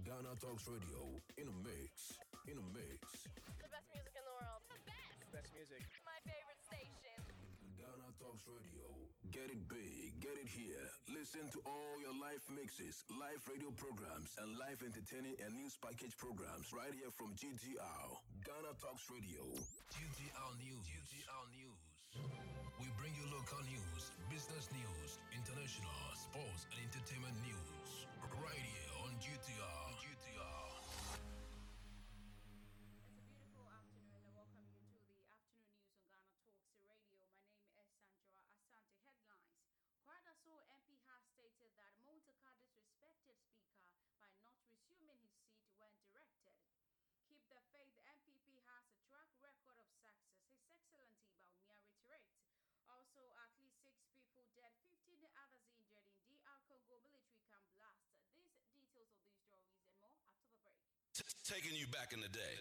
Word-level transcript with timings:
Ghana 0.00 0.32
Talks 0.40 0.64
Radio 0.72 1.04
in 1.36 1.44
a 1.44 1.56
mix. 1.60 2.16
In 2.48 2.56
a 2.56 2.66
mix. 2.72 3.28
The 3.60 3.68
best 3.68 3.84
music 3.92 4.16
in 4.16 4.24
the 4.24 4.32
world. 4.40 4.64
The 4.72 4.80
best. 4.88 5.20
Best 5.28 5.50
music. 5.52 5.84
My 6.08 6.16
favorite 6.24 6.60
station. 6.64 7.20
Ghana 7.76 8.08
Talks 8.16 8.48
Radio. 8.48 8.88
Get 9.28 9.52
it 9.52 9.60
big, 9.68 10.16
get 10.24 10.32
it 10.40 10.48
here. 10.48 10.88
Listen 11.12 11.44
to 11.52 11.60
all 11.68 11.94
your 12.00 12.12
live 12.20 12.40
mixes, 12.52 13.04
live 13.16 13.40
radio 13.48 13.68
programs, 13.76 14.32
and 14.40 14.56
live 14.60 14.80
entertaining 14.80 15.36
and 15.44 15.52
news 15.56 15.76
package 15.80 16.16
programs 16.16 16.72
right 16.72 16.92
here 16.96 17.12
from 17.12 17.32
GTR. 17.36 18.08
Ghana 18.48 18.72
Talks 18.80 19.08
Radio. 19.12 19.44
GTR 19.92 20.52
News. 20.60 20.84
GTR 20.88 21.44
News. 21.52 21.80
We 22.80 22.88
bring 23.00 23.12
you 23.16 23.24
local 23.32 23.60
news, 23.68 24.02
business 24.28 24.68
news, 24.72 25.10
international, 25.32 26.00
sports, 26.16 26.64
and 26.72 26.80
entertainment 26.92 27.36
news. 27.44 28.04
Right 28.36 28.60
here 28.60 28.92
on 29.08 29.16
GTR. 29.16 29.84
GTR. 29.96 30.68
It's 32.92 33.16
a 33.16 33.24
beautiful 33.24 33.64
afternoon 33.64 34.20
and 34.20 34.34
welcome 34.36 34.60
you 34.60 34.76
to 34.76 34.84
the 34.84 34.92
afternoon 34.92 35.40
news 35.64 35.80
on 35.80 35.88
Ghana 36.04 36.28
Talks 36.84 37.08
Radio. 37.08 37.24
My 37.32 37.48
name 37.56 37.72
is 37.72 37.80
Sandra 37.80 38.12
Asante. 38.12 38.76
Headlines. 39.08 39.72
Kwadaso 40.04 40.52
MP 40.68 41.00
has 41.08 41.22
stated 41.32 41.70
that 41.80 41.92
Muntaka 42.04 42.52
disrespected 42.52 43.38
Speaker 43.40 43.88
by 44.18 44.28
not 44.42 44.58
resuming 44.68 45.16
his 45.22 45.38
seat 45.48 45.70
when 45.78 45.92
directed. 46.02 46.56
Keep 47.30 47.42
the 47.52 47.60
faith. 47.72 47.94
NPP 48.10 48.58
has 48.68 48.84
a 48.90 48.98
track 49.08 49.30
record 49.40 49.76
of 49.78 49.86
success. 49.92 50.42
His 50.50 50.66
Excellency 50.68 51.30
Bawumia 51.38 51.76
reiterates. 51.78 52.34
Also, 52.90 53.22
at 53.40 53.50
least 53.60 53.78
six 53.86 53.96
people 54.12 54.44
dead, 54.58 54.74
15 54.90 55.22
others 55.38 55.64
injured 55.72 56.06
in 56.12 56.18
DR 56.28 56.58
Congo 56.68 56.98
military 57.06 57.40
camp 57.48 57.64
blast. 57.78 58.04
These 58.36 58.68
details 58.76 59.12
of 59.16 59.22
these 59.24 59.40
stories 59.46 59.78
and 59.80 59.92
more 59.96 60.12
after 60.12 60.44
the 60.44 60.56
break. 60.60 60.82
Taking 61.52 61.76
you 61.76 61.86
back 61.88 62.14
in 62.14 62.20
the 62.20 62.28
day. 62.28 62.56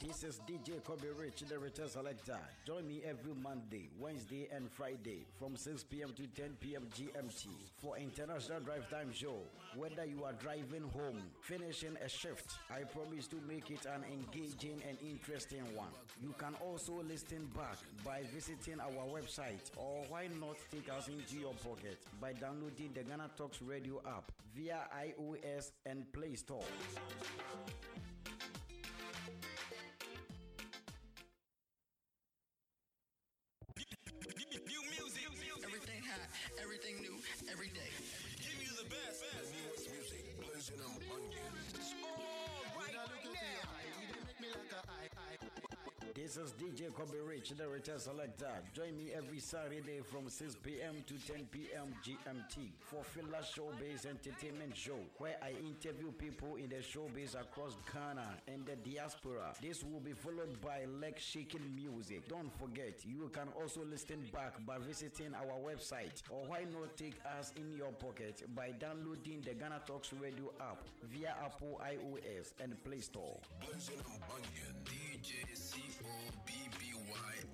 This 0.00 0.22
is 0.22 0.38
DJ 0.46 0.84
Kobe 0.84 1.08
Rich, 1.18 1.42
the 1.48 1.58
Return 1.58 1.88
Selector. 1.88 2.38
Join 2.64 2.86
me 2.86 3.02
every 3.04 3.32
Monday, 3.42 3.88
Wednesday, 3.98 4.46
and 4.54 4.70
Friday 4.70 5.26
from 5.40 5.56
6 5.56 5.82
p.m. 5.84 6.10
to 6.14 6.26
10 6.40 6.56
p.m. 6.60 6.86
GMT 6.94 7.48
for 7.82 7.96
International 7.98 8.60
Drive 8.60 8.88
Time 8.90 9.12
Show. 9.12 9.38
Whether 9.74 10.04
you 10.04 10.22
are 10.22 10.34
driving 10.34 10.88
home, 10.94 11.20
finishing 11.42 11.96
a 12.04 12.08
shift, 12.08 12.52
I 12.70 12.84
promise 12.84 13.26
to 13.28 13.36
make 13.48 13.68
it 13.70 13.86
an 13.86 14.04
engaging 14.04 14.80
and 14.88 14.96
interesting 15.02 15.64
one. 15.74 15.90
You 16.22 16.32
can 16.38 16.54
also 16.64 17.02
listen 17.08 17.50
back 17.56 17.78
by 18.04 18.22
visiting 18.32 18.78
our 18.78 19.06
website, 19.08 19.70
or 19.76 20.04
why 20.08 20.28
not 20.38 20.56
take 20.70 20.88
us 20.96 21.08
into 21.08 21.40
your 21.40 21.54
pocket 21.54 21.98
by 22.20 22.34
downloading 22.34 22.90
the 22.94 23.02
Ghana 23.02 23.30
Talks 23.36 23.60
Radio 23.62 24.00
app 24.06 24.30
via 24.56 24.88
iOS 25.04 25.72
and 25.84 26.10
Play 26.12 26.34
Store. 26.34 26.64
This 46.36 46.48
is 46.48 46.52
DJ 46.52 46.92
Kobe 46.92 47.16
Rich, 47.26 47.54
the 47.56 47.66
Return 47.66 47.98
Selector. 47.98 48.50
Join 48.74 48.94
me 48.94 49.10
every 49.16 49.38
Saturday 49.38 50.02
from 50.04 50.28
6 50.28 50.56
p.m. 50.56 51.02
to 51.06 51.32
10 51.32 51.46
p.m. 51.50 51.94
GMT 52.04 52.72
for 52.78 53.02
Filler 53.02 53.40
Showbiz 53.40 54.04
Entertainment 54.04 54.76
Show, 54.76 54.98
where 55.16 55.36
I 55.42 55.52
interview 55.64 56.12
people 56.12 56.56
in 56.56 56.68
the 56.68 56.82
showbiz 56.84 57.40
across 57.40 57.78
Ghana 57.90 58.36
and 58.48 58.66
the 58.66 58.76
diaspora. 58.76 59.54
This 59.62 59.82
will 59.82 60.00
be 60.00 60.12
followed 60.12 60.60
by 60.60 60.84
leg 61.00 61.18
shaking 61.18 61.74
music. 61.74 62.28
Don't 62.28 62.52
forget, 62.58 63.00
you 63.06 63.30
can 63.32 63.48
also 63.58 63.80
listen 63.90 64.22
back 64.30 64.54
by 64.66 64.76
visiting 64.76 65.34
our 65.34 65.56
website, 65.64 66.20
or 66.28 66.44
why 66.48 66.66
not 66.70 66.98
take 66.98 67.16
us 67.38 67.54
in 67.56 67.74
your 67.78 67.92
pocket 67.92 68.42
by 68.54 68.72
downloading 68.78 69.40
the 69.40 69.54
Ghana 69.54 69.80
Talks 69.86 70.12
Radio 70.12 70.52
app 70.60 70.84
via 71.04 71.34
Apple 71.42 71.80
iOS 71.82 72.52
and 72.62 72.76
Play 72.84 73.00
Store. 73.00 73.38
Onion. 73.72 74.76
DJ 74.84 75.56
C 75.56 75.80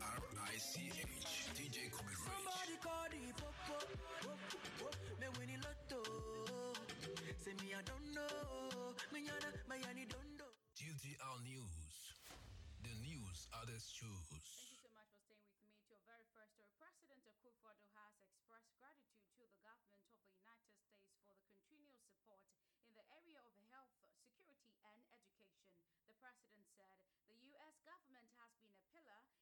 Y 0.02 0.08
R 0.18 0.50
I 0.50 0.58
C 0.58 0.90
H. 0.90 1.54
DJ 1.54 1.86
Kobe 1.94 2.10
Rich. 2.10 2.26
Somebody 2.26 2.74
call 2.82 3.06
the 3.06 3.22
popo, 3.38 3.78
popo, 4.02 4.34
popo. 4.50 4.86
Me 5.22 5.26
winnie 5.38 5.60
lotto. 5.62 6.02
Say 7.38 7.54
me 7.62 7.70
I 7.74 7.82
don't 7.86 8.08
know. 8.10 8.98
Me 9.14 9.20
yana, 9.22 9.50
me 9.70 9.76
yani 9.78 10.04
don't 10.10 10.32
know. 10.38 10.50
GTR 10.74 11.38
News. 11.46 12.18
The 12.82 12.94
news 13.06 13.46
others 13.62 13.86
Thank 13.94 14.02
you 14.02 14.42
choose. 14.42 14.82
so 14.82 14.90
much 14.98 15.06
for 15.14 15.22
staying 15.22 15.46
with 15.46 15.62
me. 15.62 15.70
To 15.70 15.86
your 15.94 16.02
very 16.10 16.26
first 16.34 16.50
story, 16.58 16.74
President 16.82 17.22
Akufo-Addo 17.30 17.86
has 17.94 18.14
expressed 18.26 18.74
gratitude 18.74 19.30
to 19.38 19.46
the 19.46 19.54
government 19.62 20.02
of 20.02 20.18
the 20.18 20.34
United 20.34 20.74
States 20.82 21.14
for 21.22 21.30
the 21.38 21.46
continued 21.46 21.94
support 22.02 22.42
in 22.90 22.90
the 22.98 23.06
area 23.22 23.38
of 23.38 23.54
health, 23.70 23.94
security, 24.02 24.74
and 24.82 24.98
education. 25.14 25.70
The 26.10 26.14
president 26.18 26.66
said 26.74 26.98
the 27.30 27.38
U.S. 27.54 27.74
government 27.86 28.26
has 28.42 28.50
been 28.58 28.74
a 28.74 28.82
pillar 28.90 29.18
in 29.22 29.30
Ghana's 29.30 29.30
fight 29.30 29.41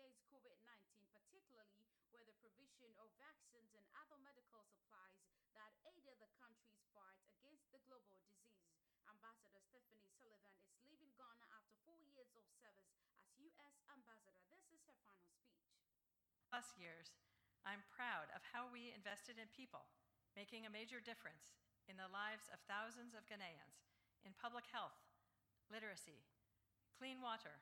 against 0.00 0.24
COVID 0.32 0.56
19, 0.64 1.12
particularly 1.12 1.84
with 2.08 2.24
the 2.24 2.32
provision 2.40 2.88
of 2.96 3.12
vaccines 3.20 3.68
and 3.76 3.84
other 3.92 4.16
medical 4.24 4.64
supplies 4.64 5.20
that 5.52 5.76
aided 5.84 6.16
the 6.16 6.30
country's 6.40 6.80
fight 6.96 7.20
against 7.36 7.68
the 7.68 7.76
global 7.84 8.16
disease. 8.16 8.64
Ambassador 9.04 9.60
Stephanie 9.60 10.08
Sullivan 10.16 10.56
is 10.72 10.80
leaving 10.88 11.12
Ghana 11.20 11.44
after 11.52 11.76
four 11.84 12.00
years 12.00 12.32
of 12.32 12.48
service 12.48 12.96
as 13.12 13.28
U.S. 13.44 13.76
Ambassador. 13.92 14.40
This 14.48 14.64
is 14.72 14.80
her 14.88 14.96
final 15.04 15.28
speech. 15.36 15.68
plus 16.48 16.72
years, 16.80 17.12
I'm 17.68 17.84
proud 17.92 18.32
of 18.32 18.40
how 18.56 18.72
we 18.72 18.96
invested 18.96 19.36
in 19.36 19.52
people, 19.52 19.84
making 20.32 20.64
a 20.64 20.72
major 20.72 21.04
difference 21.04 21.52
in 21.84 22.00
the 22.00 22.08
lives 22.08 22.48
of 22.48 22.64
thousands 22.64 23.12
of 23.12 23.28
Ghanaians 23.28 23.84
in 24.24 24.32
public 24.32 24.64
health, 24.72 24.96
literacy, 25.68 26.24
clean 26.96 27.20
water, 27.20 27.60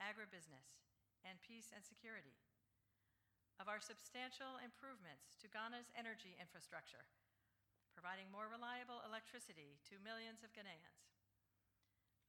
agribusiness, 0.00 0.76
and 1.26 1.42
peace 1.42 1.74
and 1.74 1.82
security. 1.82 2.38
Of 3.58 3.66
our 3.66 3.82
substantial 3.82 4.62
improvements 4.62 5.34
to 5.42 5.50
Ghana's 5.50 5.90
energy 5.98 6.38
infrastructure, 6.38 7.04
providing 7.92 8.30
more 8.30 8.46
reliable 8.46 9.02
electricity 9.02 9.76
to 9.90 10.00
millions 10.00 10.46
of 10.46 10.54
Ghanaians. 10.56 11.10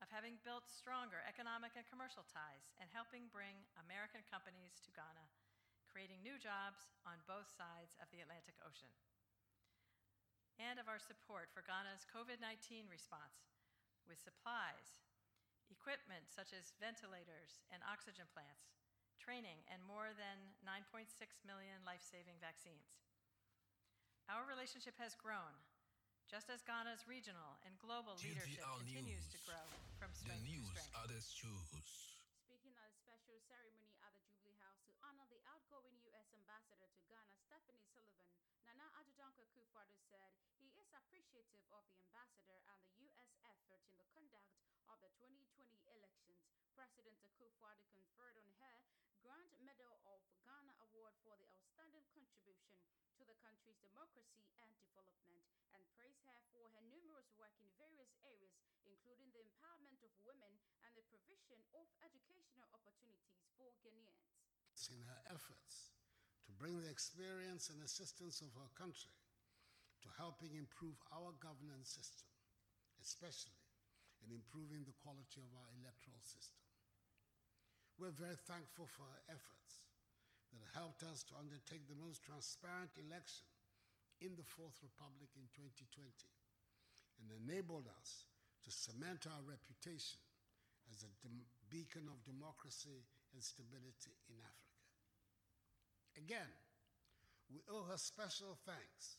Of 0.01 0.09
having 0.13 0.41
built 0.45 0.69
stronger 0.69 1.25
economic 1.25 1.73
and 1.73 1.85
commercial 1.89 2.23
ties 2.29 2.69
and 2.77 2.87
helping 2.93 3.33
bring 3.33 3.65
American 3.81 4.21
companies 4.29 4.77
to 4.85 4.93
Ghana 4.93 5.25
creating 5.97 6.21
new 6.21 6.37
jobs 6.37 6.93
on 7.09 7.17
both 7.25 7.49
sides 7.49 7.97
of 7.97 8.05
the 8.13 8.21
Atlantic 8.21 8.53
Ocean. 8.61 8.93
And 10.61 10.77
of 10.77 10.85
our 10.85 11.01
support 11.01 11.49
for 11.49 11.65
Ghana's 11.65 12.05
COVID 12.05 12.37
19 12.37 12.85
response 12.85 13.49
with 14.05 14.21
supplies, 14.21 15.01
equipment 15.73 16.29
such 16.29 16.53
as 16.53 16.77
ventilators 16.77 17.65
and 17.73 17.81
oxygen 17.81 18.29
plants, 18.29 18.69
training, 19.27 19.59
and 19.67 19.83
more 19.83 20.07
than 20.15 20.39
9.6 20.63 21.03
million 21.43 21.83
life 21.83 21.99
saving 21.99 22.39
vaccines. 22.39 22.87
Our 24.31 24.47
relationship 24.47 24.95
has 25.03 25.19
grown, 25.19 25.51
just 26.31 26.47
as 26.47 26.63
Ghana's 26.63 27.03
regional 27.03 27.59
and 27.67 27.75
global 27.75 28.15
leadership 28.23 28.63
GTR 28.63 28.79
continues 28.87 29.27
News. 29.27 29.35
to 29.35 29.39
grow 29.43 29.65
from 29.99 30.15
The 30.15 30.31
strength 30.31 30.47
to 30.47 30.79
strength. 30.79 30.95
others 31.03 31.25
choose. 31.35 31.67
Speaking 32.47 32.71
at 32.79 32.87
a 32.87 32.95
special 33.03 33.35
ceremony 33.51 33.99
at 34.07 34.15
the 34.15 34.23
Jubilee 34.31 34.55
House 34.63 34.79
to 34.87 34.95
honor 35.03 35.27
the 35.27 35.43
outgoing 35.51 35.99
U.S. 36.07 36.31
Ambassador 36.31 36.87
to 36.87 37.01
Ghana, 37.11 37.35
Stephanie 37.51 37.83
Sullivan, 37.91 38.31
Nana 38.63 38.87
Addo 38.95 39.11
Dankwa 39.19 39.43
Akufo-Addo 39.43 39.99
said 40.07 40.31
he 40.55 40.71
is 40.79 40.87
appreciative 40.95 41.63
of 41.75 41.83
the 41.91 41.99
ambassador 41.99 42.63
and 42.71 42.79
the 42.79 42.95
U.S. 43.11 43.31
effort 43.43 43.83
in 43.91 43.95
the 43.99 44.07
conduct 44.15 44.47
of 44.87 44.95
the 45.03 45.11
2020 45.19 45.83
elections. 45.91 46.39
President 46.79 47.19
Akufo-Addo 47.27 47.87
conferred 47.91 48.39
on 48.39 48.47
her 48.63 48.75
Grand 49.27 49.51
Medal 49.59 49.91
of 50.07 50.23
Ghana 50.47 50.71
Award 50.87 51.11
for 51.19 51.35
the 51.35 51.51
outstanding 51.51 52.07
contribution 52.15 52.79
to 53.19 53.27
the 53.27 53.35
country's 53.43 53.75
democracy 53.83 54.47
and 54.63 54.71
development 54.79 55.43
and 55.75 55.83
praised 55.99 56.23
her 56.23 56.39
for 56.55 56.71
her 56.71 56.83
numerous 56.87 57.27
work 57.35 57.51
in 57.59 57.67
various 57.75 58.07
areas, 58.23 58.55
including 58.87 59.27
the 59.35 59.43
empowerment 59.43 59.99
of 59.99 60.15
women 60.23 60.55
and 60.87 60.95
the 60.95 61.03
provision 61.11 61.59
of 61.75 61.83
educational 61.99 62.71
opportunities 62.71 63.51
for 63.59 63.67
Ghanaians. 63.83 64.87
in 64.95 65.03
her 65.03 65.19
efforts 65.27 65.91
to 66.47 66.55
bring 66.55 66.79
the 66.79 66.87
experience 66.87 67.67
and 67.67 67.83
assistance 67.83 68.39
of 68.39 68.55
her 68.55 68.71
country 68.79 69.11
to 69.99 70.07
helping 70.15 70.55
improve 70.55 70.95
our 71.11 71.35
governance 71.43 71.91
system, 71.91 72.31
especially 73.03 73.59
in 74.23 74.31
improving 74.31 74.87
the 74.87 74.95
quality 75.03 75.43
of 75.43 75.51
our 75.51 75.67
electoral 75.83 76.23
system. 76.23 76.66
We're 77.97 78.13
very 78.13 78.37
thankful 78.45 78.85
for 78.85 79.09
her 79.09 79.21
efforts 79.33 79.81
that 80.53 80.77
helped 80.77 81.01
us 81.01 81.25
to 81.27 81.37
undertake 81.41 81.89
the 81.89 81.97
most 81.97 82.21
transparent 82.21 82.93
election 82.93 83.49
in 84.21 84.37
the 84.37 84.45
Fourth 84.45 84.77
Republic 84.85 85.33
in 85.33 85.49
2020 85.57 86.05
and 87.17 87.33
enabled 87.41 87.89
us 87.89 88.29
to 88.65 88.69
cement 88.69 89.25
our 89.25 89.41
reputation 89.41 90.21
as 90.93 91.01
a 91.01 91.11
beacon 91.73 92.05
of 92.05 92.21
democracy 92.21 93.01
and 93.33 93.41
stability 93.41 94.13
in 94.29 94.37
Africa. 94.45 94.85
Again, 96.21 96.53
we 97.49 97.65
owe 97.65 97.85
her 97.89 97.97
special 97.97 98.61
thanks 98.61 99.17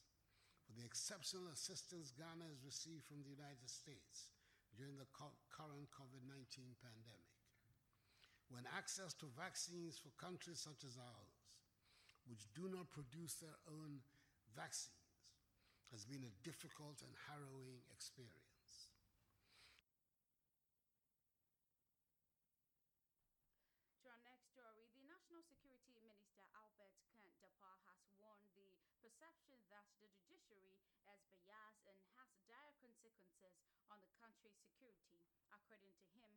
for 0.63 0.73
the 0.79 0.87
exceptional 0.87 1.51
assistance 1.51 2.15
Ghana 2.15 2.47
has 2.47 2.63
received 2.63 3.05
from 3.11 3.27
the 3.27 3.33
United 3.33 3.67
States 3.67 4.31
during 4.77 4.95
the 5.01 5.09
current 5.11 5.89
COVID 5.91 6.23
19 6.29 6.79
pandemic. 6.79 7.28
When 8.49 8.65
access 8.73 9.13
to 9.21 9.29
vaccines 9.37 10.01
for 10.01 10.09
countries 10.17 10.65
such 10.65 10.81
as 10.83 10.97
ours, 10.97 11.37
which 12.25 12.49
do 12.57 12.69
not 12.69 12.89
produce 12.89 13.37
their 13.37 13.61
own 13.69 14.01
vaccines, 14.57 14.97
has 15.93 16.05
been 16.05 16.25
a 16.25 16.33
difficult 16.45 17.01
and 17.05 17.13
harrowing 17.29 17.81
experience. 17.93 18.93
To 24.05 24.13
our 24.13 24.21
next 24.25 24.53
story, 24.53 24.85
the 24.97 25.05
National 25.09 25.41
Security 25.45 25.93
Minister 25.97 26.41
Albert 26.53 26.93
Kan-Dapaah 27.09 27.81
has 27.89 28.01
warned 28.21 28.49
the 28.53 28.69
perception 29.01 29.57
that 29.73 29.89
the 30.01 30.09
judiciary 30.13 30.77
is 30.77 30.93
biased 31.49 31.89
and 31.89 31.97
has 32.21 32.29
dire 32.49 32.73
consequences 32.81 33.57
on 33.89 34.01
the 34.05 34.13
country's 34.21 34.57
security. 34.61 35.21
According 35.49 35.97
to 36.01 36.09
him, 36.21 36.37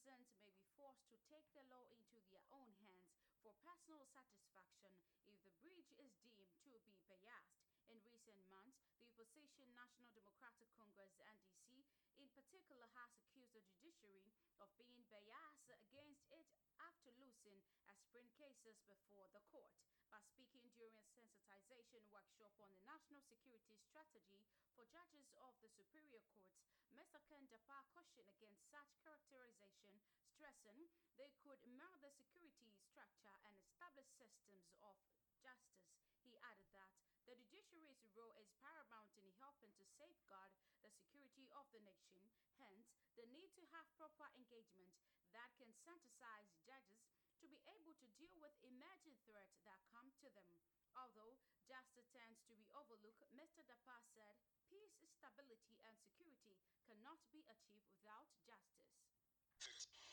citizens 0.00 0.32
may 0.40 0.56
be 0.56 0.64
forced 0.80 1.04
to 1.12 1.20
take 1.28 1.44
the 1.52 1.60
law 1.68 1.84
into 1.92 2.24
their 2.32 2.40
own 2.56 2.72
hands 2.80 3.12
for 3.44 3.52
personal 3.60 4.00
satisfaction 4.16 4.96
if 5.28 5.36
the 5.44 5.52
bridge 5.60 5.92
is 6.00 6.08
deemed 6.24 6.56
to 6.64 6.80
be 6.80 6.96
biased. 7.04 7.60
In 7.92 8.00
recent 8.08 8.40
months, 8.48 8.80
the 8.96 9.04
opposition 9.04 9.68
National 9.76 10.08
Democratic 10.16 10.72
Congress 10.72 11.12
NDC 11.20 11.84
in 12.16 12.32
particular 12.32 12.88
has 12.96 13.12
accused 13.12 13.52
the 13.52 13.60
judiciary 13.60 14.32
of 14.56 14.72
being 14.80 15.04
biased 15.12 15.68
against 15.68 16.32
it 16.32 16.48
after 16.80 17.12
losing 17.20 17.60
aspirin 17.84 18.32
cases 18.40 18.80
before 18.88 19.28
the 19.36 19.44
court. 19.52 19.76
By 20.08 20.24
speaking 20.32 20.64
during 20.80 20.96
a 20.96 21.04
sensitization 21.12 22.08
workshop 22.08 22.56
on 22.56 22.72
the 22.72 22.80
national 22.88 23.20
security 23.28 23.76
strategy 23.84 24.48
for 24.72 24.88
judges 24.88 25.28
of 25.44 25.52
the 25.60 25.68
superior 25.76 26.24
courts, 26.32 26.79
Mr. 26.90 27.22
Kan-Dapaah 27.30 27.86
cautioned 27.94 28.26
against 28.34 28.66
such 28.74 28.90
characterization, 29.06 29.94
stressing 30.34 30.90
they 31.14 31.30
could 31.46 31.62
mar 31.78 31.94
the 32.02 32.10
security 32.18 32.74
structure 32.90 33.36
and 33.46 33.54
establish 33.62 34.10
systems 34.18 34.66
of 34.82 34.98
justice. 35.38 35.86
He 36.26 36.34
added 36.50 36.66
that 36.74 36.90
the 37.30 37.38
judiciary's 37.46 38.02
role 38.18 38.34
is 38.42 38.50
paramount 38.58 39.14
in 39.22 39.30
helping 39.38 39.70
to 39.78 39.86
safeguard 39.94 40.50
the 40.82 40.90
security 40.90 41.46
of 41.54 41.70
the 41.70 41.78
nation. 41.86 42.26
Hence, 42.58 42.90
the 43.14 43.28
need 43.30 43.54
to 43.54 43.62
have 43.70 43.86
proper 43.94 44.26
engagement 44.34 44.90
that 45.30 45.54
can 45.62 45.70
sensitize 45.86 46.50
judges 46.66 47.06
to 47.38 47.46
be 47.46 47.62
able 47.70 47.94
to 48.02 48.08
deal 48.18 48.34
with 48.42 48.52
emerging 48.66 49.14
threats 49.30 49.62
that 49.62 49.78
come 49.94 50.10
to 50.24 50.28
them. 50.34 50.52
Although 50.98 51.38
justice 51.70 52.10
tends 52.10 52.42
to 52.50 52.54
be 52.58 52.66
overlooked, 52.74 53.22
Mr. 53.38 53.62
Dapaah 53.62 54.02
said 54.10 54.34
peace, 54.70 55.02
stability, 55.18 55.76
and 55.84 55.98
security 55.98 56.54
cannot 56.86 57.18
be 57.34 57.42
achieved 57.50 57.90
without 57.92 58.30
justice. 58.46 58.94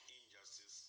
injustice 0.09 0.86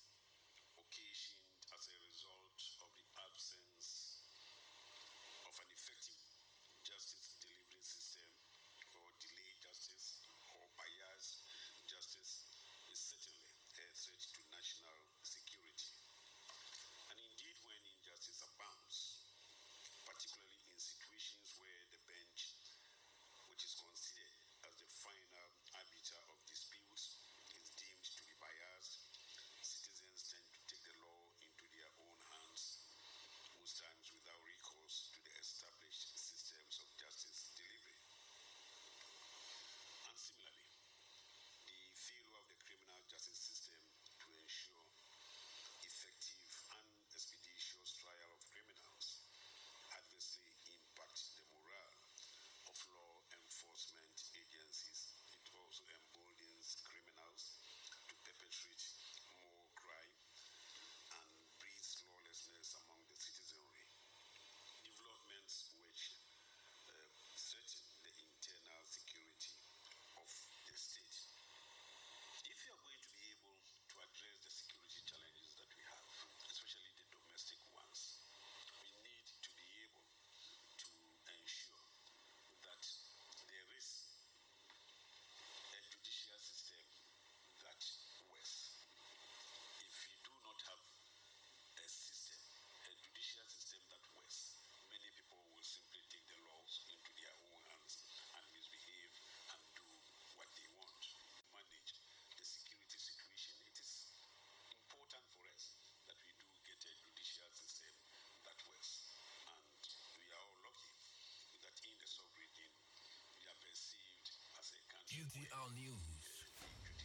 country 115.38 115.70
News. 115.78 116.26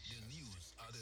The 0.09 0.17
news 0.33 0.65
could 0.73 0.97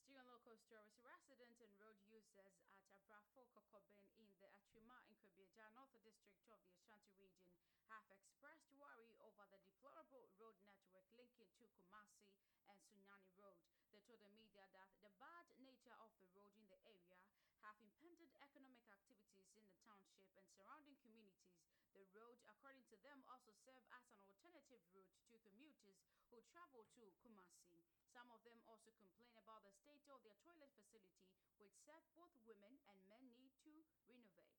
Still 0.00 0.16
on 0.16 0.24
local 0.32 0.56
stories, 0.56 0.96
residents 1.04 1.60
and 1.60 1.68
road 1.76 2.00
users 2.08 2.56
at 2.72 2.80
Abrafo 2.88 3.44
Kokobin 3.52 4.00
in 4.16 4.24
the 4.40 4.48
Atrima 4.48 4.96
in 5.12 5.20
Kobieja, 5.20 5.68
North 5.76 5.92
District 6.00 6.40
of 6.48 6.56
the 6.64 6.72
Ashanti 6.72 7.12
region, 7.20 7.52
have 7.92 8.08
expressed 8.08 8.64
worry 8.80 9.12
over 9.20 9.44
the 9.52 9.60
deplorable 9.60 10.24
road 10.40 10.56
network 10.64 11.04
linking 11.12 11.52
to 11.60 11.68
Kumasi 11.76 12.32
and 12.72 12.80
Sunyani 12.88 13.36
Road. 13.36 13.60
They 13.92 14.00
told 14.08 14.24
the 14.24 14.32
media 14.32 14.64
that 14.72 14.88
the 15.04 15.12
bad 15.20 15.44
nature 15.60 15.92
of 16.00 16.16
the 16.16 16.24
road 16.32 16.56
in 16.56 16.64
the 16.72 16.80
area 16.88 17.20
have 17.60 17.76
impeded 17.76 18.32
economic 18.40 18.88
activities 18.88 19.52
in 19.52 19.68
the 19.68 19.76
township 19.84 20.32
and 20.32 20.48
surrounding 20.48 20.96
communities. 21.04 21.69
The 21.94 22.06
road, 22.14 22.38
according 22.46 22.86
to 22.90 22.96
them, 23.02 23.18
also 23.26 23.50
serve 23.66 23.82
as 23.90 24.04
an 24.06 24.18
alternative 24.22 24.78
route 24.94 25.10
to 25.30 25.36
commuters 25.42 25.98
who 26.30 26.38
travel 26.54 26.86
to 26.94 27.02
Kumasi. 27.18 27.82
Some 28.14 28.30
of 28.30 28.38
them 28.46 28.62
also 28.70 28.94
complain 28.94 29.34
about 29.34 29.66
the 29.66 29.74
state 29.74 30.06
of 30.06 30.22
their 30.22 30.38
toilet 30.46 30.70
facility, 30.78 31.26
which 31.58 31.74
said 31.82 32.02
both 32.14 32.30
women 32.46 32.78
and 32.86 32.98
men 33.10 33.26
need 33.34 33.54
to 33.66 33.72
renovate. 34.06 34.54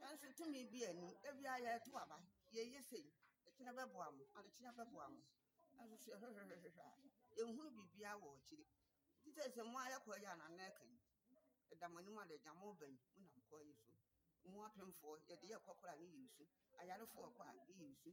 nanso 0.00 0.28
tumi 0.36 0.64
bi 0.68 0.80
ebi 1.28 1.44
to 1.84 1.90
mo. 4.16 4.24
Adekyinɛ 4.36 4.72
bɛboa 4.76 5.06
mo. 5.12 5.20
Nanso 5.76 5.96
kɔ 13.50 13.58
yi 13.66 13.74
so 13.74 13.89
mo 14.48 14.58
apemfoɔ 14.68 15.14
yɛde 15.28 15.46
yɛ 15.52 15.58
kɔkora 15.66 15.94
ne 16.00 16.06
yɛ 16.12 16.18
nsu 16.24 16.44
ayarefoɔ 16.80 17.26
kɔ 17.36 17.42
a 17.48 17.52
ne 17.56 17.62
yɛ 17.80 17.86
nsu 17.92 18.10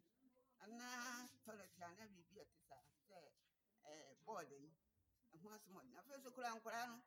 anaa 0.64 1.28
toilet 1.46 1.72
anaa 1.88 2.08
biribi 2.14 2.40
a 2.40 2.44
ɛte 2.44 2.58
saa 2.68 2.84
sɛ 3.08 3.18
ɛɛ 3.90 4.14
bɔɔd 4.26 4.50
yi 4.64 4.70
ɛho 5.34 5.48
asɛm 5.56 5.76
ɔdi 5.80 5.94
afei 6.00 6.20
so 6.24 6.30
kora 6.36 6.50
nkwaraa 6.58 6.88
no 6.92 6.98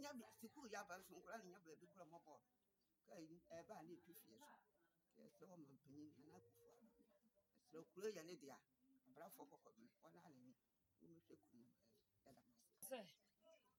nya 0.00 0.10
bi 0.18 0.24
sukuu 0.40 0.66
yɛ 0.72 0.76
aba 0.82 0.94
nso 1.00 1.12
nkwaraa 1.18 1.38
no 1.42 1.48
nya 1.50 1.58
baabi 1.64 1.86
kora 1.92 2.04
mɔ 2.12 2.18
bɔɔd 2.26 2.42
kaa 3.06 3.18
yi 3.28 3.36
ɛɛba 3.54 3.74
a 3.80 3.82
na 3.82 3.92
etu 3.96 4.12
fie 4.22 4.36
so 5.14 5.22
yɛsrɛ 5.22 5.44
ɔmanpanyin 5.54 6.12
nana 6.18 6.36
akufo 6.38 6.64
ado 6.70 6.86
ɛsrɛ 7.62 7.78
kuro 7.92 8.08
yɛ 8.16 8.22
ne 8.28 8.34
dea 8.42 8.58
abrafoɔ 9.08 9.44
kɔkɔ 9.50 9.70
bi 9.76 9.84
wɔn 10.02 10.14
a 10.26 10.28
n'ani 10.30 10.54
wɔmɛhwɛ 11.00 11.34
kuro 11.44 11.58
mu 11.64 11.72
ɛɛ 12.26 12.30
ɛda 12.30 12.42
mo 12.48 12.56
ase. 12.78 12.86
sɛ 12.88 12.98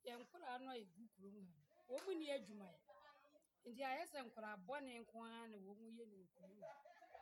yɛn 0.06 0.18
nkwadaa 0.24 0.58
no 0.62 0.68
ayɛ 0.76 0.86
gu 0.96 1.04
kurom 1.16 1.48
ha. 1.48 1.58
Wɔn 1.90 2.02
mu 2.06 2.12
ni 2.20 2.26
adwuma 2.36 2.66
yɛ 2.74 2.80
nti 3.70 3.82
ayɛ 3.92 4.04
sɛ 4.12 4.20
nkwadaa 4.26 4.58
bɔne 4.68 4.92
nko 5.02 5.16
ara 5.26 5.48
na 5.52 5.58
wɔn 5.66 5.80
yɛ 5.98 6.06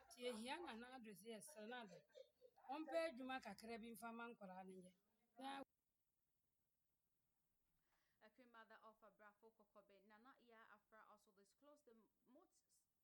nti 0.07 0.19
ehia 0.29 0.55
yɛ 0.57 1.99
wɔmpɛ 2.69 2.97
adwuma 3.07 3.35
kakra 3.45 3.75
bi 3.81 3.95
ma 4.01 4.27
na 5.39 5.63
queen 8.37 8.51
mother 8.53 8.79
of 8.85 8.95
Abrafo 9.01 9.49
Kokobe, 9.57 9.97
Nana 10.09 10.31
Iya 10.45 10.61
Afra, 10.73 11.01
also 11.11 11.29
disclosed 11.37 11.85
the 11.85 11.93
most 12.33 12.53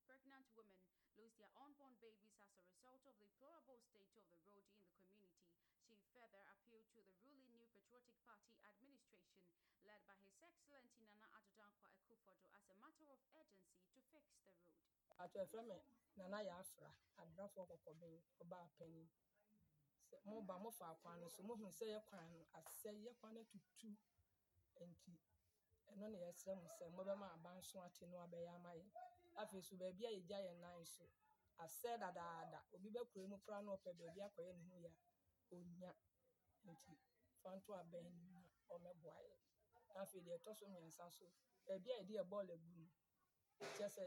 pregnant 0.05 0.45
women 0.57 0.81
lose 1.17 1.33
their 1.37 1.53
unborn 1.57 1.93
babies 2.01 2.37
as 2.41 2.49
a 2.53 2.65
result 2.65 2.97
of 2.97 2.97
the 3.05 3.13
deplorable 3.21 3.77
state 3.77 4.09
of 4.17 4.25
the 4.29 4.39
road 4.49 4.65
in 4.69 4.81
the 4.81 4.93
community. 4.97 5.53
She 5.85 5.97
further 6.13 6.41
appealed 6.53 6.89
to 6.95 7.01
the 7.05 7.17
ruling 7.25 7.52
Patriotic 7.83 8.15
Party 8.23 8.55
administration, 8.63 9.43
led 9.83 9.99
by 10.07 10.15
His 10.23 10.39
Excellency 10.39 11.03
Nana 11.03 11.27
Adodankwa 11.35 11.91
Ekufodo, 11.91 12.31
as 12.55 12.63
a 12.71 12.75
matter 12.79 13.11
of 13.11 13.19
urgency 13.35 13.83
to 13.91 13.99
fix 14.07 14.23
the 14.31 14.39
road. 14.47 14.63
ato 15.19 15.37
ɛfrɛ 15.43 15.61
me 15.67 15.77
nana 16.15 16.39
yɛ 16.47 16.53
afra 16.63 16.89
abrafoɔ 17.21 17.63
kɔkɔben 17.69 18.15
ɔbaa 18.41 18.67
panyin 18.77 19.09
sɛ 20.07 20.15
moba 20.25 20.55
mofa 20.63 20.95
kwan 21.01 21.19
no 21.21 21.27
so 21.27 21.43
mohu 21.43 21.67
sɛ 21.77 21.85
yɛ 21.93 21.99
kwan 22.07 22.25
no 22.33 22.39
asɛ 22.59 22.89
yɛ 23.03 23.11
kwan 23.19 23.33
no 23.35 23.41
atutu 23.41 23.89
nti 24.89 25.13
ɛno 25.91 26.05
na 26.11 26.17
yɛsrɛ 26.23 26.53
mo 26.61 26.67
sɛ 26.77 26.85
mobɛma 26.95 27.27
aban 27.35 27.61
so 27.69 27.81
ate 27.83 28.03
no 28.11 28.17
abɛyɛ 28.25 28.49
ama 28.55 28.71
yɛ 28.79 28.87
afei 29.41 29.61
so 29.67 29.75
baabi 29.81 30.03
a 30.07 30.11
yɛgya 30.17 30.39
yɛ 30.47 30.53
nan 30.63 30.85
so 30.85 31.05
asɛ 31.63 31.89
dadaada 32.01 32.59
obi 32.73 32.89
bɛkura 32.95 33.27
mu 33.31 33.37
koraa 33.43 33.61
na 33.65 33.71
ɔpɛ 33.77 33.91
baabi 33.99 34.19
akɔyɛ 34.27 34.51
ne 34.55 34.63
ho 34.69 34.75
yɛ 34.85 34.91
a 35.89 35.93
nti 36.71 36.93
fa 37.43 37.49
nto 37.57 37.71
abɛn 37.81 38.03
no 38.03 38.09
mu 38.17 38.29
na 38.35 38.41
ɔmmɛboa 38.73 39.17
yɛ 39.27 39.35
na 39.93 40.01
afei 40.01 40.21
deɛ 40.25 40.35
ɛtɔ 40.37 40.51
so. 40.57 40.65
Mmiɛnsa 40.67 41.05
so 41.11 41.25
baabi 41.67 41.89
a 41.91 41.95
yɛde 41.99 42.13
yɛ 42.17 42.23
bɔɔlo 42.29 42.53
agu 42.57 42.71
no 42.79 42.87
kyerɛ 43.75 43.89
sɛ 43.95 44.03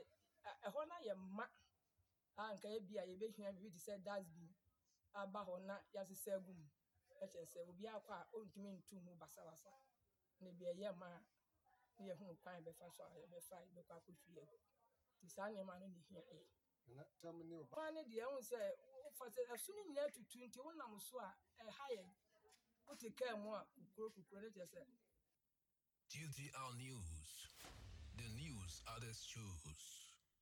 ɛhɔ 0.67 0.81
no 0.89 0.95
ayɛ 1.01 1.15
ma 1.37 1.47
a 2.41 2.43
nka 2.55 2.69
ebi 2.77 2.95
a 2.99 3.05
yɛbɛhia 3.11 3.53
biribi 3.57 3.71
te 3.75 3.81
sɛ 3.87 4.03
dasbin 4.07 4.53
aba 5.15 5.41
hɔ 5.47 5.55
na 5.69 5.75
yɛasesa 5.95 6.31
agu 6.37 6.53
mu 6.61 6.67
ɛkyerɛ 7.23 7.47
sɛ 7.53 7.59
obi 7.69 7.85
akɔ 7.87 8.11
a 8.21 8.23
ɔntumi 8.37 8.69
ntu 8.79 8.95
mu 9.05 9.13
basabasa. 9.21 9.73
Na 10.41 10.49
ebi 10.51 10.65
ɛyɛ 10.73 10.97
ma 10.97 11.09
a 11.17 11.21
na 11.99 12.03
yɛhunu 12.15 12.35
kwan 12.43 12.65
bɛfa 12.65 12.87
so 12.95 13.03
a 13.05 13.15
yɛbɛfa 13.23 13.57
yɛbɛkɔ 13.65 13.93
akɔhwie 13.99 14.41
agu 14.43 14.59
nti 15.23 15.29
saa 15.35 15.49
nneɛma 15.49 15.79
no 15.81 15.87
ne 15.87 16.01
hia 16.09 16.21
yɛ 16.21 17.69
kwan 17.71 17.95
no 17.95 18.01
deɛ 18.05 18.23
ɛhu 18.27 18.39
sɛ 18.51 18.61
wofa 19.05 19.27
sɛ 19.35 19.41
ɛso 19.53 19.69
no 19.75 19.83
nyinaa 19.85 20.09
tutu 20.15 20.39
nti 20.47 20.59
wonam 20.65 21.01
so 21.01 21.19
a 21.19 21.31
ɛha 21.65 21.87
yɛ 21.97 22.05
wote 22.87 23.09
kaa 23.19 23.37
mu 23.43 23.51
a 23.59 23.61
kukuro 23.75 24.09
kukuro 24.15 24.41
no 24.43 24.49
kyerɛ 24.55 24.67
sɛ 24.75 24.83
GTR 26.13 26.71
News. 26.79 27.31
The 28.17 28.29
news 28.41 28.73
others 28.95 29.21
choose. 29.27 29.67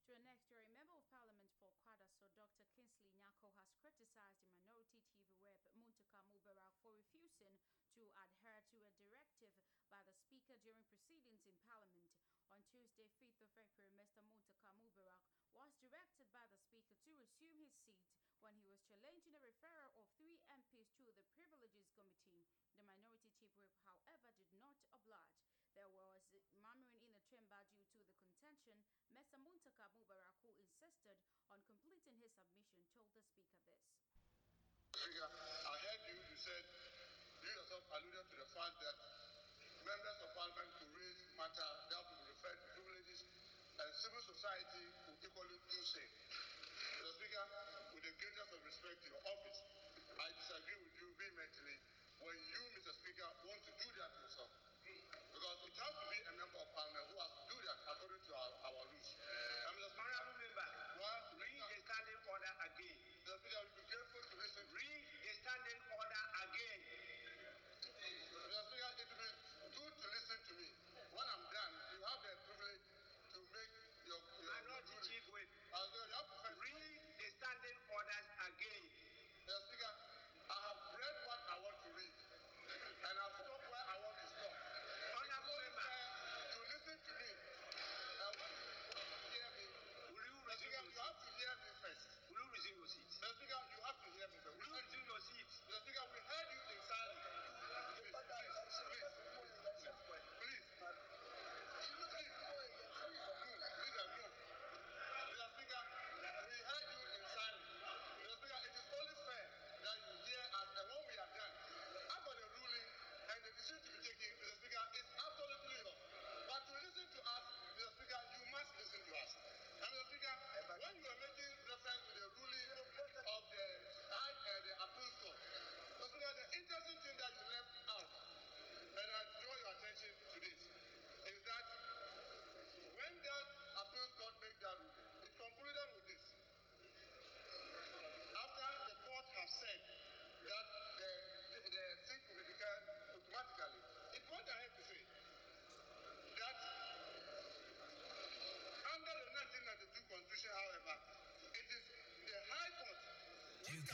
To 0.06 0.12
the 0.12 0.20
next 0.28 0.44
story, 0.46 0.68
Member 0.76 0.94
of 1.00 1.08
Parliament 1.08 1.50
for 1.56 1.72
Kwadaso, 1.80 2.28
Dr. 2.36 2.68
Kingsley 2.76 3.08
Nyarko, 3.16 3.48
has 3.56 3.72
criticized 3.80 4.38
the 4.44 4.46
Minority 4.52 5.00
Chief 5.08 5.32
Whip 5.42 5.56
Muntaka 5.72 6.20
Mubarak 6.30 6.76
for 6.84 6.92
refusing 6.92 7.56
to 7.96 8.02
adhere 8.12 8.60
to 8.70 8.76
a 8.84 8.90
directive 9.00 9.50
by 9.88 10.04
the 10.04 10.12
Speaker 10.14 10.54
during 10.62 10.84
proceedings 10.92 11.48
in 11.48 11.56
Parliament. 11.64 12.12
On 12.52 12.60
Tuesday, 12.68 13.08
5th 13.18 13.40
of 13.40 13.50
April, 13.56 13.88
Mr. 13.96 14.20
Muntaka 14.20 14.70
Mubarak 14.84 15.24
was 15.56 15.72
directed 15.80 16.28
by 16.30 16.44
the 16.52 16.60
Speaker 16.60 16.94
to 17.08 17.10
resume 17.18 17.56
his 17.56 17.72
seat 17.82 18.13
when 18.44 18.60
he 18.60 18.68
was 18.68 18.76
challenging 18.84 19.32
a 19.32 19.40
referral 19.40 19.96
of 19.96 20.04
three 20.20 20.36
MPs 20.52 20.92
to 21.00 21.02
the 21.08 21.16
Privileges 21.32 21.88
Committee. 21.96 22.44
The 22.76 22.84
Minority 22.84 23.32
Chief 23.40 23.48
Whip, 23.64 23.72
however, 23.88 24.36
did 24.36 24.52
not 24.60 24.76
oblige. 24.92 25.32
There 25.72 25.88
was 25.96 26.28
murmuring 26.60 27.08
in 27.08 27.12
the 27.16 27.24
chamber 27.24 27.56
due 27.72 27.88
to 27.88 27.96
the 27.96 28.08
contention. 28.20 28.76
Mr. 29.16 29.40
Muntaka 29.40 29.88
Mubarak, 29.96 30.36
who 30.44 30.52
insisted 30.60 31.16
on 31.48 31.58
completing 31.64 32.20
his 32.20 32.36
submission, 32.36 32.84
told 32.92 33.16
the 33.16 33.24
Speaker 33.24 33.64
this. 33.64 33.80
Speaker, 34.92 35.28
I 35.32 35.74
heard 35.80 36.02
you, 36.04 36.16
you 36.28 36.36
said, 36.36 36.64
you 36.68 37.48
yourself 37.48 37.84
alluded 37.96 38.24
to 38.28 38.36
the 38.44 38.48
fact 38.52 38.76
that 38.84 38.96
members 39.88 40.18
of 40.20 40.28
parliament 40.36 40.68
could 40.84 40.92
raise 40.92 41.20
matter 41.40 41.70
that 41.88 42.02
will 42.12 42.24
refer 42.28 42.52
to 42.52 42.66
privileges 42.76 43.20
and 43.24 43.90
civil 43.96 44.22
society 44.22 44.84
will 45.08 45.18
equally 45.24 45.58
do 45.64 45.80
same. 45.80 46.12
Mr. 46.94 47.10
Speaker, 47.20 47.83
of 48.54 48.62
respect 48.70 49.02
your 49.02 49.18
office, 49.18 49.58
I 50.14 50.30
disagree 50.30 50.78
with 50.78 50.94
you 50.94 51.11
vehemently 51.18 51.75
when 52.23 52.38
you, 52.38 52.61
Mr. 52.78 52.94
Speaker, 53.02 53.26
want 53.50 53.61
to 53.66 53.73
do 53.82 53.90
that 53.99 54.11
yourself. 54.14 54.50
Because 55.34 55.58
it 55.66 55.75
has 55.75 55.94
to 55.99 56.06
be 56.06 56.18
a 56.23 56.34
member 56.38 56.58
of 56.62 56.68
parliament 56.70 57.04
who 57.11 57.18
has 57.18 57.32
to 57.34 57.42
do 57.50 57.56
that 57.66 57.78
according 57.82 58.23
to 58.23 58.32
our, 58.38 58.50
our 58.70 58.84
rules. 58.94 59.03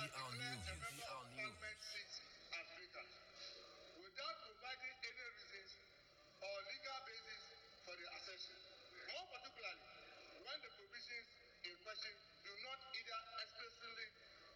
Which 0.00 0.16
can 0.16 0.25
GTR 0.25 0.33
declare 0.33 0.57
News, 0.57 0.64
a 0.64 0.76
member 0.80 0.97
GTR 0.97 1.12
of 1.12 1.28
News. 1.37 1.52
parliament 1.61 1.78
seat 1.85 2.12
as 2.57 2.66
vacant 2.73 3.11
without 4.00 4.37
providing 4.49 4.97
any 4.97 5.26
reasons 5.28 5.71
or 6.40 6.57
legal 6.73 7.00
basis 7.04 7.42
for 7.85 7.95
the 8.00 8.07
accession. 8.16 8.57
More 9.12 9.26
particularly, 9.28 9.85
when 10.40 10.59
the 10.64 10.71
provisions 10.73 11.28
in 11.69 11.75
question 11.85 12.14
do 12.16 12.52
not 12.64 12.80
either 12.80 13.21
explicitly 13.45 14.09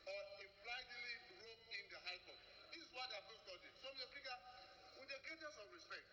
or 0.09 0.21
impliedly 0.49 1.13
rope 1.37 1.65
in 1.77 1.85
the 1.93 1.99
High 2.09 2.21
Court. 2.25 2.41
This 2.73 2.81
is 2.81 2.89
what 2.97 3.09
court 3.45 3.61
did. 3.61 3.75
So, 3.85 3.89
Mr. 3.93 4.07
Speaker, 4.17 4.37
with 4.97 5.09
the 5.13 5.21
greatest 5.29 5.57
of 5.61 5.69
respect, 5.77 6.09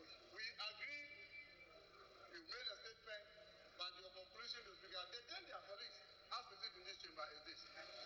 we 0.00 0.44
agree 0.48 1.12
you 2.32 2.40
made 2.40 2.68
a 2.72 2.76
statement, 2.80 3.24
but 3.76 3.90
your 4.00 4.08
conclusion, 4.16 4.64
Mr. 4.64 4.80
Speaker, 4.80 5.04
the 5.12 5.20
then 5.28 5.42
their 5.44 5.60
colleagues, 5.60 5.98
as 6.08 6.42
we 6.48 6.54
sit 6.56 6.72
in 6.72 6.82
this 6.88 6.98
chamber, 7.04 7.26
is 7.36 7.42
this. 7.44 8.01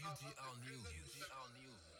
GTR 0.00 0.54
News. 0.64 0.80
GTR 1.12 1.46
News. 1.60 1.99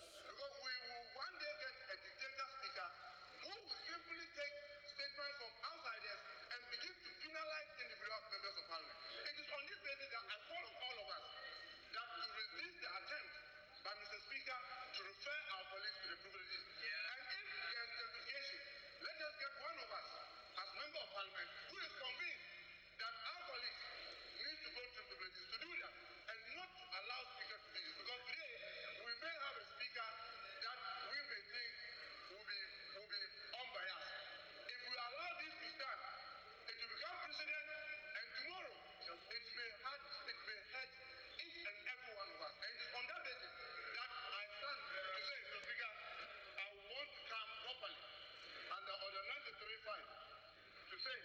To 51.00 51.09
this 51.09 51.25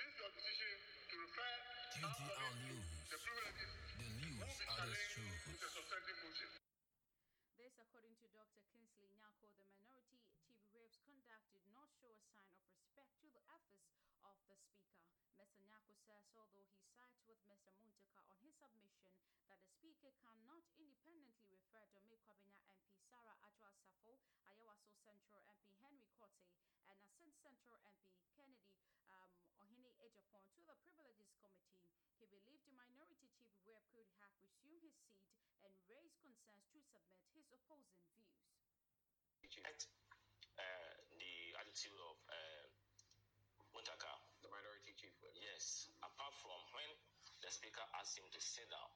is 0.00 0.16
your 0.16 0.32
decision 0.32 0.72
to 0.80 1.16
refer 1.20 1.52
our 2.40 2.54
News. 2.64 2.88
the 3.12 3.18
privileges 3.20 3.72
The 4.00 4.08
news 4.16 4.40
be 4.40 4.64
others 4.64 4.96
challenged 4.96 5.12
choose. 5.12 5.40
with 5.44 5.60
a 5.60 5.70
substantive 5.76 6.18
motion. 6.24 6.50
This, 7.60 7.72
according 7.84 8.16
to 8.16 8.26
Dr. 8.32 8.62
Kingsley 8.72 9.12
Nyarko, 9.20 9.52
the 9.60 9.68
minority 9.76 10.24
chief 10.40 10.56
whips 10.72 10.96
conduct 11.04 11.52
did 11.52 11.68
not 11.68 11.92
show 12.00 12.16
a 12.16 12.24
sign 12.32 12.48
of 12.48 12.64
respect 12.64 13.12
to 13.20 13.28
the 13.28 13.44
efforts 13.44 13.84
of 13.84 13.92
the 14.00 14.08
speaker. 14.16 14.56
Mr. 15.36 15.60
Nyarko 15.68 15.94
says, 16.00 16.24
although 16.40 16.64
he 16.72 16.80
sides 16.80 17.20
with 17.28 17.44
Mr. 17.44 17.76
Muntaka 17.76 18.24
on 18.24 18.40
his 18.40 18.56
submission 18.56 19.04
that 19.44 19.60
the 19.60 19.68
speaker 19.68 20.16
cannot 20.24 20.64
independently 20.80 21.44
refer 21.52 21.84
Dome 21.92 22.16
Kwabenya 22.24 22.56
MP 22.72 22.88
Sarah 23.04 23.36
Adwoa 23.44 23.68
Safo, 23.84 24.16
Ayawaso 24.48 24.96
Central 25.04 25.44
MP 25.52 25.76
Henry 25.84 26.08
Quartey, 26.16 26.48
and 26.88 26.96
Assin 27.04 27.28
Central 27.44 27.76
MP 27.84 28.08
Kennedy 28.16 28.29
Ohene 30.28 30.68
Agyapong 30.68 31.16
to 31.16 31.24
the 31.24 31.32
Privileges 31.32 31.32
Committee, 31.40 31.80
he 32.20 32.24
believed 32.28 32.64
the 32.68 32.74
minority 32.76 33.26
chief 33.32 33.48
whip 33.64 33.80
could 33.96 34.08
have 34.20 34.32
resumed 34.44 34.84
his 34.84 34.92
seat 35.00 35.32
and 35.64 35.72
raised 35.88 36.20
concerns 36.20 36.64
to 36.72 36.78
submit 36.84 37.24
his 37.32 37.48
opposing 37.56 38.04
views. 38.12 38.36
at 39.64 39.80
uh, 40.60 40.92
the 41.16 41.34
attitude 41.64 42.00
of 42.04 42.16
uh, 42.28 42.64
Muntaka. 43.72 44.12
The 44.44 44.50
minority 44.52 44.92
chief 44.96 45.16
whip. 45.24 45.32
Yes, 45.40 45.88
apart 46.04 46.34
from 46.36 46.60
when 46.76 46.90
the 47.40 47.50
speaker 47.50 47.84
asked 47.96 48.20
him 48.20 48.28
to 48.28 48.40
sit 48.40 48.68
down 48.68 48.92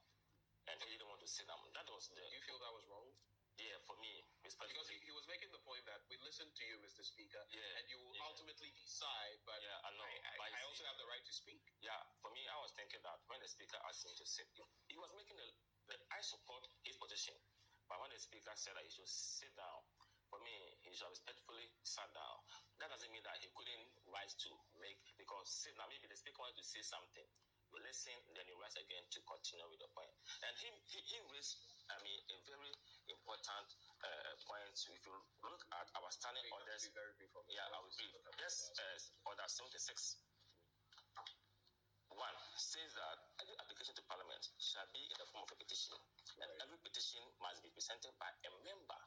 and 0.69 0.77
he 0.81 0.97
didn't 0.97 1.09
want 1.09 1.21
to 1.21 1.29
sit 1.29 1.45
down. 1.49 1.61
That 1.73 1.89
was 1.89 2.09
the. 2.13 2.21
Do 2.21 2.33
you 2.33 2.43
feel 2.45 2.61
that 2.61 2.73
was 2.73 2.85
wrong? 2.89 3.09
Yeah, 3.55 3.79
for 3.87 3.95
me. 4.03 4.11
Because 4.43 4.87
he, 4.91 4.99
he 5.07 5.11
was 5.15 5.25
making 5.31 5.49
the 5.49 5.61
point 5.63 5.81
that 5.89 6.03
we 6.11 6.19
listen 6.21 6.45
to 6.47 6.63
you, 6.67 6.77
Mr. 6.83 7.01
Speaker, 7.01 7.39
Yeah, 7.49 7.79
and 7.79 7.85
you 7.89 7.97
will 8.03 8.13
yeah. 8.13 8.27
ultimately 8.29 8.69
decide, 8.77 9.39
but 9.47 9.57
Yeah, 9.63 9.79
I 9.87 9.89
know, 9.95 10.05
I, 10.05 10.51
I 10.53 10.59
you 10.59 10.67
also 10.69 10.83
see- 10.83 10.89
have 10.91 10.99
the 10.99 11.07
right 11.09 11.23
to 11.23 11.33
speak. 11.33 11.59
Yeah, 11.81 11.97
for 12.21 12.29
me, 12.35 12.43
I 12.45 12.57
was 12.61 12.71
thinking 12.75 13.01
that 13.01 13.17
when 13.31 13.39
the 13.41 13.49
speaker 13.49 13.79
asked 13.89 14.05
him 14.05 14.13
to 14.15 14.25
sit, 14.27 14.47
he 14.91 14.97
was 14.99 15.11
making 15.15 15.39
a. 15.39 15.47
That 15.85 16.01
I 16.09 16.17
support 16.25 16.65
his 16.81 16.97
position, 16.97 17.37
but 17.85 18.01
when 18.01 18.09
the 18.09 18.17
speaker 18.17 18.49
said 18.57 18.73
that 18.73 18.81
he 18.81 18.89
should 18.89 19.05
sit 19.05 19.53
down, 19.53 19.85
for 20.33 20.41
me, 20.41 20.49
he 20.81 20.89
should 20.97 21.13
respectfully 21.13 21.69
sat 21.85 22.09
down. 22.09 22.37
That 22.81 22.89
doesn't 22.89 23.13
mean 23.13 23.21
that 23.21 23.37
he 23.37 23.53
couldn't 23.53 23.85
rise 24.09 24.33
to 24.45 24.49
make 24.81 24.97
because 25.21 25.45
sit 25.45 25.77
now. 25.77 25.85
Maybe 25.85 26.09
the 26.09 26.17
speaker 26.17 26.41
wanted 26.41 26.57
to 26.57 26.65
say 26.65 26.81
something. 26.81 27.29
You 27.69 27.77
listen, 27.85 28.17
then 28.33 28.49
you 28.49 28.57
rise 28.57 28.73
again 28.81 29.05
to 29.13 29.19
continue 29.29 29.69
with 29.69 29.77
the 29.77 29.89
point. 29.93 30.09
And 30.41 30.53
he 30.57 30.73
he, 30.89 31.05
he 31.05 31.17
raised, 31.29 31.53
I 31.93 32.01
mean, 32.01 32.17
a 32.33 32.35
very 32.49 32.73
important 33.09 33.67
uh, 34.01 34.33
point. 34.45 34.75
If 34.89 35.01
you 35.05 35.15
look 35.45 35.61
at 35.75 35.87
our 35.97 36.09
standing 36.11 36.45
You 36.45 36.55
orders, 36.57 36.89
very 36.93 37.13
brief 37.17 37.33
on 37.37 37.45
yeah, 37.49 37.65
I 37.69 37.79
will 37.81 37.93
brief. 37.93 38.13
Yes, 38.41 38.69
uh, 38.77 39.29
order 39.29 39.45
seventy 39.47 39.79
six. 39.81 40.17
One 42.09 42.37
says 42.55 42.95
that 42.95 43.17
every 43.43 43.55
application 43.59 43.91
to 43.99 44.03
Parliament 44.07 44.43
shall 44.57 44.87
be 44.95 45.03
in 45.03 45.17
the 45.19 45.27
form 45.35 45.43
of 45.43 45.51
a 45.51 45.57
petition, 45.59 45.99
and 46.39 46.49
every 46.63 46.79
petition 46.79 47.19
must 47.43 47.59
be 47.59 47.69
presented 47.75 48.15
by 48.15 48.31
a 48.47 48.51
member 48.63 49.01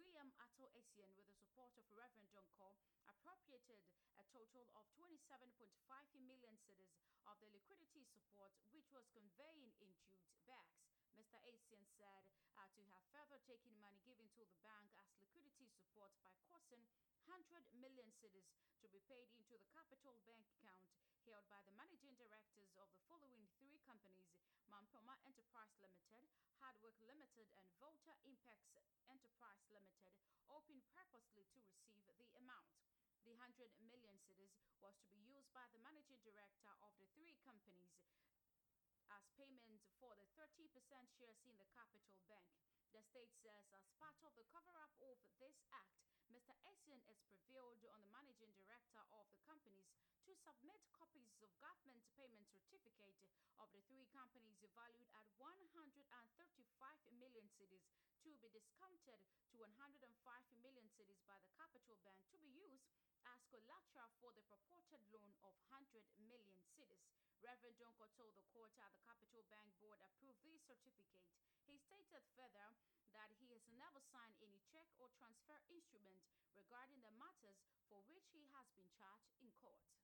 William 0.00 0.32
Ato 0.40 0.64
Essien, 0.80 1.12
with 1.12 1.28
the 1.28 1.36
support 1.36 1.76
of 1.76 1.84
Reverend 1.92 2.32
Donko, 2.32 2.72
appropriated 3.04 3.76
a 4.16 4.24
total 4.32 4.64
of 4.72 4.88
27.5 4.96 5.60
million 6.24 6.56
cedis 6.64 6.88
of 7.28 7.36
the 7.44 7.52
liquidity 7.52 8.08
support, 8.08 8.48
which 8.72 8.88
was 8.96 9.04
conveyed 9.12 9.68
in 9.76 9.92
jute 10.08 10.24
bags. 10.48 10.80
Mr. 11.20 11.36
Essien 11.44 11.84
said 12.00 12.24
uh, 12.56 12.64
to 12.72 12.80
have 12.96 13.04
further 13.12 13.44
taken 13.44 13.76
money 13.76 14.00
given 14.08 14.24
to 14.32 14.40
the 14.40 14.56
bank 14.64 14.88
as 14.96 15.12
liquidity 15.20 15.68
support 15.68 16.16
by 16.24 16.32
causing 16.48 16.80
100 17.28 17.60
million 17.76 18.08
cedis 18.24 18.48
to 18.80 18.88
be 18.88 19.04
paid 19.04 19.28
into 19.36 19.52
the 19.52 19.68
capital 19.76 20.16
bank 20.24 20.48
account 20.48 20.80
held 21.28 21.44
by 21.52 21.60
the 21.68 21.76
managing 21.76 22.16
directors 22.16 22.72
of 22.80 22.88
the 22.96 23.04
following 23.04 23.44
three 23.60 23.76
companies 23.84 24.32
Mampoma 24.70 25.18
Enterprise 25.26 25.74
Limited, 25.82 26.30
Hardwork 26.62 26.94
Limited, 27.02 27.50
and 27.58 27.66
Volta 27.82 28.14
Impex 28.22 28.62
Enterprise 29.10 29.66
Limited, 29.66 30.14
opened 30.46 30.86
purposely 30.94 31.42
to 31.50 31.58
receive 31.66 32.06
the 32.06 32.30
amount. 32.38 32.70
The 33.26 33.34
100 33.34 33.66
million 33.90 34.14
cedis 34.22 34.54
was 34.78 34.94
to 35.02 35.10
be 35.10 35.18
used 35.26 35.50
by 35.50 35.66
the 35.74 35.82
managing 35.82 36.22
director 36.22 36.70
of 36.86 36.94
the 37.02 37.10
three 37.18 37.34
companies 37.42 37.90
as 39.10 39.26
payment 39.34 39.82
for 39.98 40.14
the 40.14 40.26
30% 40.38 40.70
shares 41.18 41.42
in 41.42 41.58
the 41.58 41.66
capital 41.74 42.22
bank. 42.30 42.46
The 42.94 43.02
state 43.10 43.34
says, 43.42 43.66
as 43.74 43.82
part 43.98 44.22
of 44.22 44.38
the 44.38 44.46
cover 44.54 44.74
up 44.78 44.94
of 45.02 45.18
this 45.42 45.58
act, 45.74 45.98
Mr. 46.30 46.54
Essien 46.70 47.02
has 47.10 47.18
prevailed 47.26 47.82
on 47.90 47.98
the 48.06 48.10
managing 48.14 48.54
director 48.54 49.02
of 49.18 49.26
the 49.34 49.42
companies 49.50 50.09
to 50.30 50.38
submit 50.46 50.78
copies 50.94 51.26
of 51.42 51.50
government 51.58 52.06
payment 52.14 52.46
certificate 52.54 53.18
of 53.58 53.66
the 53.74 53.82
three 53.90 54.06
companies 54.14 54.62
valued 54.78 55.10
at 55.10 55.26
135 55.42 55.66
million 57.18 57.50
cedis 57.58 57.82
to 58.22 58.30
be 58.38 58.46
discounted 58.54 59.18
to 59.50 59.58
105 59.58 59.90
million 60.62 60.86
cedis 60.94 61.18
by 61.26 61.34
the 61.42 61.50
capital 61.58 61.98
bank 62.06 62.22
to 62.30 62.38
be 62.38 62.46
used 62.54 62.86
as 63.26 63.42
collateral 63.50 64.06
for 64.22 64.30
the 64.38 64.46
purported 64.46 65.02
loan 65.10 65.34
of 65.42 65.50
100 65.66 65.98
million 66.22 66.62
cedis. 66.78 67.10
Reverend 67.42 67.82
Donko 67.82 68.06
told 68.14 68.30
the 68.38 68.46
court 68.54 68.70
that 68.78 68.94
the 68.94 69.02
Capital 69.02 69.42
Bank 69.50 69.66
Board 69.82 69.98
approved 70.06 70.38
the 70.46 70.78
certificate. 70.78 71.26
He 71.66 71.74
stated 71.90 72.22
further 72.38 72.70
that 73.18 73.34
he 73.42 73.50
has 73.50 73.66
never 73.74 73.98
signed 74.14 74.38
any 74.38 74.62
check 74.70 74.86
or 74.94 75.10
transfer 75.18 75.58
instrument 75.74 76.22
regarding 76.54 77.02
the 77.02 77.10
matters 77.18 77.58
for 77.90 77.98
which 78.06 78.30
he 78.30 78.46
has 78.54 78.66
been 78.78 78.86
charged 78.94 79.34
in 79.42 79.50
court. 79.58 79.99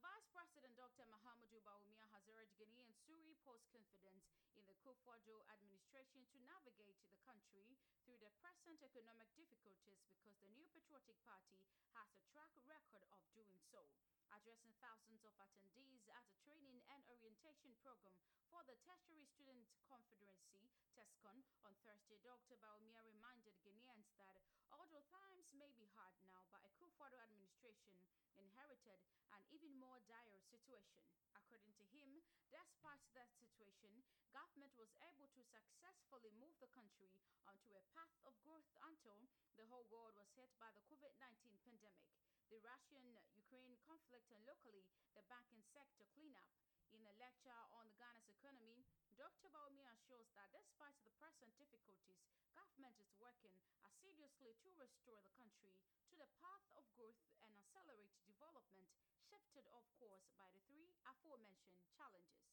Vice 0.00 0.32
President, 0.32 0.72
Dr. 0.80 1.04
Mahamudu 1.12 1.60
Bawumia, 1.60 2.08
has 2.16 2.24
urged 2.32 2.56
Ghanaians 2.56 2.96
to 3.04 3.12
repose 3.20 3.60
confidence 3.68 4.24
in 4.56 4.64
the 4.64 4.72
Kufuor 4.80 5.20
administration 5.52 6.24
to 6.32 6.40
navigate 6.48 6.96
the 7.04 7.12
country 7.28 7.76
through 8.08 8.16
the 8.16 8.32
present 8.40 8.80
economic 8.80 9.28
difficulties 9.36 10.00
because 10.08 10.32
the 10.40 10.48
new 10.56 10.64
Patriotic 10.72 11.20
Party 11.28 11.60
has 11.92 12.08
a 12.16 12.22
track 12.32 12.48
record 12.64 13.04
of 13.12 13.20
doing 13.36 13.60
so. 13.68 13.84
addressing 14.32 14.72
thousands 14.80 15.20
of 15.26 15.36
attendees 15.36 16.08
at 16.08 16.24
a 16.24 16.34
training 16.48 16.80
and 16.96 17.04
orientation 17.04 17.76
program 17.84 18.16
for 18.48 18.64
the 18.64 18.78
Tertiary 18.88 19.28
Student 19.36 19.68
Confederacy, 19.68 20.64
TESCON, 20.96 21.44
on 21.66 21.76
Thursday. 21.84 22.16
Dr. 22.24 22.56
Bawumia 22.62 23.04
reminded 23.04 23.52
Ghanaians 23.66 24.08
that 24.16 24.40
although 24.72 25.04
times 25.12 25.50
may 25.52 25.68
be 25.76 25.90
hard 25.92 26.16
now, 26.24 26.40
but 26.48 26.64
a 26.64 26.72
Kufuor 26.80 27.12
administration 27.20 28.00
inherited 28.40 28.98
an 29.36 29.42
even 29.52 29.76
more 29.76 30.00
dire 30.08 30.40
situation. 30.48 31.04
According 31.36 31.76
to 31.76 31.84
him, 31.92 32.24
despite 32.48 33.04
that 33.12 33.30
situation, 33.36 33.92
government 34.32 34.72
was 34.80 34.88
able 35.04 35.28
to 35.36 35.42
successfully 35.44 36.32
move 36.40 36.56
the 36.58 36.72
country 36.72 37.12
onto 37.44 37.76
a 37.76 37.84
path 37.92 38.16
of 38.24 38.34
growth 38.40 38.66
until 38.88 39.20
the 39.60 39.68
whole 39.68 39.84
world 39.92 40.16
was 40.16 40.32
hit 40.32 40.48
by 40.56 40.72
the 40.72 40.82
COVID 40.88 41.12
19 41.20 41.52
pandemic, 41.68 42.08
the 42.48 42.58
Russian 42.64 43.04
Ukraine 43.36 43.76
conflict, 43.84 44.32
and 44.32 44.42
locally 44.48 44.88
the 45.12 45.24
banking 45.28 45.62
sector 45.76 46.08
cleanup. 46.16 46.48
In 46.90 47.06
a 47.06 47.14
lecture 47.22 47.60
on 47.76 47.86
the 47.86 47.98
Ghana's 48.00 48.26
economy, 48.26 48.82
Dr. 49.14 49.52
Bawumia 49.52 49.94
shows 50.08 50.26
that 50.34 50.50
despite 50.50 50.98
the 51.06 51.14
present 51.22 51.52
difficulties, 51.60 52.18
government 52.56 52.98
is 52.98 53.12
working 53.22 53.54
assiduously 53.86 54.58
to 54.64 54.68
restore 54.74 55.22
the 55.22 55.34
country 55.38 55.76
the 56.20 56.28
path 56.44 56.68
of 56.76 56.84
growth 57.00 57.16
and 57.40 57.48
accelerate 57.56 58.12
development, 58.28 58.92
shifted, 59.24 59.64
of 59.72 59.84
course, 59.96 60.28
by 60.36 60.44
the 60.52 60.60
three 60.68 60.92
aforementioned 61.08 61.80
challenges. 61.96 62.44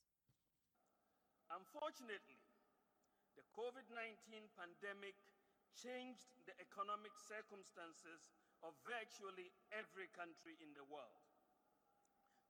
Unfortunately, 1.51 2.39
the 3.35 3.43
COVID 3.51 3.83
19 3.91 4.47
pandemic 4.55 5.19
changed 5.75 6.31
the 6.47 6.55
economic 6.63 7.11
circumstances 7.19 8.31
of 8.63 8.71
virtually 8.87 9.51
every 9.75 10.07
country 10.15 10.55
in 10.63 10.71
the 10.73 10.87
world. 10.87 11.21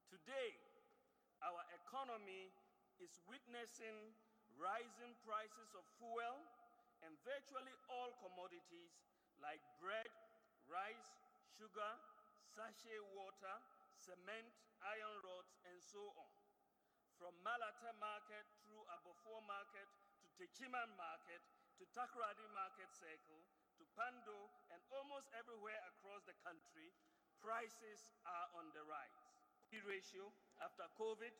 Today, 0.08 0.54
our 1.42 1.66
economy 1.84 2.54
is 3.02 3.18
witnessing 3.26 4.14
rising 4.58 5.14
prices 5.26 5.70
of 5.78 5.84
fuel 6.00 6.46
and 7.06 7.14
virtually 7.26 7.74
all 7.92 8.10
commodities 8.24 8.94
like 9.38 9.62
bread, 9.78 10.10
rice, 10.68 11.12
sugar, 11.56 11.94
sachet 12.52 13.00
water, 13.16 13.56
cement, 13.98 14.48
iron 14.84 15.18
rods, 15.24 15.56
and 15.68 15.78
so 15.80 16.14
on. 16.16 16.32
From 17.18 17.34
Malata 17.42 17.92
Market 17.98 18.46
through 18.62 18.84
Abofor 18.94 19.42
Market 19.50 19.90
to 20.22 20.28
Techiman 20.38 20.94
Market 20.94 21.42
to 21.82 21.84
Takoradi 21.90 22.46
Market 22.54 22.94
Circle 22.94 23.42
to 23.82 23.84
Pando 23.98 24.54
and 24.70 24.82
almost 24.94 25.30
everywhere 25.34 25.82
across 25.90 26.22
the 26.30 26.38
country, 26.46 26.94
prices 27.42 28.14
are 28.26 28.48
on 28.62 28.70
the 28.78 28.86
rise. 28.86 29.22
The 29.74 29.82
ratio 29.86 30.30
after 30.62 30.86
COVID 30.98 31.34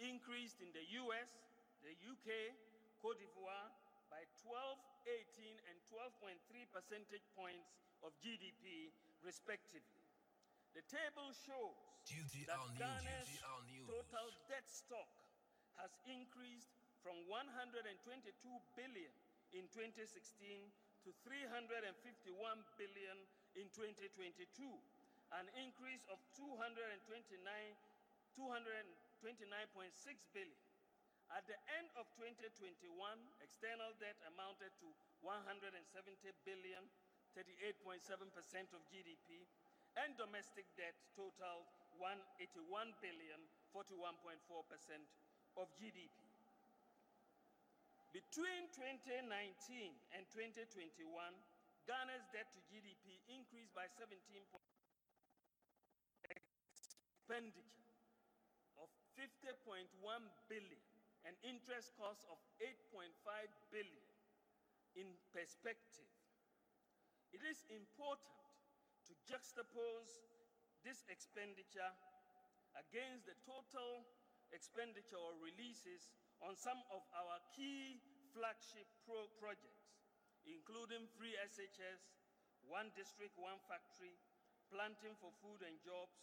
increased 0.00 0.64
in 0.64 0.72
the 0.72 0.84
US, 1.04 1.28
the 1.84 1.92
UK, 1.92 2.56
Cote 3.00 3.18
d'Ivoire 3.20 3.68
by 4.12 4.28
12, 4.44 4.76
18, 5.40 5.56
and 5.72 5.76
12.3 5.88 6.36
percentage 6.68 7.24
points 7.32 7.72
of 8.04 8.12
GDP, 8.20 8.92
respectively. 9.24 10.04
The 10.76 10.84
table 10.84 11.32
shows 11.32 11.80
that 12.44 12.60
Ghana's 12.76 13.32
total 13.88 14.28
debt 14.52 14.68
stock 14.68 15.08
has 15.80 15.96
increased 16.04 16.68
from 17.00 17.16
122 17.24 17.88
billion 18.76 19.12
in 19.56 19.64
2016 19.72 20.04
to 21.08 21.10
351 21.24 21.88
billion 22.76 23.16
in 23.56 23.66
2022, 23.72 24.44
an 25.40 25.48
increase 25.56 26.04
of 26.12 26.20
229 26.36 26.84
229.6 28.36 29.92
billion. 30.32 30.71
At 31.32 31.48
the 31.48 31.56
end 31.80 31.88
of 31.96 32.04
2021, 32.20 32.92
external 33.40 33.96
debt 33.96 34.20
amounted 34.28 34.68
to 34.84 34.88
170 35.24 35.80
billion, 36.44 36.84
38.7% 37.32 38.04
of 38.76 38.84
GDP, 38.92 39.48
and 39.96 40.12
domestic 40.20 40.68
debt 40.76 40.92
totaled 41.16 41.64
181 41.96 42.68
billion, 43.00 43.40
41.4% 43.72 44.44
of 45.56 45.72
GDP. 45.80 46.20
Between 48.12 48.68
2019 48.76 49.24
and 50.12 50.28
2021, 50.36 51.00
Ghana's 51.88 52.28
debt 52.36 52.52
to 52.52 52.60
GDP 52.68 53.24
increased 53.32 53.72
by 53.72 53.88
17 53.88 54.20
expenditure 56.28 57.88
of 58.76 58.92
50.1 59.16 59.88
billion 60.52 60.91
and 61.24 61.34
interest 61.46 61.94
cost 61.98 62.26
of 62.30 62.38
8.5 62.58 63.10
billion 63.70 64.06
in 64.98 65.08
perspective. 65.30 66.08
It 67.32 67.40
is 67.46 67.64
important 67.72 68.36
to 69.08 69.12
juxtapose 69.24 70.12
this 70.84 71.06
expenditure 71.08 71.92
against 72.76 73.24
the 73.24 73.36
total 73.46 74.04
expenditure 74.52 75.16
or 75.16 75.32
releases 75.40 76.12
on 76.44 76.58
some 76.58 76.82
of 76.92 77.00
our 77.16 77.38
key 77.54 78.02
flagship 78.34 78.88
pro- 79.06 79.30
projects, 79.38 79.94
including 80.44 81.06
free 81.16 81.38
SHS, 81.38 82.02
one 82.66 82.90
district, 82.98 83.38
one 83.38 83.58
factory, 83.70 84.12
planting 84.68 85.14
for 85.20 85.30
food 85.40 85.62
and 85.64 85.76
jobs, 85.84 86.18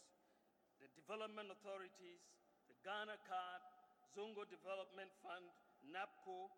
the 0.82 0.88
development 0.96 1.48
authorities, 1.52 2.22
the 2.68 2.76
Ghana 2.84 3.18
Card, 3.26 3.62
Zongo 4.14 4.42
Development 4.50 5.10
Fund, 5.22 5.46
NABCO, 5.90 6.50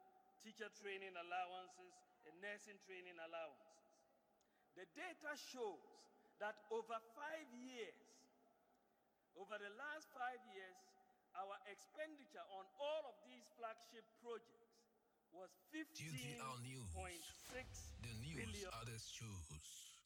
teacher 0.43 0.69
training 0.81 1.13
allowances, 1.15 1.93
and 2.27 2.35
nursing 2.41 2.79
training 2.87 3.17
allowances. 3.23 3.77
The 4.75 4.87
data 4.97 5.37
shows 5.37 5.85
that 6.41 6.57
over 6.73 6.97
five 7.15 7.49
years, 7.55 7.95
over 9.37 9.57
the 9.61 9.73
last 9.77 10.09
five 10.17 10.41
years, 10.57 10.77
our 11.37 11.57
expenditure 11.69 12.45
on 12.57 12.65
all 12.81 13.03
of 13.09 13.17
these 13.29 13.45
flagship 13.57 14.05
projects 14.21 14.73
was 15.33 15.49
GTR 15.73 16.57
News. 16.61 16.89
15.6 16.93 18.05
The 18.05 18.15
news 18.21 18.37
billion. 18.37 18.69
others 18.81 19.05
choose. 19.13 19.49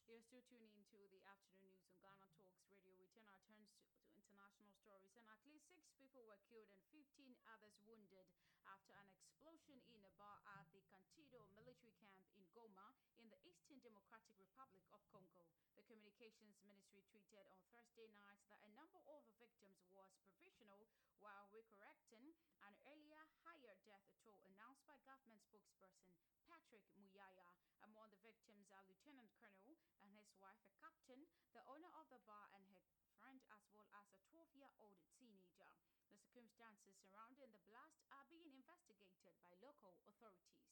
You're 0.07 0.23
still 0.23 0.43
tuning 0.47 0.71
into 0.71 1.03
the 1.11 1.19
afternoon 1.27 1.67
news 1.67 1.83
on 1.83 1.91
Ghana 1.99 2.27
Talks 2.39 2.63
Radio. 2.71 2.95
We 2.95 3.11
turn 3.11 3.27
our 3.27 3.39
turns 3.43 3.67
to, 3.75 3.91
to 3.91 4.07
international 4.15 4.71
stories. 4.79 5.11
And 5.19 5.27
at 5.27 5.39
least 5.51 5.67
six 5.75 5.83
people 5.99 6.23
were 6.31 6.39
killed 6.47 6.71
and 6.71 6.79
15 6.95 7.03
others 7.51 7.75
wounded 7.83 8.23
after 8.71 8.95
an 8.95 9.11
explosion 9.11 9.83
in 9.91 9.99
a 10.06 10.06
bar 10.17 10.41
at 10.57 10.65
the 10.73 10.81
Katindo 10.89 11.45
military 11.53 11.93
camp 12.01 12.25
in 12.33 12.41
Goma 12.49 12.89
in 13.21 13.29
the 13.29 13.37
Eastern 13.45 13.77
Democratic 13.85 14.33
Republic 14.41 14.81
of 14.89 14.97
Congo. 15.13 15.45
The 15.77 15.85
Communications 15.85 16.57
Ministry 16.65 17.05
tweeted 17.13 17.45
on 17.53 17.61
Thursday 17.69 18.09
night 18.17 18.41
that 18.49 18.65
a 18.65 18.73
number 18.73 18.97
of 18.97 19.21
the 19.29 19.37
victims 19.37 19.77
was 19.93 20.09
provisional 20.25 20.89
while 21.21 21.45
recorrecting 21.53 22.33
an 22.65 22.73
earlier 22.89 23.21
higher 23.45 23.77
death 23.85 24.05
toll 24.17 24.41
announced 24.49 24.81
by 24.89 24.97
government 25.05 25.37
spokesperson 25.45 26.09
Patrick 26.49 26.81
Muyaya. 26.97 27.53
Among 27.85 28.09
the 28.09 28.17
victims 28.25 28.73
are 28.73 28.81
Lieutenant 28.89 29.29
Colonel 29.37 29.77
and 30.01 30.09
his 30.17 30.33
wife, 30.41 30.57
a 30.65 30.73
captain, 30.81 31.21
the 31.53 31.61
owner 31.69 31.93
of 31.93 32.09
the 32.09 32.17
bar, 32.25 32.49
and 32.57 32.65
her 32.73 32.81
friend, 33.21 33.37
as 33.53 33.61
well 33.69 33.85
as 33.93 34.09
a 34.09 34.19
12 34.33 34.49
year 34.57 34.71
old 34.81 34.97
teenager. 35.13 35.69
The 36.07 36.23
circumstances 36.23 36.95
surrounding 37.03 37.51
the 37.51 37.59
blast 37.67 37.99
are 38.15 38.23
being 38.31 38.47
investigated 38.55 39.35
by 39.43 39.51
local 39.59 39.91
authorities. 40.07 40.63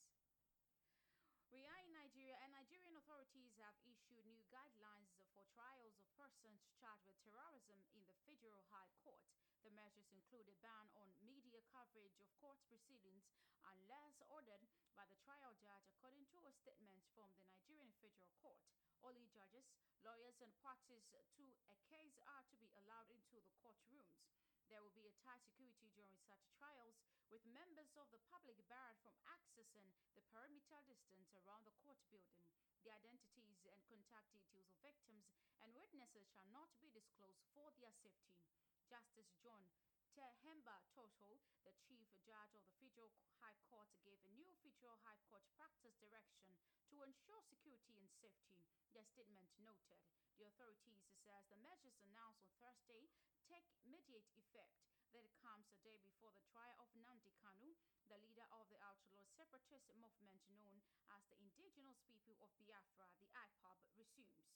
We 1.52 1.68
are 1.68 1.82
in 1.84 1.92
Nigeria, 1.92 2.40
and 2.40 2.56
Nigerian 2.56 2.96
authorities 2.96 3.52
have 3.60 3.76
issued 3.84 4.24
new 4.24 4.40
guidelines 4.48 5.12
for 5.36 5.44
trials 5.52 6.00
of 6.00 6.08
persons 6.16 6.64
charged 6.80 7.04
with 7.04 7.20
terrorism 7.28 7.84
in 7.92 8.08
the 8.08 8.16
Federal 8.24 8.64
High 8.72 8.88
Court. 9.04 9.20
The 9.68 9.76
measures 9.76 10.08
include 10.16 10.48
a 10.48 10.56
ban 10.64 10.88
on 10.96 11.12
media 11.28 11.60
coverage 11.68 12.16
of 12.24 12.32
court 12.40 12.56
proceedings 12.72 13.28
unless 13.68 14.16
ordered 14.32 14.64
by 14.96 15.04
the 15.12 15.20
trial 15.28 15.52
judge, 15.60 15.84
according 16.00 16.24
to 16.32 16.40
a 16.48 16.56
statement 16.64 17.04
from 17.12 17.28
the 17.36 17.44
Nigerian 17.44 17.92
Federal 18.00 18.32
Court. 18.40 18.64
Only 19.04 19.28
judges, 19.36 19.68
lawyers, 20.00 20.40
and 20.40 20.56
parties 20.64 21.04
to 21.12 21.20
a 21.20 21.28
case 21.92 22.16
are 22.24 22.46
to 22.48 22.56
be 22.56 22.72
allowed 22.80 23.12
into 23.12 23.36
the 23.44 23.52
courtrooms. 23.60 24.16
There 24.70 24.82
will 24.82 24.98
be 24.98 25.06
a 25.06 25.14
tight 25.22 25.46
security 25.46 25.94
during 25.94 26.18
such 26.26 26.42
trials, 26.58 26.98
with 27.30 27.46
members 27.54 27.94
of 28.02 28.10
the 28.10 28.22
public 28.34 28.58
barred 28.66 28.98
from 29.06 29.14
accessing 29.30 29.94
the 30.18 30.26
perimeter 30.34 30.82
distance 30.90 31.30
around 31.38 31.70
the 31.70 31.78
court 31.86 32.02
building. 32.10 32.42
The 32.82 32.90
identities 32.90 33.62
and 33.62 33.78
contact 33.86 34.30
details 34.34 34.66
of 34.74 34.82
victims 34.82 35.30
and 35.62 35.70
witnesses 35.78 36.26
shall 36.34 36.50
not 36.50 36.74
be 36.82 36.90
disclosed 36.90 37.46
for 37.54 37.70
their 37.78 37.94
safety. 38.02 38.42
Justice 38.90 39.30
John 39.42 39.70
Terhemba 40.18 40.82
Tsoho, 40.94 41.38
the 41.62 41.76
chief 41.86 42.10
judge 42.26 42.56
of 42.58 42.66
the 42.66 42.74
Federal 42.80 43.12
High 43.38 43.60
Court, 43.70 43.90
gave 44.02 44.18
a 44.24 44.34
new 44.34 44.50
Federal 44.64 44.98
High 45.06 45.20
Court 45.30 45.46
practice 45.60 45.94
direction 46.02 46.58
to 46.90 47.04
ensure 47.06 47.44
security 47.46 48.00
and 48.00 48.10
safety. 48.18 48.64
The 48.96 49.04
statement 49.04 49.52
noted 49.60 50.02
the 50.40 50.48
authorities 50.48 51.04
says 51.22 51.44
the 51.52 51.60
measures 51.60 52.00
announced 52.00 52.48
on 52.64 52.74
Thursday 52.88 53.35
take 53.50 53.66
immediate 53.86 54.26
effect. 54.34 54.74
That 55.14 55.30
comes 55.40 55.70
a 55.72 55.80
day 55.86 56.02
before 56.04 56.34
the 56.36 56.44
trial 56.52 56.76
of 56.82 56.92
Nnamdi 56.92 57.32
Kanu, 57.40 57.72
the 58.12 58.20
leader 58.20 58.44
of 58.52 58.68
the 58.68 58.76
outlaw 58.84 59.24
separatist 59.38 59.88
movement 59.96 60.44
known 60.52 60.84
as 61.14 61.24
the 61.32 61.40
Indigenous 61.40 62.02
People 62.10 62.36
of 62.44 62.52
Biafra, 62.60 63.08
the 63.22 63.30
IPOB, 63.32 63.80
resumes. 63.96 64.52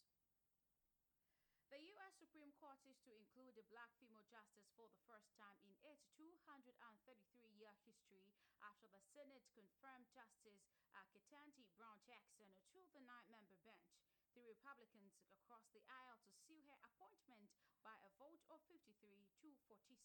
The 1.72 1.80
U.S. 1.96 2.18
Supreme 2.18 2.52
Court 2.58 2.82
is 2.90 2.98
to 3.06 3.14
include 3.14 3.56
a 3.56 3.70
black 3.70 3.94
female 4.02 4.26
justice 4.28 4.68
for 4.74 4.90
the 4.90 5.00
first 5.06 5.30
time 5.38 5.62
in 5.62 5.72
its 5.86 6.02
233-year 6.18 7.72
history 7.86 8.34
after 8.66 8.90
the 8.90 9.00
Senate 9.14 9.46
confirmed 9.54 10.10
Justice 10.12 10.66
Ketanji 11.14 11.70
Brown 11.78 12.02
Jackson 12.10 12.50
to 12.74 12.82
the 12.92 13.06
nine-member 13.06 13.58
bench. 13.62 14.02
The 14.34 14.42
Republicans 14.44 15.14
across 15.30 15.70
the 15.72 15.86
aisle 15.86 16.18
to 16.26 16.34
seal 16.44 16.66
her 16.66 16.78
appointment 16.82 17.48
by 17.84 17.96
a 18.04 18.12
vote 18.20 18.42
of 18.52 18.60
53 18.68 18.88
to 19.68 19.74
47. 19.80 19.96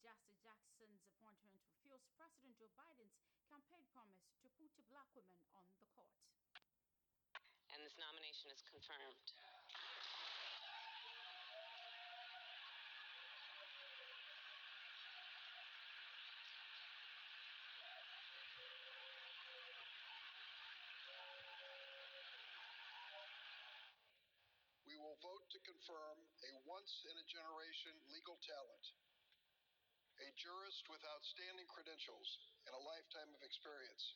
Justice 0.00 0.38
Jackson's 0.40 1.04
appointment 1.12 1.58
fulfills 1.68 2.04
President 2.16 2.56
Joe 2.56 2.72
Biden's 2.74 3.20
campaign 3.48 3.84
promise 3.92 4.22
to 4.40 4.48
put 4.56 4.72
black 4.88 5.08
women 5.12 5.40
on 5.52 5.64
the 5.78 5.88
court. 5.92 6.12
And 7.72 7.80
this 7.84 7.96
nomination 7.96 8.52
is 8.52 8.60
confirmed. 8.64 9.32
we 24.92 25.00
will 25.12 25.36
vote 25.36 25.44
to 25.52 25.60
confirm 25.68 26.16
a 26.40 26.52
once 26.64 27.04
in 27.04 27.12
a 27.12 27.26
generation 27.28 27.92
legal 28.08 28.40
talent, 28.48 28.86
a 30.24 30.28
jurist 30.40 30.88
with 30.88 31.04
outstanding 31.04 31.68
credentials 31.68 32.40
and 32.64 32.72
a 32.72 32.80
lifetime 32.80 33.28
of 33.36 33.44
experience, 33.44 34.08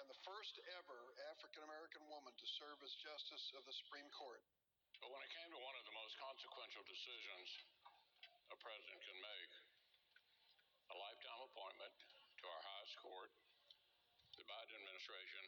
and 0.00 0.08
the 0.08 0.16
first 0.24 0.56
ever 0.80 1.12
African 1.28 1.60
American 1.68 2.00
woman 2.08 2.32
to 2.40 2.46
serve 2.56 2.80
as 2.80 3.04
Justice 3.04 3.52
of 3.52 3.68
the 3.68 3.76
Supreme 3.84 4.08
Court. 4.16 4.40
But 5.04 5.12
when 5.12 5.20
it 5.20 5.28
came 5.36 5.52
to 5.52 5.60
one 5.60 5.76
of 5.76 5.84
the 5.84 5.92
most 5.92 6.16
consequential 6.24 6.80
decisions 6.88 7.48
a 8.48 8.56
president 8.56 8.96
can 9.04 9.18
make, 9.20 9.52
a 10.88 10.96
lifetime 10.96 11.42
appointment 11.52 11.92
to 12.40 12.44
our 12.48 12.62
highest 12.64 12.96
court, 13.04 13.28
the 14.40 14.46
Biden 14.48 14.72
administration 14.72 15.44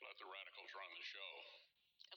let 0.00 0.16
the 0.16 0.24
radicals 0.32 0.72
run 0.72 0.88
the 0.96 1.04
show 1.12 1.61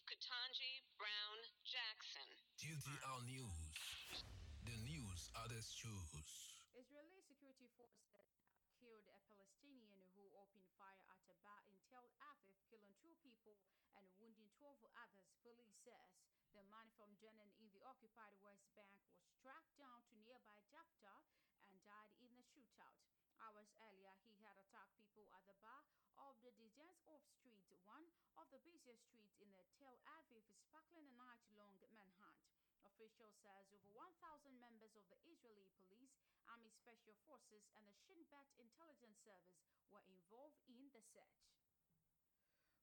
Ketanji 0.06 0.86
Brown 1.02 1.40
Jackson. 1.66 2.30
GTR 2.62 3.26
News. 3.26 4.22
The 4.62 4.78
news 4.86 5.34
others 5.34 5.74
choose. 5.74 6.14
Israeli 6.78 7.26
security 7.26 7.66
forces 7.74 8.06
have 8.14 8.30
killed 8.78 9.10
a 9.10 9.18
Palestinian 9.26 9.98
who 10.14 10.30
opened 10.38 10.70
fire 10.78 11.02
at 11.10 11.26
a 11.26 11.34
bar 11.42 11.58
in 11.74 11.82
Tel 11.90 12.06
Aviv, 12.22 12.54
killing 12.70 12.94
two 13.02 13.18
people 13.26 13.58
and 13.98 14.06
wounding 14.22 14.46
12 14.62 14.78
others, 14.94 15.26
police 15.42 15.74
says. 15.82 16.14
The 16.54 16.62
man 16.70 16.86
from 16.94 17.10
Jenin 17.18 17.50
in 17.58 17.66
the 17.74 17.82
occupied 17.90 18.38
West 18.46 18.70
Bank 18.78 19.02
was 19.18 19.34
tracked 19.42 19.74
down 19.74 20.06
to 20.06 20.14
nearby 20.22 20.62
Jaffa 20.70 21.18
and 21.66 21.82
died 21.82 22.14
in 22.22 22.30
the 22.38 22.46
shootout. 22.54 23.02
Hours 23.42 23.74
earlier, 23.82 24.14
he 24.22 24.38
had 24.46 24.54
attacked 24.54 24.94
people 25.02 25.26
at 25.26 25.26
the 25.26 25.34
bar 25.34 25.35
of 26.76 26.84
the 26.84 26.92
Dizengoff 26.92 27.24
Street, 27.32 27.80
one 27.88 28.04
of 28.36 28.52
the 28.52 28.60
busiest 28.68 29.08
streets 29.08 29.40
in 29.40 29.48
the 29.56 29.64
Tel 29.80 29.96
Aviv, 30.20 30.44
sparkling 30.68 31.08
a 31.08 31.16
night-long 31.16 31.72
manhunt. 31.96 32.44
Officials 32.84 33.32
says 33.40 33.72
over 33.72 33.88
1,000 33.96 34.12
members 34.60 34.92
of 35.00 35.08
the 35.08 35.20
Israeli 35.24 35.72
police, 35.88 36.12
Army 36.52 36.68
Special 36.76 37.16
Forces, 37.24 37.64
and 37.80 37.88
the 37.88 37.96
Shin 38.04 38.20
Bet 38.28 38.52
intelligence 38.60 39.16
service 39.24 39.56
were 39.88 40.04
involved 40.12 40.60
in 40.68 40.92
the 40.92 41.00
search. 41.16 41.48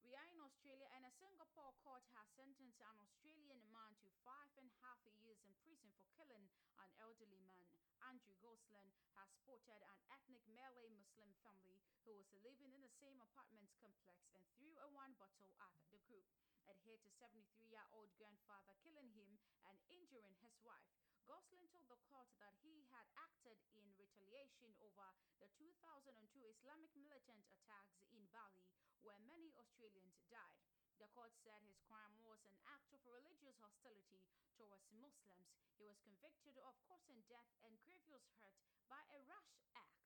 We 0.01 0.17
are 0.17 0.29
in 0.33 0.41
Australia, 0.41 0.89
and 0.97 1.05
a 1.05 1.13
Singapore 1.21 1.77
court 1.85 2.09
has 2.17 2.25
sentenced 2.33 2.81
an 2.81 2.97
Australian 2.97 3.61
man 3.77 3.93
to 4.01 4.09
five 4.25 4.49
and 4.57 4.73
a 4.73 4.77
half 4.89 5.05
years 5.21 5.37
in 5.45 5.53
prison 5.69 5.93
for 6.01 6.09
killing 6.17 6.49
an 6.81 6.89
elderly 6.97 7.45
man. 7.45 7.82
Andrew 8.03 8.35
Goslin 8.43 8.91
has 9.15 9.31
spotted 9.31 9.79
an 9.87 9.99
ethnic 10.11 10.43
Malay 10.51 10.91
Muslim 10.91 11.31
family 11.47 11.79
who 12.03 12.19
was 12.19 12.27
living 12.43 12.75
in 12.75 12.83
the 12.83 12.91
same 12.99 13.15
apartment 13.23 13.71
complex 13.79 14.19
and 14.35 14.43
threw 14.59 14.75
a 14.83 14.91
wine 14.91 15.15
bottle 15.23 15.47
at 15.63 15.71
the 15.95 16.03
group. 16.11 16.27
It 16.67 16.83
hit 16.83 16.99
a 17.07 17.13
73 17.23 17.47
year 17.71 17.87
old 17.95 18.11
grandfather, 18.19 18.75
killing 18.83 19.07
him 19.15 19.39
and 19.71 19.79
injuring 19.87 20.35
his 20.43 20.59
wife. 20.67 20.91
Goslin 21.31 21.71
told 21.71 21.87
the 21.87 22.03
court 22.11 22.27
that 22.43 22.59
he 22.67 22.83
had 22.91 23.07
acted 23.15 23.63
in 23.79 23.87
retaliation 23.95 24.75
over 24.83 25.07
the 25.39 25.47
2002 25.55 26.43
Islamic 26.59 26.91
militant 26.99 27.47
attacks 27.55 28.03
in 28.11 28.27
Bali, 28.35 28.67
where 29.07 29.23
many 29.31 29.55
Australians 29.55 30.19
died. 30.27 30.72
The 31.03 31.11
court 31.19 31.35
said 31.43 31.59
his 31.67 31.83
crime 31.91 32.15
was 32.23 32.39
an 32.47 32.55
act 32.71 32.95
of 32.95 33.03
religious 33.11 33.59
hostility 33.59 34.23
towards 34.55 34.87
Muslims. 35.03 35.51
He 35.75 35.83
was 35.83 35.99
convicted 35.99 36.55
of 36.63 36.79
causing 36.87 37.19
death 37.27 37.51
and 37.67 37.75
grievous 37.83 38.23
hurt 38.39 38.55
by 38.87 39.03
a 39.11 39.19
rash 39.27 39.59
act. 39.75 39.99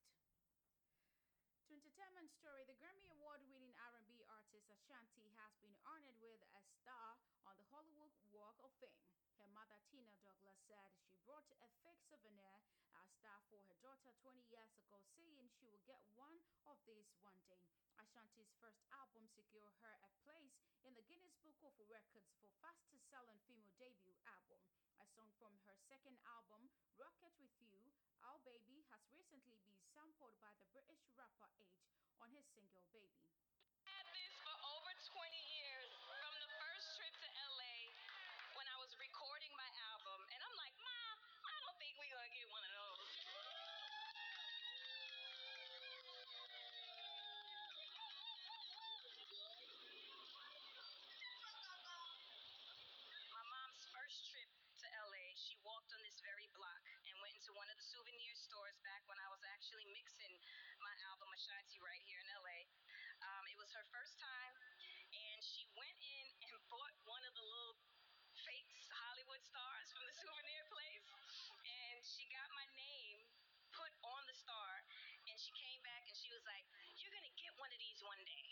To 1.68 1.76
entertainment 1.76 2.32
story, 2.32 2.64
the 2.64 2.80
Grammy 2.80 3.12
Award-winning 3.12 3.76
R&B 3.76 4.24
artist 4.24 4.72
Ashanti 4.72 5.28
has 5.36 5.52
been 5.60 5.76
honored 5.84 6.16
with 6.16 6.40
a 6.56 6.64
star 6.80 7.20
on 7.44 7.60
the 7.60 7.68
Hollywood 7.68 8.16
Walk 8.32 8.56
of 8.64 8.72
Fame. 8.80 9.04
Her 9.36 9.52
mother, 9.52 9.76
Tina 9.92 10.16
Douglas, 10.24 10.56
said 10.64 10.96
she 11.04 11.20
brought 11.28 11.44
a 11.60 11.68
fake 11.84 12.00
souvenir 12.08 12.56
as 12.96 13.06
star 13.20 13.36
for 13.52 13.60
her 13.68 13.76
daughter 13.84 14.16
20 14.24 14.40
years 14.48 14.72
ago, 14.80 14.96
saying 15.12 15.44
she 15.60 15.68
will 15.68 15.84
get 15.84 16.00
one 16.16 16.40
of 16.64 16.80
these 16.88 17.12
one 17.20 17.36
day. 17.52 17.68
Ashanti's 18.00 18.48
first 18.60 18.80
album 18.92 19.28
secured 19.36 19.76
her 19.84 19.94
a 20.00 20.10
place 20.24 20.65
in 20.86 20.94
the 20.94 21.02
Guinness 21.10 21.34
Book 21.42 21.58
of 21.66 21.74
Records 21.90 22.30
for 22.38 22.46
fastest 22.62 23.10
selling 23.10 23.42
female 23.50 23.74
debut 23.74 24.14
album. 24.22 24.62
A 25.02 25.06
song 25.18 25.34
from 25.34 25.50
her 25.66 25.74
second 25.90 26.14
album, 26.22 26.70
Rocket 26.94 27.34
With 27.42 27.50
You, 27.58 27.90
Our 28.22 28.38
Baby, 28.46 28.86
has 28.94 29.02
recently 29.10 29.58
been 29.66 29.82
sampled 29.90 30.38
by 30.38 30.54
the 30.62 30.70
British 30.70 31.02
rapper 31.18 31.50
Aitch 31.58 31.90
on 32.22 32.30
his 32.30 32.46
single 32.54 32.86
Baby. 32.94 33.26
Stores 58.46 58.78
back 58.86 59.02
when 59.10 59.18
I 59.18 59.26
was 59.34 59.42
actually 59.58 59.82
mixing 59.90 60.30
my 60.78 60.94
album 61.10 61.34
Ashanti 61.34 61.82
right 61.82 61.98
here 62.06 62.22
in 62.22 62.28
LA. 62.30 62.62
Um, 63.26 63.42
it 63.50 63.58
was 63.58 63.74
her 63.74 63.82
first 63.90 64.14
time, 64.22 64.54
and 65.10 65.38
she 65.42 65.66
went 65.74 65.98
in 65.98 66.26
and 66.46 66.54
bought 66.70 66.94
one 67.10 67.26
of 67.26 67.34
the 67.34 67.42
little 67.42 67.74
fake 68.46 68.70
Hollywood 68.86 69.42
stars 69.42 69.90
from 69.90 70.06
the 70.06 70.14
souvenir 70.14 70.62
place, 70.70 71.06
and 71.58 71.98
she 72.06 72.22
got 72.30 72.46
my 72.54 72.66
name 72.78 73.18
put 73.74 73.90
on 74.14 74.22
the 74.30 74.36
star, 74.38 74.72
and 75.26 75.34
she 75.42 75.50
came 75.58 75.82
back 75.82 76.06
and 76.06 76.14
she 76.14 76.30
was 76.30 76.46
like, 76.46 76.70
"You're 77.02 77.10
gonna 77.18 77.34
get 77.34 77.50
one 77.58 77.74
of 77.74 77.80
these 77.82 77.98
one 77.98 78.22
day. 78.30 78.45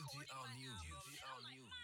When 0.00 0.24
I 0.24 0.32
was 0.32 0.32
recording 0.32 0.32
GTR 0.32 0.40
my 0.40 0.56
News. 0.56 0.80
album. 0.80 1.04
GTR 1.04 1.20
And 1.20 1.28
I'm 1.30 1.44
like, 1.44 1.60
News. 1.60 1.76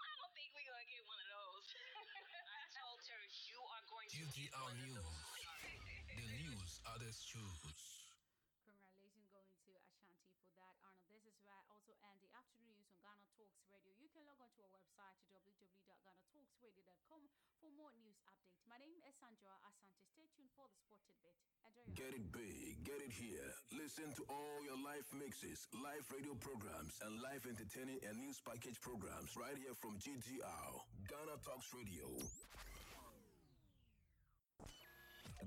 I 0.00 0.12
don't 0.18 0.34
think 0.34 0.48
we're 0.50 0.66
gonna 0.66 0.88
get 0.90 1.02
one 1.06 1.20
of 1.20 1.28
those. 1.30 1.66
I 2.50 2.66
told 2.74 2.98
her 3.06 3.22
you 3.30 3.58
are 3.62 3.84
going 3.86 4.08
to 4.10 4.26
get 4.34 4.50
one 4.50 4.74
of 4.74 4.82
News. 4.90 5.06
The 6.10 6.26
news 6.42 6.72
others 6.90 7.16
choose. 7.22 7.62
Congratulations 8.66 9.30
going 9.30 9.46
to 9.46 9.70
Ashanti 9.78 10.18
for 10.50 10.58
that 10.58 10.74
honor. 10.82 11.06
This 11.14 11.22
is 11.30 11.38
where 11.46 11.54
I 11.54 11.62
also 11.70 11.94
end 12.10 12.18
the 12.26 12.30
afternoon 12.34 12.74
news 12.74 12.90
on 12.90 12.98
Ghana 13.06 13.22
Talks 13.38 13.70
Radio. 13.70 13.94
You 14.02 14.10
can 14.10 14.26
log 14.26 14.42
on 14.42 14.50
to 14.50 14.60
our 14.66 14.72
website 14.74 15.14
to 15.22 15.38
www.ghanatalksradio.com 15.38 17.22
for 17.62 17.70
more 17.78 17.94
news 18.02 18.18
updates. 18.26 18.66
My 18.66 18.78
name 18.82 18.98
is 19.06 19.14
Sandra 19.22 19.54
Asante. 19.62 19.94
Stay 20.10 20.26
tuned 20.34 20.50
for 20.58 20.66
the 20.66 20.74
sport 20.82 21.06
tidbit. 21.06 21.38
Enjoy 21.62 21.86
your 21.86 21.94
Get 21.94 22.12
it 22.18 22.26
big, 22.34 22.82
get 22.82 22.98
it 22.98 23.12
here. 23.14 23.19
Listen 24.00 24.16
to 24.16 24.32
all 24.32 24.56
your 24.64 24.80
live 24.80 25.04
mixes, 25.12 25.68
live 25.76 26.08
radio 26.08 26.32
programs, 26.40 26.96
and 27.04 27.20
live 27.20 27.44
entertaining 27.44 28.00
and 28.08 28.16
news 28.16 28.40
package 28.40 28.80
programs 28.80 29.36
right 29.36 29.52
here 29.60 29.76
from 29.76 30.00
GTR, 30.00 30.72
Ghana 31.04 31.36
Talks 31.44 31.68
Radio. 31.76 32.08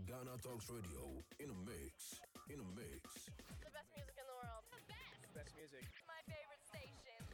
Ghana 0.06 0.38
Talks 0.46 0.70
Radio 0.70 1.18
in 1.42 1.50
a 1.50 1.58
mix. 1.66 2.22
In 2.54 2.62
a 2.62 2.68
mix. 2.78 3.26
The 3.58 3.74
best 3.74 3.90
music 3.98 4.22
in 4.22 4.26
the 4.30 4.38
world. 4.38 4.62
The 4.70 4.86
best. 4.86 5.34
Best 5.34 5.52
music. 5.58 5.90
My 6.06 6.22
favorite 6.30 6.62
station. 6.70 7.26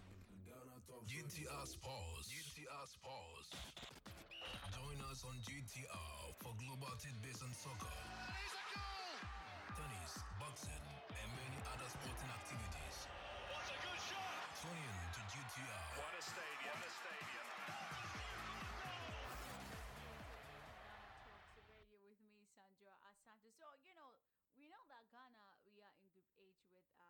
Ghana 0.48 0.80
Talks 0.88 1.04
GTR 1.04 1.68
Sports. 1.68 2.32
GTR 2.32 2.86
Sports. 2.88 3.48
Join 4.72 4.98
us 5.12 5.28
on 5.28 5.36
GTR 5.44 6.32
for 6.40 6.56
global 6.64 6.96
tidbits 6.96 7.44
and 7.44 7.52
soccer. 7.60 7.92
Tennis, 10.10 10.26
boxing, 10.42 10.86
and 11.22 11.30
many 11.38 11.60
other 11.70 11.86
sporting 11.86 12.32
activities. 12.34 12.96
What 13.46 13.68
a 13.70 13.78
good 13.78 14.02
shot! 14.02 14.50
Tune 14.58 14.82
in 14.82 14.98
to 15.14 15.22
GTR. 15.30 15.86
What 16.02 16.14
a 16.18 16.24
stadium, 16.26 16.78
a 16.82 16.90
stadium. 16.90 17.48
Talks 21.30 21.54
Radio 21.62 22.02
with 22.02 22.18
me, 22.26 22.42
Sandra 22.58 22.90
Asante. 23.06 23.54
So, 23.54 23.70
you 23.86 23.94
know, 23.94 24.18
we 24.58 24.66
know 24.66 24.82
that 24.90 25.06
Ghana, 25.14 25.46
we 25.70 25.78
are 25.86 25.94
in 26.02 26.10
Group 26.10 26.34
H 26.42 26.58
with, 26.74 26.90
uh, 26.98 27.06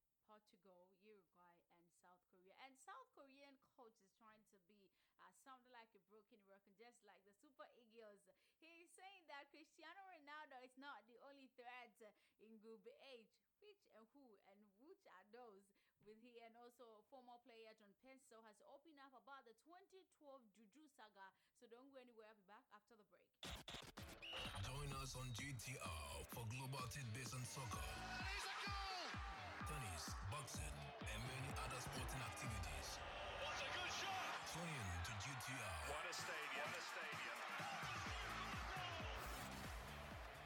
you 0.00 0.08
know, 0.08 0.16
Portugal, 0.24 0.88
Uruguay, 1.04 1.60
and 1.76 1.92
South 2.00 2.24
Korea. 2.32 2.56
And 2.64 2.72
South 2.88 3.08
Korean 3.12 3.52
coach 3.76 4.00
is 4.00 4.08
trying 4.16 4.48
to 4.48 4.56
be 4.64 5.03
uh, 5.24 5.32
something 5.40 5.72
like 5.72 5.88
a 5.96 6.02
broken 6.12 6.40
record, 6.44 6.76
just 6.76 7.00
like 7.08 7.20
the 7.24 7.32
Super 7.40 7.64
Eagles. 7.80 8.20
He's 8.60 8.92
saying 8.92 9.24
that 9.32 9.48
Cristiano 9.48 10.04
Ronaldo 10.12 10.60
is 10.60 10.76
not 10.76 11.00
the 11.08 11.16
only 11.24 11.48
threat 11.56 11.96
in 12.44 12.60
Group 12.60 12.84
H. 13.08 13.32
Which 13.64 13.80
and 13.96 14.04
who 14.12 14.28
and 14.52 14.60
which 14.84 15.08
are 15.08 15.24
those 15.32 15.64
with 16.04 16.20
he 16.20 16.36
and 16.44 16.52
also 16.60 16.84
former 17.08 17.40
player 17.48 17.72
John 17.80 17.96
Pantsil 18.04 18.44
has 18.44 18.60
opened 18.68 19.00
up 19.00 19.16
about 19.16 19.40
the 19.48 19.56
2012 19.64 20.04
Juju 20.52 20.84
saga. 20.92 21.32
So 21.56 21.64
don't 21.72 21.88
go 21.96 22.04
anywhere. 22.04 22.28
I'll 22.28 22.36
be 22.36 22.44
back 22.44 22.68
after 22.76 22.92
the 22.92 23.08
break. 23.08 23.24
Join 24.68 24.90
us 25.00 25.16
on 25.16 25.32
GTR 25.32 26.12
for 26.36 26.44
global 26.52 26.84
tidbits 26.92 27.32
and 27.32 27.46
soccer. 27.48 27.88
Tennis, 29.64 30.04
boxing, 30.28 30.76
and 31.08 31.20
many 31.24 31.50
other 31.64 31.80
sporting 31.80 32.20
activities. 32.20 33.13
Tune 34.54 34.70
to 34.70 35.12
GTR. 35.18 35.78
What 35.90 36.06
a 36.06 36.14
stadium, 36.14 36.70
a 36.70 36.82
stadium. 36.94 37.40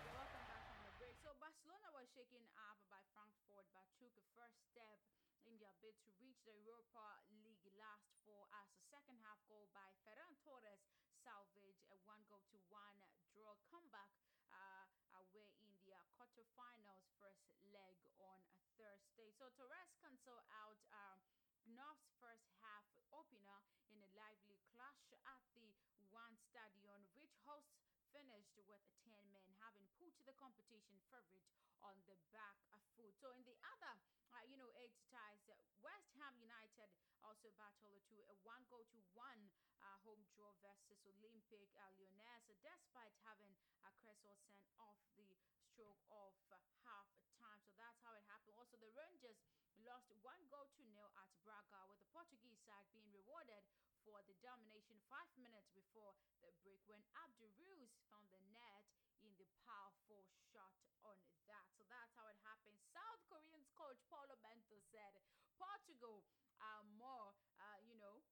Welcome 0.09 0.44
back 0.49 0.64
from 0.64 0.81
the 0.81 0.97
break. 0.97 1.21
So 1.21 1.37
Barcelona 1.37 1.92
was 1.92 2.09
shaken 2.16 2.40
up 2.57 2.81
by 2.88 3.05
Frankfurt, 3.12 3.68
but 3.77 3.85
took 4.01 4.16
a 4.16 4.25
first 4.33 4.64
step 4.73 5.05
in 5.44 5.61
their 5.61 5.77
bid 5.85 5.92
to 6.09 6.11
reach 6.25 6.40
the 6.49 6.57
Europa 6.64 7.21
League 7.37 7.61
last 7.77 8.09
four 8.25 8.49
as 8.57 8.73
the 8.73 8.81
second 8.88 9.21
half 9.21 9.44
goal 9.44 9.68
by 9.77 9.92
Ferran 10.01 10.40
Torres 10.40 10.88
salvaged 11.21 11.85
a 11.92 12.01
one 12.09 12.25
goal 12.33 12.40
to 12.49 12.57
one 12.73 13.05
draw 13.37 13.61
comeback 13.68 14.09
uh, 14.57 14.88
away 15.21 15.53
in 15.61 15.68
their 15.85 16.01
quarterfinals 16.16 17.12
first 17.21 17.44
leg 17.68 18.01
on 18.25 18.40
a 18.57 18.64
Thursday. 18.81 19.29
So 19.37 19.53
Torres 19.53 19.92
cancelled 20.01 20.49
out. 20.49 20.81
Um, 20.97 21.21
Knauff's 21.68 22.09
first 22.16 22.49
half 22.64 22.88
opener 23.12 23.61
in 23.92 24.01
a 24.01 24.09
lively 24.16 24.57
clash 24.73 25.05
at 25.29 25.40
the 25.53 25.68
One 26.09 26.40
Stadion, 26.59 27.07
which 27.14 27.38
hosts 27.47 27.87
finished 28.11 28.59
with 28.66 28.83
10 29.07 29.14
men 29.31 29.47
having 29.62 29.87
put 29.94 30.11
the 30.27 30.35
competition 30.35 30.99
favorite 31.07 31.47
on 31.87 31.94
the 32.11 32.18
back 32.35 32.59
of 32.75 32.83
foot. 32.99 33.14
So 33.23 33.31
in 33.31 33.47
the 33.47 33.55
other, 33.62 33.94
uh, 34.35 34.42
you 34.51 34.59
know, 34.59 34.66
eight 34.83 34.99
ties, 35.07 35.38
West 35.79 36.11
Ham 36.18 36.35
United 36.42 36.90
also 37.23 37.55
battled 37.62 38.03
to 38.11 38.18
a 38.27 38.35
one 38.42 38.66
goal 38.66 38.83
to 38.90 38.99
one 39.14 39.38
uh, 39.79 40.03
home 40.03 40.18
draw 40.35 40.51
versus 40.59 40.99
Olympic 41.07 41.71
uh, 41.79 41.94
Lyonnais, 41.94 42.42
despite 42.51 43.14
having 43.23 43.55
a 43.62 43.71
Cresswell 43.79 44.18
sent 44.42 44.59
off 44.83 44.99
the 45.14 45.31
stroke 45.62 46.03
of 46.11 46.35
half 46.83 47.07
time. 47.38 47.62
So 47.62 47.71
that's 47.79 48.03
how 48.03 48.18
it 48.18 48.27
happened. 48.27 48.59
Also, 48.59 48.75
the 48.83 48.90
Rangers 48.99 49.38
lost 49.87 50.11
one 50.27 50.42
goal 50.51 50.66
to 50.75 50.83
nil 50.90 51.07
at 51.23 51.31
Braga, 51.47 51.87
with 51.87 52.03
the 52.03 52.11
Portuguese 52.11 52.59
side 52.66 52.90
being 52.90 53.07
rewarded 53.14 53.62
for 54.09 54.25
the 54.25 54.37
domination 54.40 54.97
five 55.12 55.29
minutes 55.37 55.68
before 55.77 56.16
the 56.40 56.49
break 56.64 56.81
when 56.88 57.05
Abdul 57.29 57.53
Ruiz 57.61 57.92
found 58.09 58.25
the 58.33 58.40
net 58.57 58.88
in 59.21 59.29
the 59.37 59.44
powerful 59.68 60.25
shot 60.49 60.73
on 61.05 61.21
that. 61.44 61.68
So 61.77 61.85
that's 61.92 62.12
how 62.16 62.25
it 62.33 62.40
happened. 62.40 62.81
South 62.88 63.21
Korean's 63.29 63.68
coach 63.77 64.01
Paulo 64.09 64.40
Bento 64.40 64.81
said 64.88 65.12
Portugal 65.61 66.25
are 66.57 66.83
more, 66.97 67.37
uh, 67.61 67.79
you 67.85 68.01
know, 68.01 68.25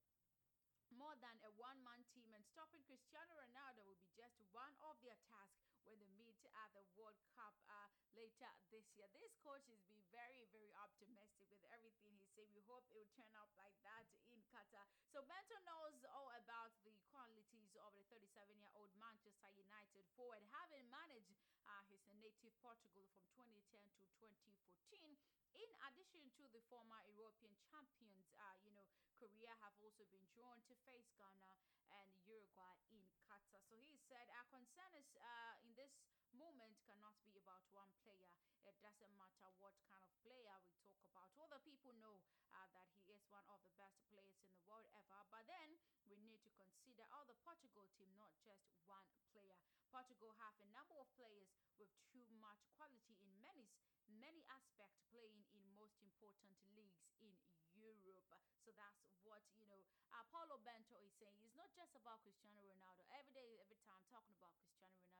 more 0.96 1.12
than 1.20 1.36
a 1.44 1.52
one 1.60 1.76
man 1.84 2.00
team, 2.16 2.32
and 2.32 2.40
stopping 2.48 2.80
Cristiano 2.88 3.36
Ronaldo 3.36 3.84
will 3.84 4.00
be 4.00 4.08
just 4.16 4.40
one 4.56 4.72
of 4.80 4.96
their 5.04 5.18
tasks 5.28 5.65
when 5.86 5.98
they 6.02 6.10
meet 6.18 6.36
at 6.50 6.70
the 6.74 6.82
World 6.98 7.18
Cup 7.34 7.54
uh, 7.70 7.88
later 8.18 8.50
this 8.74 8.86
year. 8.98 9.06
This 9.22 9.34
coach 9.42 9.62
is 9.70 9.78
being 9.86 10.02
very, 10.10 10.46
very 10.50 10.70
optimistic 10.82 11.46
with 11.50 11.62
everything 11.70 12.10
he's 12.18 12.30
saying. 12.34 12.50
We 12.54 12.62
hope 12.66 12.86
it 12.90 12.98
will 12.98 13.10
turn 13.14 13.30
out 13.38 13.50
like 13.54 13.74
that 13.86 14.04
in 14.34 14.42
Qatar. 14.50 14.86
So 15.14 15.22
Bento 15.24 15.56
knows 15.62 16.02
all 16.10 16.30
about 16.36 16.74
the 16.82 16.94
qualities 17.14 17.72
of 17.78 17.94
the 17.94 18.04
37 18.10 18.58
year 18.58 18.72
old 18.74 18.90
Manchester 18.98 19.50
United 19.54 20.04
forward, 20.18 20.42
having 20.50 20.84
managed 20.90 21.30
uh, 21.66 21.82
his 21.90 22.02
native 22.18 22.54
Portugal 22.60 23.06
from 23.14 23.46
2010 23.70 23.80
to 24.02 24.04
2014 24.18 25.16
in 25.56 25.70
addition 25.88 26.24
to 26.36 26.44
the 26.52 26.60
former 26.68 27.00
European 27.16 27.56
champions, 27.72 28.28
uh, 28.36 28.56
you 28.60 28.72
know, 28.76 28.84
Korea 29.16 29.56
have 29.64 29.72
also 29.80 30.04
been 30.12 30.24
drawn 30.36 30.60
to 30.68 30.74
face 30.84 31.08
Ghana 31.16 31.52
and 31.96 32.08
Uruguay 32.28 32.76
in 32.92 33.00
Qatar. 33.24 33.60
So 33.64 33.80
he 33.88 33.96
said, 34.04 34.28
Our 34.36 34.46
concern 34.52 34.92
is 35.00 35.08
uh, 35.16 35.45
moment 36.36 36.76
cannot 36.84 37.16
be 37.24 37.36
about 37.40 37.64
one 37.72 37.88
player. 38.04 38.32
It 38.68 38.76
doesn't 38.84 39.14
matter 39.16 39.48
what 39.58 39.74
kind 39.88 40.04
of 40.04 40.12
player 40.20 40.56
we 40.68 40.76
talk 40.84 41.00
about. 41.08 41.32
Other 41.40 41.60
people 41.64 41.96
know 41.98 42.20
uh, 42.52 42.68
that 42.76 42.88
he 43.00 43.10
is 43.12 43.24
one 43.32 43.44
of 43.48 43.60
the 43.64 43.72
best 43.80 43.96
players 44.12 44.36
in 44.44 44.52
the 44.52 44.62
world 44.68 44.86
ever. 44.92 45.20
But 45.32 45.48
then 45.48 45.76
we 46.06 46.20
need 46.22 46.44
to 46.44 46.52
consider 46.60 47.08
all 47.14 47.24
the 47.24 47.38
Portugal 47.40 47.88
team, 47.96 48.12
not 48.20 48.34
just 48.44 48.68
one 48.84 49.06
player. 49.32 49.56
Portugal 49.88 50.34
have 50.42 50.54
a 50.60 50.68
number 50.76 50.96
of 51.00 51.08
players 51.16 51.48
with 51.80 51.88
too 52.12 52.26
much 52.42 52.60
quality 52.76 53.16
in 53.22 53.30
many 53.40 53.68
many 54.16 54.40
aspects 54.48 55.02
playing 55.12 55.44
in 55.52 55.60
most 55.76 55.98
important 56.00 56.48
leagues 56.72 57.04
in 57.20 57.32
Europe. 57.76 58.40
So 58.64 58.72
that's 58.74 59.02
what 59.22 59.42
you 59.54 59.62
know. 59.68 59.82
Uh, 60.10 60.24
Paulo 60.32 60.58
Bento 60.64 60.96
is 61.04 61.12
saying 61.20 61.36
it's 61.44 61.54
not 61.58 61.70
just 61.76 61.92
about 61.98 62.22
Cristiano 62.24 62.62
Ronaldo. 62.66 63.04
Every 63.14 63.34
day, 63.36 63.60
every 63.62 63.78
time 63.86 64.02
talking 64.10 64.34
about 64.38 64.54
Cristiano 64.58 64.90
Ronaldo, 64.90 65.15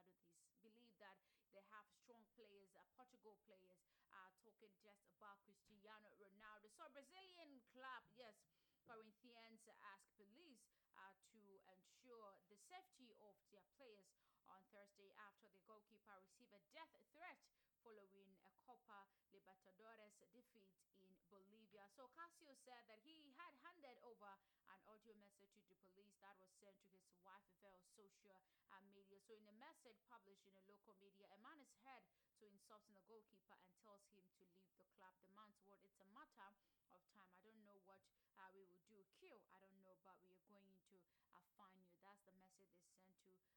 they 1.57 1.65
have 1.73 1.89
strong 2.05 2.21
players, 2.37 2.69
uh, 2.77 2.85
Portugal 3.01 3.33
players, 3.49 3.81
uh, 4.13 4.29
talking 4.45 4.77
just 4.85 5.01
about 5.17 5.41
Cristiano 5.49 6.13
Ronaldo. 6.21 6.69
So 6.77 6.85
Brazilian 6.93 7.65
club, 7.73 8.05
yes. 8.13 8.37
Corinthians 8.85 9.65
ask 9.89 10.05
police 10.21 10.61
uh, 11.01 11.17
to 11.33 11.41
ensure 11.73 12.37
the 12.53 12.61
safety 12.69 13.17
of 13.25 13.35
their 13.49 13.65
players 13.81 14.13
on 14.53 14.61
Thursday 14.71 15.11
after 15.17 15.49
the 15.51 15.59
goalkeeper 15.65 16.15
received 16.23 16.53
a 16.53 16.61
death 16.77 16.93
threat 17.11 17.41
following 17.81 18.31
Copa 18.67 19.07
Libertadores 19.31 20.19
defeat 20.35 20.75
in 20.99 21.15
Bolivia. 21.31 21.87
So 21.95 22.11
Cássio 22.19 22.51
said 22.67 22.83
that 22.91 22.99
he 23.07 23.31
had 23.39 23.55
handed 23.63 23.95
over 24.03 24.27
an 24.75 24.83
audio 24.91 25.15
message 25.23 25.55
to 25.55 25.71
the 25.71 25.79
police 25.95 26.19
that 26.19 26.35
was 26.43 26.51
sent 26.59 26.75
to 26.91 26.99
his 26.99 27.15
wife 27.23 27.47
via 27.63 27.79
social 27.95 28.43
uh, 28.75 28.83
media. 28.91 29.23
So 29.23 29.39
in 29.39 29.47
a 29.47 29.55
message 29.63 30.03
published 30.11 30.43
in 30.51 30.59
a 30.59 30.67
local 30.67 30.99
media, 30.99 31.31
a 31.31 31.39
man 31.39 31.63
is 31.63 31.71
heard 31.87 32.03
to 32.43 32.51
insulting 32.51 32.91
the 32.99 33.07
goalkeeper 33.07 33.55
and 33.55 33.71
tells 33.87 34.03
him 34.11 34.27
to 34.35 34.43
leave 34.51 34.75
the 34.83 34.91
club. 34.99 35.15
The 35.23 35.31
man's 35.39 35.63
word, 35.63 35.79
it's 35.87 36.03
a 36.03 36.11
matter 36.11 36.51
of 36.91 37.03
time. 37.15 37.31
I 37.39 37.39
don't 37.47 37.63
know 37.63 37.79
what 37.87 38.03
uh, 38.43 38.51
we 38.51 38.67
will 38.67 38.83
do. 38.91 38.99
Kill, 39.23 39.39
I 39.55 39.63
don't 39.63 39.79
know, 39.79 39.95
but 40.03 40.19
we 40.27 40.35
are 40.35 40.47
going 40.51 40.75
to 40.91 40.99
uh, 41.31 41.39
find 41.55 41.79
you. 41.87 41.95
That's 42.03 42.19
the 42.27 42.35
message 42.35 42.75
they 42.83 42.91
sent 42.99 43.15
to 43.31 43.31
the. 43.47 43.56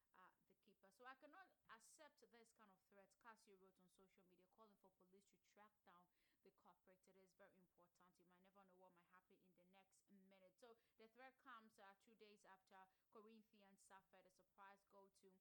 So 1.00 1.08
I 1.08 1.16
cannot 1.16 1.48
accept 1.72 2.20
this 2.28 2.52
kind 2.60 2.76
of 2.76 2.84
threats. 2.92 3.16
Cássio 3.24 3.56
wrote 3.56 3.72
on 3.80 3.88
social 3.96 4.20
media 4.20 4.44
calling 4.52 4.76
for 4.84 4.92
police 5.08 5.32
to 5.32 5.40
track 5.56 5.72
down 5.80 6.04
the 6.44 6.52
culprit. 6.60 7.00
It 7.16 7.24
is 7.24 7.32
very 7.32 7.56
important. 7.56 7.72
You 8.04 8.20
might 8.20 8.28
never 8.36 8.44
know 8.52 8.68
what 8.76 8.92
might 9.08 9.16
happen 9.16 9.40
in 9.48 9.56
the 9.64 9.72
next 9.72 9.96
minute. 10.12 10.52
So 10.60 10.76
the 11.00 11.08
threat 11.16 11.32
comes 11.40 11.72
uh, 11.80 11.96
two 12.04 12.12
days 12.20 12.44
after 12.44 12.84
Corinthians 13.16 13.80
suffered 13.88 14.28
a 14.28 14.34
surprise 14.44 14.84
goal 14.92 15.08
to 15.24 15.32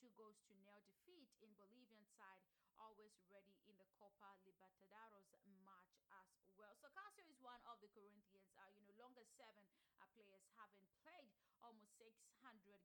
two 0.00 0.08
goals 0.16 0.40
to 0.48 0.56
nil 0.64 0.80
defeat 0.88 1.28
in 1.44 1.52
Bolivian 1.60 2.08
side, 2.16 2.40
always 2.80 3.12
ready 3.28 3.60
in 3.68 3.76
the 3.76 3.88
Copa 4.00 4.32
Libertadores 4.48 5.44
match 5.60 5.92
as 6.08 6.32
well. 6.56 6.72
So 6.80 6.88
Cássio 6.96 7.28
is 7.28 7.36
one 7.44 7.60
of 7.68 7.76
the 7.84 7.92
Corinthians, 7.92 8.48
uh, 8.56 8.64
you 8.72 8.80
know, 8.80 8.96
longest 8.96 9.36
seven 9.36 9.68
players 10.16 10.46
having 10.56 10.86
played 11.04 11.32
almost 11.60 11.92
600 12.00 12.16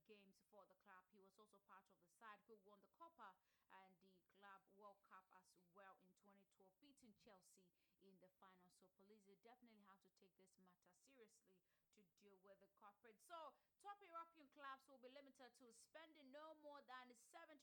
games 0.09 0.35
for 0.51 0.67
the 0.67 0.75
club. 0.83 1.03
He 1.15 1.21
was 1.23 1.31
also 1.39 1.59
part 1.69 1.85
of 1.87 1.95
the 2.03 2.11
side 2.19 2.43
who 2.49 2.59
won 2.67 2.83
the 2.83 2.91
Copa 2.99 3.35
and 3.71 3.95
the 4.19 4.27
Club 4.41 4.61
World 4.75 4.99
Cup 5.07 5.23
as 5.31 5.67
well 5.71 5.95
in 6.03 6.11
2012, 6.19 6.75
beating 6.83 7.15
Chelsea 7.23 7.63
in 8.03 8.15
the 8.19 8.31
final. 8.35 8.67
So 9.07 9.15
police 9.23 9.39
definitely 9.47 9.87
have 9.87 10.01
to 10.03 10.11
take 10.19 10.35
this 10.35 10.51
matter 10.59 10.91
seriously 11.15 11.84
to 12.03 12.11
deal 12.19 12.35
with 12.43 12.59
the 12.59 12.71
corporate. 12.81 13.15
So, 13.29 13.55
top 13.79 14.01
European 14.03 14.49
clubs 14.57 14.83
will 14.89 14.99
be 14.99 15.11
limited 15.13 15.51
to 15.61 15.67
spending 15.89 16.27
no 16.33 16.57
more 16.65 16.81
than 16.89 17.13
70% 17.31 17.61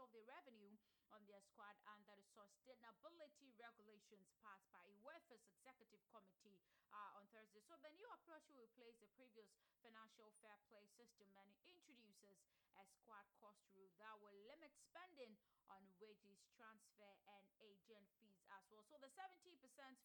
of 0.00 0.08
their 0.10 0.26
revenue 0.26 0.74
on 1.14 1.22
their 1.28 1.40
squad 1.52 1.76
under 1.86 2.16
the 2.16 2.26
sustainability 2.34 3.54
regulations 3.60 4.26
passed 4.42 4.66
by 4.74 4.82
UEFA's 5.04 5.44
executive 5.46 6.02
committee 6.10 6.56
uh, 6.90 7.18
on 7.20 7.24
Thursday. 7.30 7.62
So, 7.68 7.76
the 7.80 7.92
new 7.94 8.08
approach 8.18 8.44
will 8.50 8.64
replace 8.66 8.96
the 8.98 9.10
previous 9.14 9.46
financial 9.84 10.32
fair 10.42 10.58
play 10.68 10.84
system 10.98 11.28
and 11.38 11.48
introduces 11.68 12.40
a 12.76 12.84
squad 12.98 13.24
cost 13.38 13.62
rule 13.76 13.92
that 14.02 14.16
will 14.18 14.36
limit 14.48 14.74
spending 14.90 15.36
on 15.68 15.84
wages, 16.00 16.40
transfer, 16.56 17.12
and 17.28 17.44
agent 17.60 18.06
fees 18.18 18.40
as 18.50 18.64
well. 18.72 18.82
So, 18.88 18.96
the 18.98 19.12
70% 19.12 19.54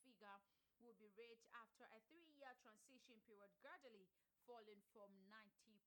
figure 0.03 0.37
will 0.83 0.99
be 0.99 1.07
raised 1.15 1.47
after 1.55 1.87
a 1.87 1.99
three-year 2.11 2.51
transition 2.59 3.15
period, 3.23 3.47
gradually 3.63 4.03
falling 4.43 4.83
from 4.91 5.07
90%. 5.31 5.79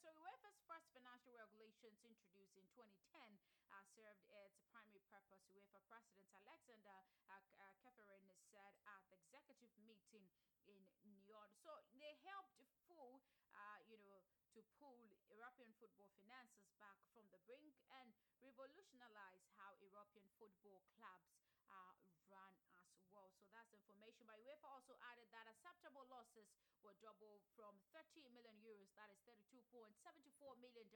So 0.00 0.08
UEFA's 0.16 0.56
first 0.64 0.88
financial 0.96 1.36
regulations 1.36 2.00
introduced 2.00 2.56
in 2.56 2.64
2010 2.72 3.36
uh, 3.68 3.84
served 3.92 4.24
its 4.32 4.64
primary 4.72 5.04
purpose. 5.12 5.44
UEFA 5.52 5.80
President 5.92 6.24
Alexander 6.32 7.04
uh, 7.28 7.36
uh, 7.60 7.72
Ceferin 7.84 8.24
said 8.48 8.72
at 8.88 9.04
the 9.12 9.20
executive 9.20 9.72
meeting 9.84 10.24
in 10.64 10.80
Nyon. 11.04 11.52
So 11.60 11.76
they 12.00 12.16
helped 12.24 12.56
full, 12.88 13.20
uh, 13.52 13.78
you 13.92 14.00
know, 14.08 14.24
to 14.56 14.64
pull 14.80 14.96
European 15.28 15.70
football 15.76 16.08
finances 16.16 16.72
back 16.80 16.96
from 17.12 17.28
the 17.28 17.40
brink 17.44 17.76
and 18.00 18.08
revolutionize 18.40 19.44
how 19.60 19.76
European 19.84 20.26
football 20.40 20.80
clubs 20.96 21.39
uh, 21.70 21.94
run 22.28 22.54
as 22.82 22.98
well. 23.14 23.30
So 23.40 23.46
that's 23.54 23.70
information. 23.72 24.26
But 24.26 24.42
UEFA 24.42 24.66
also 24.66 24.94
added 25.10 25.30
that 25.32 25.46
acceptable 25.50 26.06
losses 26.10 26.46
were 26.82 26.96
double 27.00 27.40
from 27.54 27.78
30 27.94 28.26
million 28.34 28.56
euros, 28.60 28.90
that 28.96 29.10
is 29.12 29.20
$32.74 29.28 29.86
million 30.58 30.88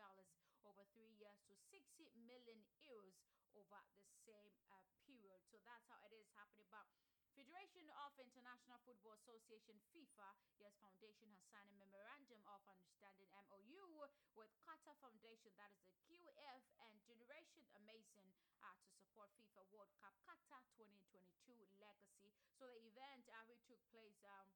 over 0.65 0.83
three 0.97 1.13
years, 1.21 1.37
to 1.49 1.55
60 1.71 2.09
million 2.25 2.59
euros 2.81 3.15
over 3.55 3.81
the 4.01 4.09
same 4.25 4.57
uh, 4.73 4.81
period. 5.05 5.41
So 5.53 5.61
that's 5.63 5.85
how 5.87 6.01
it 6.09 6.13
is 6.17 6.27
happening. 6.35 6.67
But 6.73 6.89
Federation 7.35 7.91
of 8.07 8.15
International 8.23 8.79
Football 8.87 9.19
Association 9.19 9.75
FIFA, 9.91 10.29
yes, 10.63 10.71
Foundation 10.79 11.27
has 11.35 11.43
signed 11.51 11.67
a 11.75 11.79
memorandum 11.83 12.41
of 12.47 12.63
understanding 12.71 13.27
MOU 13.51 14.07
with 14.39 14.51
Qatar 14.63 14.95
Foundation, 15.03 15.51
that 15.59 15.75
is 15.75 15.83
the 15.83 15.99
QF 16.07 16.63
and 16.87 16.95
Generation 17.03 17.67
Amazing, 17.75 18.31
uh, 18.65 18.75
to 18.81 18.89
support 18.97 19.29
FIFA 19.37 19.63
World 19.77 19.93
Cup 20.01 20.17
Qatar 20.25 20.65
2022 20.81 21.69
legacy. 21.79 22.33
So 22.57 22.65
the 22.73 22.81
event 22.89 23.29
uh, 23.29 23.45
took 23.69 23.81
place. 23.93 24.17
Um, 24.25 24.49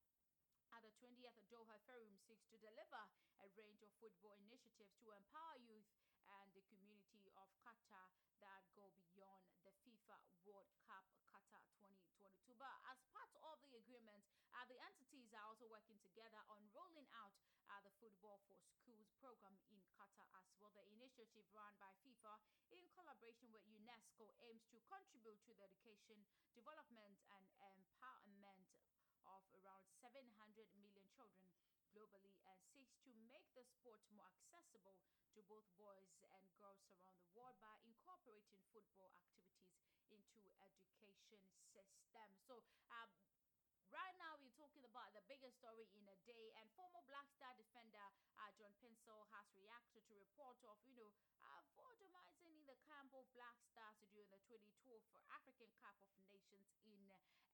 at 0.72 0.84
the 0.84 0.92
20th 1.00 1.38
Doha 1.48 1.76
Forum 1.88 2.14
seeks 2.28 2.44
to 2.52 2.56
deliver 2.60 3.02
a 3.42 3.46
range 3.56 3.80
of 3.82 3.90
football 3.98 4.36
initiatives 4.46 4.92
to 5.02 5.10
empower 5.16 5.56
youth 5.64 5.88
and 6.28 6.48
the 6.52 6.62
community 6.68 7.32
of 7.34 7.48
Qatar 7.64 8.08
that 8.44 8.62
go 8.76 8.86
beyond 9.00 9.48
the 9.64 9.72
FIFA 9.82 10.18
World 10.44 10.70
Cup 10.86 11.04
Qatar 11.26 11.64
2022. 11.82 12.54
But 12.60 12.76
as 12.86 12.98
part 13.10 13.32
of 13.42 13.58
the 13.66 13.80
agreement, 13.80 14.22
uh, 14.54 14.64
the 14.68 14.78
entities 14.78 15.32
are 15.34 15.50
also 15.50 15.66
working 15.66 15.98
together 16.04 16.40
on 16.52 16.62
rolling 16.76 17.08
out 17.16 17.34
uh, 17.68 17.80
the 17.84 17.92
Football 18.00 18.40
for 18.48 18.56
Schools 18.60 19.08
program 19.20 19.56
in 19.68 19.78
Qatar 19.96 20.26
as 20.40 20.48
well. 20.58 20.72
The 20.74 20.84
initiative 20.96 21.44
run 21.52 21.76
by 21.80 21.92
FIFA 22.04 22.34
in 22.72 22.84
collaboration 22.96 23.48
with 23.52 23.64
UNESCO 23.68 24.32
aims 24.44 24.64
to 24.72 24.80
contribute 24.88 25.38
to 25.44 25.52
the 25.54 25.64
education, 25.64 26.24
development, 26.56 27.16
and 27.36 27.46
empowerment 27.60 28.64
of 29.28 29.44
around 29.60 29.84
700 30.00 30.24
million 30.80 31.04
children 31.12 31.48
globally 31.92 32.36
and 32.48 32.58
seeks 32.72 32.96
to 33.04 33.12
make 33.28 33.44
the 33.52 33.64
sport 33.64 34.00
more 34.12 34.28
accessible 34.32 34.96
to 35.36 35.40
both 35.48 35.68
boys 35.76 36.08
and 36.32 36.44
girls 36.56 36.80
around 36.96 37.20
the 37.20 37.30
world 37.36 37.56
by 37.60 37.76
incorporating 37.84 38.60
football 38.72 39.12
activities 39.12 39.76
into 40.08 40.40
education 40.64 41.52
system. 41.68 42.28
So, 42.48 42.64
um, 42.88 43.12
Right 43.88 44.16
now, 44.20 44.36
we're 44.36 44.52
talking 44.60 44.84
about 44.84 45.16
the 45.16 45.24
biggest 45.32 45.56
story 45.64 45.88
in 45.96 46.04
a 46.04 46.16
day, 46.28 46.52
and 46.60 46.68
former 46.76 47.00
Black 47.08 47.24
Star 47.40 47.56
defender 47.56 48.04
uh, 48.36 48.52
John 48.60 48.76
Pantsil 48.84 49.24
has 49.32 49.48
reacted 49.56 50.04
to 50.04 50.14
report 50.20 50.60
of, 50.68 50.76
you 50.84 50.92
know, 50.92 51.08
uh, 51.40 51.64
voodumizing 51.72 52.52
in 52.52 52.68
the 52.68 52.76
camp 52.84 53.16
of 53.16 53.24
Black 53.32 53.56
Stars 53.72 53.96
during 54.12 54.28
the 54.28 54.36
2012 54.44 55.00
African 55.32 55.72
Cup 55.80 55.96
of 56.04 56.12
Nations 56.28 56.68
in 56.84 57.00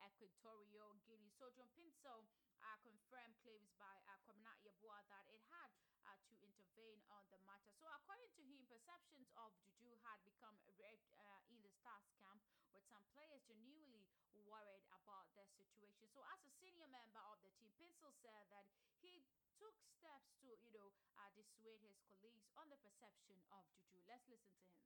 Equatorial 0.02 0.98
Guinea. 1.06 1.30
So 1.38 1.54
John 1.54 1.70
Pantsil 1.78 2.26
uh, 2.58 2.76
confirmed 2.82 3.38
claims 3.46 3.70
by 3.78 3.94
uh, 4.10 4.18
Kwamina 4.26 4.58
Yeboah 4.66 5.06
that 5.14 5.30
it 5.30 5.38
had 5.54 5.70
uh, 6.10 6.18
to 6.18 6.34
intervene 6.42 6.98
on 7.14 7.22
the 7.30 7.38
matter. 7.46 7.70
So, 7.78 7.86
according 7.94 8.34
to 8.34 8.42
him, 8.42 8.66
perceptions 8.66 9.30
of 9.38 9.54
Juju 9.62 9.94
had 10.02 10.18
become 10.26 10.58
raped 10.82 11.14
uh, 11.14 11.46
in 11.46 11.62
the 11.62 11.70
Stars 11.78 12.10
camp, 12.18 12.42
with 12.74 12.82
some 12.90 13.06
players 13.14 13.38
genuinely 13.46 14.03
worried 14.42 14.82
about 14.90 15.26
their 15.38 15.46
situation. 15.54 16.06
So, 16.10 16.20
as 16.34 16.40
a 16.46 16.52
senior 16.58 16.88
member 16.90 17.22
of 17.30 17.38
the 17.42 17.50
team, 17.58 17.70
Pantsil 17.78 18.10
said 18.18 18.44
that 18.50 18.66
he 19.00 19.22
took 19.58 19.74
steps 19.98 20.34
to, 20.42 20.50
you 20.66 20.72
know, 20.74 20.90
uh, 21.18 21.30
dissuade 21.38 21.80
his 21.84 21.94
colleagues 22.10 22.42
on 22.58 22.66
the 22.70 22.78
perception 22.82 23.38
of 23.54 23.62
Juju. 23.74 24.02
Let's 24.10 24.26
listen 24.26 24.54
to 24.58 24.66
him. 24.74 24.82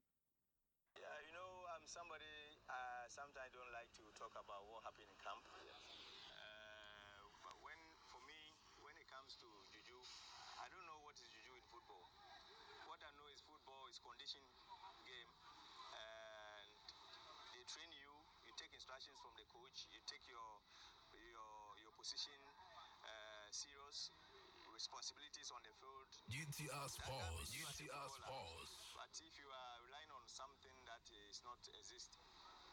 Yeah, 0.98 1.16
you 1.24 1.32
know, 1.32 1.64
I'm 1.72 1.86
somebody 1.88 2.58
uh, 2.68 3.06
sometimes 3.08 3.54
don't 3.54 3.72
like 3.72 3.88
to 3.96 4.04
talk 4.18 4.34
about 4.36 4.66
what 4.68 4.84
happened 4.84 5.08
in 5.08 5.18
camp. 5.22 5.40
Uh, 5.48 7.22
but 7.42 7.54
when, 7.64 7.78
for 8.10 8.20
me, 8.26 8.40
when 8.82 8.94
it 8.98 9.06
comes 9.08 9.36
to 9.40 9.48
Juju, 9.72 9.98
I 10.58 10.66
don't 10.68 10.86
know 10.86 11.00
what 11.06 11.16
is 11.20 11.28
Juju 11.30 11.54
in 11.56 11.64
football. 11.70 12.10
What 12.86 13.00
I 13.04 13.10
know 13.16 13.28
is 13.30 13.40
football 13.44 13.86
is 13.88 13.98
condition 14.00 14.42
game, 15.06 15.30
and 15.94 16.66
they 17.54 17.64
train 17.68 17.90
you. 17.92 18.12
You 18.46 18.52
take 18.56 18.72
instructions 18.98 19.22
from 19.22 19.30
the 19.38 19.46
coach. 19.46 19.86
You 19.94 20.02
take 20.10 20.26
your 20.26 20.58
your 21.14 21.54
your 21.78 21.94
position 21.94 22.34
uh, 23.06 23.46
serious. 23.54 24.10
Responsibilities 24.74 25.50
on 25.54 25.62
the 25.62 25.70
field. 25.78 26.10
GTR 26.26 26.70
That- 26.70 26.90
that 26.90 26.90
Sports. 26.90 27.50
means 27.50 27.50
you 27.54 27.62
as 27.66 27.78
a 27.78 27.86
GTR 27.86 28.06
footballer. 28.10 28.66
But 28.98 29.12
if 29.22 29.34
you 29.38 29.46
are 29.50 29.74
relying 29.86 30.10
on 30.18 30.24
something 30.26 30.76
that 30.86 31.02
is 31.30 31.38
not 31.46 31.58
exist 31.78 32.18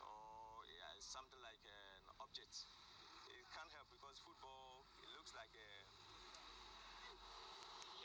or 0.01 0.65
yeah, 0.65 0.97
something 1.01 1.41
like 1.45 1.61
an 1.65 2.03
object, 2.25 2.65
it 3.29 3.45
can't 3.53 3.69
help 3.73 3.89
because 3.93 4.17
football 4.21 4.85
it 5.01 5.09
looks 5.17 5.33
like 5.37 5.53
a 5.53 5.69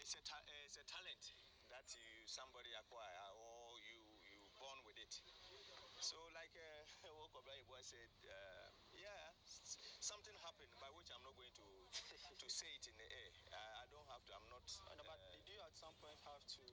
it's 0.01 0.15
a 0.17 0.23
ta- 0.25 0.45
it's 0.65 0.77
a 0.81 0.85
talent 0.85 1.25
that 1.73 1.89
you 1.97 2.25
somebody 2.29 2.69
acquire 2.77 3.29
or 3.37 3.81
you 3.81 4.01
you 4.29 4.45
born 4.61 4.77
with 4.85 4.97
it. 5.01 5.13
So 6.01 6.17
like 6.33 6.57
uh, 6.57 7.13
what 7.21 7.29
Kobra 7.31 7.53
Iboa 7.61 7.81
said, 7.85 8.09
uh, 8.25 8.67
yeah, 8.97 9.37
s- 9.45 9.77
something 10.01 10.33
happened 10.41 10.73
by 10.81 10.89
which 10.97 11.13
I'm 11.13 11.21
not 11.23 11.37
going 11.37 11.53
to 11.61 11.69
to 12.41 12.49
say 12.49 12.69
it 12.73 12.85
in 12.89 12.97
the 12.97 13.05
air. 13.05 13.31
I, 13.53 13.85
I 13.85 13.87
don't 13.93 14.09
have 14.09 14.25
to. 14.25 14.33
I'm 14.33 14.49
not. 14.49 14.65
No, 14.97 15.05
but 15.05 15.21
uh, 15.21 15.37
did 15.45 15.53
you 15.53 15.61
at 15.61 15.77
some 15.77 15.93
point 16.01 16.17
have 16.25 16.41
to 16.57 16.65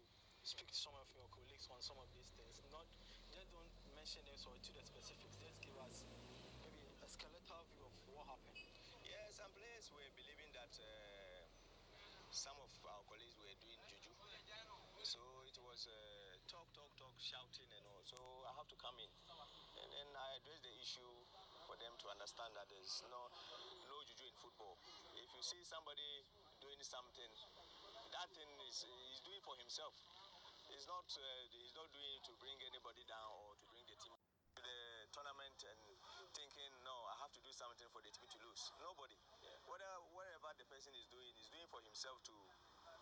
speak 0.48 0.72
to 0.72 0.78
some 0.80 0.96
of 0.96 1.12
your 1.12 1.28
colleagues 1.30 1.68
on 1.68 1.84
some 1.84 2.00
of 2.00 2.08
these 2.16 2.32
things? 2.40 2.56
Not 2.72 2.88
just 3.36 3.52
don't 3.52 3.68
mention 3.92 4.24
names 4.24 4.48
or 4.48 4.56
to 4.56 4.72
the 4.72 4.84
specifics. 4.88 5.36
Just 5.36 5.60
give 5.60 5.76
us 5.84 6.08
maybe 6.64 6.88
a 7.04 7.08
skeletal 7.12 7.68
view 7.76 7.84
of 7.84 7.94
what 8.08 8.32
happened. 8.32 8.56
Yeah, 9.04 9.28
some 9.36 9.52
players 9.52 9.92
were 9.92 10.08
believing 10.16 10.56
that 10.56 10.72
uh, 10.80 11.44
some 12.32 12.56
of 12.64 12.72
our 12.88 13.04
colleagues 13.12 13.36
were 13.40 13.56
doing 13.60 13.80
juju. 13.92 14.16
So 15.04 15.20
it 15.48 15.58
was 15.60 15.88
uh, 15.88 16.37
talk, 16.48 16.72
talk, 16.72 16.88
talk, 16.96 17.12
shouting 17.20 17.68
and 17.76 17.84
all. 17.92 18.00
So 18.08 18.16
I 18.48 18.56
have 18.56 18.68
to 18.72 18.78
come 18.80 18.96
in. 19.04 19.12
And 19.84 19.88
then 19.92 20.08
I 20.16 20.28
address 20.40 20.64
the 20.64 20.72
issue 20.80 21.12
for 21.68 21.76
them 21.76 21.92
to 22.00 22.06
understand 22.08 22.56
that 22.56 22.72
there's 22.72 23.04
no, 23.12 23.28
no 23.92 23.98
juju 24.08 24.24
in 24.32 24.38
football. 24.40 24.80
If 25.20 25.28
you 25.28 25.44
see 25.44 25.60
somebody 25.68 26.24
doing 26.64 26.80
something, 26.80 27.32
that 28.16 28.28
thing 28.32 28.48
is 28.64 28.80
he's 28.80 29.20
doing 29.28 29.44
for 29.44 29.60
himself. 29.60 29.92
He's 30.72 30.88
not, 30.88 31.04
uh, 31.04 31.24
he's 31.52 31.76
not 31.76 31.92
doing 31.92 32.12
it 32.16 32.24
to 32.32 32.34
bring 32.40 32.56
anybody 32.64 33.04
down 33.04 33.28
or 33.44 33.52
to 33.60 33.66
bring 33.68 33.84
the 33.84 34.00
team 34.00 34.16
to 34.56 34.62
the 34.64 34.80
tournament 35.12 35.60
and 35.68 35.80
thinking, 36.32 36.72
no, 36.88 36.96
I 37.12 37.28
have 37.28 37.32
to 37.36 37.44
do 37.44 37.52
something 37.52 37.92
for 37.92 38.00
the 38.00 38.12
team 38.16 38.24
to 38.24 38.40
lose. 38.48 38.72
Nobody. 38.80 39.20
Whether 39.68 39.92
whatever 40.16 40.56
the 40.56 40.68
person 40.72 40.96
is 40.96 41.12
doing, 41.12 41.36
is 41.36 41.52
doing 41.52 41.68
for 41.68 41.84
himself 41.84 42.24
to 42.32 42.36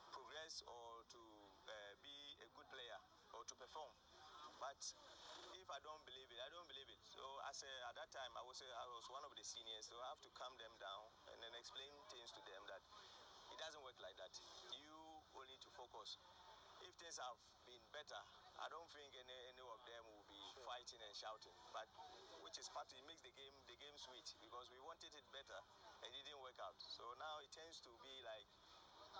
progress 0.10 0.66
or 0.66 1.06
to 1.14 1.22
uh, 1.70 1.94
be 2.02 2.42
a 2.42 2.48
good 2.58 2.70
player 2.74 2.98
to 3.46 3.56
perform. 3.62 3.94
But 4.58 4.80
if 5.62 5.68
I 5.70 5.80
don't 5.86 6.02
believe 6.06 6.30
it, 6.34 6.40
I 6.42 6.50
don't 6.50 6.66
believe 6.66 6.90
it. 6.90 7.02
So 7.06 7.22
I 7.46 7.54
a, 7.54 7.72
at 7.90 7.96
that 8.02 8.10
time, 8.10 8.34
I 8.34 8.44
was 8.46 8.58
I 8.66 8.86
was 8.90 9.06
one 9.12 9.22
of 9.22 9.34
the 9.38 9.46
seniors, 9.46 9.86
so 9.86 10.02
I 10.02 10.10
have 10.10 10.22
to 10.26 10.32
calm 10.34 10.54
them 10.58 10.74
down 10.82 11.06
and 11.30 11.38
then 11.42 11.54
explain 11.54 11.94
things 12.10 12.34
to 12.34 12.42
them 12.42 12.62
that 12.70 12.82
it 13.54 13.58
doesn't 13.62 13.84
work 13.86 13.98
like 14.02 14.18
that. 14.18 14.34
You 14.82 14.98
only 15.38 15.54
need 15.54 15.64
to 15.64 15.72
focus. 15.78 16.18
If 16.82 16.92
things 16.98 17.22
have 17.22 17.38
been 17.70 17.86
better, 17.94 18.20
I 18.60 18.68
don't 18.68 18.90
think 18.92 19.14
any, 19.16 19.38
any 19.54 19.64
of 19.64 19.80
them 19.86 20.02
will 20.10 20.26
be 20.28 20.44
fighting 20.66 21.02
and 21.06 21.14
shouting. 21.16 21.56
But 21.72 21.88
which 22.42 22.58
is 22.58 22.68
part, 22.74 22.90
of 22.90 22.98
it 22.98 23.06
makes 23.06 23.22
the 23.22 23.34
game 23.34 23.56
the 23.70 23.78
game 23.78 23.96
sweet 23.96 24.26
because 24.42 24.66
we 24.74 24.82
wanted 24.82 25.14
it 25.14 25.26
better 25.30 25.60
and 26.02 26.10
it 26.10 26.22
didn't 26.26 26.42
work 26.42 26.58
out. 26.62 26.78
So 26.82 27.06
now 27.22 27.40
it 27.46 27.54
tends 27.54 27.78
to 27.86 27.92
be 28.02 28.14
like 28.26 28.50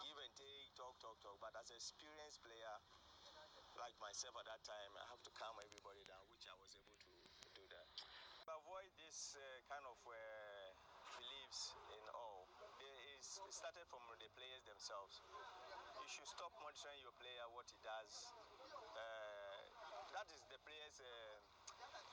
give 0.02 0.18
and 0.20 0.34
take, 0.36 0.76
talk, 0.76 1.00
talk, 1.00 1.16
talk. 1.24 1.38
But 1.40 1.56
as 1.56 1.72
an 1.72 1.80
experienced 1.80 2.44
player, 2.44 2.76
like 3.76 3.96
myself 4.00 4.36
at 4.40 4.46
that 4.48 4.64
time, 4.64 4.92
I 4.96 5.06
have 5.12 5.20
to 5.28 5.32
calm 5.36 5.56
everybody 5.60 6.04
down, 6.08 6.24
which 6.32 6.48
I 6.48 6.56
was 6.56 6.72
able 6.80 6.96
to 6.96 7.12
do 7.56 7.64
that. 7.76 7.88
Avoid 8.48 8.88
this 8.96 9.36
uh, 9.36 9.44
kind 9.68 9.84
of 9.84 9.98
uh, 10.06 10.16
beliefs 11.20 11.76
in 11.92 12.04
all. 12.16 12.48
There 12.80 13.02
is, 13.20 13.26
it 13.42 13.52
started 13.52 13.84
from 13.92 14.06
the 14.16 14.30
players 14.38 14.64
themselves. 14.64 15.20
You 15.20 16.08
should 16.08 16.30
stop 16.30 16.54
monitoring 16.62 17.02
your 17.04 17.16
player, 17.20 17.44
what 17.52 17.68
he 17.68 17.80
does. 17.84 18.32
Uh, 18.96 19.60
that 20.14 20.28
is 20.32 20.44
the 20.48 20.60
player's 20.64 20.98
uh, 21.04 21.36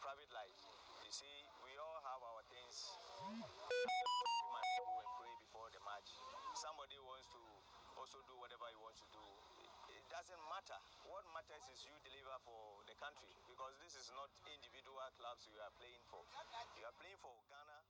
private 0.03 0.31
life. 0.35 0.59
You 1.07 1.13
see, 1.15 1.37
we 1.63 1.79
all 1.79 2.01
have 2.03 2.23
our 2.27 2.43
things. 2.51 2.91
Might 4.51 4.73
go 4.83 4.85
and 4.99 5.11
pray 5.21 5.35
before 5.47 5.69
the 5.71 5.83
match. 5.87 6.11
Somebody 6.59 6.99
wants 6.99 7.29
to 7.37 7.43
also 7.95 8.19
do 8.27 8.35
whatever 8.41 8.67
he 8.73 8.79
wants 8.81 8.99
to 9.05 9.09
do. 9.15 9.52
Doesn't 10.13 10.45
matter. 10.45 10.77
What 11.09 11.25
matters 11.33 11.65
is 11.73 11.89
you 11.89 11.97
deliver 12.05 12.37
for 12.45 12.85
the 12.85 12.93
country 13.01 13.33
because 13.49 13.81
this 13.81 13.97
is 13.97 14.13
not 14.13 14.29
individual 14.45 15.01
clubs 15.17 15.49
you 15.49 15.57
are 15.57 15.73
playing 15.73 16.05
for. 16.05 16.21
You 16.77 16.85
are 16.85 16.93
playing 17.01 17.17
for 17.17 17.33
Ghana, 17.49 17.81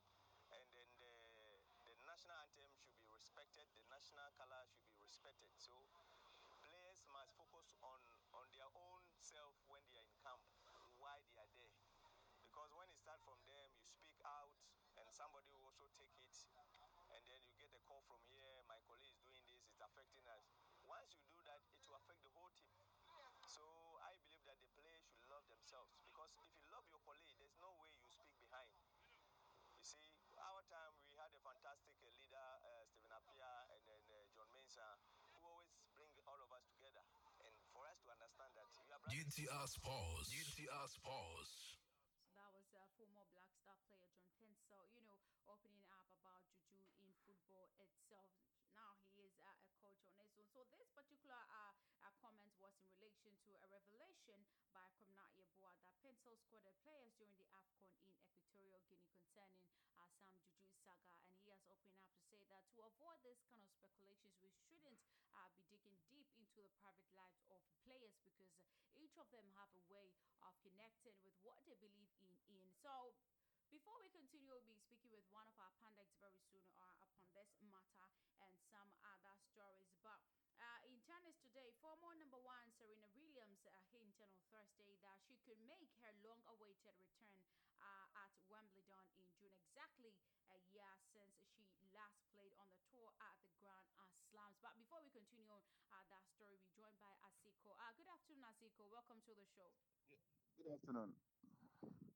and 0.55 0.63
then 0.71 0.87
the, 1.03 1.11
the 1.83 1.99
national 2.07 2.39
anthem 2.47 2.71
should 2.79 2.95
be 2.95 3.11
respected. 3.11 3.67
The 3.75 3.83
national 3.91 4.31
color 4.39 4.63
should 4.71 4.87
be 4.87 5.03
respected. 5.03 5.51
So 5.59 5.75
players 6.63 7.03
must 7.11 7.35
focus 7.35 7.75
on 7.83 7.99
on 8.39 8.47
their 8.55 8.71
own 8.71 9.03
self 9.19 9.59
when 9.67 9.83
they 9.91 9.99
are 9.99 10.07
in 10.07 10.15
camp, 10.23 10.47
why 11.03 11.19
they 11.27 11.43
are 11.43 11.51
there. 11.59 11.75
Because 12.47 12.71
when 12.79 12.87
it 12.87 13.03
starts 13.03 13.27
from 13.27 13.43
them, 13.51 13.67
you 13.75 13.83
speak 13.83 14.15
out, 14.23 14.55
and 14.95 15.11
somebody 15.11 15.51
will 15.51 15.67
also 15.67 15.91
take 15.99 16.15
it, 16.23 16.39
and 17.11 17.23
then 17.27 17.43
you 17.43 17.53
get 17.59 17.75
a 17.75 17.83
call 17.83 18.07
from 18.07 18.23
here. 18.31 18.63
My 18.71 18.79
colleague 18.87 19.11
is 19.11 19.27
doing 19.27 19.43
this; 19.51 19.67
it's 19.67 19.83
affecting 19.83 20.23
us. 20.31 20.47
Once 20.83 21.15
you 21.15 21.23
do 21.31 21.39
that, 21.47 21.63
it 21.71 21.79
will 21.87 21.95
affect 21.95 22.19
the 22.27 22.33
whole 22.35 22.42
team. 22.57 22.77
So 23.49 23.65
I 24.01 24.17
believe 24.21 24.45
that 24.49 24.59
the 24.61 24.71
players 24.77 25.05
should 25.09 25.25
love 25.29 25.45
themselves 25.49 25.93
because 26.01 26.33
if 26.37 26.49
you 26.57 26.65
love 26.73 26.85
your 26.89 27.01
colleague, 27.05 27.33
there's 27.37 27.57
no 27.61 27.73
way 27.81 27.93
you 27.93 28.05
speak 28.09 28.33
behind. 28.41 28.73
You 29.73 29.85
see, 29.85 30.13
our 30.39 30.63
time 30.69 30.95
we 31.03 31.13
had 31.17 31.33
a 31.33 31.41
fantastic 31.43 31.97
uh, 32.03 32.13
leader, 32.15 32.39
uh, 32.39 32.85
Stephen 32.87 33.13
Appiah, 33.13 33.67
and 33.75 33.83
then 33.89 34.03
uh, 34.13 34.25
John 34.33 34.49
Mensah, 34.55 35.01
who 35.33 35.39
always 35.43 35.75
bring 35.97 36.13
all 36.29 36.39
of 36.39 36.51
us 36.55 36.65
together. 36.71 37.03
And 37.43 37.55
for 37.75 37.83
us 37.89 37.99
to 38.07 38.15
understand 38.15 38.53
that 38.55 38.69
we 38.79 38.87
are 38.93 39.01
brothers. 39.03 39.19
GTR 39.19 39.67
Sports. 39.67 40.27
GTR 40.31 40.87
Sports. 40.87 41.53
So 42.23 42.31
that 42.39 42.49
was 42.55 42.69
uh, 42.71 42.87
former 42.95 43.27
Black 43.35 43.51
Star 43.59 43.75
player 43.83 44.07
John 44.15 44.31
Pantsil, 44.39 44.87
you 44.95 45.03
know, 45.03 45.19
opening 45.51 45.83
up 45.91 46.07
about 46.15 46.47
Juju 46.55 46.87
in 47.03 47.11
football 47.27 47.67
itself. 47.83 48.31
Now 48.79 48.95
he 49.03 49.11
is 49.27 49.35
uh, 49.43 49.51
a 49.67 49.73
coach 49.83 50.07
on 50.15 50.31
his 50.39 50.47
own. 50.55 50.69
So 50.71 50.79
this 50.79 50.93
particular 50.95 51.41
uh, 51.51 51.75
uh, 52.07 52.13
comment 52.23 52.55
was 52.63 52.79
in 52.79 52.92
relation 53.03 53.35
to 53.43 53.51
a 53.59 53.67
revelation 53.67 54.39
by 54.71 54.87
Kromna 54.95 55.27
Yeboah 55.35 55.75
that 55.83 55.99
Pantsil 56.07 56.39
squaded 56.39 56.71
players 56.87 57.11
during 57.19 57.35
the 57.35 57.51
AFCON 57.51 57.91
in 57.99 58.15
Equatorial 58.31 58.79
Guinea 58.87 59.11
concerning 59.19 59.67
uh, 59.99 60.07
Sam 60.23 60.39
Juju 60.39 60.63
saga. 60.79 61.03
And 61.27 61.43
he 61.43 61.51
has 61.51 61.67
opened 61.67 61.99
up 61.99 62.07
to 62.15 62.23
say 62.31 62.47
that 62.47 62.63
to 62.79 62.87
avoid 62.87 63.19
this 63.27 63.43
kind 63.51 63.59
of 63.59 63.75
speculations, 63.75 64.39
we 64.39 64.55
shouldn't 64.55 65.03
uh, 65.35 65.51
be 65.51 65.67
digging 65.67 65.99
deep 66.15 66.31
into 66.39 66.63
the 66.63 66.71
private 66.79 67.11
lives 67.19 67.43
of 67.51 67.59
players 67.83 68.15
because 68.23 68.55
each 68.95 69.19
of 69.19 69.27
them 69.35 69.51
have 69.59 69.75
a 69.75 69.83
way 69.91 70.15
of 70.47 70.55
connecting 70.63 71.19
with 71.27 71.35
what 71.43 71.59
they 71.67 71.75
believe 71.83 72.15
in. 72.23 72.31
in. 72.55 72.71
So 72.87 73.19
before 73.67 73.99
we 73.99 74.15
continue, 74.15 74.47
we'll 74.47 74.63
be 74.63 74.79
speaking 74.79 75.11
with 75.11 75.27
one 75.35 75.51
of 75.51 75.59
our 75.59 75.75
pundits 75.83 76.15
very 76.23 76.39
soon 76.55 76.63
uh, 76.79 76.87
upon 77.03 77.19
this 77.35 77.51
matter 77.67 78.07
and 78.47 78.55
some 78.71 78.87
other 79.03 79.35
stories. 79.51 79.91
But 80.07 80.23
uh, 80.63 80.87
in 80.87 80.95
tennis 81.11 81.35
today, 81.43 81.75
former 81.83 82.15
number 82.15 82.39
one 82.39 82.71
Serena 82.79 83.09
Williams 83.19 83.67
uh, 83.67 83.75
hinted 83.91 84.31
on 84.31 84.42
Thursday 84.53 85.01
that 85.01 85.17
she 85.25 85.41
could 85.49 85.59
make 85.65 85.89
her 86.05 86.13
long 86.21 86.41
awaited 86.53 86.93
return 87.01 87.41
uh, 87.81 88.07
at 88.21 88.31
Wimbledon 88.53 89.05
in 89.17 89.25
June, 89.41 89.57
exactly 89.65 90.13
a 90.53 90.59
year 90.71 90.93
since 91.17 91.33
she 91.57 91.89
last 91.97 92.21
played 92.37 92.53
on 92.61 92.69
the 92.69 92.81
tour 92.93 93.09
at 93.25 93.37
the 93.41 93.53
Grand 93.65 93.89
Slams. 94.29 94.61
But 94.61 94.77
before 94.77 95.01
we 95.01 95.09
continue 95.11 95.49
on 95.49 95.65
uh, 95.89 96.05
that 96.13 96.25
story, 96.37 96.61
we're 96.61 96.77
joined 96.77 97.01
by 97.01 97.13
Asiko. 97.25 97.73
Uh, 97.81 97.93
good 97.97 98.09
afternoon, 98.13 98.45
Asiko. 98.45 98.85
Welcome 98.93 99.25
to 99.25 99.33
the 99.33 99.47
show. 99.57 99.73
Good 100.61 100.69
afternoon. 100.69 101.17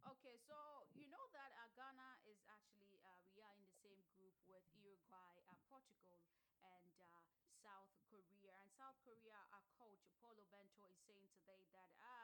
Okay, 0.06 0.36
so 0.46 0.86
you 0.94 1.08
know 1.10 1.26
that 1.34 1.50
uh, 1.50 1.66
Ghana 1.74 2.22
is 2.30 2.38
actually 2.46 3.02
uh, 3.02 3.10
we 3.34 3.42
are 3.42 3.50
in 3.58 3.64
the 3.66 3.74
same 3.82 3.98
group 4.14 4.36
with 4.46 4.62
Uruguay, 4.78 5.34
uh, 5.50 5.58
Portugal, 5.66 6.22
and 6.62 6.94
uh, 7.02 7.20
South 7.58 7.90
Korea. 8.06 8.54
And 8.62 8.70
South 8.78 8.94
Korea, 9.02 9.34
our 9.50 9.66
coach 9.74 10.06
Paulo 10.22 10.46
Bento 10.54 10.86
is 10.94 11.00
saying 11.10 11.26
today 11.42 11.66
that 11.74 11.90
uh, 11.98 12.15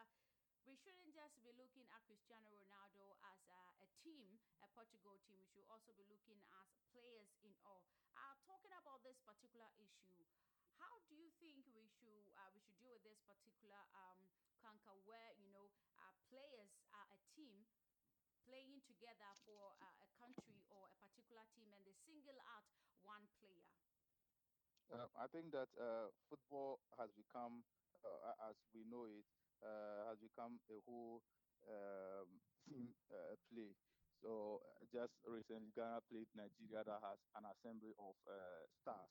we 0.67 0.79
shouldn't 0.79 1.11
just 1.11 1.35
be 1.43 1.51
looking 1.59 1.87
at 1.91 2.03
Cristiano 2.07 2.51
Ronaldo 2.55 3.19
as 3.27 3.41
uh, 3.51 3.85
a 3.85 3.89
team, 4.03 4.39
a 4.63 4.69
Portugal 4.71 5.19
team. 5.27 5.39
We 5.43 5.51
should 5.51 5.67
also 5.67 5.91
be 5.99 6.07
looking 6.07 6.39
as 6.63 6.71
players 6.95 7.31
in 7.43 7.51
all. 7.67 7.83
Uh, 8.15 8.37
talking 8.47 8.71
about 8.77 9.03
this 9.03 9.19
particular 9.27 9.69
issue, 9.81 10.23
how 10.79 11.01
do 11.09 11.15
you 11.19 11.33
think 11.43 11.65
we 11.75 11.89
should 11.99 12.29
uh, 12.39 12.51
we 12.53 12.61
should 12.63 12.77
deal 12.79 12.93
with 12.95 13.03
this 13.03 13.19
particular 13.25 13.81
um, 13.97 14.21
where 15.09 15.35
you 15.41 15.51
know 15.51 15.67
uh, 15.99 16.15
players 16.31 16.71
are 16.95 17.09
a 17.11 17.21
team 17.35 17.67
playing 18.47 18.83
together 18.87 19.31
for 19.47 19.75
uh, 19.83 20.05
a 20.05 20.09
country 20.19 20.63
or 20.71 20.87
a 20.87 20.95
particular 20.99 21.43
team 21.55 21.71
and 21.75 21.83
they 21.87 21.95
single 22.07 22.39
out 22.47 22.67
one 23.03 23.27
player? 23.39 23.71
Uh, 24.93 25.09
I 25.17 25.27
think 25.33 25.51
that 25.57 25.73
uh, 25.81 26.13
football 26.29 26.85
has 27.01 27.09
become, 27.17 27.65
uh, 28.05 28.51
as 28.51 28.61
we 28.77 28.85
know 28.85 29.09
it, 29.09 29.25
has 30.09 30.19
become 30.19 30.59
a 30.71 30.79
whole 30.87 31.23
um, 31.69 32.29
team 32.67 32.93
uh, 33.11 33.35
play. 33.51 33.73
So 34.23 34.63
uh, 34.63 34.87
just 34.95 35.19
recently, 35.27 35.75
Ghana 35.75 35.99
played 36.07 36.31
Nigeria 36.39 36.87
that 36.87 37.01
has 37.03 37.19
an 37.35 37.43
assembly 37.51 37.91
of 37.99 38.15
uh, 38.27 38.67
stars. 38.83 39.11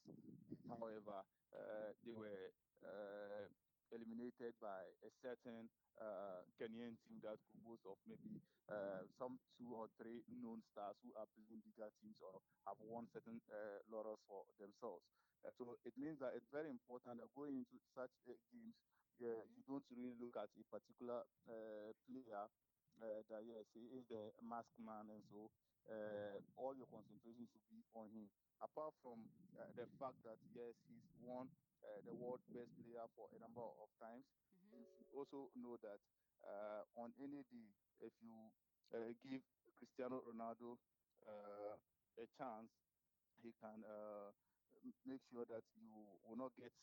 However, 0.72 1.20
uh, 1.52 1.92
they 2.08 2.16
were 2.16 2.56
uh, 2.88 3.52
eliminated 3.92 4.56
by 4.64 4.88
a 5.04 5.12
certain 5.20 5.68
uh, 6.00 6.48
Kenyan 6.56 6.96
team 7.04 7.20
that 7.28 7.36
composed 7.52 7.84
of 7.84 8.00
maybe 8.08 8.40
uh, 8.72 9.04
some 9.20 9.36
two 9.60 9.76
or 9.76 9.92
three 10.00 10.24
known 10.32 10.64
stars 10.72 10.96
who 11.04 11.12
are 11.20 11.28
playing 11.36 11.60
bigger 11.68 11.92
teams 12.00 12.16
or 12.24 12.40
have 12.64 12.80
won 12.80 13.04
certain 13.12 13.44
uh, 13.52 13.84
laurels 13.92 14.24
for 14.32 14.48
themselves. 14.64 15.04
Uh, 15.44 15.52
so 15.60 15.76
it 15.84 15.94
means 16.00 16.24
that 16.24 16.32
it's 16.40 16.48
very 16.56 16.72
important 16.72 17.20
going 17.36 17.68
into 17.68 17.78
such 17.92 18.16
uh, 18.32 18.36
games, 18.48 18.80
yeah, 19.22 19.38
you 19.54 19.62
don't 19.70 19.86
really 19.94 20.18
look 20.18 20.36
at 20.42 20.50
a 20.58 20.64
particular 20.74 21.22
uh, 21.46 21.94
player 22.10 22.44
uh, 23.02 23.22
that 23.30 23.42
yes, 23.46 23.66
he 23.74 23.86
is 23.94 24.04
the 24.10 24.34
mask 24.42 24.74
man, 24.82 25.10
and 25.14 25.24
so 25.30 25.50
uh, 25.90 26.38
all 26.58 26.74
your 26.74 26.90
concentration 26.90 27.46
should 27.50 27.66
be 27.70 27.86
on 27.94 28.10
him. 28.10 28.28
Apart 28.62 28.94
from 29.02 29.30
uh, 29.58 29.70
the 29.78 29.86
fact 30.02 30.18
that 30.26 30.38
yes, 30.54 30.74
he's 30.90 31.06
won 31.22 31.50
uh, 31.86 32.02
the 32.06 32.14
world 32.14 32.42
best 32.54 32.74
player 32.82 33.06
for 33.16 33.30
a 33.34 33.40
number 33.42 33.62
of 33.64 33.90
times, 34.02 34.26
you 34.74 34.82
should 34.98 35.10
also 35.14 35.50
know 35.58 35.78
that 35.82 36.02
uh, 36.46 36.82
on 36.98 37.14
any 37.22 37.46
day, 37.50 37.70
if 38.02 38.14
you 38.22 38.50
uh, 38.94 39.14
give 39.22 39.42
Cristiano 39.78 40.22
Ronaldo 40.26 40.78
uh, 41.26 41.78
a 42.18 42.26
chance, 42.38 42.70
he 43.42 43.54
can 43.62 43.82
uh, 43.86 44.30
make 45.06 45.22
sure 45.30 45.46
that 45.46 45.64
you 45.78 45.90
will 46.26 46.38
not 46.38 46.54
get 46.58 46.74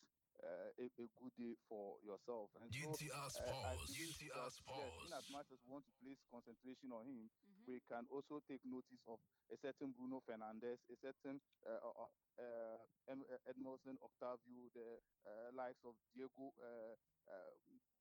uh, 0.43 0.69
a, 0.77 0.85
a 0.99 1.07
good 1.19 1.33
day 1.37 1.53
for 1.67 1.97
yourself. 2.03 2.49
And 2.61 2.71
so, 2.79 2.99
GTR 2.99 3.29
uh, 3.35 3.53
I 3.63 3.75
Sports. 3.75 3.87
believe 3.87 4.15
GTR 4.19 4.33
that, 4.33 4.53
yes, 4.75 4.93
in 5.03 5.11
as 5.13 5.25
much 5.29 5.47
as 5.51 5.59
we 5.65 5.71
want 5.71 5.85
to 5.87 5.93
place 6.01 6.19
concentration 6.31 6.91
on 6.91 7.05
him, 7.05 7.29
we 7.67 7.79
can 7.87 8.05
also 8.09 8.39
take 8.47 8.61
notice 8.65 9.01
of 9.07 9.19
a 9.51 9.57
certain 9.57 9.91
Bruno 9.93 10.21
Fernandes, 10.25 10.79
a 10.89 10.95
certain 11.01 11.41
uh, 11.65 11.79
uh, 11.83 12.07
uh, 12.39 12.77
uh, 13.09 13.37
Edmondson 13.49 13.97
Octavio, 14.01 14.69
the 14.73 14.99
uh, 15.25 15.49
likes 15.53 15.83
of 15.83 15.95
Diego 16.13 16.53
uh, 16.61 16.95
uh, 17.29 17.51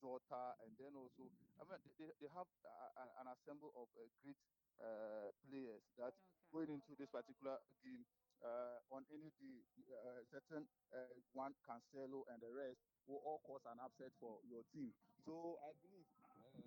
Jota, 0.01 0.55
and 0.65 0.77
then 0.79 0.95
also, 0.97 1.29
I 1.61 1.65
mean, 1.67 1.81
they, 1.99 2.11
they 2.21 2.31
have 2.33 2.47
uh, 2.65 3.03
an- 3.03 3.15
an 3.21 3.27
assemble 3.35 3.73
of 3.77 3.89
uh, 3.99 4.07
great 4.23 4.39
uh, 4.81 5.33
players 5.43 5.83
that 5.99 6.15
going 6.53 6.71
into 6.71 6.95
this 6.97 7.11
particular 7.11 7.59
game 7.83 8.07
uh, 8.45 8.79
on 8.95 9.03
any 9.11 9.31
day, 9.41 9.59
uh, 9.91 10.23
certain 10.31 10.69
uh, 10.95 11.15
one 11.33 11.55
Cancelo 11.67 12.25
and 12.31 12.39
the 12.43 12.51
rest 12.53 12.79
will 13.07 13.21
all 13.25 13.41
cause 13.47 13.65
an 13.67 13.79
upset 13.81 14.13
for 14.21 14.41
your 14.47 14.63
team. 14.73 14.93
So 15.25 15.59
I 15.65 15.73
believe 15.83 16.07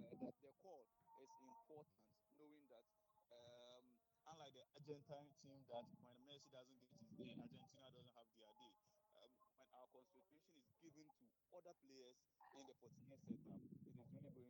uh, 0.02 0.16
that 0.26 0.36
the 0.42 0.52
call 0.62 0.86
is 1.22 1.32
important, 1.42 2.04
knowing 2.38 2.66
that 2.70 2.86
um, 3.32 3.84
unlike 4.28 4.54
the 4.54 4.66
Argentine 4.76 5.32
team, 5.42 5.64
that 5.70 5.86
when 6.04 6.18
Messi 6.28 6.50
doesn't 6.52 6.78
get 6.80 6.92
his 7.00 7.10
day, 7.18 7.32
Argentina 7.40 7.88
doesn't 7.92 8.14
have 8.18 8.28
their 8.36 8.52
day. 8.58 8.74
Um, 9.16 9.32
when 9.56 9.68
our 9.76 9.88
concentration 9.92 10.60
is 10.60 10.68
given 10.82 11.08
to 11.20 11.26
other 11.56 11.76
players 11.84 12.18
in 12.56 12.64
the 12.68 12.76
14th 12.80 13.08
setup, 13.08 13.32
it 13.40 13.48
is 13.48 13.72
really 13.88 14.08
going 14.12 14.36
to. 14.36 14.46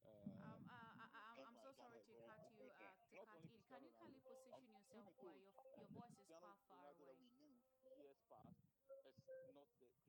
Uh, 0.00 0.08
Um, 0.40 0.64
uh, 0.68 0.92
I, 0.96 1.06
I, 1.12 1.24
I'm 1.44 1.56
so 1.60 1.70
sorry 1.76 2.00
to 2.08 2.14
cut 2.24 2.40
you 2.56 2.64
uh, 2.80 2.92
to 2.96 3.08
cut 3.12 3.28
in. 3.36 3.44
Can 3.68 3.82
you 3.84 3.92
kindly 3.98 4.22
position 4.24 4.62
um, 4.64 4.64
yourself 4.72 5.04
where 5.12 5.28
your 5.28 5.52
uh, 5.58 5.76
your 5.76 5.76
the 5.76 5.86
voice 5.92 6.16
is 6.16 6.26
Cristiano 6.26 6.40
far 6.40 6.56
far 6.68 6.80
Ronaldo 6.80 7.04
away? 7.04 7.12
that 7.12 7.18
we 7.20 7.28
knew 7.36 7.54
years 8.00 8.18
past 8.28 8.56
is 8.64 8.72
not 8.88 9.04
the 9.04 9.12
Cristiano 9.12 9.60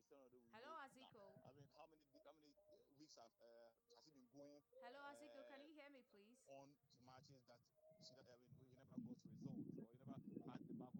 Ronaldo 0.08 0.40
will 0.40 0.56
Hello, 0.56 0.72
go. 0.72 0.76
Aziko. 0.86 1.24
Now, 1.36 1.44
I 1.44 1.52
mean, 1.54 1.68
how 1.76 1.86
many 1.88 2.04
how 2.16 2.24
many 2.24 2.52
weeks 3.12 3.20
have 3.20 3.44
uh, 3.44 3.68
has 3.92 4.00
he 4.08 4.16
been 4.16 4.32
going? 4.32 4.64
Hello, 4.80 5.04
Aziko. 5.12 5.44
Can 5.52 5.60
uh, 5.60 5.68
you 5.68 5.76
hear 5.76 5.92
me, 5.92 6.00
please? 6.16 6.32
on 6.48 6.72
to 6.72 6.96
matches 7.04 7.44
that 7.52 7.60
she, 7.60 7.76
I 7.84 7.92
mean, 7.92 8.08
you 8.08 8.16
never 8.16 8.24
got 8.24 8.40
results 8.56 8.88
or 8.96 9.04
you 9.04 9.84
never 9.84 10.04
had 10.08 10.24
the 10.24 10.40
back 10.40 10.56
of 10.56 10.64
the 10.72 10.76
net. 10.80 10.96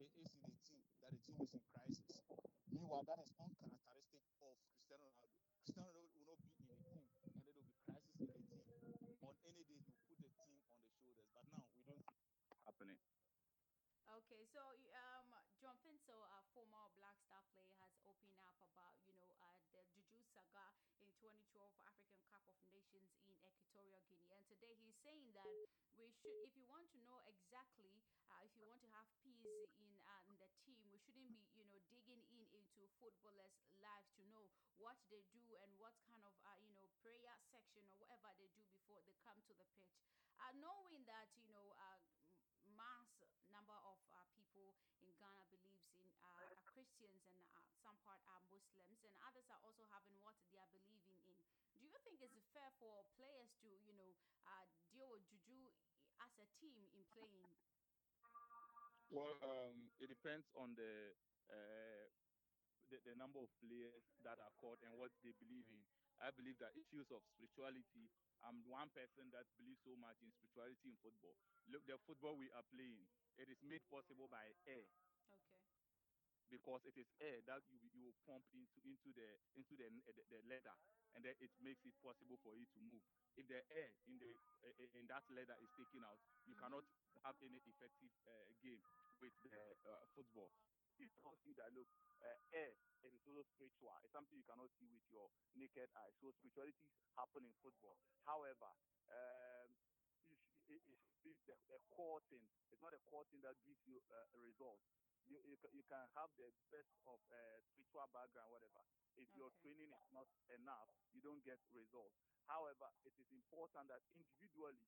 It 0.00 0.12
is 0.16 0.32
in 0.32 0.40
a 0.48 0.52
team 0.64 0.80
that 1.04 1.12
the 1.12 1.20
team 1.28 1.36
is 1.44 1.52
in 1.52 1.60
crisis. 1.76 2.24
Meanwhile, 2.72 3.04
that 3.04 3.20
is 3.20 3.28
uncharacteristic 3.36 4.24
of 4.40 4.56
Cristiano 4.64 5.12
Ronaldo. 5.12 5.44
Cristiano 5.60 5.92
Ronaldo 5.92 6.24
will 6.24 6.40
not 6.40 6.40
be 6.40 6.56
in 6.56 6.72
a 6.72 7.04
team 7.04 7.04
and 7.20 7.36
there 7.44 7.52
will 7.52 7.68
be 7.68 7.76
crisis 7.84 8.16
in 8.16 8.28
the 8.32 8.40
team. 8.48 8.64
On 9.20 9.36
any 9.44 9.64
day, 9.68 9.84
he 10.08 10.16
will 10.16 10.32
put 10.40 10.48
the 10.48 10.56
team 10.64 10.80
on 10.80 10.88
the 10.88 10.96
shoulders. 11.04 11.28
But 11.36 11.44
now 11.52 11.60
we 11.68 11.84
don't 11.84 12.04
see 12.16 12.32
happening. 12.64 13.00
Okay, 14.08 14.48
so 14.48 14.64
um, 14.64 15.28
John 15.60 15.76
Pinto, 15.84 16.16
a 16.16 16.40
former 16.56 16.88
Black 16.96 17.20
Star 17.28 17.44
player, 17.52 17.76
has 17.84 17.92
opened 18.08 18.40
up 18.40 18.56
about 18.64 18.96
you 19.04 19.12
know 19.20 19.28
uh, 19.28 19.28
the 19.28 19.35
saga 20.36 20.68
in 21.00 21.08
2012 21.24 21.64
African 21.88 22.20
Cup 22.28 22.44
of 22.44 22.56
Nations 22.68 23.08
in 23.24 23.24
Equatorial 23.32 24.02
Guinea, 24.12 24.36
and 24.36 24.44
today 24.52 24.76
he's 24.84 24.98
saying 25.00 25.32
that 25.32 25.48
we 25.96 26.12
should, 26.12 26.36
if 26.44 26.52
you 26.52 26.64
want 26.68 26.84
to 26.92 26.98
know 27.08 27.24
exactly, 27.24 27.96
uh, 28.28 28.44
if 28.44 28.52
you 28.60 28.68
want 28.68 28.84
to 28.84 28.90
have 28.92 29.08
peace 29.24 29.40
in, 29.80 29.88
uh, 30.04 30.22
in 30.28 30.36
the 30.36 30.50
team, 30.60 30.76
we 30.92 31.00
shouldn't 31.00 31.32
be 31.32 31.40
you 31.56 31.64
know 31.64 31.64
digging 31.72 32.20
in 32.28 32.44
into 32.52 32.84
footballers' 33.00 33.56
lives 33.80 34.12
to 34.20 34.22
know 34.28 34.44
what 34.76 35.00
they 35.08 35.24
do 35.32 35.44
and 35.64 35.72
what 35.80 35.96
kind 36.04 36.20
of 36.28 36.34
uh, 36.44 36.58
you 36.60 36.72
know 36.76 36.84
prayer 37.00 37.36
section 37.48 37.80
or 37.88 37.96
whatever 37.96 38.28
they 38.36 38.48
do 38.52 38.60
before 38.76 39.00
they 39.08 39.16
come 39.24 39.40
to 39.48 39.54
the 39.56 39.66
pitch. 39.72 39.96
Uh, 40.36 40.52
knowing 40.60 41.00
that 41.08 41.32
you 41.40 41.48
know 41.48 41.72
uh, 41.80 41.96
mass 42.76 43.08
number 43.48 43.76
of 43.88 43.96
uh, 44.12 44.20
people 44.36 44.76
in 45.00 45.08
Ghana 45.16 45.48
believes 45.48 45.88
in 45.96 46.04
uh, 46.20 46.44
are 46.44 46.56
Christians 46.68 47.24
and 47.24 47.40
uh, 47.56 47.64
some 47.80 47.95
part 48.06 48.22
are 48.30 48.42
Muslims 48.46 49.02
and 49.02 49.10
others 49.26 49.50
are 49.50 49.58
also 49.66 49.82
having 49.90 50.14
what 50.22 50.38
they 50.46 50.62
are 50.62 50.70
believing 50.70 51.18
in. 51.26 51.42
Do 51.82 51.84
you 51.90 51.98
think 52.06 52.22
it's 52.22 52.38
fair 52.54 52.70
for 52.78 53.02
players 53.18 53.50
to 53.66 53.68
you 53.82 53.94
know 53.98 54.14
uh, 54.46 54.64
deal 54.94 55.10
with 55.10 55.26
juju 55.26 55.74
as 56.22 56.30
a 56.38 56.46
team 56.62 56.86
in 56.94 57.02
playing? 57.10 57.50
Well, 59.10 59.34
um, 59.42 59.90
it 60.02 60.10
depends 60.10 60.46
on 60.58 60.74
the, 60.74 61.14
uh, 61.50 62.06
the 62.90 62.98
the 63.06 63.14
number 63.18 63.38
of 63.42 63.50
players 63.62 64.02
that 64.22 64.38
are 64.42 64.54
caught 64.58 64.82
and 64.82 64.94
what 64.98 65.10
they 65.22 65.34
believe 65.38 65.66
in. 65.70 65.82
I 66.18 66.30
believe 66.32 66.58
that 66.58 66.74
issues 66.78 67.10
of 67.12 67.22
spirituality. 67.34 68.08
I'm 68.42 68.62
one 68.68 68.88
person 68.94 69.30
that 69.34 69.46
believes 69.58 69.82
so 69.82 69.96
much 69.98 70.18
in 70.22 70.30
spirituality 70.30 70.94
in 70.94 70.98
football. 71.02 71.34
Look, 71.70 71.82
the 71.86 71.98
football 72.06 72.36
we 72.38 72.50
are 72.54 72.64
playing, 72.70 73.06
it 73.36 73.48
is 73.50 73.58
made 73.66 73.82
possible 73.90 74.28
by 74.30 74.44
air. 74.68 74.86
Because 76.50 76.82
it 76.86 76.96
is 76.98 77.08
air 77.20 77.42
that 77.50 77.62
you 77.70 77.78
you 77.94 78.10
pump 78.26 78.44
into 78.54 78.78
into 78.86 79.10
the 79.14 79.28
into 79.58 79.74
the 79.76 79.88
the, 80.14 80.24
the 80.30 80.40
leather, 80.46 80.74
and 81.14 81.24
then 81.24 81.34
it 81.42 81.50
makes 81.62 81.82
it 81.86 81.94
possible 82.02 82.38
for 82.42 82.54
you 82.56 82.66
to 82.74 82.78
move. 82.82 83.02
If 83.36 83.46
the 83.50 83.62
air 83.74 83.90
in 84.06 84.16
the 84.18 84.32
uh, 84.64 84.98
in 84.98 85.06
that 85.10 85.24
leather 85.30 85.56
is 85.60 85.70
taken 85.76 86.02
out, 86.06 86.18
you 86.46 86.54
cannot 86.56 86.84
have 87.24 87.36
any 87.42 87.58
effective 87.66 88.12
uh, 88.26 88.50
game 88.62 88.80
with 89.20 89.34
the 89.42 89.56
uh, 89.86 90.04
football. 90.14 90.52
It 90.96 91.12
tells 91.20 91.40
you 91.44 91.52
that 91.60 91.72
look, 91.76 91.88
uh, 92.24 92.38
air 92.56 92.72
it 93.04 93.12
is 93.12 93.22
also 93.28 93.44
spiritual. 93.44 93.92
It's 94.02 94.12
something 94.16 94.34
you 94.38 94.46
cannot 94.48 94.72
see 94.80 94.88
with 94.88 95.04
your 95.12 95.28
naked 95.54 95.88
eye. 95.94 96.12
So 96.18 96.32
spirituality 96.32 96.88
happen 97.14 97.44
in 97.46 97.54
football. 97.62 97.94
However, 98.26 98.70
um, 99.12 99.68
you 100.26 100.34
sh- 100.34 100.58
it, 100.72 100.82
it 100.90 100.98
should 101.06 101.20
be 101.22 101.36
the, 101.46 101.54
the 101.70 101.78
core 101.92 102.18
thing. 102.32 102.42
It's 102.72 102.82
not 102.82 102.96
a 102.96 103.02
core 103.06 103.24
thing 103.30 103.44
that 103.46 103.54
gives 103.62 103.78
you 103.86 104.00
uh, 104.10 104.36
a 104.36 104.40
result. 104.42 104.80
You, 105.26 105.42
you, 105.42 105.58
you 105.74 105.84
can 105.90 106.04
have 106.14 106.30
the 106.38 106.48
best 106.70 106.94
of 107.06 107.18
uh, 107.30 107.58
spiritual 107.66 108.06
background, 108.14 108.50
whatever. 108.54 108.82
If 109.18 109.26
your 109.34 109.50
training 109.58 109.90
is 109.90 110.06
not 110.14 110.28
enough, 110.54 110.86
you 111.10 111.18
don't 111.24 111.42
get 111.42 111.58
results. 111.74 112.14
However, 112.46 112.86
it 113.02 113.14
is 113.18 113.26
important 113.34 113.90
that 113.90 114.06
individually, 114.14 114.86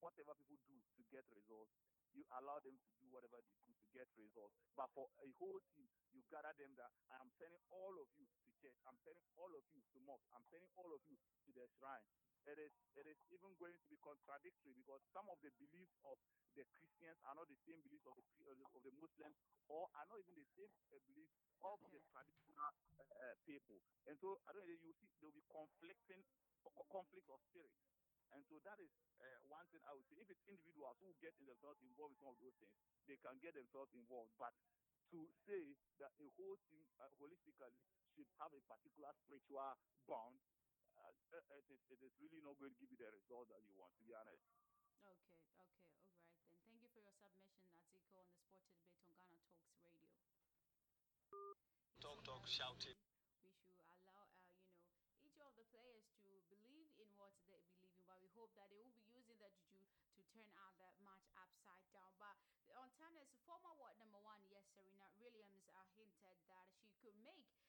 whatever 0.00 0.32
people 0.40 0.56
do 0.64 0.76
to 0.80 1.02
get 1.12 1.28
results, 1.36 1.74
you 2.14 2.22
allow 2.40 2.62
them 2.62 2.78
to 2.78 2.90
do 3.02 3.10
whatever 3.10 3.42
they 3.42 3.58
do 3.66 3.74
to 3.74 3.88
get 3.90 4.06
results. 4.16 4.54
But 4.78 4.88
for 4.94 5.10
a 5.20 5.28
whole 5.36 5.58
team, 5.74 5.90
you 6.14 6.22
gather 6.30 6.54
them 6.56 6.72
that 6.78 6.94
I 7.10 7.18
am 7.18 7.28
sending 7.34 7.60
all 7.74 7.92
of 7.98 8.08
you 8.14 8.24
to 8.24 8.48
church. 8.62 8.78
I'm 8.86 8.96
sending 9.02 9.26
all 9.34 9.50
of 9.50 9.64
you 9.74 9.82
to 9.82 9.96
mosque. 10.06 10.30
I'm 10.32 10.46
sending 10.46 10.70
all 10.78 10.88
of 10.94 11.02
you 11.10 11.18
to 11.18 11.50
the 11.52 11.66
shrine. 11.76 12.06
It 12.44 12.58
is 12.60 12.72
it 12.94 13.06
is 13.08 13.18
even 13.32 13.56
going 13.56 13.72
to 13.72 13.86
be 13.88 13.96
contradictory 14.04 14.76
because 14.76 15.00
some 15.16 15.24
of 15.32 15.40
the 15.40 15.48
beliefs 15.56 15.96
of 16.04 16.20
the 16.52 16.64
Christians 16.76 17.16
are 17.24 17.34
not 17.34 17.48
the 17.48 17.56
same 17.64 17.80
beliefs 17.80 18.04
of 18.04 18.14
the 18.20 18.24
of 18.52 18.82
the, 18.84 18.92
Muslims 19.00 19.36
or 19.68 19.88
are 19.96 20.06
not 20.06 20.20
even 20.20 20.36
the 20.36 20.48
same 20.52 20.72
uh, 20.92 21.00
beliefs 21.08 21.32
of 21.64 21.80
the 21.88 22.00
traditional 22.12 22.70
uh, 23.00 23.00
uh, 23.00 23.34
people. 23.48 23.80
And 24.04 24.16
so 24.20 24.36
I 24.44 24.52
don't 24.52 24.68
know 24.68 24.76
you 24.76 24.92
see 24.92 25.08
there 25.20 25.32
will 25.32 25.40
be 25.40 25.46
conflicting 25.48 26.20
co- 26.60 26.84
conflict 26.92 27.28
of 27.32 27.40
spirit. 27.48 27.72
And 28.32 28.44
so 28.44 28.60
that 28.66 28.76
is 28.80 28.92
uh, 29.20 29.38
one 29.48 29.64
thing 29.72 29.80
I 29.88 29.92
would 29.96 30.04
say. 30.12 30.20
If 30.20 30.28
it's 30.28 30.44
individuals 30.44 31.00
who 31.00 31.16
get 31.24 31.32
themselves 31.40 31.80
involved 31.80 32.12
in 32.12 32.20
some 32.20 32.32
of 32.34 32.38
those 32.44 32.56
things, 32.60 32.74
they 33.08 33.16
can 33.24 33.36
get 33.40 33.54
themselves 33.56 33.92
involved. 33.96 34.32
But 34.36 34.52
to 35.16 35.20
say 35.48 35.76
that 36.02 36.12
a 36.20 36.28
whole 36.36 36.58
team 36.68 36.84
uh, 37.00 37.08
holistically 37.20 37.80
should 38.12 38.28
have 38.42 38.52
a 38.52 38.60
particular 38.68 39.10
spiritual 39.24 39.72
bond, 40.08 40.36
it, 41.12 41.66
is, 41.68 41.80
it 41.92 42.00
is 42.00 42.12
really 42.20 42.40
not 42.40 42.56
going 42.56 42.72
to 42.72 42.78
give 42.80 42.88
you 42.88 42.96
the 42.96 43.10
result 43.12 43.48
that 43.52 43.60
you 43.64 43.74
want, 43.76 43.92
to 43.96 44.04
be 44.04 44.14
honest. 44.16 44.40
Okay, 45.04 45.12
okay, 45.12 45.36
all 45.52 45.60
right 45.60 45.72
then. 45.76 45.92
Thank 46.64 46.80
you 46.80 46.88
for 46.92 47.00
your 47.04 47.12
submission, 47.12 47.52
Aziko, 47.60 47.68
on 47.76 47.88
the 47.92 48.00
Sport 48.08 48.28
Debate 48.32 48.64
on 48.72 49.12
Ghana 49.12 49.36
Talks 49.44 49.76
Radio. 49.84 50.08
Talk, 52.00 52.20
talk, 52.24 52.44
shouting. 52.48 52.96
we 53.40 53.48
should 53.52 53.76
allow 53.80 53.96
uh, 54.12 54.28
you 54.36 54.68
know 54.68 54.76
each 55.24 55.40
of 55.40 55.52
the 55.56 55.64
players 55.72 56.04
to 56.20 56.28
believe 56.52 56.92
in 57.00 57.08
what 57.16 57.32
they 57.48 57.56
believe 57.72 57.92
in 57.96 58.04
but 58.08 58.20
we 58.20 58.28
hope 58.36 58.52
that 58.56 58.68
they 58.68 58.76
won't 58.76 58.92
be 58.96 59.08
using 59.12 59.40
that 59.40 59.52
juju 59.64 59.88
to 60.16 60.20
turn 60.36 60.52
out 60.60 60.76
that 60.80 60.96
match 61.00 61.24
upside 61.32 61.88
down 61.92 62.12
but 62.20 62.36
on 62.76 62.92
tennis 63.00 63.32
former 63.48 63.72
world 63.80 63.96
number 63.96 64.20
one 64.20 64.36
yes 64.52 64.68
serena 64.76 65.08
williams 65.16 65.64
uh, 65.72 65.80
hinted 65.96 66.36
that 66.52 66.68
she 66.76 66.92
could 67.00 67.16
make 67.24 67.48
her 67.56 67.63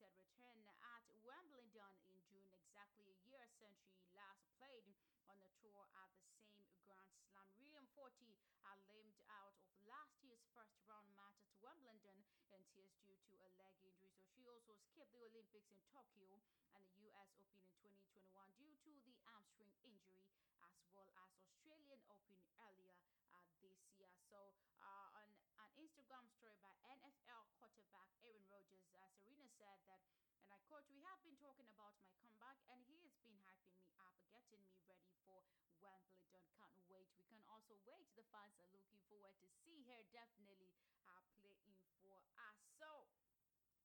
long-awaited 0.00 0.16
return 0.16 0.64
at 0.80 1.04
wimbledon 1.28 1.92
in 2.08 2.16
june 2.24 2.48
exactly 2.56 3.04
a 3.12 3.16
year 3.28 3.44
since 3.60 3.76
she 3.92 4.00
last 4.16 4.40
played 4.56 4.88
on 5.28 5.36
the 5.44 5.50
tour 5.60 5.84
at 5.92 6.08
the 6.16 6.24
same 6.40 6.64
Grand 6.88 7.12
Slam. 7.28 7.44
William 7.60 7.84
Forty 7.92 8.32
uh, 8.64 8.80
limped 8.96 9.20
out 9.28 9.52
of 9.68 9.76
last 9.84 10.16
year's 10.24 10.40
first 10.56 10.72
round 10.88 11.04
match 11.12 11.36
at 11.44 11.52
Wimbledon 11.60 12.16
and 12.48 12.64
tears 12.72 12.96
due 13.04 13.20
to 13.28 13.36
a 13.44 13.50
leg 13.60 13.76
injury. 13.84 14.08
So 14.16 14.24
she 14.24 14.48
also 14.48 14.72
skipped 14.88 15.12
the 15.12 15.20
Olympics 15.20 15.68
in 15.68 15.84
Tokyo 15.92 16.40
and 16.72 16.82
the 16.88 16.96
US 17.12 17.28
Open 17.44 17.60
in 17.68 17.76
2021 17.84 18.56
due 18.56 18.72
to 18.72 18.92
the 19.04 19.12
hamstring 19.28 19.76
injury, 19.84 20.24
as 20.64 20.80
well 20.96 21.12
as 21.12 21.28
Australian 21.44 22.00
Open 22.08 22.40
earlier 22.56 22.96
uh, 23.36 23.44
this 23.60 23.76
year. 24.00 24.08
So 24.32 24.56
uh, 24.80 25.20
on 25.20 25.28
an 25.60 25.70
Instagram 25.76 26.24
story 26.40 26.56
by 26.64 26.72
NFL 26.88 27.52
quarterback 27.60 28.08
Aaron 28.24 28.44
Rodgers, 28.48 28.88
uh, 28.96 29.04
Serena 29.20 29.49
said 29.60 29.76
that 29.92 30.00
and 30.40 30.48
I 30.48 30.56
quote, 30.72 30.88
We 30.88 31.04
have 31.04 31.20
been 31.20 31.36
talking 31.36 31.68
about 31.68 31.92
my 32.00 32.08
comeback, 32.16 32.56
and 32.72 32.80
he 32.88 32.96
has 33.04 33.12
been 33.20 33.36
hyping 33.44 33.76
me 33.76 33.92
up, 34.00 34.16
getting 34.32 34.64
me 34.64 34.80
ready 34.88 35.12
for 35.28 35.44
Wimbledon. 35.76 36.32
Can't 36.56 36.80
wait. 36.88 37.12
We 37.20 37.28
can 37.28 37.44
also 37.44 37.76
wait. 37.84 38.08
The 38.16 38.24
fans 38.32 38.56
are 38.56 38.72
looking 38.72 38.96
forward 39.12 39.36
to 39.44 39.48
see 39.60 39.84
her 39.84 40.00
definitely 40.16 40.72
uh, 41.04 41.20
playing 41.44 41.76
for 42.00 42.16
us. 42.40 42.56
So, 42.80 43.04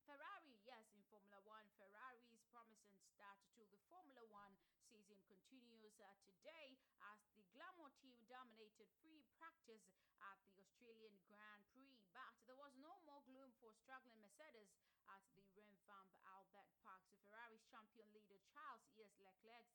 Ferrari, 0.07 0.55
yes, 0.63 0.87
in 0.95 1.03
Formula 1.11 1.43
One, 1.43 1.67
Ferrari's 1.75 2.39
promising 2.55 3.03
start 3.11 3.35
to 3.59 3.61
the 3.67 3.81
Formula 3.91 4.23
One 4.31 4.55
season 4.87 5.19
continues 5.27 5.99
uh, 5.99 6.07
today 6.23 6.79
as 7.11 7.19
the 7.35 7.43
Glamour 7.51 7.91
team 7.99 8.15
dominated 8.31 8.87
free 9.03 9.27
practice 9.35 9.83
at 10.23 10.39
the 10.47 10.55
Australian 10.63 11.19
Grand 11.27 11.67
Prix. 11.75 11.99
But 12.15 12.31
there 12.47 12.55
was 12.55 12.71
no 12.79 12.95
more 13.03 13.19
gloom 13.27 13.51
for 13.59 13.75
struggling 13.75 14.23
Mercedes 14.23 14.71
at 15.11 15.21
the 15.35 15.43
revamped 15.53 16.17
Albert 16.25 16.69
Park. 16.81 17.01
So 17.09 17.17
Ferrari's 17.29 17.65
champion 17.69 18.09
leader 18.13 18.41
Charles 18.49 18.81
E.S. 18.97 19.13
Leclerc 19.21 19.67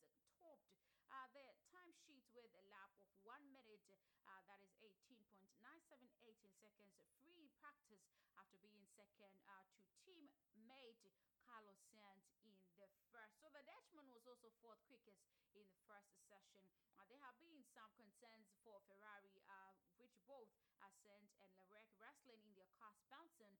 topped 0.43 0.67
uh, 1.11 1.27
the 1.35 1.47
timesheet 1.71 2.27
with 2.35 2.51
a 2.55 2.65
lap 2.71 2.91
of 2.99 3.11
one 3.23 3.43
minute, 3.55 3.83
uh, 4.27 4.43
that 4.47 4.63
is 4.63 4.75
18.978 5.07 6.39
in 6.43 6.53
seconds 6.59 6.95
free 7.23 7.51
practice 7.63 8.03
after 8.39 8.59
being 8.63 8.83
second 8.95 9.35
uh, 9.47 9.67
to 10.07 10.15
teammate 10.51 10.99
Carlos 11.47 11.83
Sainz 11.91 12.31
in 12.47 12.51
the 12.79 12.89
first. 13.11 13.35
So 13.43 13.51
the 13.51 13.63
Dutchman 13.67 14.07
was 14.11 14.23
also 14.27 14.51
fourth 14.63 14.83
quickest 14.87 15.19
in 15.55 15.67
the 15.67 15.67
first 15.87 16.11
session. 16.31 16.63
Uh, 16.95 17.07
there 17.11 17.23
have 17.23 17.39
been 17.43 17.59
some 17.75 17.91
concerns 17.99 18.47
for 18.63 18.79
Ferrari, 18.87 19.43
uh, 19.47 19.75
which 19.99 20.15
both 20.31 20.51
uh, 20.79 20.91
Sainz 21.03 21.35
and 21.43 21.51
Leclerc 21.59 21.87
wrestling 21.99 22.39
in 22.47 22.55
their 22.55 22.71
cars 22.79 23.03
bouncing 23.11 23.55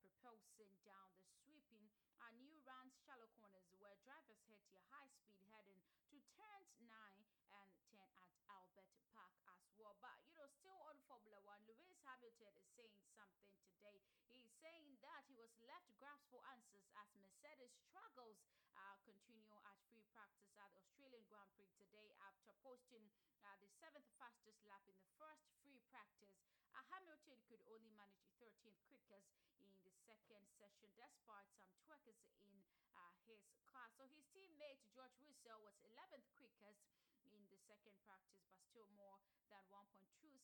propulsing 0.00 0.72
down 0.88 1.12
the 1.20 1.28
sweeping 1.44 1.84
uh, 2.24 2.32
new 2.40 2.56
runs 2.64 2.96
shallow 3.04 3.28
corners 3.36 3.68
where 3.76 3.92
drivers 4.00 4.40
hit 4.48 4.56
a 4.72 4.80
high 4.88 5.10
speed 5.12 5.44
heading 5.52 5.76
to 6.08 6.16
turns 6.40 6.72
9 6.88 6.88
and 6.88 7.36
10 7.52 7.60
at 8.00 8.08
Albert 8.48 8.88
Park 9.12 9.34
as 9.52 9.60
well. 9.76 9.98
But 10.00 10.16
you 10.24 10.32
know, 10.40 10.48
still 10.48 10.80
on 10.88 10.96
Formula 11.04 11.36
One, 11.44 11.60
Lewis 11.68 11.92
Hamilton 12.08 12.56
is 12.56 12.68
saying 12.72 12.96
something 13.12 13.52
today. 13.60 14.00
He's 14.32 14.48
saying 14.64 14.96
that, 15.04 15.28
he 15.28 15.36
was 15.36 15.52
left 15.68 15.92
grasp 16.00 16.24
for 16.32 16.40
answers 16.48 16.88
as 16.96 17.08
Mercedes 17.20 17.76
struggles 17.84 18.40
uh, 18.80 18.96
continue 19.04 19.52
at 19.68 19.76
free 19.92 20.04
practice 20.16 20.56
at 20.56 20.72
the 20.72 20.80
Australian 20.80 21.28
Grand 21.28 21.50
Prix 21.60 21.68
today 21.76 22.08
after 22.24 22.56
posting 22.64 23.04
uh, 23.44 23.52
the 23.60 23.68
seventh 23.76 24.08
fastest 24.16 24.64
lap 24.64 24.82
in 24.88 24.96
the 24.96 25.10
first 25.20 25.44
free 25.60 25.80
practice. 25.92 26.53
Hamilton 26.90 27.38
could 27.46 27.62
only 27.70 27.92
manage 27.94 28.26
13th 28.42 28.80
quickest 28.90 29.30
in 29.62 29.70
the 29.86 29.94
second 30.02 30.42
session 30.58 30.90
despite 30.98 31.46
some 31.54 31.70
twerkers 31.86 32.18
in 32.42 32.50
uh, 32.98 33.14
his 33.30 33.38
car. 33.70 33.86
So 33.94 34.10
his 34.10 34.26
teammate 34.34 34.82
George 34.90 35.14
Russell 35.22 35.62
was 35.62 35.78
11th 35.86 36.26
quickest 36.34 36.82
in 37.22 37.38
the 37.46 37.58
second 37.70 37.94
practice, 38.02 38.42
but 38.50 38.58
still 38.66 38.90
more 38.98 39.22
than 39.52 39.62
1.2 39.70 39.86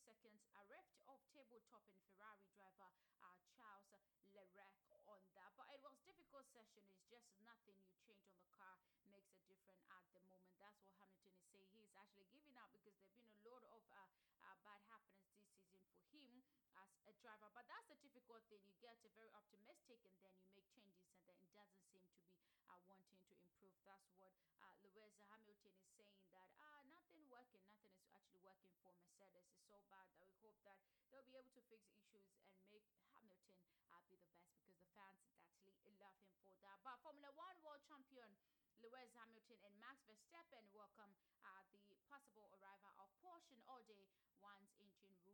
seconds 0.06 0.46
arrived 0.54 0.94
off 1.10 1.18
table-topping 1.34 1.98
Ferrari 2.06 2.46
driver 2.54 2.90
uh, 3.18 3.34
Charles 3.58 3.90
Leclerc 4.36 4.78
on 5.10 5.22
that. 5.34 5.50
But 5.58 5.66
it 5.74 5.82
was 5.82 5.98
difficult 6.06 6.46
session. 6.54 6.86
It's 6.86 7.06
just 7.10 7.26
nothing 7.42 7.74
you 7.82 7.94
change 8.06 8.22
on 8.30 8.38
the 8.38 8.50
car 8.54 8.78
makes 9.10 9.34
a 9.34 9.42
difference 9.50 9.82
at 9.90 10.04
the 10.14 10.22
moment. 10.30 10.54
That's 10.62 10.78
what 10.86 10.94
Hamilton 11.02 11.34
is 11.34 11.46
saying. 11.50 11.70
He's 11.74 11.94
actually 11.98 12.30
giving 12.30 12.54
up 12.60 12.70
because 12.70 12.94
there've 13.02 13.18
been 13.18 13.34
a 13.42 13.50
lot 13.50 13.64
of 13.66 13.82
uh, 13.90 14.06
uh, 14.46 14.56
bad 14.62 14.80
happenings 14.86 15.26
this 15.34 15.50
season 15.58 15.82
for 15.98 16.06
him 16.14 16.38
as 16.78 16.99
a 17.10 17.18
driver. 17.18 17.50
But 17.50 17.66
that's 17.66 17.90
the 17.90 17.98
difficult 17.98 18.46
thing. 18.46 18.62
You 18.70 18.78
get 18.78 18.94
very 19.02 19.26
optimistic 19.34 19.98
and 20.06 20.14
then 20.22 20.30
you 20.38 20.46
make 20.54 20.70
changes 20.70 21.10
and 21.10 21.18
then 21.26 21.34
it 21.42 21.50
doesn't 21.50 21.82
seem 21.90 22.06
to 22.06 22.18
be 22.22 22.38
uh, 22.70 22.78
wanting 22.86 23.18
to 23.26 23.34
improve. 23.34 23.74
That's 23.82 24.06
what 24.22 24.30
uh, 24.62 24.78
Lewis 24.86 25.18
Hamilton 25.26 25.74
is 25.74 25.90
saying 25.98 26.22
that 26.30 26.46
uh, 26.62 26.86
nothing 26.94 27.26
working, 27.26 27.66
nothing 27.66 27.98
is 27.98 28.14
actually 28.14 28.38
working 28.46 28.70
for 28.78 28.94
Mercedes. 28.94 29.42
It's 29.50 29.66
so 29.66 29.82
bad 29.90 30.06
that 30.14 30.22
we 30.22 30.30
hope 30.38 30.54
that 30.62 30.78
they'll 31.10 31.26
be 31.26 31.34
able 31.34 31.50
to 31.58 31.62
fix 31.66 31.82
issues 31.98 32.30
and 32.46 32.62
make 32.70 32.86
Hamilton 33.10 33.58
uh, 33.90 34.06
be 34.06 34.22
the 34.22 34.30
best 34.30 34.54
because 34.62 34.78
the 34.78 34.86
fans 34.94 35.26
actually 35.66 35.98
love 35.98 36.14
him 36.22 36.38
for 36.46 36.54
that. 36.62 36.78
But 36.86 37.02
Formula 37.02 37.34
One 37.34 37.58
world 37.66 37.82
champion 37.90 38.30
Lewis 38.78 39.10
Hamilton 39.18 39.58
and 39.66 39.74
Max 39.82 39.98
Verstappen 40.06 40.62
welcome 40.72 41.10
uh, 41.42 41.66
the 41.74 41.98
possible 42.06 42.46
arrival 42.54 42.94
of 43.02 43.10
Porsche 43.18 43.58
Audi 43.66 44.06
once 44.40 44.70
engine 44.78 45.12
2026. 45.26 45.29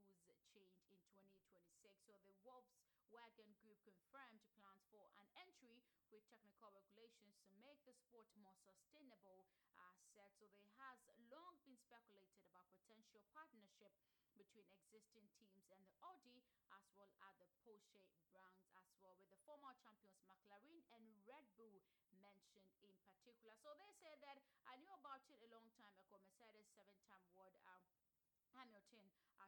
So 2.07 2.15
the 2.23 2.39
Wolves 2.47 2.71
Wagon 3.11 3.51
Group 3.59 3.83
confirmed 3.83 4.39
plans 4.55 4.87
for 4.95 5.11
an 5.19 5.27
entry 5.43 5.83
with 6.15 6.23
technical 6.31 6.71
regulations 6.71 7.35
to 7.51 7.53
make 7.59 7.83
the 7.83 7.99
sport 7.99 8.31
more 8.39 8.55
sustainable. 8.63 9.43
Said 10.15 10.31
so. 10.39 10.47
There 10.55 10.71
has 10.79 11.03
long 11.35 11.59
been 11.67 11.75
speculated 11.83 12.39
about 12.47 12.71
potential 12.79 13.27
partnership 13.35 13.91
between 14.39 14.71
existing 14.71 15.27
teams 15.35 15.67
and 15.67 15.83
the 15.83 15.99
Audi 16.07 16.47
as 16.71 16.87
well 16.95 17.11
as 17.27 17.35
the 17.43 17.51
Porsche 17.67 17.99
brands 18.31 18.71
as 18.79 18.87
well 19.03 19.19
with 19.19 19.29
the 19.35 19.43
former 19.43 19.75
champions 19.83 20.23
McLaren 20.31 20.87
and 20.95 21.05
Red 21.27 21.45
Bull 21.59 21.83
mentioned 22.23 22.71
in 22.87 22.95
particular. 23.03 23.59
So 23.67 23.75
they 23.83 23.91
said 23.99 24.23
that 24.23 24.39
I 24.71 24.79
knew 24.79 24.95
about 24.95 25.27
it 25.27 25.43
a 25.43 25.51
long 25.51 25.67
time 25.75 25.99
ago. 25.99 26.23
Mercedes 26.23 26.71
seven-time 26.71 27.27
world 27.35 27.59
uh, 27.67 27.83
Hamilton 28.55 29.05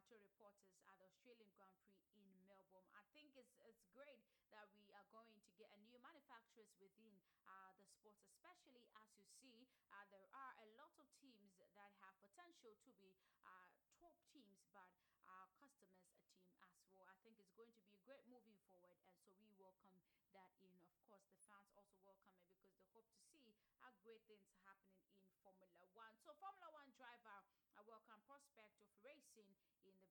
to 0.06 0.14
reporters 0.22 0.70
at 0.86 0.94
the 1.02 1.06
Australian 1.10 1.50
Grand 1.58 1.74
Prix 1.82 1.98
in 2.14 2.22
Melbourne. 2.46 2.86
I 2.94 3.02
think 3.10 3.34
it's, 3.34 3.58
it's 3.66 3.82
great 3.90 4.22
that 4.54 4.70
we 4.78 4.94
are 4.94 5.06
going 5.10 5.34
to 5.42 5.50
get 5.58 5.74
a 5.74 5.80
new 5.82 5.98
manufacturers 5.98 6.70
within 6.78 7.18
uh, 7.50 7.74
the 7.74 7.82
sports, 7.82 8.22
especially 8.30 8.78
as 8.94 9.10
you 9.18 9.26
see, 9.42 9.66
uh, 9.90 10.06
there 10.14 10.28
are 10.30 10.54
a 10.62 10.68
lot 10.78 10.94
of 11.02 11.06
teams 11.18 11.50
that 11.74 11.90
have 11.98 12.14
potential 12.22 12.74
to 12.78 12.90
be 13.02 13.10
uh, 13.42 13.66
top 13.98 14.14
teams, 14.30 14.62
but 14.70 14.86
our 15.26 15.50
customers 15.58 15.98
a 16.06 16.14
team 16.22 16.46
as 16.62 16.78
well. 16.94 17.06
I 17.10 17.18
think 17.26 17.36
it's 17.42 17.52
going 17.58 17.70
to 17.70 17.80
be 17.82 17.90
a 17.90 17.98
great 18.06 18.24
moving 18.30 18.54
forward, 18.70 18.94
and 19.02 19.14
so 19.26 19.34
we 19.42 19.50
welcome 19.58 19.98
that 20.32 20.52
in. 20.62 20.78
Of 20.94 21.02
course, 21.10 21.26
the 21.34 21.42
fans 21.50 21.74
also 21.74 21.98
welcome 22.06 22.34
it 22.38 22.46
because 22.54 22.70
they 22.78 22.86
hope 22.94 23.08
to 23.10 23.20
see 23.34 23.50
how 23.82 23.90
great 24.06 24.22
things 24.30 24.46
happening 24.62 25.02
in 25.18 25.26
Formula 25.42 25.86
One. 25.92 26.14
So, 26.22 26.32
Formula 26.38 26.68
One 26.72 26.90
driver, 26.96 27.38
a 27.76 27.82
welcome 27.86 28.22
prospect 28.26 28.74
of 28.80 28.88
racing 29.04 29.67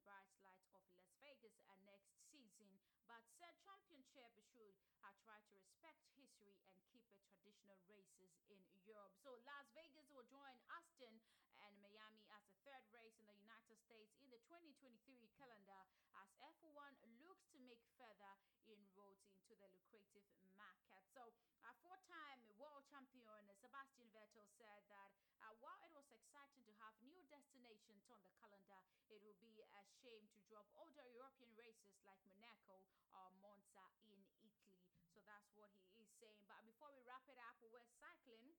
bright 0.08 0.32
light 0.40 0.64
of 0.72 0.80
Las 0.96 1.12
Vegas 1.20 1.52
uh, 1.68 1.76
next 1.84 2.16
season, 2.32 2.72
but 3.12 3.20
said 3.36 3.52
championship 3.60 4.32
should 4.56 4.72
uh, 5.04 5.12
try 5.28 5.36
to 5.36 5.52
respect 5.60 6.00
history 6.16 6.56
and 6.72 6.80
keep 6.96 7.04
it 7.12 7.20
traditional 7.28 7.76
races 7.92 8.32
in 8.48 8.56
Europe. 8.88 9.12
So 9.20 9.36
Las 9.44 9.68
Vegas 9.76 10.08
will 10.16 10.24
join 10.32 10.56
Austin 10.72 11.12
and 11.60 11.76
Miami 11.84 12.24
as 12.32 12.44
the 12.48 12.56
third 12.64 12.88
race 12.96 13.20
in 13.20 13.28
the 13.28 13.36
United 13.36 13.76
States 13.84 14.16
in 14.24 14.32
the 14.32 14.40
2023 14.48 14.96
calendar 15.36 15.82
as 16.24 16.32
F1 16.40 16.96
looks 17.28 17.44
to 17.52 17.60
make 17.68 17.84
further 18.00 18.32
inroads 18.64 19.28
into 19.36 19.60
the 19.60 19.68
lucrative 19.92 20.24
market. 20.56 21.04
So 21.12 21.36
a 21.68 21.76
four-time 21.84 22.40
world 22.56 22.88
champion 22.88 23.44
Sebastian 23.60 24.08
Vettel 24.16 24.48
said 24.56 24.82
that 24.88 25.12
uh, 25.20 25.27
while 25.60 25.82
it 25.82 25.94
was 25.94 26.08
exciting 26.14 26.62
to 26.66 26.74
have 26.82 26.94
new 27.06 27.22
destinations 27.30 28.06
on 28.14 28.22
the 28.22 28.34
calendar, 28.38 28.82
it 29.10 29.20
would 29.26 29.40
be 29.42 29.64
a 29.64 29.84
shame 30.04 30.26
to 30.34 30.40
drop 30.50 30.70
older 30.78 31.06
European 31.10 31.50
races 31.58 31.98
like 32.06 32.22
Monaco 32.30 32.82
or 33.14 33.28
Monza 33.42 33.86
in 34.06 34.14
Italy. 34.42 34.78
So 35.14 35.22
that's 35.26 35.50
what 35.58 35.74
he 35.82 35.98
is 35.98 36.10
saying. 36.22 36.46
But 36.46 36.62
before 36.70 36.94
we 36.94 37.02
wrap 37.06 37.26
it 37.30 37.40
up 37.42 37.58
with 37.64 37.86
cycling, 37.98 38.54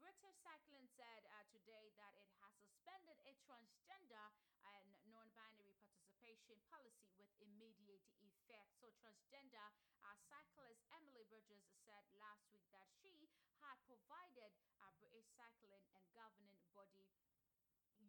British 0.00 0.40
Cycling 0.40 0.88
said 0.96 1.22
uh, 1.28 1.44
today 1.52 1.92
that 2.00 2.16
it 2.16 2.30
has 2.40 2.52
suspended 2.64 3.20
its 3.28 3.36
transgender 3.44 4.26
and 4.64 4.88
non-binary 5.12 5.76
participation 5.84 6.56
policy 6.72 7.12
with 7.20 7.28
immediate 7.44 8.00
effect. 8.24 8.72
So 8.80 8.88
transgender 9.04 9.68
uh, 10.08 10.16
cyclist 10.32 10.80
Emily 10.96 11.28
Bridges 11.28 11.60
said 11.84 12.04
last 12.16 12.48
week 12.56 12.64
that 12.72 12.88
she 13.04 13.28
had 13.66 13.76
provided 13.84 14.52
uh, 14.80 14.88
British 15.00 15.28
Cycling 15.36 15.84
and 15.96 16.04
governing 16.16 16.60
body 16.72 17.08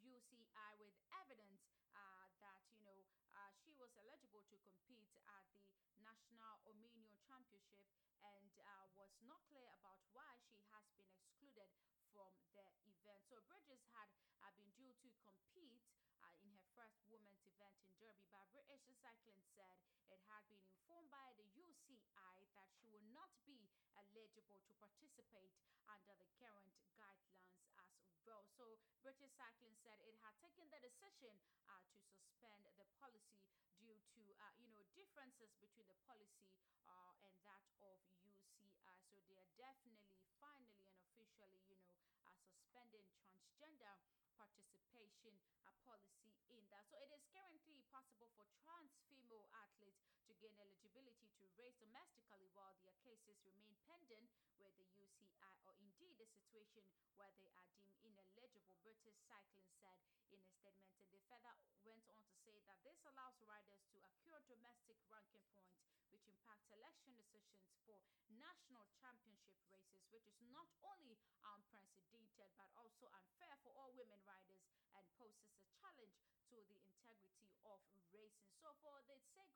UCI 0.02 0.72
with 0.80 0.96
evidence 1.24 1.60
uh, 1.92 2.26
that 2.40 2.60
you 2.72 2.80
know 2.84 2.96
uh, 3.36 3.52
she 3.60 3.76
was 3.76 3.92
eligible 4.00 4.44
to 4.48 4.58
compete 4.64 5.12
at 5.28 5.44
the 5.92 6.00
National 6.04 6.64
Omnium 6.68 7.04
Championship 7.28 7.84
and 8.24 8.52
uh, 8.64 8.88
was 8.96 9.12
not 9.28 9.44
clear 9.52 9.68
about 9.82 10.00
why 10.16 10.40
she 10.52 10.64
has 10.72 10.86
been 10.96 11.08
excluded 11.12 11.68
from 12.16 12.32
the 12.56 12.72
event. 12.88 13.20
So 13.28 13.40
Bridges 13.52 13.84
had 13.92 14.10
uh, 14.44 14.52
been 14.56 14.72
due 14.76 14.96
to 15.04 15.10
compete 15.24 15.84
uh, 16.24 16.32
in 16.44 16.48
her 16.56 16.68
first 16.76 17.00
women's 17.12 17.44
event 17.44 17.76
in 17.84 17.92
Derby, 18.00 18.28
but 18.32 18.48
British 18.56 18.84
Cycling 19.00 19.44
said 19.56 19.76
it 20.12 20.22
had 20.28 20.44
been 20.48 20.64
informed 20.64 21.12
by 21.12 21.32
the 21.36 21.48
UCI 21.56 22.36
that 22.56 22.68
she 22.76 22.88
would 22.92 23.08
not 23.16 23.32
be 23.48 23.68
eligible 24.10 24.60
to 24.66 24.74
participate 24.82 25.54
under 25.86 26.14
the 26.18 26.28
current 26.42 26.74
guidelines 26.98 27.54
as 27.78 27.90
well. 28.26 28.46
So 28.58 28.80
British 29.06 29.34
Cycling 29.38 29.76
said 29.86 29.98
it 30.06 30.18
had 30.22 30.34
taken 30.42 30.66
the 30.74 30.80
decision 30.82 31.38
uh, 31.70 31.82
to 31.94 32.00
suspend 32.10 32.66
the 32.78 32.88
policy 33.02 33.46
due 33.82 33.98
to 34.14 34.22
uh, 34.38 34.54
you 34.62 34.70
know 34.74 34.84
differences 34.98 35.54
between 35.62 35.86
the 35.90 36.00
policy 36.06 36.50
uh, 36.90 37.14
and 37.26 37.36
that 37.46 37.64
of 37.82 37.98
UCI. 38.26 38.96
So 39.10 39.18
they 39.30 39.38
are 39.42 39.52
definitely, 39.58 40.26
finally, 40.42 40.82
and 40.86 40.98
officially, 41.06 41.62
you 41.70 41.78
know, 41.82 41.94
uh, 42.26 42.38
suspending 42.46 43.06
transgender 43.26 43.96
participation 44.38 45.34
uh, 45.66 45.74
policy 45.86 46.34
in 46.50 46.62
that. 46.74 46.86
So 46.90 46.98
it 47.02 47.12
is 47.14 47.24
currently 47.34 47.82
possible 47.90 48.30
for 48.38 48.46
trans 48.64 48.94
female 49.10 49.48
athletes 49.54 50.11
to 50.32 50.40
gain 50.40 50.56
eligibility 50.64 51.28
to 51.36 51.44
race 51.60 51.76
domestically 51.84 52.48
while 52.56 52.72
their 52.80 52.96
cases 53.04 53.36
remain 53.44 53.76
pending 53.84 54.24
with 54.64 54.72
the 54.80 54.88
UCI 54.96 55.52
or 55.68 55.76
indeed 55.76 56.16
a 56.24 56.28
situation 56.40 56.88
where 57.20 57.36
they 57.36 57.52
are 57.52 57.68
deemed 57.76 58.00
ineligible. 58.00 58.64
British 58.80 59.20
Cycling 59.28 59.68
said 59.84 60.00
in 60.00 60.08
a 60.08 60.16
statement 60.32 60.80
and 60.96 61.12
they 61.12 61.20
further 61.28 61.52
went 61.84 62.08
on 62.16 62.24
to 62.32 62.36
say 62.48 62.64
that 62.64 62.80
this 62.88 62.96
allows 63.12 63.44
riders 63.44 63.84
to 63.92 64.00
accrue 64.08 64.40
domestic 64.48 64.96
ranking 65.12 65.44
points 65.52 65.84
which 66.08 66.24
impact 66.24 66.64
selection 66.72 67.12
decisions 67.20 67.68
for 67.84 68.00
national 68.32 68.88
championship 69.04 69.60
races 69.68 70.08
which 70.16 70.32
is 70.32 70.40
not 70.48 70.72
only 70.88 71.20
unprecedented 71.44 72.48
but 72.56 72.72
also 72.80 73.12
unfair 73.12 73.60
for 73.68 73.76
all 73.76 73.92
women 74.00 74.24
riders 74.24 74.64
and 74.96 75.04
poses 75.20 75.52
a 75.60 75.60
challenge 75.76 76.24
to 76.48 76.56
the 76.72 76.80
integrity 76.88 77.52
of 77.68 77.84
racing. 78.16 78.48
So, 78.64 78.76
for 78.80 79.04
the 79.08 79.20
sake 79.36 79.51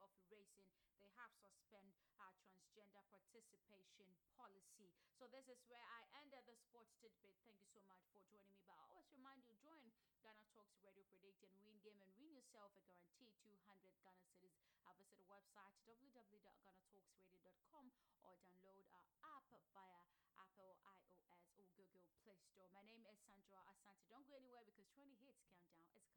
of 0.00 0.08
of 0.08 0.24
racing, 0.32 0.72
they 0.96 1.04
have 1.20 1.28
suspended 1.36 2.00
our 2.16 2.32
transgender 2.40 3.04
participation 3.12 4.08
policy. 4.32 4.88
So, 5.20 5.28
this 5.28 5.44
is 5.52 5.60
where 5.68 5.84
I 5.84 6.00
ended 6.24 6.48
the 6.48 6.56
sports 6.56 6.96
tidbit. 7.04 7.36
Thank 7.44 7.60
you 7.60 7.68
so 7.76 7.84
much 7.84 8.00
for 8.16 8.24
joining 8.32 8.56
me. 8.56 8.64
But 8.64 8.80
I 8.80 8.88
always 8.88 9.04
remind 9.12 9.44
you 9.44 9.52
join 9.60 9.84
Ghana 10.24 10.48
Talks 10.56 10.80
Radio 10.80 11.04
Predict 11.12 11.44
and 11.44 11.52
Win 11.60 11.76
Game 11.84 12.00
and 12.00 12.08
win 12.16 12.32
yourself 12.32 12.72
a 12.78 12.80
guaranteed 12.88 13.28
200 13.44 13.52
Ghana 14.00 14.24
cedis. 14.32 14.56
Uh, 14.88 14.96
visit 14.96 15.20
the 15.20 15.28
website 15.28 15.76
www.ghanatalksradio.com 15.84 17.84
or 18.24 18.32
download 18.48 18.88
our 18.96 19.04
app 19.28 19.44
via 19.76 20.00
Apple 20.40 20.72
iOS 20.88 21.44
or 21.60 21.68
Google 21.76 22.08
Play 22.24 22.40
Store. 22.54 22.72
My 22.72 22.80
name 22.88 23.04
is 23.04 23.20
Sandra 23.28 23.60
Asante. 23.68 24.08
Don't 24.08 24.24
go 24.24 24.40
anywhere 24.40 24.64
because 24.64 24.88
20 24.96 25.12
Hits 25.26 25.44
Countdown 25.52 25.92
is 26.00 26.11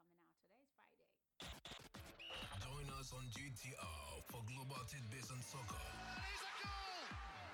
us 3.05 3.13
on 3.13 3.29
GTR 3.37 4.17
for 4.33 4.41
Global 4.49 4.81
about 4.81 4.89
it 4.89 5.05
based 5.13 5.29
on 5.29 5.37
soccer, 5.37 5.77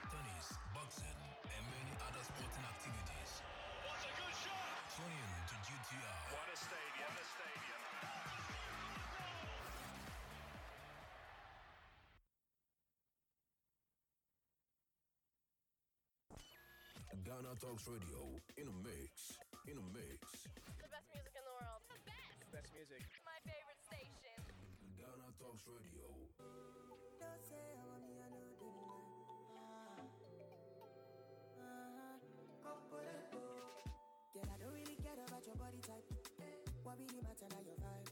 tennis, 0.08 0.48
boxing, 0.72 1.20
and 1.44 1.64
many 1.68 1.94
other 2.08 2.24
sporting 2.24 2.64
activities. 2.72 3.32
What 3.84 4.00
a 4.00 4.12
good 4.16 4.32
shot! 4.32 4.80
Tune 4.96 5.12
in 5.12 5.28
to 5.52 5.56
GTR. 5.68 6.24
What 6.32 6.48
a 6.48 6.56
stadium, 6.56 7.04
What 7.04 7.20
a 7.20 7.28
stadium. 7.36 7.82
Ghana 17.28 17.52
Talks 17.60 17.92
Radio 17.92 18.40
in 18.56 18.72
a 18.72 18.76
mix. 18.88 19.36
In 19.68 19.76
a 19.76 19.86
mix. 19.92 20.48
The 20.80 20.88
best 20.88 21.12
music 21.12 21.36
in 21.36 21.44
the 21.44 21.56
world. 21.60 21.84
The 21.92 22.00
best. 22.08 22.40
Best 22.56 22.72
music. 22.72 23.04
My 23.28 23.36
favorite 23.44 23.52
station. 23.52 23.52
Ghana 23.52 23.61
Talks 25.42 25.66
Radio. 25.66 26.06
Girl, 34.34 34.46
I 34.46 34.58
don't 34.62 34.74
really 34.74 34.96
care 35.02 35.18
about 35.28 35.46
your 35.48 35.56
body 35.56 35.82
type. 35.82 36.06
What 36.84 36.98
really 37.00 37.22
matter 37.24 37.48
now 37.50 37.62
your 37.66 37.76
vibe? 37.82 38.11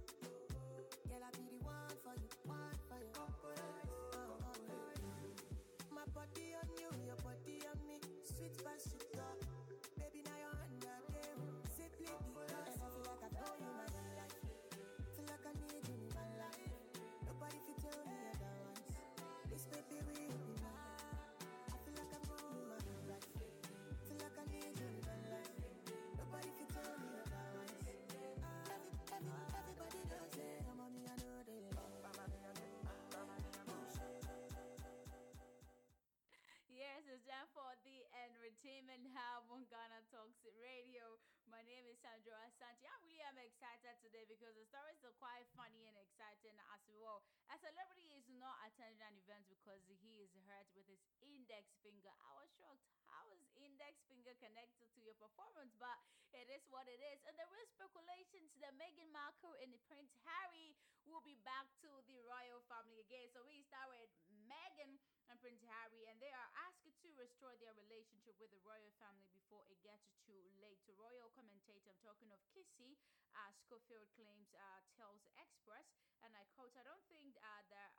His 50.90 51.06
index 51.22 51.70
finger. 51.86 52.10
I 52.26 52.34
was 52.34 52.50
shocked. 52.58 52.82
How 53.06 53.30
is 53.30 53.46
index 53.62 54.02
finger 54.10 54.34
connected 54.42 54.90
to 54.98 55.00
your 55.06 55.14
performance? 55.22 55.78
But 55.78 56.02
it 56.34 56.50
is 56.50 56.66
what 56.74 56.90
it 56.90 56.98
is. 56.98 57.22
And 57.30 57.38
there 57.38 57.50
is 57.62 57.70
speculations 57.78 58.50
that 58.58 58.74
Meghan 58.74 59.14
Markle 59.14 59.54
and 59.62 59.70
Prince 59.86 60.10
Harry 60.26 60.74
will 61.06 61.22
be 61.22 61.38
back 61.46 61.70
to 61.86 61.90
the 62.10 62.18
royal 62.26 62.66
family 62.66 62.98
again. 63.06 63.30
So 63.34 63.46
we 63.46 63.62
start 63.70 63.94
with 63.94 64.10
Meghan 64.50 64.98
and 65.30 65.38
Prince 65.38 65.62
Harry, 65.62 66.10
and 66.10 66.18
they 66.18 66.34
are 66.34 66.52
asked 66.66 66.90
to 66.90 67.10
restore 67.14 67.54
their 67.62 67.78
relationship 67.78 68.34
with 68.42 68.50
the 68.50 68.62
royal 68.66 68.90
family 68.98 69.30
before 69.30 69.62
it 69.70 69.78
gets 69.86 70.10
too 70.26 70.42
late. 70.58 70.82
To 70.90 70.94
royal 70.98 71.30
commentator, 71.38 71.94
I'm 71.94 72.02
talking 72.02 72.34
of 72.34 72.42
Kinsey, 72.50 72.98
uh, 73.38 73.54
Schofield 73.62 74.10
claims, 74.18 74.50
uh, 74.58 74.82
tells 74.98 75.22
Express, 75.38 75.86
and 76.26 76.34
I 76.34 76.50
quote, 76.58 76.74
I 76.74 76.82
don't 76.82 77.06
think 77.14 77.38
uh, 77.46 77.62
there 77.70 77.94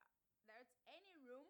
there's 0.50 0.74
any 0.90 1.14
room 1.22 1.46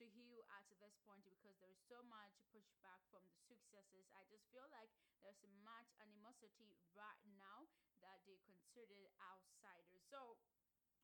to 0.00 0.08
heal 0.16 0.40
at 0.56 0.64
this 0.80 0.96
point 1.04 1.20
because 1.28 1.52
there 1.60 1.68
is 1.68 1.84
so 1.84 2.00
much 2.08 2.32
pushback 2.48 3.04
from 3.12 3.20
the 3.28 3.36
successes. 3.44 4.08
I 4.16 4.24
just 4.32 4.48
feel 4.48 4.64
like 4.72 4.88
there's 5.20 5.44
much 5.60 5.92
animosity 6.00 6.72
right 6.96 7.20
now 7.36 7.68
that 8.00 8.24
they 8.24 8.40
consider 8.48 9.12
outsiders. 9.20 10.00
So 10.08 10.40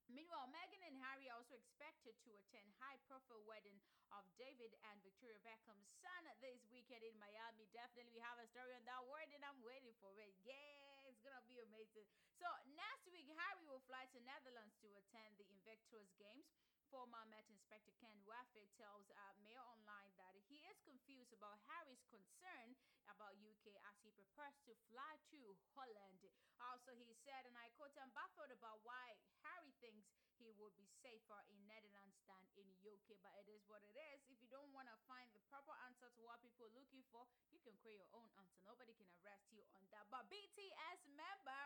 Meanwhile, 0.06 0.46
Meghan 0.54 0.86
and 0.86 0.94
Harry 1.02 1.26
are 1.26 1.34
also 1.34 1.58
expected 1.58 2.14
to 2.22 2.30
attend 2.38 2.70
high-profile 2.78 3.42
wedding 3.42 3.74
of 4.14 4.22
David 4.38 4.70
and 4.86 5.02
Victoria 5.02 5.42
Beckham's 5.42 5.90
son 5.98 6.22
this 6.38 6.62
weekend 6.70 7.02
in 7.02 7.18
Miami. 7.18 7.66
Definitely, 7.74 8.14
we 8.14 8.22
have 8.22 8.38
a 8.38 8.46
story 8.46 8.70
on 8.78 8.86
that 8.86 9.02
wedding. 9.10 9.42
I'm 9.42 9.58
waiting 9.66 9.90
for 9.98 10.14
it. 10.22 10.30
Yeah, 10.46 11.10
it's 11.10 11.18
gonna 11.26 11.42
be 11.50 11.58
amazing. 11.58 12.06
So 12.38 12.46
next 12.78 13.10
week, 13.10 13.26
Harry 13.34 13.66
will 13.66 13.82
fly 13.90 14.06
to 14.14 14.18
Netherlands 14.22 14.78
to 14.86 14.88
attend 14.94 15.42
the 15.42 15.46
Invictus 15.50 16.06
Games. 16.22 16.46
Former 16.90 17.26
Met 17.26 17.42
Inspector 17.50 17.90
Ken 17.98 18.14
Wafford 18.22 18.70
tells 18.78 19.10
uh, 19.10 19.34
Mail 19.42 19.62
Online 19.74 20.12
that 20.22 20.38
he 20.46 20.62
is 20.70 20.78
confused 20.86 21.34
about 21.34 21.58
Harry's 21.66 22.06
concern 22.06 22.78
about 23.10 23.34
UK 23.42 23.74
as 23.90 23.96
he 24.02 24.10
prepares 24.14 24.54
to 24.66 24.72
fly 24.90 25.18
to 25.34 25.40
Holland. 25.74 26.22
Also, 26.62 26.94
he 26.94 27.10
said, 27.26 27.42
and 27.46 27.54
I 27.58 27.70
quote, 27.74 27.94
I'm 27.98 28.10
baffled 28.14 28.54
about 28.54 28.82
why 28.86 29.18
Harry 29.42 29.74
thinks 29.82 30.06
he 30.38 30.52
would 30.60 30.74
be 30.76 30.86
safer 31.02 31.40
in 31.50 31.58
Netherlands 31.66 32.20
than 32.28 32.44
in 32.54 32.68
UK, 32.84 33.18
but 33.24 33.32
it 33.40 33.48
is 33.50 33.64
what 33.66 33.82
it 33.82 33.94
is. 34.14 34.22
If 34.30 34.38
you 34.38 34.48
don't 34.52 34.70
want 34.70 34.86
to 34.86 34.96
find 35.08 35.26
the 35.32 35.42
proper 35.48 35.72
answer 35.88 36.12
to 36.12 36.20
what 36.22 36.38
people 36.44 36.68
are 36.68 36.76
looking 36.76 37.02
for, 37.10 37.24
you 37.50 37.58
can 37.64 37.74
create 37.80 37.98
your 37.98 38.12
own 38.14 38.28
answer. 38.38 38.60
Nobody 38.62 38.92
can 38.94 39.08
arrest 39.24 39.48
you 39.50 39.64
on 39.74 39.82
that. 39.90 40.06
But 40.12 40.28
BTS 40.28 41.00
member 41.16 41.62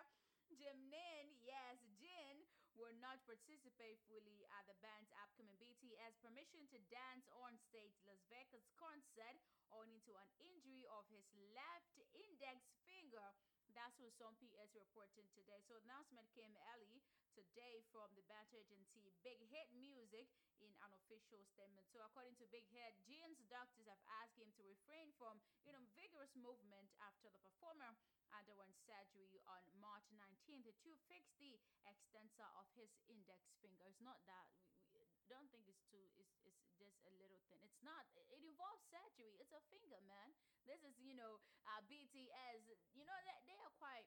Jimin, 0.50 1.38
yes, 1.46 1.78
Jin, 2.02 2.42
will 2.80 2.96
not 2.96 3.20
participate 3.28 4.00
fully 4.08 4.40
at 4.56 4.64
the 4.64 4.74
band's 4.80 5.12
upcoming 5.20 5.52
BTS 5.60 6.16
permission 6.24 6.64
to 6.72 6.80
dance 6.88 7.28
on 7.44 7.60
stage 7.68 7.92
Las 8.08 8.24
Vegas 8.32 8.64
concert 8.80 9.36
owing 9.68 10.00
to 10.08 10.16
an 10.16 10.30
injury 10.40 10.88
of 10.88 11.04
his 11.12 11.28
left 11.52 12.00
index 12.16 12.64
finger. 12.88 13.36
That's 13.76 14.00
what 14.00 14.16
some 14.16 14.32
PS 14.40 14.72
reporting 14.72 15.28
today. 15.36 15.60
So 15.68 15.76
announcement 15.84 16.26
came 16.32 16.56
early 16.72 17.04
today 17.40 17.80
from 17.88 18.12
the 18.12 18.24
band 18.28 18.52
agency 18.52 19.08
Big 19.24 19.40
Hit 19.48 19.72
Music 19.72 20.28
in 20.60 20.68
an 20.84 20.92
official 20.92 21.40
statement. 21.56 21.88
So 21.88 22.04
according 22.04 22.36
to 22.36 22.44
Big 22.52 22.68
Hit, 22.68 22.92
Jin's 23.08 23.40
doctors 23.48 23.88
have 23.88 24.00
asked 24.20 24.36
him 24.36 24.52
to 24.60 24.62
refrain 24.68 25.08
from 25.16 25.40
you 25.64 25.72
know 25.72 25.80
vigorous 25.96 26.36
movement 26.36 26.92
after 27.00 27.32
the 27.32 27.40
performer 27.40 27.96
underwent 28.36 28.76
surgery 28.84 29.40
on 29.48 29.64
March 29.80 30.04
19th 30.12 30.68
to 30.84 30.92
fix 31.08 31.32
the 31.40 31.56
extensor 31.88 32.46
of 32.60 32.68
his 32.76 32.92
index 33.08 33.48
finger. 33.64 33.88
It's 33.88 34.04
not 34.04 34.20
that 34.28 34.44
we, 34.92 35.08
we 35.16 35.24
don't 35.32 35.48
think 35.48 35.64
it's 35.64 35.82
too 35.88 36.04
it's, 36.20 36.36
it's 36.44 36.68
just 36.76 37.00
a 37.08 37.12
little 37.16 37.40
thing. 37.48 37.64
It's 37.64 37.80
not 37.80 38.04
it 38.12 38.44
involves 38.44 38.84
surgery. 38.92 39.40
It's 39.40 39.52
a 39.56 39.62
finger, 39.72 39.98
man. 40.04 40.28
This 40.68 40.84
is, 40.84 40.94
you 41.02 41.16
know, 41.16 41.40
uh, 41.66 41.80
BTS, 41.88 42.68
you 42.94 43.02
know 43.02 43.20
that 43.26 43.40
they 43.48 43.56
are 43.58 43.72
quite 43.80 44.06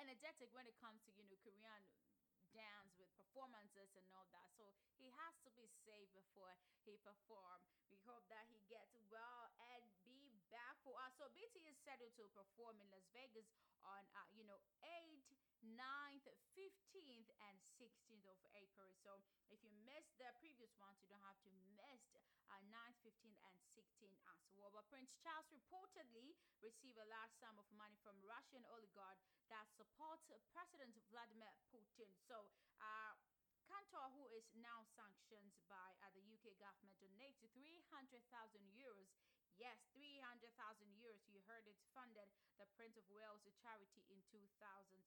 energetic 0.00 0.48
when 0.52 0.64
it 0.68 0.76
comes 0.80 1.00
to, 1.04 1.10
you 1.16 1.24
know, 1.26 1.36
Korean 1.44 1.82
dance 2.56 2.96
with 2.96 3.12
performances 3.20 3.92
and 4.00 4.08
all 4.16 4.24
that. 4.32 4.48
So 4.56 4.72
he 4.96 5.12
has 5.12 5.36
to 5.44 5.52
be 5.52 5.68
safe 5.84 6.08
before 6.16 6.56
he 6.88 6.96
perform. 7.04 7.60
We 7.92 8.00
hope 8.08 8.24
that 8.32 8.48
he 8.48 8.64
gets 8.72 8.96
well 9.12 9.52
and 9.76 9.84
be 10.08 10.40
back 10.48 10.80
for 10.80 10.96
us. 11.04 11.12
So 11.20 11.28
BT 11.36 11.68
is 11.68 11.76
scheduled 11.84 12.16
to 12.16 12.24
perform 12.32 12.80
in 12.80 12.88
Las 12.88 13.04
Vegas 13.12 13.46
on, 13.84 14.00
uh, 14.16 14.24
you 14.32 14.48
know, 14.48 14.58
8th, 14.82 15.28
9th, 15.64 16.28
15th, 16.56 17.30
and 17.48 17.56
16th 17.80 18.28
of 18.28 18.38
April. 18.56 18.88
So 19.04 19.20
if 19.48 19.60
you 19.64 19.72
missed 19.84 20.16
the 20.20 20.28
previous 20.40 20.72
ones, 20.76 21.00
you 21.00 21.08
don't 21.08 21.24
have 21.24 21.40
to 21.46 21.52
miss 21.76 22.02
uh, 22.50 22.60
9th, 22.68 22.98
15th, 23.04 23.40
and 23.48 23.58
16th 23.76 24.20
as 24.28 24.40
well. 24.56 24.72
But 24.72 24.88
Prince 24.88 25.12
Charles 25.20 25.48
reportedly 25.52 26.36
received 26.62 26.98
a 26.98 27.08
large 27.08 27.32
sum 27.40 27.56
of 27.60 27.68
money 27.74 27.96
from 28.02 28.16
Russian 28.24 28.64
oligarch 28.72 29.18
that 29.52 29.66
supports 29.76 30.26
President 30.52 30.94
Vladimir 31.12 31.52
Putin. 31.70 32.10
So, 32.26 32.48
uh, 32.80 33.14
Kantor, 33.66 34.14
who 34.14 34.30
is 34.30 34.46
now 34.54 34.86
sanctioned 34.94 35.50
by 35.66 35.90
uh, 35.98 36.14
the 36.14 36.22
UK 36.22 36.54
government, 36.62 36.94
donated 37.02 37.50
300,000 37.50 38.22
euros. 38.78 39.10
Yes, 39.56 39.80
300,000 39.96 40.52
euros. 41.00 41.24
You 41.32 41.40
heard 41.48 41.64
it. 41.64 41.76
Funded 41.96 42.28
the 42.60 42.68
Prince 42.76 43.00
of 43.00 43.08
Wales 43.08 43.40
charity 43.64 44.04
in 44.12 44.20
2000. 44.28 44.44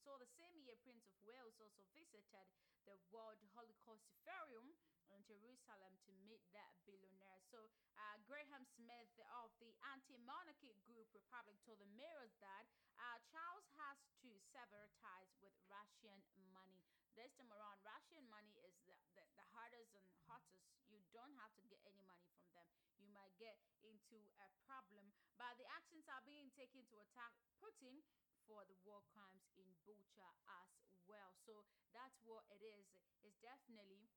So 0.01 0.17
the 0.17 0.29
same 0.33 0.57
year, 0.65 0.73
Prince 0.81 1.05
of 1.05 1.13
Wales 1.21 1.53
also 1.61 1.85
visited 1.93 2.49
the 2.89 2.97
World 3.13 3.37
Holocaust 3.53 4.09
Forum 4.25 4.73
in 5.13 5.21
Jerusalem 5.29 5.93
to 6.05 6.11
meet 6.25 6.41
that 6.57 6.73
billionaire. 6.89 7.45
So 7.53 7.69
uh, 7.93 8.17
Graham 8.25 8.65
Smith 8.73 9.13
of 9.37 9.53
the 9.61 9.69
anti-monarchy 9.93 10.73
group 10.89 11.05
Republic 11.13 11.61
told 11.61 11.77
the 11.77 11.89
Mirror 11.93 12.33
that 12.41 12.65
uh, 12.97 13.21
Charles 13.29 13.69
has 13.77 14.01
to 14.25 14.33
sever 14.49 14.89
ties 14.97 15.29
with 15.45 15.53
Russian 15.69 16.25
money. 16.49 16.89
This 17.13 17.29
time 17.37 17.53
around, 17.53 17.77
Russian 17.85 18.25
money 18.33 18.57
is 18.65 18.73
the, 18.89 18.97
the, 19.13 19.25
the 19.37 19.45
hardest 19.53 19.93
and 19.93 20.05
hottest. 20.25 20.65
You 20.89 20.97
don't 21.13 21.37
have 21.37 21.53
to 21.57 21.63
get 21.69 21.85
any 21.85 22.01
money 22.01 22.25
from 22.33 22.49
them. 22.57 22.88
You 22.99 23.09
might 23.15 23.33
get 23.39 23.57
into 23.81 24.19
a 24.43 24.47
problem. 24.67 25.09
But 25.39 25.55
the 25.55 25.67
actions 25.71 26.05
are 26.11 26.23
being 26.27 26.51
taken 26.53 26.83
to 26.91 26.99
attack 26.99 27.31
Putin 27.63 28.03
for 28.43 28.67
the 28.67 28.75
war 28.83 29.01
crimes 29.15 29.47
in 29.55 29.67
Bucha 29.87 30.29
as 30.51 30.71
well. 31.07 31.31
So 31.47 31.63
that's 31.95 32.19
what 32.27 32.43
it 32.51 32.59
is. 32.59 32.85
It's 33.23 33.39
definitely 33.39 34.11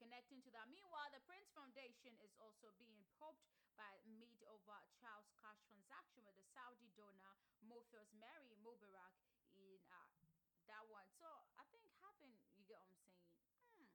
connecting 0.00 0.40
to 0.48 0.50
that. 0.56 0.66
Meanwhile, 0.72 1.12
the 1.12 1.20
Prince 1.28 1.52
Foundation 1.52 2.16
is 2.24 2.32
also 2.40 2.72
being 2.80 3.04
probed 3.20 3.44
by 3.76 4.00
meet 4.08 4.40
over 4.48 4.76
Charles 4.96 5.28
cash 5.44 5.60
transaction 5.68 6.24
with 6.24 6.36
the 6.40 6.46
Saudi 6.56 6.88
donor 6.96 7.36
Mahfouz 7.64 8.08
Marei 8.16 8.56
Mubarak 8.64 9.12
in 9.56 9.76
uh, 9.92 10.08
that 10.66 10.84
one. 10.88 11.06
So 11.20 11.28
I 11.60 11.64
think 11.68 11.84
having, 12.00 12.32
you 12.56 12.64
get 12.64 12.80
what 12.80 12.96
I'm 12.96 13.04
saying, 13.12 13.36
hmm, 13.76 13.92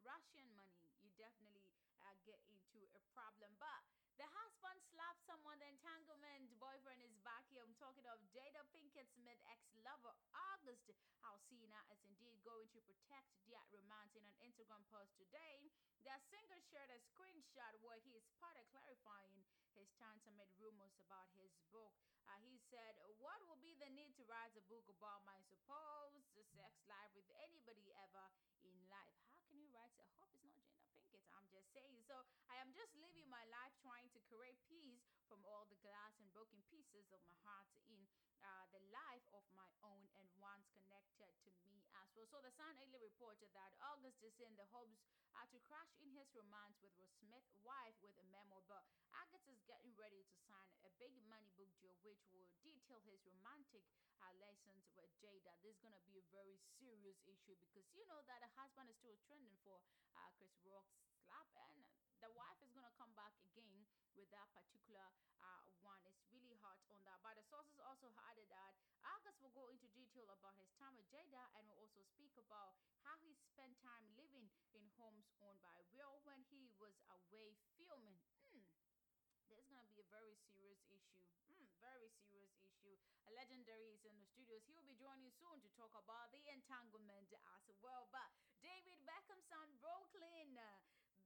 Russian 0.00 0.48
money, 0.56 0.88
you 1.04 1.12
definitely 1.20 1.68
uh, 2.00 2.16
get 2.24 2.40
into 2.48 2.88
a 2.96 3.03
problem. 3.14 3.54
But 3.62 3.80
the 4.18 4.26
husband 4.26 4.78
slapped 4.90 5.22
someone, 5.26 5.58
the 5.62 5.70
entanglement 5.70 6.50
boyfriend 6.58 7.02
is 7.02 7.14
back 7.22 7.46
here. 7.50 7.62
I'm 7.62 7.74
talking 7.78 8.06
of 8.10 8.18
Jada 8.34 8.62
Pinkett 8.74 9.06
Smith 9.14 9.38
ex-lover 9.50 10.14
August 10.54 10.90
Alsina 11.22 11.80
is 11.94 12.02
indeed 12.04 12.36
going 12.44 12.68
to 12.74 12.80
protect 12.84 13.30
their 13.48 13.62
romance 13.70 14.12
in 14.18 14.22
an 14.26 14.36
Instagram 14.44 14.82
post 14.90 15.14
today. 15.18 15.70
The 16.04 16.14
singer 16.28 16.60
shared 16.68 16.92
a 16.92 17.00
screenshot 17.00 17.74
where 17.80 17.98
he 18.04 18.12
is 18.18 18.26
part 18.38 18.58
of 18.60 18.66
clarifying 18.70 19.40
his 19.72 19.88
stance 19.96 20.22
amid 20.28 20.50
rumors 20.60 20.94
about 21.00 21.26
his 21.34 21.50
book. 21.72 21.96
Uh, 22.28 22.38
he 22.44 22.60
said, 22.70 22.94
What 23.18 23.40
will 23.48 23.58
be 23.64 23.74
the 23.80 23.90
need 23.94 24.14
to 24.20 24.24
write 24.28 24.52
a 24.54 24.64
book 24.68 24.86
about 24.86 25.24
my 25.24 25.38
supposed 25.48 26.28
sex 26.54 26.76
life 26.86 27.10
with 27.16 27.26
anybody 27.40 27.90
ever 28.04 28.26
in 28.62 28.76
life? 28.92 29.16
How 29.32 29.42
can 29.48 29.58
you 29.58 29.68
write? 29.72 29.90
I 29.96 30.06
hope 30.20 30.30
it's 30.38 30.54
not 30.54 30.68
Jada 30.68 30.84
Pinkett. 30.92 31.23
I'm 31.34 31.50
just 31.50 31.66
saying. 31.74 31.98
So 32.06 32.14
I 32.46 32.56
am 32.62 32.70
just 32.74 32.94
living 32.98 33.26
my 33.26 33.42
life 33.50 33.74
trying 33.82 34.06
to 34.14 34.20
create 34.30 34.58
peace 34.70 35.02
from 35.26 35.42
all 35.42 35.66
the 35.66 35.78
glass 35.82 36.14
and 36.22 36.30
broken 36.30 36.62
pieces 36.70 37.10
of 37.10 37.20
my 37.26 37.38
heart 37.42 37.66
in 37.90 37.98
uh, 38.44 38.68
the 38.70 38.82
life 38.92 39.24
of 39.32 39.42
my 39.56 39.66
own 39.82 40.04
and 40.20 40.28
ones 40.36 40.68
connected 40.76 41.32
to 41.42 41.50
me 41.64 41.80
as 41.96 42.06
well. 42.14 42.28
So 42.28 42.38
the 42.44 42.52
Sun 42.54 42.76
earlier 42.78 43.00
reported 43.00 43.48
that 43.56 43.72
August 43.80 44.20
is 44.20 44.36
in 44.38 44.52
the 44.60 44.68
hopes 44.68 45.00
uh, 45.34 45.48
to 45.50 45.58
crash 45.64 45.90
in 45.98 46.12
his 46.14 46.28
romance 46.36 46.78
with 46.78 46.92
Will 47.00 47.10
Smith, 47.18 47.42
wife 47.64 47.96
with 48.04 48.14
a 48.20 48.26
memo, 48.30 48.62
but 48.70 48.84
August 49.16 49.48
is 49.50 49.58
getting 49.66 49.90
ready 49.98 50.22
to 50.28 50.36
sign 50.46 50.70
a 50.86 50.92
big 51.00 51.16
money 51.26 51.50
book 51.58 51.72
deal 51.80 51.96
which 52.04 52.20
will 52.30 52.46
detail 52.62 53.00
his 53.08 53.18
romantic 53.26 53.82
uh, 54.22 54.30
lessons 54.38 54.86
with 54.94 55.10
Jada. 55.18 55.56
This 55.64 55.74
is 55.74 55.82
gonna 55.82 56.04
be 56.06 56.20
a 56.20 56.26
very 56.30 56.60
serious 56.78 57.18
issue 57.26 57.56
because 57.58 57.88
you 57.96 58.04
know 58.06 58.22
that 58.30 58.44
a 58.44 58.50
husband 58.54 58.92
is 58.92 58.98
still 59.00 59.16
trending 59.26 59.56
for 59.66 59.80
uh, 60.14 60.30
Chris 60.38 60.54
Rock's 60.62 61.13
slap 61.24 61.48
and 61.56 61.80
the 62.20 62.28
wife 62.36 62.60
is 62.60 62.72
gonna 62.76 62.92
come 63.00 63.12
back 63.16 63.32
again 63.40 63.84
with 64.12 64.28
that 64.30 64.48
particular 64.52 65.08
uh, 65.40 65.64
one. 65.80 66.00
It's 66.04 66.20
really 66.30 66.56
hot 66.60 66.78
on 66.92 67.00
that. 67.08 67.20
But 67.24 67.36
the 67.40 67.44
sources 67.48 67.80
also 67.80 68.12
added 68.30 68.46
that 68.52 68.76
August 69.04 69.40
will 69.40 69.52
go 69.56 69.68
into 69.72 69.88
detail 69.96 70.28
about 70.32 70.56
his 70.60 70.70
time 70.76 70.94
with 70.96 71.08
Jada 71.08 71.44
and 71.56 71.64
will 71.68 71.80
also 71.80 72.00
speak 72.04 72.32
about 72.36 72.76
how 73.04 73.16
he 73.24 73.32
spent 73.36 73.76
time 73.80 74.04
living 74.16 74.48
in 74.76 74.84
homes 74.96 75.28
owned 75.40 75.60
by 75.60 75.76
Will 75.92 76.20
when 76.24 76.40
he 76.52 76.68
was 76.80 76.96
away 77.12 77.56
filming. 77.76 78.20
Mm 78.52 78.64
there's 79.48 79.68
gonna 79.68 79.86
be 79.92 80.00
a 80.00 80.08
very 80.10 80.34
serious 80.50 80.80
issue. 80.90 81.22
Mm, 81.46 81.68
very 81.78 82.10
serious 82.24 82.56
issue. 82.58 82.96
A 83.28 83.32
legendary 83.36 83.92
is 83.92 84.02
in 84.02 84.16
the 84.18 84.26
studios. 84.26 84.64
He 84.66 84.72
will 84.74 84.88
be 84.88 84.96
joining 84.96 85.30
soon 85.38 85.60
to 85.62 85.70
talk 85.76 85.92
about 85.94 86.32
the 86.32 86.40
entanglement 86.48 87.28
as 87.30 87.64
well. 87.84 88.08
But 88.10 88.28
David 88.64 88.98
Beckham's 89.04 89.46
son 89.46 89.68
Brooklyn. 89.78 90.56
Uh, 90.56 90.80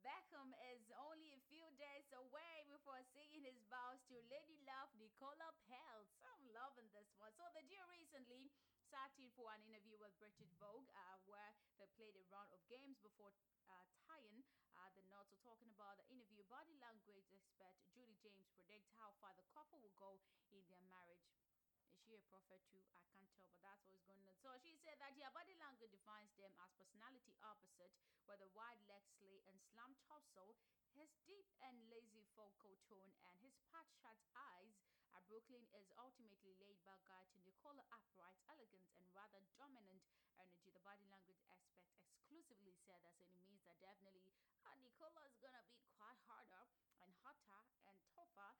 Beckham 0.08 0.56
is 0.72 0.88
only 1.04 1.36
a 1.36 1.42
few 1.52 1.68
days 1.76 2.08
away 2.16 2.64
before 2.72 2.96
saying 3.12 3.44
his 3.44 3.60
vows 3.68 4.00
to 4.08 4.16
Lady 4.32 4.56
Love 4.64 4.88
Nicola 4.96 5.52
Peltz. 5.68 6.16
I'm 6.24 6.48
loving 6.56 6.88
this 6.96 7.12
one. 7.20 7.28
So 7.36 7.44
the 7.52 7.60
duo 7.68 7.84
recently 7.92 8.48
sat 8.88 9.12
in 9.20 9.28
for 9.36 9.52
an 9.52 9.60
interview 9.68 10.00
with 10.00 10.16
British 10.16 10.48
Vogue, 10.56 10.88
uh, 10.96 11.20
where 11.28 11.52
they 11.76 11.84
played 12.00 12.16
a 12.16 12.24
round 12.32 12.48
of 12.56 12.60
games 12.72 12.96
before 13.04 13.36
uh, 13.68 13.84
tying 14.08 14.40
uh, 14.80 14.88
the 14.96 15.04
knots. 15.12 15.28
So 15.28 15.36
talking 15.44 15.68
about 15.76 16.00
the 16.00 16.08
interview, 16.08 16.40
body 16.48 16.80
language 16.80 17.28
expert 17.28 17.76
Judi 17.92 18.16
James 18.24 18.48
predicts 18.56 18.88
how 18.96 19.12
far 19.20 19.36
the 19.36 19.44
couple 19.52 19.76
will 19.84 19.92
go 20.00 20.16
in 20.56 20.64
their 20.72 20.88
marriage. 20.88 21.37
Is 21.98 22.06
she 22.06 22.14
a 22.14 22.22
prophet 22.30 22.62
too? 22.70 22.78
I 22.94 23.02
can't 23.10 23.26
tell, 23.34 23.50
but 23.50 23.58
that's 23.58 23.82
what's 23.90 24.06
going 24.06 24.22
on. 24.22 24.38
So 24.38 24.54
she 24.62 24.78
said 24.86 25.02
that 25.02 25.18
yeah, 25.18 25.34
body 25.34 25.58
language 25.58 25.90
defines 25.90 26.30
them 26.38 26.54
as 26.62 26.70
personality 26.78 27.34
opposite, 27.42 27.90
with 28.22 28.38
the 28.38 28.46
wide 28.54 28.78
leg 28.86 29.02
slit 29.18 29.42
and 29.50 29.58
slam 29.74 29.98
torso, 30.06 30.54
his 30.94 31.10
deep 31.26 31.50
and 31.58 31.74
lazy 31.90 32.22
vocal 32.38 32.78
tone, 32.86 33.10
and 33.26 33.34
his 33.42 33.58
part 33.74 33.90
shut 33.98 34.14
eyes. 34.30 34.78
Brooklyn 35.26 35.66
is 35.74 35.90
ultimately 35.98 36.54
laid 36.62 36.78
back 36.86 37.02
guy 37.10 37.20
to 37.34 37.36
Nicola 37.42 37.82
upright, 37.90 38.38
elegant, 38.46 38.86
and 38.94 39.04
rather 39.10 39.42
dominant 39.58 40.00
energy. 40.38 40.70
The 40.70 40.80
body 40.80 41.04
language 41.10 41.42
aspect 41.50 41.84
exclusively 41.98 42.78
said 42.86 43.02
that, 43.02 43.18
so 43.18 43.26
it 43.26 43.42
means 43.42 43.60
that 43.66 43.76
definitely 43.82 44.32
uh, 44.64 44.78
Nicola 44.80 45.26
is 45.26 45.36
gonna 45.42 45.66
be 45.66 45.82
quite 45.98 46.16
harder 46.30 46.64
and 47.02 47.10
hotter 47.26 47.60
and 47.90 47.98
tougher 48.14 48.56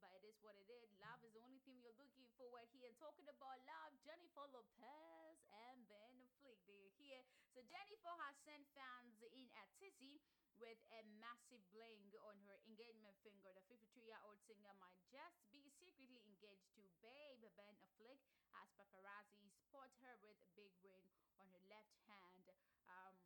but 0.00 0.12
it 0.16 0.24
is 0.24 0.38
what 0.40 0.56
it 0.56 0.68
is. 0.70 0.88
Love 1.02 1.20
is 1.26 1.32
the 1.36 1.42
only 1.44 1.60
thing 1.66 1.76
you're 1.82 1.96
looking 2.00 2.24
forward 2.40 2.64
here. 2.72 2.88
Talking 2.96 3.28
about 3.28 3.60
love, 3.68 3.92
Jennifer 4.06 4.46
Lopez 4.48 5.38
and 5.68 5.84
Ben 5.90 6.12
Affleck, 6.22 6.60
they're 6.64 6.92
here. 6.96 7.20
So 7.52 7.60
Jennifer 7.68 8.14
has 8.24 8.34
sent 8.46 8.64
fans 8.72 9.20
in 9.20 9.44
at 9.58 9.68
Tizzy 9.76 10.22
with 10.56 10.78
a 10.94 11.02
massive 11.18 11.60
bling 11.74 12.14
on 12.24 12.38
her 12.46 12.56
engagement 12.64 13.18
finger. 13.26 13.50
The 13.52 13.66
52-year-old 13.66 14.38
singer 14.46 14.72
might 14.78 14.96
just 15.10 15.42
be 15.50 15.66
secretly 15.76 16.22
engaged 16.22 16.70
to 16.78 16.82
Babe 17.02 17.42
Ben 17.58 17.76
Affleck 17.82 18.22
as 18.62 18.68
paparazzi 18.78 19.50
spot 19.68 19.90
her 20.06 20.14
with 20.22 20.38
a 20.40 20.50
big 20.54 20.70
ring 20.86 21.04
on 21.40 21.50
her 21.50 21.62
left 21.66 21.96
hand. 22.06 22.46
Um, 22.86 23.16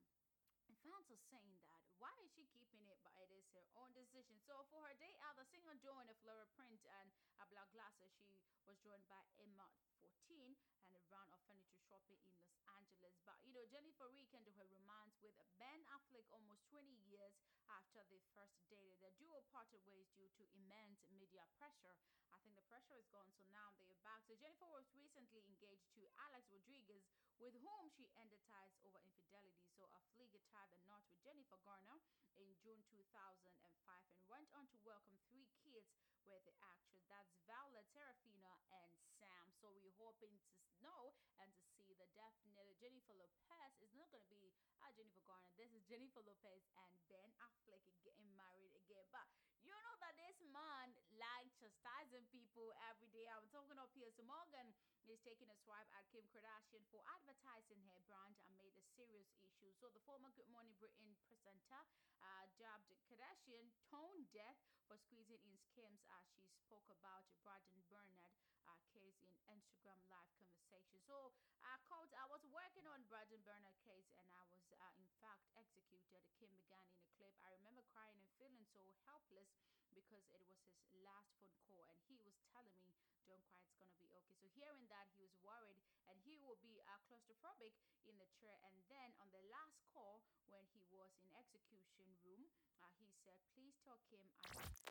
and 0.67 0.75
fans 0.81 1.11
are 1.13 1.25
saying 1.29 1.61
that 1.69 1.76
why 1.99 2.13
is 2.23 2.31
she 2.33 2.45
keeping 2.53 2.85
it 2.89 2.99
but 3.03 3.15
it 3.21 3.31
is 3.33 3.47
her 3.53 3.65
own 3.79 3.91
decision 3.97 4.37
so 4.45 4.65
for 4.69 4.85
her 4.85 4.97
day 5.01 5.15
out 5.25 5.37
the 5.37 5.47
singer 5.49 5.75
joined 5.81 6.09
a 6.13 6.17
floral 6.25 6.49
print 6.55 6.81
and 7.01 7.09
a 7.41 7.47
black 7.49 7.69
glasses 7.73 8.13
she 8.57 8.65
was 8.65 8.83
joined 8.83 9.07
by 9.07 9.23
Emme 9.39 9.69
14 10.03 10.59
and 10.91 10.95
a 10.99 11.03
round 11.13 11.31
of 11.31 11.39
furniture 11.47 11.79
shopping 11.87 12.19
in 12.23 12.35
Los 12.35 12.59
Angeles. 12.67 13.15
But 13.23 13.39
you 13.47 13.55
know, 13.55 13.63
Jennifer 13.71 14.11
rekindled 14.11 14.59
her 14.59 14.67
romance 14.71 15.15
with 15.23 15.35
Ben 15.61 15.83
Affleck 15.95 16.27
almost 16.35 16.67
20 16.75 16.91
years 17.07 17.35
after 17.71 18.03
they 18.11 18.23
first 18.35 18.59
dated. 18.67 18.99
The 18.99 19.15
duo 19.19 19.43
parted 19.55 19.83
ways 19.87 20.11
due 20.19 20.31
to 20.41 20.43
immense 20.57 21.03
media 21.15 21.47
pressure. 21.59 21.95
I 22.35 22.39
think 22.43 22.59
the 22.59 22.67
pressure 22.67 22.99
is 22.99 23.07
gone, 23.11 23.31
so 23.35 23.47
now 23.55 23.75
they 23.79 23.87
are 23.87 24.03
back. 24.03 24.23
So 24.27 24.35
Jennifer 24.39 24.67
was 24.71 24.87
recently 24.95 25.43
engaged 25.47 25.87
to 25.99 26.07
Alex 26.31 26.51
Rodriguez, 26.51 27.07
with 27.41 27.53
whom 27.61 27.85
she 27.93 28.09
ended 28.17 28.41
ties 28.49 28.73
over 28.81 28.97
infidelity. 29.05 29.69
So 29.77 29.85
Affleck 29.93 30.33
tied 30.49 30.71
the 30.73 30.81
knot 30.89 31.05
with 31.05 31.21
Jennifer 31.21 31.61
Garner 31.69 32.01
in 32.41 32.49
June 32.65 32.81
2005 32.89 33.37
and 33.37 34.23
went 34.29 34.49
on 34.57 34.65
to 34.73 34.77
welcome 34.89 35.17
three 35.29 35.45
kids 35.61 35.89
with 36.25 36.41
the 36.49 36.57
actress. 36.65 37.05
That's 37.13 37.29
Viola 37.45 37.85
Seraphina 37.93 38.53
and 38.73 38.93
Sam. 39.21 39.53
So 39.61 39.69
we're 39.85 39.95
hoping 40.01 40.33
to 40.33 40.73
know 40.81 41.13
and 41.45 41.53
to 41.53 41.65
see 41.77 41.93
the 42.01 42.09
definite 42.17 42.73
Jennifer 42.81 43.17
Lopez 43.17 43.73
is 43.85 43.93
not 43.97 44.09
going 44.13 44.25
to 44.25 44.33
be 44.33 44.53
uh, 44.85 44.93
Jennifer 44.97 45.25
Garner. 45.25 45.53
This 45.57 45.73
is 45.73 45.85
Jennifer 45.89 46.25
Lopez 46.25 46.65
and 46.77 46.93
Ben 47.09 47.31
Affleck 47.41 47.85
getting 48.05 48.29
married 48.37 48.73
again. 48.77 49.05
But 49.13 49.29
you 49.65 49.73
know 49.73 49.97
that 50.01 50.15
this 50.17 50.39
man 50.53 50.93
liked 51.17 51.53
chastising 51.61 52.25
people 52.33 52.73
every 52.89 53.09
day. 53.13 53.29
I'm 53.33 53.49
talking 53.53 53.77
of 53.77 53.89
Piers 53.93 54.17
Morgan 54.25 54.73
is 55.07 55.23
taking 55.23 55.47
a 55.47 55.59
swipe 55.63 55.87
at 55.95 56.03
Kim 56.11 56.27
Kardashian 56.35 56.83
for 56.91 56.99
advertising 57.07 57.79
her 57.95 58.03
brand 58.11 58.35
and 58.43 58.51
made 58.59 58.75
a 58.75 58.85
serious 58.99 59.31
issue. 59.39 59.71
So 59.79 59.87
the 59.95 60.03
former 60.03 60.35
Good 60.35 60.51
Morning 60.51 60.75
Britain 60.83 61.15
presenter 61.31 61.79
uh, 62.19 62.45
dubbed 62.59 62.91
Kardashian 63.07 63.71
tone 63.87 64.27
deaf 64.35 64.59
for 64.91 64.99
squeezing 64.99 65.39
in 65.47 65.55
Skims 65.71 66.03
as 66.11 66.27
she 66.35 66.43
spoke 66.59 66.91
about 66.91 67.23
Brandon 67.47 67.79
Bernard 67.87 68.35
uh, 68.67 68.75
case 68.91 69.23
in 69.23 69.31
Instagram 69.47 70.03
live 70.11 70.31
conversation. 70.43 70.99
So 71.07 71.31
I 71.63 71.79
quote, 71.87 72.11
I 72.11 72.27
was 72.27 72.43
working 72.51 72.87
on 72.91 73.07
Brandon 73.07 73.39
Bernard 73.47 73.79
case 73.87 74.11
and 74.19 74.27
I 74.35 74.43
was 74.51 74.67
uh, 74.75 74.91
in 74.99 75.07
fact 75.23 75.47
executed. 75.55 76.27
Kim 76.43 76.51
began 76.59 76.83
in 76.91 76.99
a 76.99 77.09
clip. 77.15 77.35
I 77.47 77.55
remember 77.55 77.87
crying 77.95 78.19
and 78.19 78.31
feeling 78.43 78.67
so 78.75 78.83
helpless 79.07 79.55
because 79.95 80.27
it 80.35 80.43
was 80.43 80.51
his 80.67 80.91
last 81.07 81.31
phone 81.39 81.63
call 81.71 81.87
and 81.87 81.99
he 82.11 82.19
was 82.27 82.35
telling 82.51 82.75
me, 82.91 83.06
don't 83.27 83.45
cry, 83.51 83.67
it's 83.67 83.77
gonna 83.79 83.95
be 83.99 84.07
okay. 84.23 84.35
So 84.39 84.47
hearing 84.55 84.87
that, 84.89 85.07
he 85.15 85.19
was 85.23 85.35
worried 85.43 85.79
and 86.11 86.17
he 86.23 86.39
will 86.43 86.59
be 86.63 86.79
uh, 86.87 86.99
claustrophobic 87.11 87.75
in 88.07 88.15
the 88.19 88.29
chair. 88.39 88.55
And 88.71 88.77
then 88.87 89.11
on 89.23 89.29
the 89.35 89.43
last 89.51 89.83
call, 89.91 90.23
when 90.49 90.63
he 90.71 90.83
was 90.95 91.11
in 91.23 91.31
execution 91.35 92.07
room, 92.23 92.47
uh, 92.83 92.91
he 93.03 93.11
said, 93.27 93.39
please 93.55 93.75
tell 93.83 93.99
him 94.11 94.23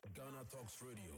I 0.04 0.08
Ghana 0.16 0.44
Talks 0.48 0.80
Radio, 0.80 1.16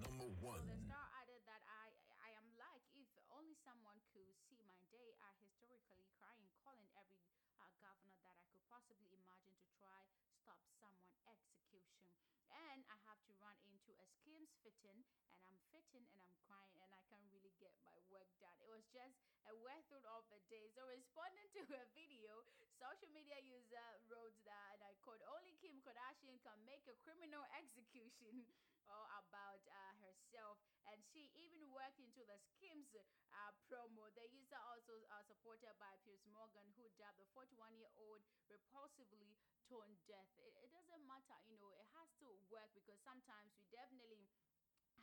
number 0.00 0.28
one. 0.40 0.64
So 0.64 0.72
the 0.72 0.80
star 0.88 1.06
added 1.20 1.42
that 1.44 1.62
I 1.68 1.92
I 2.20 2.30
am 2.38 2.48
like 2.56 2.84
if 2.96 3.08
only 3.32 3.56
someone 3.60 3.98
could 4.12 4.32
see 4.48 4.60
my 4.68 4.80
day. 4.88 5.12
I 5.20 5.32
historically 5.40 6.06
crying, 6.16 6.48
calling 6.64 6.88
every 6.96 7.20
uh, 7.60 7.68
governor 7.82 8.16
that 8.24 8.36
I 8.38 8.46
could 8.52 8.64
possibly 8.72 9.12
imagine 9.20 9.56
to 9.58 9.68
try 9.80 10.00
stop 10.42 10.60
someone 10.82 10.94
execution. 11.30 12.04
And 12.50 12.82
I 12.90 12.98
have 13.08 13.22
to 13.30 13.32
run 13.38 13.56
into 13.64 13.94
a 13.96 14.06
Skims 14.20 14.50
fitting, 14.66 15.06
and 15.32 15.40
I'm 15.46 15.58
fitting 15.70 16.04
and 16.10 16.18
I'm 16.20 16.36
crying, 16.44 16.82
and 16.82 16.92
I 16.92 17.02
can't 17.08 17.26
really 17.30 17.54
get 17.62 17.72
my 17.86 17.96
work 18.10 18.28
done. 18.42 18.58
It 18.58 18.68
was 18.68 18.84
just 18.90 19.16
a 19.46 19.54
through 19.92 20.08
of 20.08 20.24
the 20.32 20.40
day. 20.48 20.72
So 20.72 20.88
responding 20.88 21.44
to 21.52 21.62
a 21.76 21.84
video, 21.92 22.40
social 22.80 23.12
media 23.12 23.36
user 23.44 23.88
wrote 24.08 24.32
that, 24.48 24.80
and 24.80 24.82
I 24.88 24.96
quote, 25.04 25.20
only 25.36 25.52
Kim 25.60 25.76
Kardashian 25.84 26.40
can 26.40 26.56
make 26.64 26.80
a 26.88 26.96
criminal 27.04 27.44
execution 27.60 28.48
all 28.92 29.08
about 29.24 29.64
uh, 29.64 29.92
herself 30.04 30.60
and 30.92 31.00
she 31.00 31.32
even 31.32 31.64
worked 31.72 31.96
into 31.96 32.20
the 32.28 32.36
Skims 32.52 32.92
uh, 33.32 33.52
promo 33.66 34.12
the 34.12 34.28
user 34.28 34.60
also 34.68 35.00
uh, 35.08 35.24
supported 35.24 35.72
by 35.80 35.96
Piers 36.04 36.22
Morgan 36.28 36.68
who 36.76 36.84
dubbed 37.00 37.16
the 37.16 37.28
41 37.32 37.72
year 37.80 37.90
old 37.96 38.20
repulsively 38.52 39.32
tone 39.66 39.96
deaf 40.04 40.28
it, 40.44 40.52
it 40.60 40.70
doesn't 40.76 41.04
matter 41.08 41.38
you 41.48 41.56
know 41.56 41.72
it 41.72 41.88
has 41.96 42.12
to 42.20 42.28
work 42.52 42.68
because 42.76 43.00
sometimes 43.00 43.56
we 43.56 43.64
definitely 43.72 44.28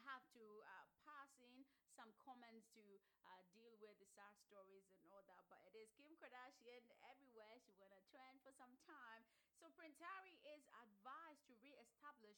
have 0.05 0.23
to 0.31 0.43
uh, 0.63 0.85
pass 1.03 1.29
in 1.43 1.65
some 1.97 2.15
comments 2.23 2.63
to 2.71 2.79
uh, 3.27 3.43
deal 3.51 3.75
with 3.83 3.91
the 3.99 4.07
sad 4.15 4.31
stories 4.47 4.87
and 4.95 5.03
all 5.11 5.19
that. 5.27 5.43
But 5.51 5.59
it 5.67 5.75
is 5.75 5.91
Kim 5.99 6.15
Kardashian 6.15 6.87
everywhere. 7.11 7.59
She 7.67 7.75
went 7.75 7.91
a 7.91 7.99
trend 8.07 8.39
for 8.39 8.55
some 8.55 8.71
time. 8.87 9.27
So 9.59 9.67
Prince 9.75 9.99
Harry 9.99 10.39
is 10.47 10.63
advised 10.79 11.43
to 11.51 11.59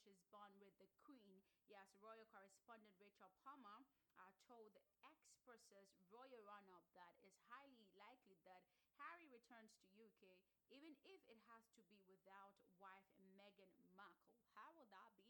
his 0.06 0.18
bond 0.34 0.58
with 0.58 0.74
the 0.82 0.90
Queen. 1.06 1.42
Yes, 1.70 1.88
royal 2.02 2.26
correspondent 2.34 2.94
Rachel 2.98 3.30
Palmer 3.46 3.86
uh, 4.18 4.34
told 4.50 4.74
Express's 5.06 5.90
royal 6.10 6.42
run-up 6.46 6.86
that 6.94 7.14
it's 7.26 7.42
highly 7.50 7.90
likely 7.98 8.38
that 8.46 8.62
Harry 8.98 9.28
returns 9.30 9.74
to 9.82 9.90
UK, 9.98 10.38
even 10.70 10.94
if 11.06 11.22
it 11.30 11.40
has 11.50 11.66
to 11.78 11.82
be 11.90 12.02
without 12.06 12.54
wife 12.78 13.10
Meghan 13.34 13.74
Markle. 13.98 14.38
How 14.54 14.70
will 14.78 14.88
that 14.94 15.12
be? 15.18 15.28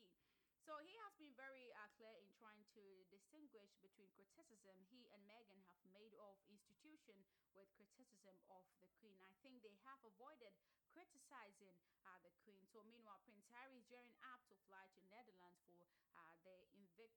So 0.62 0.78
he 0.86 0.94
has 1.02 1.12
been 1.18 1.34
very 1.34 1.74
uh, 1.74 1.90
clear 1.98 2.14
in 2.22 2.30
trying 2.38 2.64
to 2.78 2.84
distinguish 3.10 3.74
between 3.82 4.08
criticism 4.14 4.78
he 4.94 5.10
and 5.12 5.24
Meghan 5.26 5.60
have 5.74 5.82
made 5.92 6.14
of 6.22 6.38
institution 6.48 7.18
with 7.58 7.68
criticism 7.76 8.38
of 8.48 8.64
the 8.80 8.88
Queen. 9.02 9.18
I 9.26 9.34
think 9.42 9.60
they 9.66 9.76
have 9.90 10.00
avoided 10.06 10.54
criticizing 10.92 11.76
uh, 12.08 12.20
the 12.24 12.32
Queen. 12.44 12.64
So 12.72 12.84
meanwhile, 12.88 13.20
Prince 13.24 13.48
Harry 13.56 13.80
is 13.80 13.88
gearing 13.88 14.16
up 14.32 14.44
to 14.52 14.56
fly 14.68 14.84
to 14.96 15.02
Netherlands 15.12 15.60
for 15.68 15.88
uh, 16.16 16.36
the 16.44 16.56
Invictus 16.76 17.12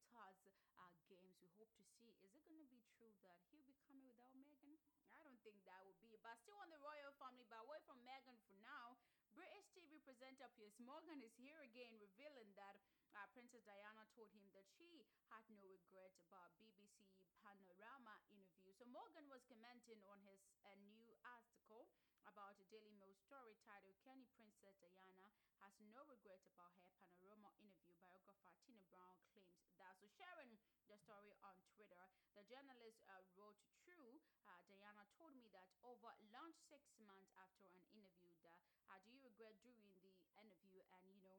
uh, 0.79 0.91
Games. 1.11 1.35
We 1.43 1.51
hope 1.59 1.70
to 1.79 1.83
see. 1.91 2.14
Is 2.22 2.33
it 2.35 2.43
going 2.47 2.62
to 2.62 2.70
be 2.70 2.83
true 2.95 3.12
that 3.27 3.39
he'll 3.51 3.66
be 3.66 3.77
coming 3.87 4.07
without 4.07 4.33
Meghan? 4.39 4.79
I 5.14 5.22
don't 5.22 5.39
think 5.43 5.59
that 5.66 5.83
will 5.83 5.99
be. 6.03 6.14
But 6.22 6.41
still 6.41 6.59
on 6.59 6.70
the 6.70 6.81
royal 6.81 7.12
family, 7.20 7.45
but 7.51 7.62
away 7.66 7.79
from 7.85 8.01
Meghan 8.07 8.39
for 8.47 8.57
now. 8.62 8.97
British 9.35 9.66
TV 9.75 9.99
presenter 10.07 10.47
Piers 10.55 10.79
Morgan 10.79 11.18
is 11.18 11.35
here 11.35 11.59
again, 11.66 11.91
revealing 11.99 12.47
that 12.55 12.79
uh, 13.18 13.27
Princess 13.35 13.66
Diana 13.66 14.07
told 14.14 14.31
him 14.31 14.47
that 14.55 14.62
she 14.79 15.03
had 15.27 15.43
no 15.51 15.66
regrets 15.66 16.22
about 16.22 16.55
BBC 16.62 17.11
Panorama 17.43 18.14
interview. 18.31 18.70
So 18.79 18.87
Morgan 18.95 19.27
was 19.27 19.43
commenting 19.51 19.99
on 20.07 20.22
his 20.22 20.39
uh, 20.62 20.70
new 20.87 21.04
about 22.35 22.59
a 22.59 22.66
Daily 22.66 22.91
Mail 22.99 23.14
story 23.14 23.55
titled 23.62 23.95
Kenny 24.03 24.26
Princess 24.35 24.74
Diana 24.82 25.30
has 25.62 25.70
no 25.95 26.03
regret 26.11 26.43
about 26.51 26.74
her 26.82 26.91
Panorama 26.99 27.55
interview. 27.62 27.95
Biographer 28.03 28.51
Tina 28.66 28.82
Brown 28.91 29.22
claims 29.30 29.70
that. 29.78 29.95
So 30.03 30.11
sharing 30.18 30.59
the 30.91 30.99
story 30.99 31.30
on 31.47 31.55
Twitter, 31.78 32.11
the 32.35 32.43
journalist 32.51 32.99
uh, 33.07 33.22
wrote, 33.39 33.55
True, 33.87 34.18
uh, 34.51 34.59
Diana 34.66 35.07
told 35.14 35.39
me 35.39 35.47
that 35.55 35.70
over 35.87 36.11
lunch 36.35 36.59
six 36.66 36.82
months 37.07 37.30
after 37.39 37.70
an 37.70 37.87
interview 37.95 38.35
that, 38.43 38.59
uh, 38.91 38.99
do 39.07 39.14
you 39.14 39.22
regret 39.22 39.55
doing 39.62 39.87
the 40.03 40.11
interview? 40.43 40.82
And, 40.91 41.07
you 41.07 41.14
know, 41.22 41.39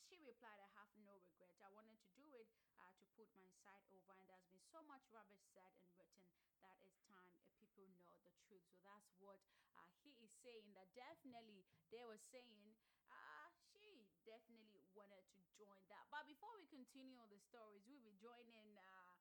she 0.00 0.16
replied, 0.24 0.56
I 0.64 0.70
have 0.80 0.88
no 1.04 1.20
regret. 1.28 1.60
I 1.60 1.68
wanted 1.76 2.00
to 2.00 2.08
do 2.16 2.24
it 2.32 2.48
uh, 2.80 2.88
to 2.88 3.04
put 3.20 3.28
my 3.36 3.52
side 3.60 3.84
over, 3.92 4.16
and 4.16 4.24
there's 4.24 4.48
been 4.48 4.64
so 4.72 4.80
much 4.88 5.04
rubbish 5.12 5.44
said 5.52 5.76
and 5.76 5.92
written 5.92 6.24
that 6.64 6.80
it's 6.88 7.04
time 7.04 7.45
people 7.76 8.00
know 8.08 8.16
the 8.24 8.32
truth. 8.48 8.64
So 8.72 8.80
that's 8.80 9.12
what 9.20 9.36
uh, 9.76 9.92
he 10.00 10.16
is 10.24 10.32
saying. 10.40 10.72
That 10.72 10.88
definitely 10.96 11.68
they 11.92 12.00
were 12.08 12.20
saying 12.32 12.72
uh, 13.12 13.52
she 13.68 14.08
definitely 14.24 14.80
wanted 14.96 15.20
to 15.36 15.40
join 15.60 15.84
that. 15.92 16.08
But 16.08 16.24
before 16.24 16.56
we 16.56 16.64
continue 16.72 17.20
on 17.20 17.28
the 17.28 17.40
stories, 17.52 17.84
we'll 17.84 18.00
be 18.00 18.16
joining. 18.16 18.80
Uh, 18.80 19.20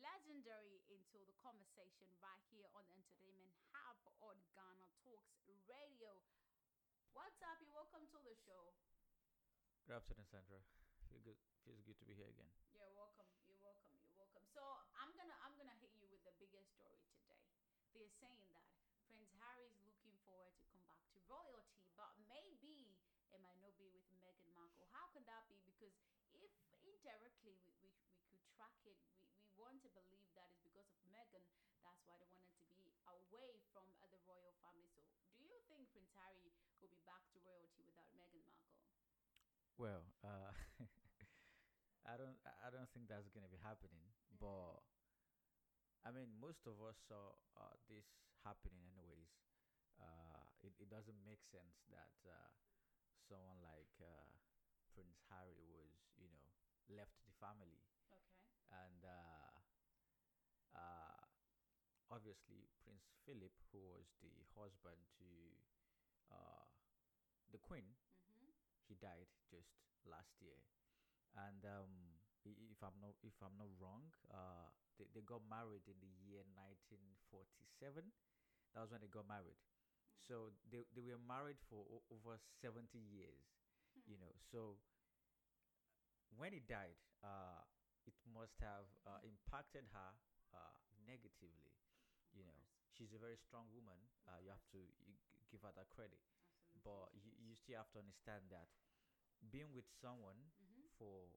legendary 0.00 0.80
into 0.88 1.20
the 1.28 1.36
conversation 1.44 2.08
right 2.24 2.40
here 2.48 2.64
on 2.72 2.86
Entertainment 2.88 3.52
Hub 3.74 3.98
on 4.24 4.38
Ghana 4.56 4.88
Talks 5.04 5.44
Radio. 5.68 6.14
What's 7.12 7.36
up? 7.44 7.60
You 7.60 7.74
welcome 7.76 8.06
to 8.14 8.18
the 8.24 8.32
show. 8.48 8.72
Good 9.84 10.00
afternoon, 10.00 10.24
Sandra. 10.30 10.62
Feel 11.10 11.20
good. 11.26 11.38
Feels 11.66 11.82
good 11.84 11.98
to 12.00 12.06
be 12.06 12.14
here 12.14 12.30
again. 12.30 12.48
You're 12.72 12.94
welcome. 12.96 13.28
You're 13.44 13.60
welcome. 13.60 13.92
You're 14.00 14.14
welcome. 14.14 14.46
So 14.54 14.62
I'm 14.96 15.10
gonna 15.18 15.36
I'm 15.42 15.58
gonna 15.58 15.76
hit 15.82 15.92
you 15.98 16.06
with 16.08 16.22
the 16.24 16.32
biggest 16.38 16.70
story 16.72 17.02
today. 17.10 17.36
They're 17.94 18.10
saying 18.22 18.46
that 18.54 18.66
Prince 19.10 19.34
Harry 19.42 19.66
is 19.66 19.78
looking 19.82 20.14
forward 20.22 20.54
to 20.58 20.64
come 20.70 20.82
back 20.86 21.02
to 21.14 21.18
royalty, 21.26 21.82
but 21.98 22.14
maybe 22.30 22.94
it 23.34 23.40
might 23.42 23.58
not 23.62 23.74
be 23.78 23.90
with 23.90 24.06
Meghan 24.18 24.50
Markle. 24.54 24.86
How 24.94 25.10
can 25.10 25.26
that 25.26 25.46
be? 25.50 25.58
Because 25.66 25.94
if 26.34 26.50
indirectly 26.86 27.58
we, 27.66 27.74
we, 27.82 27.90
we 28.18 28.22
could 28.30 28.42
track 28.54 28.78
it, 28.86 28.98
we, 29.18 29.26
we 29.42 29.50
want 29.58 29.82
to 29.82 29.90
believe 29.90 30.30
that 30.38 30.50
is 30.54 30.60
because 30.62 30.86
of 30.90 30.98
Meghan. 31.10 31.42
That's 31.82 32.02
why 32.06 32.14
they 32.18 32.30
wanted 32.30 32.54
to 32.62 32.66
be 32.78 32.94
away 33.06 33.58
from 33.74 33.86
uh, 33.98 34.06
the 34.14 34.20
royal 34.26 34.54
family. 34.62 34.86
So 34.94 35.02
do 35.38 35.42
you 35.46 35.58
think 35.66 35.90
Prince 35.90 36.14
Harry 36.14 36.54
will 36.78 36.90
be 36.90 37.02
back 37.02 37.26
to 37.34 37.38
royalty 37.42 37.82
without 37.86 38.10
Meghan 38.14 38.42
Markle? 38.46 38.78
Well, 39.78 40.04
uh, 40.22 40.52
I 42.10 42.16
don't. 42.20 42.36
I 42.64 42.68
don't 42.72 42.88
think 42.92 43.08
that's 43.08 43.28
gonna 43.32 43.48
be 43.50 43.60
happening. 43.60 44.04
Mm. 44.32 44.40
But 44.40 44.80
I 46.04 46.10
mean, 46.12 46.28
most 46.40 46.64
of 46.66 46.80
us 46.84 46.96
saw 47.08 47.32
uh, 47.56 47.76
this 47.88 48.04
happening 48.44 48.84
anyways. 48.88 49.32
Uh, 50.00 50.44
it 50.64 50.72
it 50.80 50.88
doesn't 50.88 51.20
make 51.24 51.44
sense 51.44 51.84
that 51.92 52.14
uh, 52.28 52.52
someone 53.28 53.60
like 53.64 53.92
uh, 54.00 54.28
Prince 54.94 55.20
Harry 55.32 55.60
was, 55.68 55.92
you 56.20 56.28
know, 56.32 56.48
left 56.92 57.16
the 57.28 57.34
family. 57.40 57.80
Okay. 58.08 58.22
And 58.72 59.04
uh, 59.04 59.52
uh, 60.74 61.22
obviously, 62.10 62.68
Prince 62.84 63.06
Philip, 63.26 63.54
who 63.72 63.80
was 63.94 64.06
the 64.22 64.32
husband 64.56 65.00
to 65.18 65.28
uh, 66.32 66.66
the 67.52 67.58
Queen, 67.58 67.96
Mm-hmm. 68.30 68.50
he 68.88 68.94
died 69.00 69.28
just 69.50 69.72
last 70.08 70.34
year. 70.40 70.58
And 71.36 71.62
um, 71.66 71.92
if 72.44 72.80
I'm 72.82 72.96
not 73.00 73.14
if 73.22 73.36
I'm 73.42 73.56
not 73.58 73.70
wrong, 73.80 74.10
uh, 74.30 74.70
they, 75.00 75.08
they 75.16 75.24
got 75.24 75.40
married 75.48 75.88
in 75.88 75.96
the 76.04 76.12
year 76.28 76.44
1947. 76.52 78.12
That 78.76 78.84
was 78.84 78.92
when 78.92 79.00
they 79.00 79.08
got 79.10 79.24
married. 79.28 79.56
So 80.28 80.52
they, 80.70 80.84
they 80.94 81.02
were 81.02 81.20
married 81.20 81.58
for 81.68 81.80
o- 81.88 82.06
over 82.12 82.36
70 82.60 83.00
years, 83.00 83.40
you 84.06 84.20
know. 84.20 84.32
So 84.52 84.76
when 86.38 86.52
he 86.52 86.60
died, 86.64 86.96
uh, 87.22 87.62
it 88.06 88.16
must 88.26 88.56
have 88.64 88.88
uh, 89.06 89.20
impacted 89.22 89.84
her 89.92 90.10
uh, 90.54 90.74
negatively. 91.06 91.74
You 92.34 92.46
know, 92.46 92.58
she's 92.94 93.12
a 93.14 93.20
very 93.20 93.36
strong 93.38 93.68
woman. 93.74 93.98
Uh, 94.26 94.38
you 94.42 94.50
have 94.50 94.64
to 94.74 94.80
you 95.06 95.14
give 95.50 95.62
her 95.66 95.74
that 95.74 95.90
credit. 95.90 96.20
Absolutely. 96.74 96.80
But 96.86 97.10
you, 97.18 97.30
you 97.36 97.52
still 97.58 97.78
have 97.82 97.90
to 97.98 98.00
understand 98.02 98.48
that 98.54 98.70
being 99.52 99.72
with 99.74 99.88
someone 100.00 100.38
Mhm. 100.60 100.86
for 100.98 101.30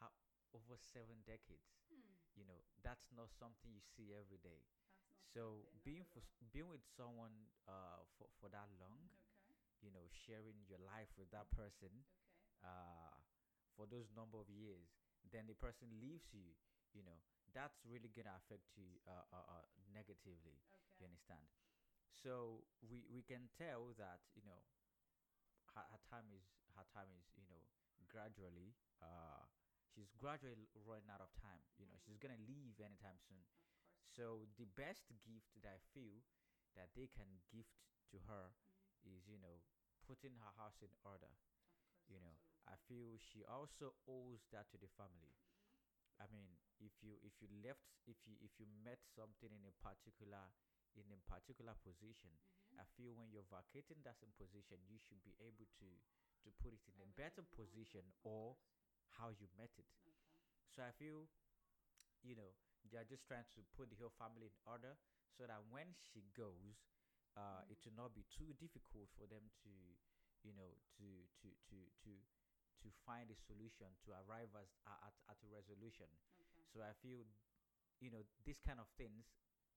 how 0.00 0.10
over 0.54 0.76
seven 0.78 1.22
decades. 1.26 1.70
Hmm. 1.90 2.13
You 2.34 2.44
know, 2.46 2.60
that's 2.82 3.06
not 3.14 3.30
something 3.38 3.70
you 3.72 3.82
see 3.94 4.12
every 4.14 4.38
day. 4.42 4.62
So 5.34 5.66
being 5.82 6.04
for, 6.12 6.22
being 6.52 6.68
with 6.70 6.84
someone 6.96 7.32
uh 7.66 8.02
for, 8.18 8.28
for 8.38 8.48
that 8.52 8.68
long, 8.78 8.98
Okay. 9.10 9.54
you 9.82 9.90
know, 9.94 10.06
sharing 10.26 10.58
your 10.68 10.80
life 10.82 11.10
with 11.18 11.30
that 11.34 11.48
person, 11.54 11.90
Okay. 11.92 12.66
uh, 12.66 13.14
for 13.76 13.86
those 13.90 14.10
number 14.14 14.38
of 14.38 14.48
years, 14.50 14.86
then 15.32 15.46
the 15.50 15.56
person 15.58 15.90
leaves 16.00 16.26
you, 16.34 16.54
you 16.94 17.02
know, 17.02 17.18
that's 17.54 17.78
really 17.86 18.10
gonna 18.14 18.34
affect 18.38 18.66
you 18.78 18.98
uh, 19.06 19.24
uh, 19.34 19.46
uh, 19.62 19.66
negatively. 19.94 20.58
Okay. 20.74 20.82
You 20.98 21.06
understand? 21.06 21.46
So 22.14 22.64
we 22.86 23.04
we 23.10 23.22
can 23.22 23.50
tell 23.58 23.92
that 23.98 24.22
you 24.36 24.42
know 24.46 24.62
her, 25.74 25.84
her 25.92 26.00
time 26.08 26.28
is 26.32 26.44
her 26.76 26.86
time 26.94 27.10
is 27.14 27.26
you 27.36 27.46
know 27.50 27.62
gradually 28.08 28.74
uh 29.02 29.44
she's 29.94 30.10
gradually 30.18 30.68
running 30.74 31.08
out 31.10 31.22
of 31.22 31.30
time. 31.38 31.62
You 31.78 31.86
know 31.86 31.96
she's 32.02 32.18
gonna 32.18 32.40
leave 32.46 32.80
anytime 32.82 33.18
soon. 33.22 33.46
So 34.10 34.46
the 34.58 34.66
best 34.66 35.08
gift 35.24 35.48
that 35.62 35.70
I 35.78 35.80
feel 35.94 36.22
that 36.76 36.90
they 36.96 37.08
can 37.08 37.40
gift 37.52 37.74
to 38.12 38.18
her 38.28 38.54
Mm. 39.06 39.06
is 39.06 39.26
you 39.28 39.38
know 39.38 39.62
putting 40.06 40.36
her 40.42 40.52
house 40.58 40.82
in 40.82 40.92
order. 41.04 41.32
Course. 41.80 42.04
You 42.08 42.20
know 42.20 42.36
absolutely. 42.36 42.68
I 42.68 42.76
feel 42.88 43.16
she 43.20 43.44
also 43.44 43.94
owes 44.08 44.44
that 44.52 44.70
to 44.72 44.78
the 44.78 44.88
family. 44.96 45.36
I 46.20 46.26
mean, 46.32 46.48
if 46.80 46.92
you 47.02 47.18
if 47.22 47.34
you 47.42 47.48
left 47.62 47.82
if 48.06 48.16
you 48.26 48.34
if 48.42 48.52
you 48.58 48.66
met 48.84 48.98
something 49.14 49.50
in 49.52 49.64
a 49.66 49.74
particular 49.82 50.50
in 50.96 51.06
a 51.12 51.18
particular 51.30 51.74
position, 51.82 52.34
Mhm. 52.70 52.80
I 52.80 52.84
feel 52.98 53.14
when 53.14 53.30
you're 53.30 53.46
vacating 53.50 54.02
that 54.04 54.18
same 54.18 54.34
position, 54.38 54.78
you 54.90 54.98
should 54.98 55.22
be 55.22 55.34
able 55.42 55.66
to 55.82 55.88
to 56.44 56.48
put 56.62 56.74
it 56.74 56.82
in 56.90 56.98
a 57.02 57.08
better 57.18 57.42
Everything 57.42 57.62
in 57.62 57.62
order, 57.70 58.00
position 58.02 58.12
or. 58.24 58.56
How 59.18 59.30
you 59.34 59.46
met 59.58 59.72
it. 59.78 59.86
Okay. 60.02 60.14
So 60.74 60.82
I 60.82 60.92
feel, 60.98 61.30
you 62.22 62.34
know, 62.34 62.54
they're 62.90 63.06
just 63.08 63.24
trying 63.26 63.46
to 63.56 63.60
put 63.76 63.88
the 63.90 63.98
whole 63.98 64.12
family 64.18 64.50
in 64.52 64.56
order 64.66 64.94
so 65.32 65.46
that 65.48 65.60
when 65.70 65.94
she 65.96 66.24
goes, 66.36 66.84
uh, 67.36 67.62
it 67.70 67.78
will 67.84 67.96
not 67.96 68.14
be 68.14 68.24
too 68.30 68.54
difficult 68.58 69.10
for 69.18 69.26
them 69.26 69.50
to, 69.64 69.72
you 70.44 70.54
know, 70.54 70.76
to 70.98 71.06
to 71.42 71.48
to 71.70 71.76
to 72.04 72.12
to 72.84 72.88
find 73.08 73.30
a 73.32 73.38
solution 73.48 73.88
to 74.04 74.12
arrive 74.26 74.52
as, 74.58 74.68
at 74.86 75.14
at 75.30 75.38
a 75.42 75.48
resolution. 75.50 76.06
Okay. 76.38 76.62
So 76.70 76.82
I 76.84 76.92
feel, 77.02 77.24
you 78.00 78.10
know, 78.10 78.22
these 78.44 78.60
kind 78.62 78.78
of 78.78 78.86
things. 78.98 79.26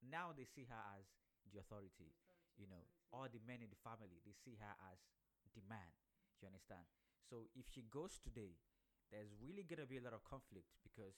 Now 0.03 0.29
they 0.35 0.45
see 0.45 0.65
her 0.69 0.83
as 0.97 1.09
the 1.49 1.57
authority. 1.57 2.13
Authority, 2.13 2.13
You 2.57 2.67
know, 2.69 2.85
authority. 2.85 3.09
all 3.13 3.27
the 3.29 3.41
men 3.45 3.61
in 3.65 3.69
the 3.73 3.81
family 3.81 4.21
they 4.25 4.33
see 4.33 4.57
her 4.61 4.75
as 4.93 4.99
the 5.55 5.61
man. 5.65 5.89
You 6.41 6.47
understand? 6.53 6.85
So 7.25 7.49
if 7.57 7.65
she 7.73 7.81
goes 7.89 8.19
today, 8.21 8.57
there's 9.11 9.31
really 9.41 9.63
gonna 9.63 9.85
be 9.87 9.97
a 9.97 10.01
lot 10.03 10.13
of 10.13 10.23
conflict 10.23 10.67
because, 10.83 11.15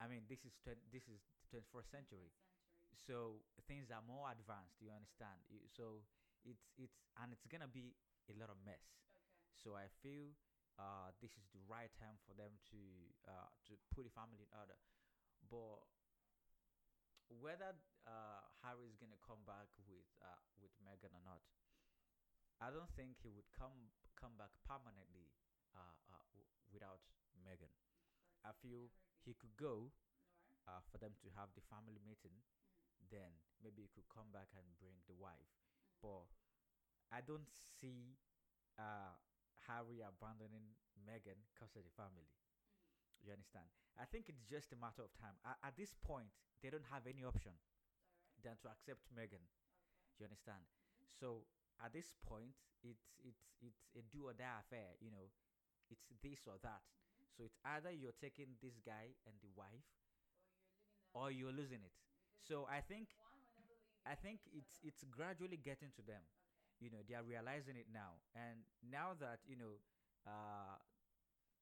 I 0.00 0.06
mean, 0.08 0.24
this 0.28 0.44
is 0.44 0.52
twen- 0.62 0.84
this 0.92 1.08
is 1.08 1.20
twenty 1.48 1.64
first 1.72 1.90
century, 1.90 2.30
Century. 2.30 3.06
so 3.06 3.42
things 3.68 3.90
are 3.90 4.02
more 4.02 4.30
advanced. 4.30 4.80
You 4.80 4.90
understand? 4.92 5.40
So 5.76 6.04
it's 6.44 6.68
it's 6.76 6.96
and 7.20 7.32
it's 7.32 7.46
gonna 7.46 7.68
be 7.70 7.96
a 8.28 8.34
lot 8.38 8.50
of 8.50 8.58
mess. 8.64 8.84
Okay. 9.16 9.24
So 9.54 9.76
I 9.76 9.88
feel 10.02 10.36
uh, 10.78 11.12
this 11.20 11.32
is 11.40 11.46
the 11.52 11.62
right 11.68 11.92
time 11.96 12.18
for 12.26 12.34
them 12.36 12.52
to 12.72 12.80
uh, 13.28 13.48
to 13.68 13.72
put 13.94 14.04
the 14.04 14.12
family 14.14 14.44
in 14.44 14.50
order. 14.52 14.76
But 15.50 15.84
whether 17.28 17.74
uh, 18.06 18.40
Harry 18.62 18.86
is 18.90 18.96
gonna 18.98 19.18
come 19.22 19.42
back 19.46 19.70
with 19.86 20.06
uh, 20.22 20.38
with 20.62 20.72
Meghan 20.82 21.14
or 21.14 21.22
not, 21.26 21.42
I 22.60 22.68
don't 22.70 22.92
think 22.96 23.16
he 23.24 23.28
would 23.32 23.48
come 23.56 23.92
come 24.16 24.36
back 24.36 24.52
permanently 24.68 25.32
uh, 25.76 25.96
uh, 26.10 26.24
w- 26.34 26.48
without 26.72 27.04
Meghan. 27.44 27.70
I 28.44 28.52
feel 28.62 28.88
he 29.24 29.34
could 29.36 29.54
go 29.60 29.92
uh, 30.68 30.80
for 30.90 30.98
them 30.98 31.14
to 31.22 31.28
have 31.36 31.50
the 31.54 31.64
family 31.68 32.00
meeting. 32.02 32.34
Mm. 33.02 33.08
Then 33.12 33.32
maybe 33.62 33.82
he 33.86 33.90
could 33.92 34.08
come 34.10 34.30
back 34.32 34.50
and 34.56 34.64
bring 34.80 34.98
the 35.06 35.14
wife. 35.16 35.50
Mm-hmm. 35.78 36.00
But 36.02 36.26
I 37.12 37.20
don't 37.22 37.48
see 37.80 38.18
uh, 38.78 39.14
Harry 39.68 40.02
abandoning 40.02 40.74
Megan 41.06 41.38
because 41.52 41.74
of 41.76 41.84
the 41.84 41.94
family. 41.94 42.26
Mm. 42.28 43.26
You 43.26 43.32
understand? 43.32 43.68
I 43.98 44.04
think 44.04 44.28
it's 44.28 44.44
just 44.44 44.72
a 44.72 44.78
matter 44.78 45.02
of 45.02 45.12
time. 45.16 45.36
At 45.64 45.76
this 45.76 45.94
point, 46.04 46.28
they 46.62 46.68
don't 46.70 46.86
have 46.92 47.06
any 47.08 47.24
option 47.24 47.56
Alright. 47.56 48.44
than 48.44 48.56
to 48.62 48.68
accept 48.68 49.02
Megan. 49.14 49.42
Okay. 49.42 50.16
You 50.20 50.24
understand? 50.28 50.64
Mhm. 50.64 51.08
So 51.20 51.46
at 51.82 51.92
this 51.92 52.12
point, 52.26 52.54
it's 52.82 53.16
it's 53.24 53.44
it's 53.60 53.88
a 53.96 54.02
do 54.12 54.28
or 54.28 54.34
die 54.34 54.60
affair. 54.60 54.96
You 55.00 55.10
know, 55.10 55.32
it's 55.90 56.06
this 56.22 56.46
or 56.46 56.58
that. 56.62 56.82
Mhm. 56.82 57.28
So 57.36 57.44
it's 57.44 57.58
either 57.64 57.90
you're 57.92 58.16
taking 58.20 58.56
this 58.62 58.78
guy 58.84 59.14
and 59.26 59.34
the 59.40 59.48
wife, 59.56 59.86
Or 61.14 61.30
you're 61.30 61.52
losing 61.52 61.80
it. 61.80 61.94
So 62.44 62.68
I 62.70 62.80
think 62.84 63.08
one 63.16 63.32
will 63.32 63.48
never 63.56 63.72
leave 63.74 63.96
I 64.06 64.14
think 64.14 64.38
it's 64.52 64.78
it's 64.84 65.02
gradually 65.10 65.56
getting 65.58 65.90
to 65.96 66.02
them. 66.04 66.20
Okay. 66.22 66.84
You 66.84 66.90
know, 66.92 67.00
they 67.08 67.16
are 67.16 67.24
realizing 67.24 67.74
it 67.80 67.88
now, 67.90 68.20
and 68.36 68.62
now 68.84 69.16
that 69.18 69.40
you 69.48 69.56
know, 69.56 69.80
uh, 70.28 70.76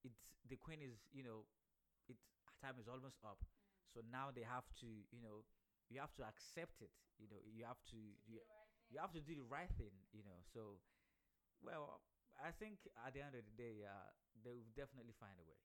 it's 0.04 0.20
the 0.48 0.56
queen 0.56 0.82
is 0.82 0.96
you 1.12 1.24
know, 1.24 1.46
it 2.08 2.16
time 2.62 2.76
is 2.80 2.88
almost 2.88 3.18
up. 3.24 3.38
Mm. 3.42 3.48
So 3.94 3.98
now 4.10 4.30
they 4.34 4.44
have 4.46 4.66
to 4.84 4.88
you 5.12 5.22
know, 5.22 5.44
you 5.90 6.00
have 6.00 6.14
to 6.20 6.24
accept 6.24 6.82
it. 6.82 6.92
You 7.18 7.28
know, 7.30 7.40
you 7.46 7.64
have 7.66 7.80
to 7.94 7.98
Do 8.26 8.32
you, 8.34 8.40
right 8.44 8.68
you 8.90 8.98
have 9.00 9.12
to 9.14 9.22
do 9.22 9.34
the 9.36 9.46
right 9.48 9.70
thing. 9.78 9.94
You 10.12 10.24
know, 10.26 10.40
so 10.54 10.80
well, 11.62 12.00
I 12.38 12.50
think 12.52 12.78
at 13.06 13.14
the 13.14 13.22
end 13.22 13.34
of 13.34 13.42
the 13.46 13.56
day, 13.56 13.82
uh, 13.86 14.10
they 14.44 14.52
will 14.54 14.70
definitely 14.76 15.14
find 15.18 15.34
a 15.40 15.46
way. 15.46 15.58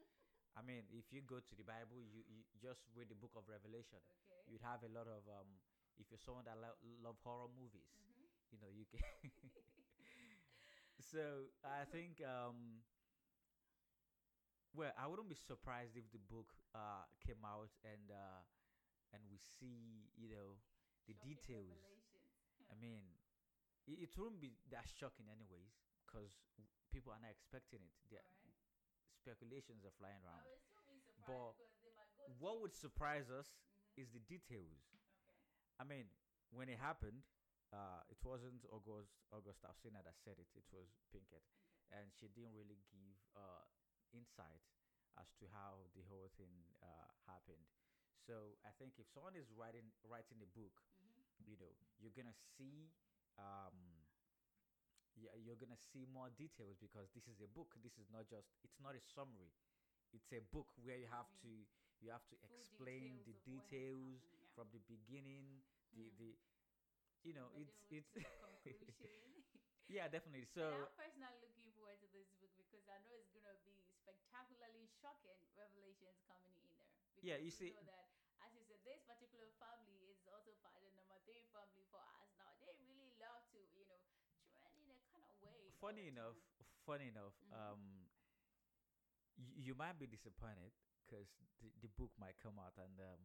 I 0.57 0.63
mean, 0.63 0.83
if 0.91 1.07
you 1.15 1.23
go 1.23 1.39
to 1.39 1.55
the 1.57 1.65
Bible, 1.67 2.03
you, 2.03 2.25
you 2.27 2.43
just 2.59 2.83
read 2.97 3.09
the 3.11 3.19
book 3.19 3.33
of 3.39 3.47
Revelation. 3.47 4.01
Okay. 4.03 4.43
You'd 4.51 4.65
have 4.67 4.83
a 4.83 4.91
lot 4.91 5.07
of, 5.07 5.23
um, 5.31 5.49
if 6.01 6.11
you're 6.11 6.23
someone 6.23 6.45
that 6.49 6.59
lo- 6.59 6.79
love 7.05 7.19
horror 7.23 7.51
movies, 7.53 7.87
Mhm. 7.95 8.27
you 8.51 8.59
know, 8.63 8.71
you 8.73 8.85
can. 8.91 9.01
so 11.11 11.51
I 11.65 11.85
think, 11.91 12.21
um, 12.25 12.83
well, 14.75 14.93
I 14.99 15.07
wouldn't 15.07 15.29
be 15.29 15.35
surprised 15.37 15.97
if 15.97 16.07
the 16.13 16.23
book 16.23 16.55
uh, 16.75 17.07
came 17.27 17.43
out 17.45 17.71
and 17.85 18.11
uh, 18.11 18.43
and 19.13 19.23
we 19.31 19.39
see, 19.39 20.11
you 20.17 20.31
know, 20.31 20.61
the 21.07 21.15
Shocking 21.15 21.31
details. 21.35 21.83
I 22.71 22.75
mean, 22.79 23.03
it, 23.87 24.11
it 24.11 24.13
wouldn't 24.19 24.41
be 24.41 24.55
that 24.71 24.87
shocking, 24.89 25.27
anyways, 25.31 25.75
because 26.07 26.33
people 26.93 27.13
are 27.13 27.21
not 27.21 27.31
expecting 27.31 27.81
it. 27.83 27.95
The 28.11 28.21
Alright. 28.23 28.55
speculations 29.15 29.85
are 29.85 29.95
flying 29.99 30.23
around. 30.25 30.47
surprised 30.65 31.07
But 31.27 31.55
they 31.83 31.91
might 31.97 32.13
go 32.17 32.25
What 32.39 32.61
would 32.61 32.75
surprise 32.75 33.31
us 33.31 33.49
Mhm. 33.97 33.97
is 33.97 34.11
the 34.13 34.21
details. 34.21 34.79
Okay. 34.95 35.01
I 35.79 35.85
mean, 35.85 36.07
when 36.51 36.69
it 36.69 36.79
happened, 36.79 37.23
uh, 37.73 38.03
it 38.11 38.19
wasn't 38.25 38.65
August 38.71 39.15
August 39.33 39.63
Alsina 39.63 40.03
that 40.05 40.19
said 40.25 40.39
it. 40.39 40.49
It 40.55 40.67
was 40.73 40.89
Pinkett, 41.15 41.45
and 41.91 42.11
she 42.13 42.29
didn't 42.29 42.55
really 42.55 42.79
give 42.91 43.19
uh, 43.37 43.65
insight 44.13 44.63
as 45.19 45.31
to 45.39 45.47
how 45.53 45.91
the 45.95 46.03
whole 46.09 46.31
thing 46.37 46.51
uh, 46.83 47.11
happened. 47.27 47.67
So 48.27 48.59
I 48.67 48.71
think 48.79 48.99
if 48.99 49.07
someone 49.15 49.35
is 49.37 49.51
writing 49.55 49.93
writing 50.03 50.43
a 50.43 50.47
book, 50.47 50.83
Mhm. 51.01 51.47
you 51.47 51.57
know, 51.57 51.73
you're 51.99 52.15
gonna 52.15 52.37
see. 52.59 52.91
Um, 53.39 54.05
yeah, 55.17 55.35
you're 55.35 55.57
gonna 55.59 55.77
see 55.93 56.07
more 56.07 56.31
details 56.31 56.77
because 56.79 57.11
this 57.15 57.27
is 57.29 57.41
a 57.41 57.49
book. 57.49 57.75
This 57.83 57.99
is 57.99 58.09
not 58.11 58.29
just. 58.29 58.49
It's 58.63 58.79
not 58.81 58.95
a 58.95 59.01
summary. 59.01 59.53
It's 60.13 60.33
a 60.33 60.41
book 60.41 60.67
where 60.83 60.97
you 60.99 61.07
have 61.07 61.31
to 61.43 61.49
mean, 61.49 61.67
you 62.01 62.11
have 62.11 62.27
to 62.31 62.37
explain 62.43 63.23
the 63.25 63.35
details 63.45 63.55
has 63.57 63.71
details 63.71 64.23
yeah. 64.33 64.47
from 64.55 64.71
the 64.73 64.81
beginning. 64.81 65.63
The 65.93 66.11
Mm. 66.11 66.17
the 66.19 66.37
you 67.25 67.35
know 67.37 67.49
Middle 67.53 67.73
it's 67.91 68.11
it's 68.11 68.11
conclusion. 68.65 69.45
yeah 69.89 70.07
definitely. 70.09 70.47
So 70.49 70.65
I'm 70.65 70.93
personally 70.97 71.37
looking 71.45 71.69
forward 71.77 71.99
to 72.01 72.09
this 72.15 72.29
book 72.41 72.53
because 72.57 72.85
I 72.89 72.97
know 73.05 73.13
it's 73.19 73.31
gonna 73.35 73.57
be 73.67 73.77
spectacularly 74.01 74.87
shocking 75.03 75.37
revelations 75.59 76.17
coming 76.25 76.53
in 76.57 76.65
there. 76.73 76.89
Yeah, 77.21 77.37
you 77.37 77.53
see- 77.53 77.77
know 77.77 77.85
that, 77.85 78.09
as 78.41 78.51
you 78.57 78.63
said, 78.65 78.81
this 78.87 79.01
particular 79.05 79.51
family 79.61 80.09
is 80.09 80.25
also 80.31 80.57
part 80.65 80.73
of 80.79 80.83
the 80.87 80.93
number 80.97 81.19
three 81.29 81.45
family 81.53 81.85
for 81.93 82.01
us. 82.01 82.29
Now 82.41 82.55
they 82.65 82.73
really 82.89 83.13
love 83.21 83.45
to, 83.53 83.61
you 83.77 83.85
know, 83.91 84.01
trend 84.57 84.81
in 84.81 84.89
a 84.89 84.97
kind 85.13 85.27
of 85.29 85.37
way. 85.45 85.69
funny 85.83 86.09
enough, 86.09 86.39
funny 86.89 87.09
enough, 87.13 87.37
Mhm. 87.45 87.53
um, 87.53 87.83
you, 89.37 89.73
you 89.73 89.75
might 89.77 89.99
be 89.99 90.07
disappointed 90.09 90.73
because 91.05 91.29
the, 91.61 91.69
the 91.85 91.91
book 91.99 92.13
might 92.21 92.37
come 92.41 92.57
out 92.61 92.73
and 92.81 92.95
um, 93.01 93.21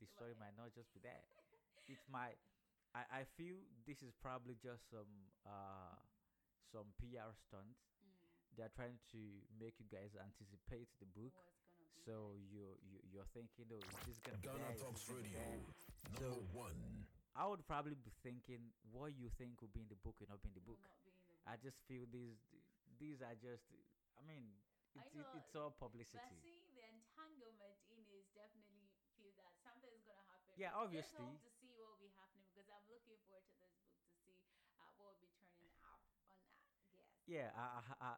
the 0.00 0.06
story 0.10 0.34
might 0.38 0.56
not 0.58 0.74
just 0.74 0.90
be 0.94 1.00
that. 1.06 1.22
It 1.90 1.98
might. 2.10 2.38
I, 2.94 3.20
I 3.20 3.22
feel 3.36 3.56
this 3.86 4.02
is 4.02 4.12
probably 4.20 4.56
just 4.60 4.88
some 4.90 5.08
uh 5.46 5.96
some 6.72 6.92
PR 7.00 7.32
stunt. 7.32 7.76
They're 8.56 8.72
trying 8.76 9.00
to 9.12 9.20
make 9.58 9.80
you 9.80 9.88
guys 9.88 10.12
anticipate 10.16 10.88
the 11.00 11.06
book. 11.08 11.32
So 12.04 12.34
you 12.36 12.76
you 12.84 12.98
you're 13.12 13.28
thinking, 13.32 13.66
oh, 13.72 13.80
is 13.80 14.00
this 14.06 14.18
gonna 14.20 14.38
be 14.38 14.48
Ghana 14.48 14.58
there? 14.58 14.76
Is 14.76 14.80
Talks 14.80 15.04
gonna 15.08 15.22
be 15.22 15.32
Radio, 15.32 15.64
number 16.12 16.18
So 16.18 16.44
one. 16.52 17.06
I 17.34 17.48
would 17.48 17.64
probably 17.66 17.96
be 17.96 18.12
thinking 18.22 18.60
what 18.92 19.16
you 19.16 19.30
think 19.40 19.60
will 19.64 19.72
be 19.72 19.80
in 19.80 19.88
the 19.88 19.96
book 20.04 20.20
will 20.20 20.28
not 20.28 20.42
be 20.44 20.48
in 20.52 20.54
the 20.54 20.60
book. 20.60 20.80
I 21.48 21.56
just 21.56 21.80
feel 21.88 22.04
these 22.12 22.36
these 22.98 23.22
are 23.22 23.34
just. 23.40 23.64
I 24.18 24.22
mean, 24.22 24.44
I 24.96 25.00
it's, 25.00 25.14
it, 25.16 25.24
know, 25.24 25.32
it's 25.40 25.54
all 25.56 25.72
But 25.72 25.88
publicity. 25.88 26.36
seeing 26.44 26.68
the 26.76 26.84
entanglement 26.84 27.80
in 27.88 28.04
is 28.12 28.28
definitely 28.36 28.92
feel 29.16 29.32
that 29.40 29.56
something's 29.64 30.04
gonna 30.04 30.22
happen. 30.28 30.52
Yeah, 30.56 30.70
But 30.76 30.84
obviously. 30.84 31.24
Let's 31.24 31.40
hope 31.40 31.48
to 31.48 31.52
see 31.56 31.72
what 31.72 31.88
will 31.88 32.02
be 32.02 32.12
happening 32.12 32.44
because 32.52 32.68
I'm 32.68 32.84
looking 32.92 33.16
forward 33.24 33.44
to 33.48 33.54
this 33.56 33.72
book 33.80 33.96
to 34.28 34.32
see 34.36 34.68
uh, 34.76 34.92
what 35.00 35.16
will 35.16 35.20
be 35.24 35.30
turning 35.40 35.72
out 35.80 36.04
on 36.04 36.20
that. 36.28 36.44
Yes. 36.92 37.08
Yeah, 37.32 37.48
I, 37.56 37.80
I, 37.80 37.94
I, 37.96 38.12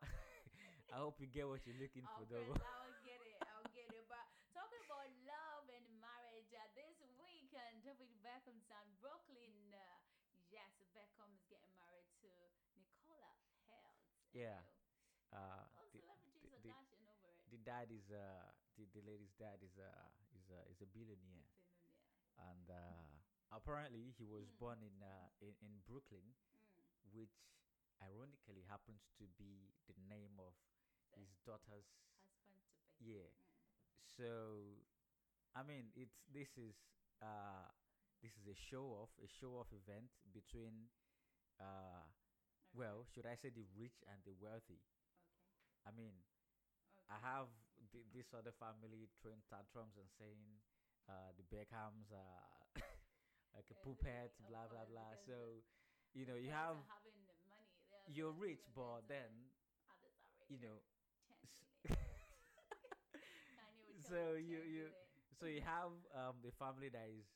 I 0.95 0.97
hope 0.99 1.23
you 1.23 1.31
get 1.31 1.47
what 1.47 1.62
you're 1.62 1.78
looking 1.78 2.03
for, 2.03 2.27
though. 2.27 2.51
I'll 2.59 2.95
get 3.07 3.23
it. 3.23 3.39
I'll 3.47 3.70
get 3.78 3.86
it. 3.95 4.05
But 4.11 4.27
talking 4.51 4.82
about 4.82 5.07
love 5.23 5.70
and 5.70 5.86
marriage, 6.03 6.51
uh, 6.51 6.66
this 6.74 6.99
weekend, 7.23 7.86
David 7.86 8.11
Beckham's 8.27 8.66
son, 8.66 8.82
Brooklyn. 8.99 9.55
Uh, 9.70 10.03
yes, 10.51 10.70
Beckham 10.99 11.31
is 11.39 11.47
getting 11.47 11.70
married 11.78 12.11
to 12.27 12.31
Nicola 12.74 13.31
Peltz. 13.70 14.03
Yeah. 14.35 14.66
Uh, 15.31 15.62
All 15.78 15.86
the, 15.95 16.03
celebrities 16.03 16.51
the, 16.62 16.70
are 16.74 16.82
over 17.07 17.31
it. 17.31 17.39
the 17.55 17.59
dad 17.62 17.91
is 17.91 18.07
uh 18.11 18.51
the, 18.78 18.86
the 18.95 19.03
lady's 19.07 19.35
dad 19.39 19.59
is 19.62 19.74
uh 19.78 19.91
is 20.35 20.47
uh 20.51 20.62
is 20.70 20.78
a 20.82 20.86
billionaire, 20.91 21.47
Billionaire. 21.70 22.51
and 22.51 22.66
uh, 22.70 23.07
apparently 23.51 24.15
he 24.15 24.23
was 24.27 24.47
Hmm. 24.47 24.59
born 24.62 24.78
in 24.82 24.95
uh 25.03 25.27
in, 25.43 25.55
in 25.62 25.73
Brooklyn, 25.86 26.23
Mm. 26.55 27.11
which 27.15 27.35
ironically 28.05 28.64
happens 28.68 29.09
to 29.18 29.24
be 29.39 29.72
the 29.89 29.97
name 30.09 30.36
of 30.39 30.55
his 31.16 31.32
daughter's 31.47 31.89
Husband 32.48 32.64
to 32.97 33.05
be. 33.05 33.05
yeah. 33.05 33.31
Mm. 34.16 34.16
So, 34.16 34.81
I 35.55 35.62
mean, 35.62 35.90
it's 35.97 36.16
this 36.32 36.48
is 36.59 36.74
uh 37.22 37.68
this 38.22 38.32
is 38.40 38.47
a 38.48 38.56
show 38.70 38.85
off, 39.02 39.10
a 39.22 39.28
show 39.28 39.59
off 39.60 39.68
event 39.72 40.10
between 40.32 40.89
uh 41.60 42.06
well, 42.74 43.05
should 43.14 43.26
I 43.26 43.36
say 43.36 43.51
the 43.51 43.66
rich 43.78 44.02
and 44.09 44.18
the 44.24 44.35
wealthy? 44.40 44.81
Okay. 45.43 45.81
I 45.86 45.90
mean, 45.93 46.14
I 47.09 47.18
have 47.20 47.48
th- 47.93 48.06
this 48.14 48.32
other 48.35 48.52
family 48.52 49.09
throwing 49.20 49.43
tantrums 49.51 49.97
and 49.98 50.09
saying 50.18 50.60
uh 51.09 51.32
the 51.36 51.44
Beckhams 51.48 52.10
are 52.12 52.47
like 53.56 53.68
a 53.70 53.78
puppet, 53.85 54.32
blah 54.48 54.68
blah 54.68 54.85
blah. 54.86 55.14
So, 55.26 55.62
you 56.14 56.26
know, 56.26 56.36
you 56.36 56.51
have 56.51 56.76
having 56.89 57.24
the 57.26 57.35
money. 57.48 57.66
They 57.68 57.81
are 57.81 57.90
you're 58.09 58.32
rich, 58.32 58.62
but 58.74 59.09
then 59.09 59.31
others 59.90 60.16
are 60.24 60.48
you 60.48 60.59
know. 60.60 60.78
10 61.86 61.97
s- 61.97 61.98
so 64.09 64.36
you 64.39 64.60
you 64.64 64.85
so 65.39 65.47
you 65.47 65.62
have 65.64 65.93
um 66.14 66.36
the 66.44 66.52
family 66.59 66.89
that 66.90 67.09
is 67.10 67.26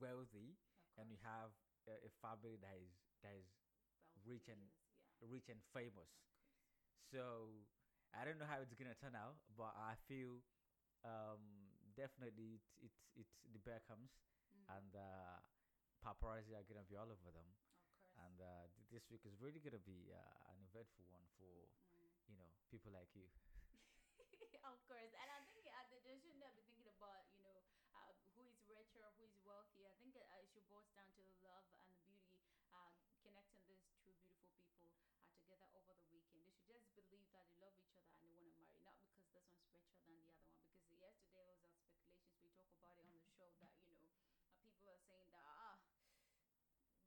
wealthy 0.00 0.56
and 0.98 1.08
you 1.10 1.18
have 1.22 1.50
a, 1.88 1.94
a 2.06 2.10
family 2.22 2.56
that 2.60 2.76
is 2.78 2.92
that 3.22 3.34
is 3.36 3.48
rich 4.26 4.46
and 4.50 4.60
rich 5.30 5.48
and 5.50 5.60
famous. 5.74 6.10
So 7.10 7.50
i 8.16 8.24
don't 8.24 8.38
know 8.40 8.48
how 8.48 8.56
it's 8.64 8.72
gonna 8.72 8.96
turn 8.96 9.12
out 9.12 9.36
but 9.56 9.68
i 9.76 9.92
feel 10.08 10.40
um 11.04 11.42
definitely 11.96 12.56
it's 12.56 12.70
it's, 12.82 13.00
it's 13.18 13.34
the 13.52 13.60
beckhams 13.62 14.12
Mm. 14.48 14.64
and 14.80 14.90
uh 14.96 15.36
paparazzi 16.04 16.52
are 16.56 16.64
gonna 16.68 16.86
be 16.88 16.96
all 16.96 17.08
over 17.10 17.30
them 17.34 17.48
and 18.26 18.36
uh, 18.40 18.66
th- 18.74 18.88
this 18.90 19.04
week 19.10 19.22
is 19.26 19.34
really 19.40 19.60
gonna 19.60 19.82
be 19.82 20.10
uh, 20.12 20.50
an 20.52 20.58
eventful 20.68 21.04
one 21.10 21.24
for 21.38 21.68
Mm. 21.98 22.10
you 22.30 22.36
know 22.38 22.48
people 22.70 22.92
like 22.92 23.10
you 23.14 23.26
of 24.70 24.78
course, 24.86 25.12
and 25.14 25.28
I 25.30 25.40
think 25.46 25.64
they 25.64 25.72
they 26.04 26.16
shouldn't 26.20 26.40
be 26.42 26.62
thinking 26.66 26.90
about 26.90 27.24
you 27.34 27.42
know 27.42 27.62
uh, 27.94 28.12
who 28.34 28.44
is 28.46 28.58
richer, 28.68 29.06
who 29.16 29.24
is 29.26 29.36
wealthy. 29.46 29.86
I 29.86 29.94
think 29.98 30.14
uh, 30.18 30.24
it 30.42 30.48
should 30.50 30.66
boil 30.68 30.86
down 30.94 31.08
to 31.16 31.22
love 31.42 31.66
and 31.78 31.88
beauty, 32.02 32.42
uh, 32.74 32.90
connecting 33.22 33.62
these 33.70 33.82
two 33.88 33.98
beautiful 34.02 34.42
people 34.50 34.92
uh, 35.14 35.30
together 35.38 35.66
over 35.72 35.94
the 35.94 36.06
weekend. 36.10 36.50
They 36.66 36.78
should 36.82 36.94
just 36.94 37.08
believe 37.12 37.30
that 37.34 37.46
they 37.48 37.58
love 37.62 37.74
each 37.78 37.92
other 37.94 38.10
and 38.18 38.22
they 38.26 38.34
want 38.34 38.58
to 38.58 38.68
marry, 38.68 38.68
not 38.82 38.94
because 39.00 39.46
this 39.50 39.66
one's 39.70 39.94
richer 40.04 40.26
than 40.26 40.34
the 40.42 40.44
other 40.44 40.50
one. 40.58 40.76
Because 40.84 40.98
yesterday 41.00 41.44
was 41.46 41.60
our 41.62 41.74
speculations. 41.78 42.34
We 42.42 42.50
talk 42.58 42.68
about 42.74 42.98
it 42.98 43.04
on 43.06 43.14
the 43.14 43.22
show 43.38 43.48
that 43.62 43.74
you 43.86 43.94
know 43.94 44.10
uh, 44.42 44.52
people 44.66 44.88
are 44.90 45.02
saying 45.06 45.30
that 45.32 45.44
ah. 45.46 45.78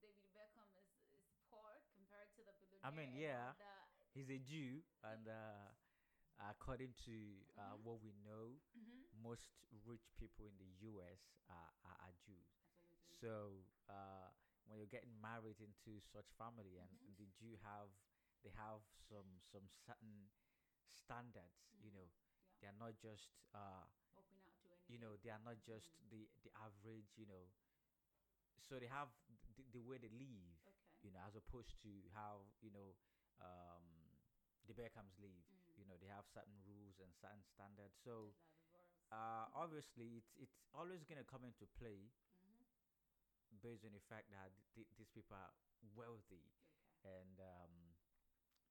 David 0.01 0.25
Beckham 0.33 0.67
is, 0.81 0.89
is 1.13 1.29
poor 1.49 1.79
compared 1.93 2.33
to 2.33 2.41
the 2.41 2.53
billionaire. 2.57 2.70
I 2.83 2.89
mean, 2.91 3.13
and 3.13 3.17
yeah, 3.17 3.53
he's 4.13 4.29
a 4.29 4.39
Jew, 4.41 4.81
and 5.03 5.27
uh, 5.27 5.69
according 6.49 6.93
to 7.05 7.15
uh, 7.57 7.77
Mhm. 7.77 7.83
what 7.83 8.01
we 8.03 8.13
know, 8.25 8.57
Mhm. 8.75 9.05
most 9.23 9.45
rich 9.85 10.07
people 10.19 10.45
in 10.47 10.57
the 10.57 10.69
U.S. 10.91 11.21
are, 11.49 11.71
are, 11.85 11.97
are 12.09 12.15
Jews. 12.25 12.49
Absolutely. 12.79 13.17
So 13.21 13.63
uh, 13.89 14.29
when 14.67 14.77
you're 14.79 14.89
getting 14.91 15.13
married 15.21 15.59
into 15.61 15.99
such 16.01 16.29
family, 16.37 16.77
and 16.81 16.89
Mhm. 16.89 17.15
the 17.17 17.27
Jew 17.37 17.57
have 17.63 17.89
they 18.43 18.51
have 18.57 18.81
some 19.09 19.39
some 19.51 19.67
certain 19.85 20.29
standards, 20.89 21.69
you 21.81 21.91
Mhm. 21.91 21.95
know, 21.95 22.07
Yeah. 22.07 22.57
they 22.61 22.67
are 22.67 22.79
not 22.79 22.97
just 22.99 23.29
uh, 23.55 23.85
Open 24.17 24.37
out 24.37 24.53
to 24.61 24.93
you 24.93 24.97
know 24.99 25.15
they 25.23 25.29
are 25.31 25.41
not 25.43 25.57
just 25.65 25.89
the 26.09 26.27
the 26.43 26.51
average, 26.59 27.11
you 27.17 27.25
know. 27.27 27.49
So 28.69 28.79
they 28.79 28.87
have 28.87 29.09
the, 29.57 29.63
the 29.73 29.81
way 29.83 29.97
they 29.97 30.09
live. 30.13 30.60
You 31.03 31.11
know, 31.11 31.21
as 31.25 31.35
opposed 31.35 31.73
to 31.83 31.91
how 32.13 32.45
you 32.61 32.71
know 32.71 32.95
um, 33.41 33.83
the 34.67 34.73
Beckhams 34.73 35.15
leave. 35.21 35.45
Mm. 35.49 35.79
You 35.81 35.85
know, 35.89 35.97
they 36.01 36.09
have 36.11 36.25
certain 36.29 36.55
rules 36.67 36.97
and 37.01 37.09
certain 37.21 37.41
standards. 37.53 37.97
So 38.05 38.33
Like 38.73 38.85
the 39.09 39.13
world. 39.13 39.13
uh, 39.13 39.45
obviously, 39.57 40.17
it's 40.21 40.31
it's 40.39 40.57
always 40.73 41.03
gonna 41.05 41.25
come 41.27 41.43
into 41.45 41.65
play 41.79 42.09
Mhm. 42.45 42.65
based 43.61 43.85
on 43.85 43.93
the 43.93 44.03
fact 44.09 44.29
that 44.31 44.51
th- 44.75 44.87
these 44.97 45.09
people 45.13 45.35
are 45.37 45.51
wealthy, 45.95 46.45
and 47.05 47.39
um, 47.41 47.73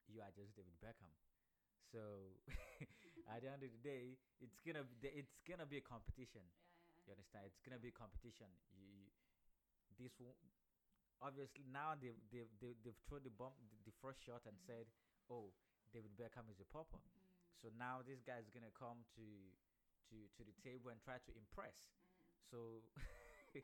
you 0.09 0.21
are 0.21 0.33
just 0.35 0.55
David 0.57 0.77
Beckham. 0.83 1.13
So 1.93 2.37
at 3.31 3.43
the 3.43 3.51
end 3.51 3.63
of 3.65 3.71
the 3.73 3.83
day, 3.83 4.19
it's 4.41 4.59
gonna 4.67 4.85
be 5.03 5.09
it's 5.13 5.39
gonna 5.47 5.67
be 5.69 5.79
a 5.79 5.85
competition. 5.85 6.45
You 7.07 7.13
understand? 7.17 7.47
It's 7.51 7.61
gonna 7.65 7.81
be 7.83 7.91
a 7.91 7.97
competition. 7.97 8.49
You, 8.75 8.87
you 8.87 9.09
this 9.99 10.15
will 10.21 10.35
obviously 11.23 11.65
now 11.71 11.95
they've 11.99 12.19
they've 12.33 12.51
they've, 12.61 12.79
they've 12.85 13.01
thrown 13.09 13.23
the 13.25 13.33
bomb 13.35 13.55
the, 13.71 13.77
the 13.91 13.95
first 14.03 14.21
shot 14.25 14.43
and 14.49 14.57
said, 14.67 14.87
oh, 15.31 15.53
David 15.93 16.15
Beckham 16.19 16.49
is 16.53 16.61
a 16.61 16.69
pauper. 16.69 17.01
Mm. 17.01 17.29
So 17.61 17.67
now 17.79 18.01
this 18.07 18.21
guy's 18.25 18.49
gonna 18.53 18.73
come 18.75 19.05
to 19.17 19.27
to 20.11 20.17
to 20.37 20.43
the 20.45 20.57
table 20.65 20.91
and 20.91 20.99
try 21.03 21.19
to 21.23 21.33
impress. 21.37 21.77
Mm. 21.87 22.51
So 22.51 22.59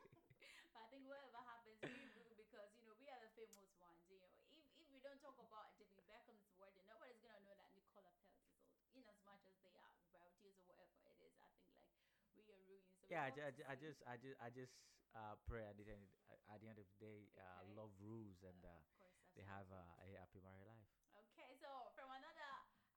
But 0.73 0.83
I 0.83 0.87
think 0.93 1.09
whatever 1.09 1.41
happens, 1.43 1.79
we 1.83 2.07
will 2.15 2.35
because 2.37 2.71
you 2.79 2.85
know 2.87 2.95
we 3.01 3.09
are 3.11 3.21
the 3.23 3.31
famous 3.35 3.71
ones. 3.81 4.03
You 4.11 4.21
know, 4.21 4.31
if, 4.53 4.63
if 4.79 4.87
we 4.93 4.99
don't 5.03 5.19
talk 5.25 5.39
about 5.41 5.75
David 5.81 6.05
Beckham's 6.07 6.47
wedding, 6.61 6.85
nobody's 6.87 7.19
gonna 7.25 7.41
know 7.43 7.57
that 7.59 7.73
Nicola 7.75 8.13
Peltz 8.23 8.47
is 8.47 8.53
old. 8.61 8.79
In 8.95 9.03
as 9.09 9.19
much 9.27 9.43
as 9.49 9.57
they 9.65 9.75
are 9.81 9.93
royalties 10.13 10.57
or 10.69 10.75
whatever 10.77 11.09
it 11.11 11.19
is, 11.25 11.35
I 11.41 11.51
think 11.57 11.73
like 11.81 11.95
we 12.37 12.45
are 12.53 12.63
ruining. 12.69 12.95
So 13.01 13.07
yeah, 13.11 13.25
I, 13.27 13.31
ju- 13.31 13.45
I, 13.47 13.51
ju- 13.53 13.69
I 13.69 13.75
just 13.77 14.01
I 14.07 14.15
just 14.19 14.37
I 14.43 14.49
just 14.51 14.75
uh, 15.17 15.35
pray 15.49 15.65
at 15.65 15.77
the 15.81 15.89
end 15.89 16.05
at 16.53 16.61
the 16.61 16.69
end 16.69 16.77
of 16.79 16.85
the 16.87 16.99
day, 17.01 17.33
uh, 17.41 17.65
Okay. 17.65 17.73
love 17.75 17.93
rules 17.99 18.39
and 18.45 18.61
uh, 18.63 18.71
course, 19.01 19.17
they 19.35 19.43
have 19.49 19.67
a 19.73 19.83
happy 20.21 20.39
married 20.45 20.69
life. 20.69 20.87
Okay, 21.17 21.57
so 21.59 21.69
from 21.97 22.07
another 22.13 22.51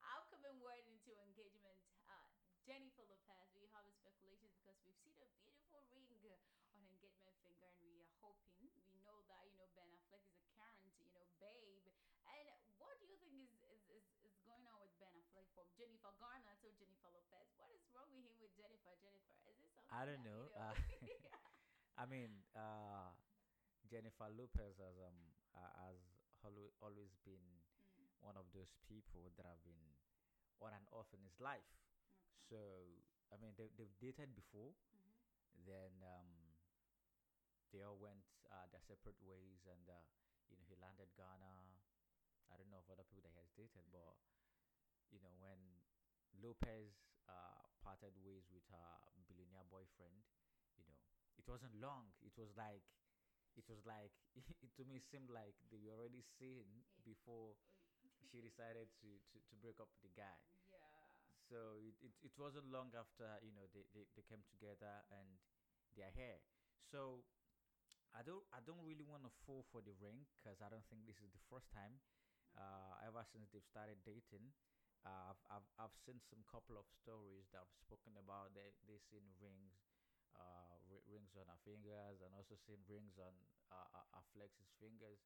upcoming 0.04 0.60
word 0.62 0.84
into 0.92 1.16
engagement, 1.18 1.80
uh, 2.12 2.28
Jennifer 2.68 3.02
Lopez, 3.10 3.50
we 3.58 3.66
have 3.74 3.88
a 3.88 3.94
speculation 3.96 4.52
because 4.60 4.78
we've 4.86 5.00
seen 5.02 5.16
a 5.24 5.30
beautiful 5.42 5.82
ring 5.90 6.06
on 6.76 6.84
engagement 6.86 7.36
finger, 7.42 7.66
and 7.72 7.80
we 7.82 8.04
are 8.04 8.12
hoping. 8.22 8.70
We 8.86 9.00
know 9.02 9.24
that 9.32 9.48
you 9.50 9.56
know 9.58 9.72
Ben 9.74 9.90
Affleck 9.90 10.22
is 10.30 10.38
a 10.38 10.46
current, 10.54 10.92
you 11.02 11.10
know, 11.16 11.26
babe. 11.42 11.88
And 12.30 12.46
what 12.78 13.00
do 13.02 13.10
you 13.10 13.18
think 13.26 13.34
is 13.50 13.50
is, 13.74 13.82
is, 13.90 14.06
is 14.28 14.36
going 14.46 14.62
on 14.70 14.78
with 14.84 14.94
Ben 15.02 15.10
Affleck 15.18 15.50
from 15.58 15.66
Jennifer 15.74 16.14
Garner 16.22 16.54
to 16.62 16.68
Jennifer 16.78 17.10
Lopez? 17.10 17.48
What 17.58 17.72
is 17.74 17.82
wrong 17.96 18.12
with 18.14 18.22
him 18.28 18.38
with 18.38 18.54
Jennifer? 18.54 18.94
Jennifer, 19.02 19.34
is 19.50 19.58
it 19.58 19.72
something? 19.74 19.90
I 19.90 20.04
don't 20.06 20.22
know. 20.22 20.52
You 20.54 20.62
Uh, 20.62 20.76
I 22.00 22.06
mean, 22.08 22.32
uh, 22.56 23.12
Jennifer 23.90 24.30
Lopez 24.32 24.78
has 24.80 24.98
um 25.04 25.20
uh, 25.56 25.74
has 25.86 26.00
always 26.82 27.12
been 27.26 27.44
Mm. 28.00 28.08
one 28.24 28.38
of 28.38 28.46
those 28.56 28.72
people 28.88 29.32
that 29.36 29.46
have 29.46 29.62
been 29.64 29.84
on 30.62 30.72
and 30.74 30.86
off 30.92 31.08
in 31.14 31.22
his 31.24 31.36
life. 31.42 31.68
So 32.50 32.58
I 33.32 33.38
mean, 33.42 33.54
they 33.58 33.70
they've 33.78 33.98
dated 34.00 34.36
before. 34.36 34.74
Then 35.68 35.94
um, 36.04 36.30
they 37.72 37.82
all 37.86 37.98
went 38.00 38.26
uh, 38.50 38.66
their 38.74 38.82
separate 38.84 39.18
ways, 39.22 39.66
and 39.70 39.84
uh, 39.90 40.02
you 40.50 40.58
know 40.58 40.66
he 40.68 40.76
landed 40.82 41.10
Ghana. 41.18 41.54
I 42.52 42.58
don't 42.58 42.70
know 42.74 42.82
of 42.82 42.90
other 42.90 43.06
people 43.08 43.24
that 43.26 43.34
he 43.34 43.42
has 43.42 43.52
dated, 43.56 43.86
but 43.94 44.18
you 45.14 45.20
know 45.22 45.34
when 45.40 45.60
Lopez 46.42 46.94
uh, 47.30 47.62
parted 47.84 48.14
ways 48.26 48.46
with 48.54 48.66
her 48.74 48.90
billionaire 49.30 49.66
boyfriend, 49.70 50.18
it 51.40 51.48
wasn't 51.48 51.74
long. 51.80 52.12
It 52.22 52.36
was 52.36 52.52
like 52.60 52.84
it 53.56 53.66
was 53.72 53.82
like 53.88 54.12
it 54.66 54.72
to 54.78 54.84
me 54.86 55.00
seemed 55.00 55.32
like 55.32 55.56
they 55.72 55.80
were 55.80 55.96
already 55.96 56.24
seen 56.38 56.68
before 57.08 57.56
she 58.30 58.44
decided 58.44 58.88
to, 59.02 59.10
to, 59.34 59.38
to 59.40 59.54
break 59.60 59.80
up 59.82 59.90
with 59.96 60.04
the 60.06 60.14
guy. 60.16 60.40
Yeah. 60.70 60.84
So 61.50 61.82
it, 61.82 61.96
it, 62.04 62.14
it 62.22 62.34
wasn't 62.38 62.70
long 62.70 62.94
after 62.94 63.26
you 63.42 63.56
know 63.56 63.66
they, 63.74 63.88
they, 63.96 64.06
they 64.14 64.26
came 64.28 64.44
together 64.52 65.02
and 65.10 65.40
they're 65.98 66.14
here. 66.14 66.44
So 66.92 67.26
I 68.14 68.22
don't 68.26 68.46
I 68.54 68.62
don't 68.66 68.82
really 68.86 69.06
want 69.06 69.26
to 69.26 69.34
fall 69.46 69.66
for 69.74 69.82
the 69.82 69.94
ring 69.98 70.26
because 70.38 70.62
I 70.62 70.70
don't 70.70 70.86
think 70.90 71.06
this 71.06 71.22
is 71.22 71.32
the 71.34 71.44
first 71.50 71.70
time. 71.74 72.02
Uh, 72.58 72.98
ever 73.06 73.22
since 73.30 73.48
they've 73.54 73.66
started 73.70 74.02
dating, 74.04 74.52
uh, 75.06 75.32
I've, 75.34 75.42
I've 75.54 75.68
I've 75.78 75.98
seen 76.06 76.18
some 76.20 76.42
couple 76.50 76.76
of 76.78 76.86
stories 76.90 77.46
that 77.54 77.62
I've 77.62 77.78
spoken 77.78 78.18
about 78.18 78.54
they 78.58 78.74
they 78.90 78.98
seen 79.10 79.26
rings, 79.38 79.78
uh, 80.38 80.78
rings 81.10 81.34
on 81.38 81.48
her 81.50 81.62
fingers 81.66 82.22
and 82.22 82.32
also 82.36 82.56
seen 82.68 82.82
rings 82.90 83.18
on 83.18 83.34
uh, 83.74 83.88
uh, 83.96 84.24
Flex's 84.34 84.70
fingers. 84.82 85.22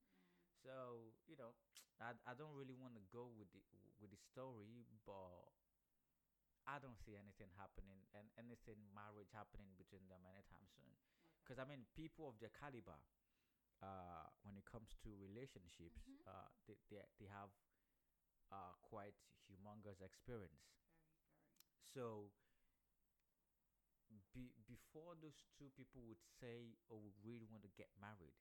So 0.63 1.11
you 1.27 1.35
know, 1.39 1.55
I 1.99 2.15
I 2.27 2.33
don't 2.35 2.55
really 2.55 2.75
want 2.77 2.95
to 2.95 3.03
go 3.11 3.31
with 3.35 3.51
the 3.51 3.61
with 3.99 4.11
the 4.11 4.21
story, 4.31 4.87
but 5.07 5.47
I 6.67 6.79
don't 6.79 6.99
see 7.03 7.15
anything 7.19 7.51
happening 7.59 8.03
and 8.15 8.27
anything 8.39 8.79
marriage 8.95 9.31
happening 9.35 9.75
between 9.75 10.07
them 10.07 10.23
anytime 10.27 10.63
soon. 10.75 10.95
Because 11.43 11.59
I 11.59 11.67
mean, 11.67 11.83
people 11.95 12.27
of 12.31 12.39
their 12.39 12.51
caliber, 12.55 12.99
uh, 13.83 14.27
when 14.43 14.55
it 14.57 14.65
comes 14.67 14.95
to 15.03 15.09
relationships, 15.19 16.03
Mhm. 16.07 16.23
uh, 16.27 16.49
they, 16.67 16.77
they 16.89 17.01
they 17.19 17.27
have 17.27 17.51
uh 18.51 18.73
quite 18.81 19.15
humongous 19.49 19.99
experience. 20.01 20.63
So 21.93 22.31
be, 24.33 24.51
before 24.67 25.15
those 25.21 25.37
two 25.57 25.69
people 25.77 26.01
would 26.07 26.21
say, 26.39 26.77
"Oh, 26.91 26.99
we 27.01 27.11
really 27.23 27.47
want 27.49 27.63
to 27.63 27.71
get 27.77 27.89
married," 27.99 28.35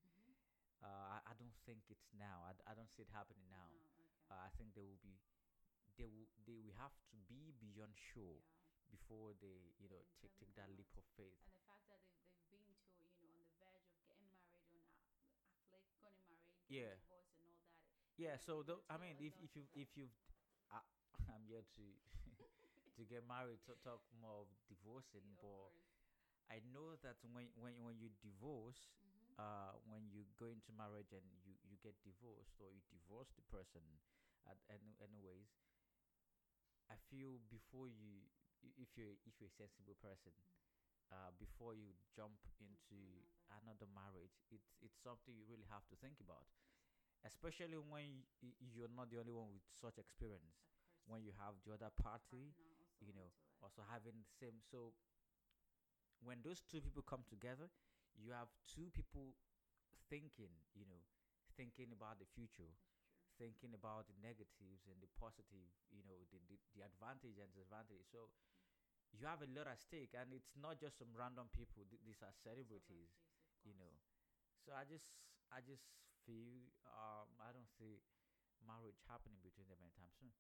uh, 0.83 1.19
I, 1.19 1.19
I 1.31 1.35
don't 1.39 1.55
think 1.67 1.87
it's 1.91 2.11
now. 2.17 2.45
I, 2.47 2.53
I 2.71 2.75
don't 2.75 2.91
see 2.91 3.03
it 3.03 3.11
happening 3.13 3.47
now. 3.51 3.71
Uh, 4.31 4.41
I 4.43 4.51
think 4.59 4.75
they 4.75 4.85
will 4.85 5.01
be, 5.03 5.19
they 5.99 6.07
will 6.09 6.29
they 6.47 6.59
will 6.59 6.75
have 6.81 6.95
to 7.13 7.17
be 7.29 7.53
beyond 7.61 7.95
sure 7.97 8.43
before 8.91 9.33
they 9.41 9.73
you 9.81 9.89
know 9.89 10.03
take 10.21 10.35
take 10.39 10.53
that 10.57 10.69
leap 10.75 10.91
of 10.99 11.05
faith. 11.17 11.39
And 11.47 11.55
the 11.55 11.65
fact 11.65 11.85
that 11.89 12.01
they've, 12.11 12.27
they've 12.51 12.83
been 12.99 13.09
to, 13.19 13.25
you 13.25 13.29
know, 13.29 13.37
on 13.37 13.45
the 13.47 13.55
verge 13.57 13.89
of 13.93 13.99
getting 14.07 14.29
married 14.29 14.61
on 14.65 14.73
a 14.73 14.81
Affleck, 15.49 15.85
getting 15.97 16.01
married, 16.01 16.41
getting 16.69 16.69
Yeah. 16.69 16.95
divorced 16.99 17.33
and 17.39 17.47
all 17.49 17.57
that. 17.65 17.73
Yeah. 18.17 18.37
So 18.37 18.63
tho- 18.63 18.85
I 18.91 18.97
mean, 18.99 19.17
if 19.21 19.33
if 19.41 19.57
you 19.57 19.65
if 19.75 19.89
you've, 19.97 20.13
I, 20.71 20.81
I'm 21.33 21.45
here 21.49 21.65
to 21.65 21.85
to 22.97 23.03
get 23.09 23.25
married 23.27 23.61
to 23.69 23.75
talk 23.85 24.03
more 24.21 24.45
of 24.47 24.49
divorcing, 24.69 25.25
but 25.41 25.73
I 26.51 26.61
know 26.73 26.95
that 27.03 27.17
when 27.33 27.49
when 27.59 27.75
when 27.85 27.97
you 27.99 28.11
divorce, 28.23 28.93
Mm-hmm. 29.05 29.37
uh, 29.39 29.75
when 29.89 30.07
you 30.11 30.25
go 30.39 30.47
into 30.51 30.73
marriage 30.77 31.11
and 31.13 31.25
you 31.45 31.55
you 31.67 31.77
get 31.83 31.97
divorced 32.05 32.57
or 32.61 32.71
you 32.73 32.83
divorce 32.93 33.31
the 33.37 33.45
person, 33.51 33.83
at 34.49 34.59
any, 34.71 34.95
anyways, 35.03 35.49
I 36.91 36.97
feel 37.11 37.41
before 37.51 37.89
you 37.89 38.23
if 38.79 38.95
you're 38.95 39.17
if 39.27 39.35
you're 39.41 39.51
a 39.51 39.59
sensible 39.59 39.97
person, 39.99 40.35
uh, 41.13 41.31
before 41.39 41.75
you 41.75 41.95
jump 42.15 42.39
into 42.61 43.25
another. 43.63 43.87
marriage, 43.93 44.35
it's 44.53 44.75
it's 44.83 44.99
something 45.03 45.35
you 45.37 45.45
really 45.49 45.67
have 45.71 45.85
to 45.93 45.97
think 46.01 46.19
about, 46.23 46.47
especially 47.27 47.79
when 47.81 48.25
y- 48.43 48.57
you're 48.61 48.93
not 48.93 49.11
the 49.11 49.19
only 49.21 49.33
one 49.35 49.51
with 49.53 49.65
such 49.81 49.99
experience. 49.99 50.57
When 51.07 51.23
you 51.25 51.33
have 51.41 51.57
the 51.67 51.75
other 51.77 51.91
party, 51.99 52.55
you 53.03 53.13
know, 53.15 53.31
also 53.63 53.83
having 53.91 54.15
the 54.23 54.31
same. 54.39 54.59
So 54.71 54.95
when 56.23 56.41
those 56.45 56.63
two 56.65 56.81
people 56.81 57.03
come 57.05 57.25
together, 57.29 57.69
you 58.17 58.31
have 58.33 58.49
two 58.69 58.89
people 58.95 59.35
thinking, 60.11 60.53
you 60.77 60.87
know, 60.89 61.03
thinking 61.57 61.91
about 61.93 62.21
the 62.21 62.29
future, 62.33 62.73
thinking 63.41 63.75
about 63.75 64.07
the 64.09 64.17
negatives 64.23 64.87
and 64.89 64.99
the 65.03 65.11
positive, 65.19 65.69
you 65.93 66.05
know, 66.07 66.19
the 66.33 66.41
the, 66.51 66.57
the 66.77 66.83
advantage 66.87 67.39
and 67.41 67.51
disadvantage. 67.53 68.05
So 68.13 68.31
you 69.15 69.27
have 69.29 69.43
a 69.45 69.51
lot 69.53 69.69
at 69.71 69.81
stake, 69.81 70.15
and 70.17 70.33
it's 70.35 70.55
not 70.59 70.81
just 70.81 70.99
some 71.01 71.13
random 71.17 71.49
people. 71.53 71.85
Th- 71.89 72.03
these 72.05 72.21
are 72.25 72.33
celebrities, 72.35 73.13
you 73.67 73.75
know. 73.77 73.93
So 74.65 74.73
I 74.77 74.85
just, 74.89 75.09
I 75.53 75.61
just 75.65 75.85
feel, 76.27 76.71
um, 76.89 77.29
I 77.43 77.51
don't 77.55 77.69
see 77.79 78.01
marriage 78.65 79.01
happening 79.11 79.41
between 79.43 79.69
them 79.69 79.81
anytime 79.83 80.13
soon. 80.17 80.33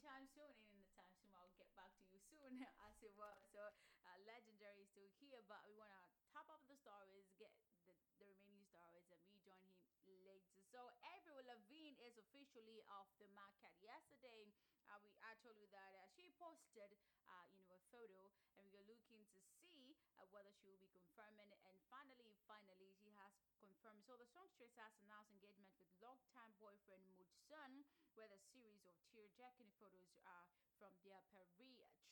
Anytime 0.00 0.32
soon. 0.32 0.56
Anytime 0.72 1.12
soon. 1.20 1.28
I'll 1.36 1.52
get 1.60 1.68
back 1.76 1.92
to 2.00 2.04
you 2.08 2.16
soon 2.32 2.64
as 2.88 2.96
it 3.04 3.12
was. 3.20 3.36
So, 3.52 3.60
uh, 4.08 4.16
Legendary 4.24 4.80
is 4.80 4.88
still 4.96 5.12
here, 5.20 5.44
but 5.44 5.60
we 5.68 5.76
want 5.76 5.92
to 5.92 6.00
top 6.32 6.48
up 6.48 6.64
the 6.64 6.72
stories, 6.80 7.28
get 7.36 7.52
the, 7.84 7.92
the 8.16 8.24
remaining 8.24 8.64
stories, 8.64 9.04
and 9.12 9.20
we 9.28 9.36
join 9.44 9.60
him 9.60 9.76
later. 10.24 10.40
So, 10.72 10.88
Avril 11.04 11.44
Lavigne 11.44 12.00
is 12.00 12.16
officially 12.16 12.80
off 12.88 13.12
the 13.20 13.28
market. 13.36 13.76
Yesterday, 13.84 14.48
uh, 14.88 14.96
we 15.04 15.12
I 15.20 15.36
told 15.44 15.60
you 15.60 15.68
that 15.68 15.92
uh, 15.92 16.08
she 16.16 16.32
posted, 16.40 16.96
uh, 17.28 17.44
you 17.52 17.60
know, 17.68 17.76
a 17.76 17.84
photo, 17.92 18.32
and 18.56 18.64
we 18.72 18.80
are 18.80 18.88
looking 18.88 19.20
to 19.36 19.40
see 19.68 20.00
uh, 20.16 20.24
whether 20.32 20.48
she 20.56 20.64
will 20.72 20.80
be 20.80 20.88
confirming. 20.96 21.52
And 21.68 21.76
finally, 21.92 22.40
finally, 22.48 22.88
she 23.04 23.12
has 23.20 23.36
confirmed. 23.60 24.00
So 24.08 24.16
the 24.16 24.24
songstress 24.32 24.72
has 24.80 24.96
announced 25.04 25.28
engagement 25.36 25.76
with 25.76 25.92
longtime 26.00 26.56
boyfriend 26.56 27.04
Mod 27.12 27.28
Sun, 27.52 27.84
with 28.18 28.30
a 28.34 28.40
series 28.50 28.82
of 28.90 28.94
tear-jerking 29.14 29.70
photos 29.78 30.10
uh, 30.26 30.44
from 30.78 30.90
their 31.06 31.22
Paris 31.30 31.50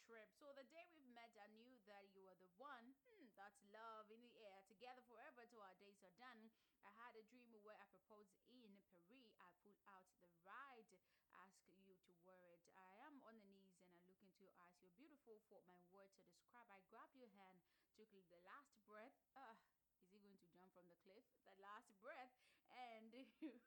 trip. 0.08 0.28
So 0.40 0.48
the 0.56 0.64
day 0.72 0.88
we've 0.96 1.12
met, 1.12 1.28
I 1.36 1.52
knew 1.52 1.68
that 1.84 2.08
you 2.16 2.24
were 2.24 2.36
the 2.40 2.48
one. 2.56 2.96
Hmm, 3.04 3.28
that's 3.36 3.60
love 3.74 4.08
in 4.08 4.24
the 4.24 4.32
air. 4.40 4.64
Together 4.72 5.04
forever 5.04 5.44
till 5.50 5.60
our 5.60 5.76
days 5.76 6.00
are 6.00 6.16
done. 6.16 6.48
I 6.80 6.90
had 7.04 7.12
a 7.18 7.24
dream 7.28 7.52
where 7.60 7.76
I 7.76 7.84
proposed 7.92 8.32
in 8.48 8.72
Paris. 8.88 9.36
I 9.36 9.52
pulled 9.60 9.80
out 9.92 10.08
the 10.24 10.32
ride, 10.44 10.88
ask 11.36 11.60
you 11.84 11.92
to 12.08 12.12
wear 12.24 12.40
it. 12.56 12.64
I 12.72 12.88
am 13.04 13.20
on 13.28 13.36
the 13.36 13.48
knees 13.52 13.76
and 13.84 13.92
I 13.92 14.00
look 14.08 14.16
into 14.24 14.40
your 14.40 14.56
eyes. 14.64 14.80
You're 14.80 14.96
beautiful 14.96 15.44
for 15.52 15.60
my 15.68 15.80
word 15.92 16.08
to 16.08 16.22
describe. 16.24 16.68
I 16.72 16.80
grabbed 16.88 17.16
your 17.20 17.30
hand, 17.36 17.60
took 17.96 18.08
the 18.32 18.40
last 18.48 18.72
breath. 18.88 19.16
Uh, 19.36 19.54
is 20.00 20.08
he 20.08 20.18
going 20.24 20.32
to 20.32 20.48
jump 20.48 20.72
from 20.72 20.88
the 20.88 20.96
cliff? 21.04 21.20
The 21.44 21.56
last 21.60 21.92
breath. 22.00 22.32
And 22.72 23.12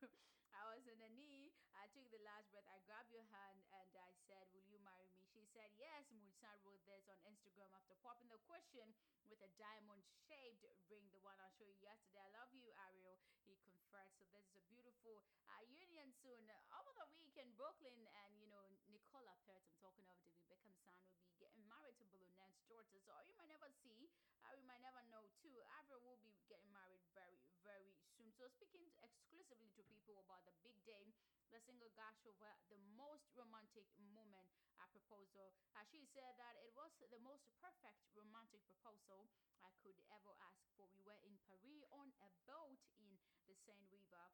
I 0.57 0.61
was 0.73 0.85
on 0.89 0.99
a 1.05 1.11
knee. 1.13 1.53
I 1.77 1.85
took 2.01 2.17
the 2.17 2.25
last 2.25 2.49
breath. 2.49 2.65
I 2.65 2.81
grabbed 2.89 3.13
your 3.13 3.29
hand 3.29 3.61
and 3.61 3.93
I 3.93 4.09
said, 4.25 4.49
Will 4.57 4.65
you 4.65 4.81
marry 4.81 5.05
me? 5.13 5.21
She 5.29 5.45
said, 5.53 5.69
Yes. 5.77 6.09
Mod 6.17 6.33
Sun 6.41 6.57
wrote 6.65 6.81
this 6.89 7.05
on 7.05 7.21
Instagram 7.29 7.69
after 7.77 7.93
popping 8.01 8.25
the 8.33 8.41
question 8.49 8.89
with 9.29 9.37
a 9.45 9.51
diamond 9.61 10.01
shaped 10.25 10.65
ring, 10.89 11.05
the 11.13 11.21
one 11.21 11.37
I 11.37 11.45
showed 11.53 11.69
you 11.77 11.85
yesterday. 11.85 12.25
I 12.25 12.33
love 12.41 12.49
you, 12.57 12.73
Ariel. 12.89 13.21
He 13.45 13.53
confirmed. 13.61 14.17
So 14.17 14.25
this 14.33 14.41
is 14.49 14.57
a 14.57 14.65
beautiful 14.73 15.21
uh, 15.45 15.61
union 15.69 16.09
soon. 16.25 16.41
Over 16.73 16.89
the 16.97 17.05
week 17.21 17.37
in 17.37 17.53
Brooklyn, 17.53 18.01
and 18.25 18.33
you 18.41 18.49
know, 18.49 18.65
Nicola 18.89 19.37
Pert, 19.45 19.61
I'm 19.61 19.77
talking 19.77 20.09
of 20.09 20.17
David 20.25 20.41
Beckham's 20.49 20.81
son, 20.81 20.97
will 21.05 21.21
be 21.21 21.37
getting 21.37 21.61
married 21.69 22.01
to 22.01 22.05
Billionaire's 22.09 22.57
daughter. 22.65 22.89
So 23.05 23.13
you 23.29 23.37
might 23.37 23.53
never 23.53 23.69
see, 23.85 24.09
uh, 24.41 24.57
we 24.57 24.65
might 24.65 24.81
never 24.81 25.05
know 25.13 25.29
too. 25.45 25.53
Avril 25.77 26.01
will 26.01 26.19
be 26.25 26.33
getting 26.49 26.73
married 26.73 27.05
very, 27.13 27.37
very 27.61 27.93
soon. 28.17 28.33
So 28.33 28.49
speaking 28.57 28.89
exclusively 29.05 29.69
to 29.77 29.85
people 29.85 30.17
about 30.17 30.41
the 30.49 30.55
big 30.65 30.75
day, 30.83 31.13
the 31.51 31.59
single 31.67 31.91
gush 31.99 32.23
over 32.23 32.47
the 32.71 32.79
most 32.95 33.27
romantic 33.35 33.85
moment 33.99 34.47
uh, 34.79 34.87
proposal. 34.95 35.51
Uh, 35.75 35.83
she 35.91 36.07
said 36.15 36.33
that 36.39 36.55
it 36.57 36.71
was 36.73 36.95
the 36.97 37.21
most 37.21 37.43
perfect 37.59 37.99
romantic 38.15 38.63
proposal 38.65 39.27
I 39.61 39.71
could 39.83 39.99
ever 40.15 40.33
ask 40.47 40.63
for. 40.79 40.87
We 40.95 41.03
were 41.03 41.19
in 41.27 41.35
Paris 41.43 41.83
on 41.91 42.07
a 42.23 42.29
boat 42.47 42.79
in 42.95 43.07
the 43.45 43.55
Seine 43.67 43.85
River. 43.91 44.31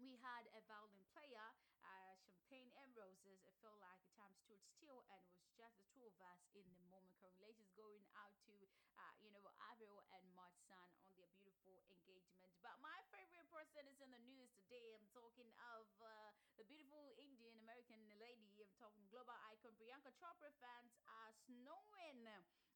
We 0.00 0.16
had 0.22 0.46
a 0.54 0.62
violin 0.64 1.02
player, 1.10 1.46
uh, 1.82 2.14
champagne 2.22 2.70
and 2.80 2.90
roses. 2.94 3.42
It 3.44 3.54
felt 3.58 3.82
like 3.82 3.98
the 4.06 4.14
time 4.14 4.30
stood 4.46 4.62
still, 4.78 5.02
and 5.10 5.20
it 5.26 5.34
was 5.34 5.50
just 5.58 5.74
the 5.74 5.86
two 5.90 6.06
of 6.06 6.14
us 6.22 6.40
in 6.54 6.64
the 6.70 6.82
moment. 6.86 7.10
Congratulations 7.18 7.68
going 7.74 8.06
out 8.14 8.30
to, 8.46 8.54
uh, 8.94 9.14
you 9.20 9.30
know, 9.34 9.42
Avril 9.74 10.06
and 10.14 10.24
Mod 10.38 10.54
Sun 10.70 10.86
on 11.02 11.10
their 11.18 11.30
beautiful 11.42 11.82
engagement. 11.90 12.54
But 12.62 12.78
my 12.78 12.98
favorite 13.10 13.46
person 13.50 13.86
is 13.90 13.98
in 13.98 14.10
the 14.14 14.22
news 14.26 14.50
today. 14.54 14.94
I'm 14.94 15.06
talking 15.10 15.50
of 15.74 15.86
uh, 16.02 16.08
the 16.58 16.66
beautiful 16.66 17.14
Indian 17.22 17.54
American 17.62 18.02
lady. 18.18 18.66
I'm 18.66 18.74
talking 18.82 19.06
global 19.14 19.38
icon 19.46 19.78
Priyanka 19.78 20.10
Chopra. 20.18 20.50
Fans 20.58 20.90
are 21.06 21.30
snowing. 21.46 22.26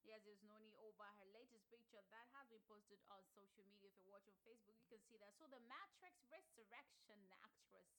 Yes, 0.07 0.23
there's 0.23 0.39
no 0.47 0.55
need 0.63 0.71
over 0.79 1.03
her 1.03 1.27
latest 1.35 1.67
picture 1.67 1.99
that 2.15 2.27
has 2.31 2.47
been 2.47 2.63
posted 2.63 3.03
on 3.11 3.19
social 3.35 3.67
media. 3.67 3.91
If 3.91 3.99
you're 3.99 4.15
watching 4.15 4.39
Facebook, 4.47 4.79
you 4.79 4.87
can 4.87 5.03
see 5.03 5.19
that. 5.19 5.35
So 5.35 5.51
the 5.51 5.59
Matrix 5.67 6.15
Resurrection 6.31 7.19
actress 7.43 7.91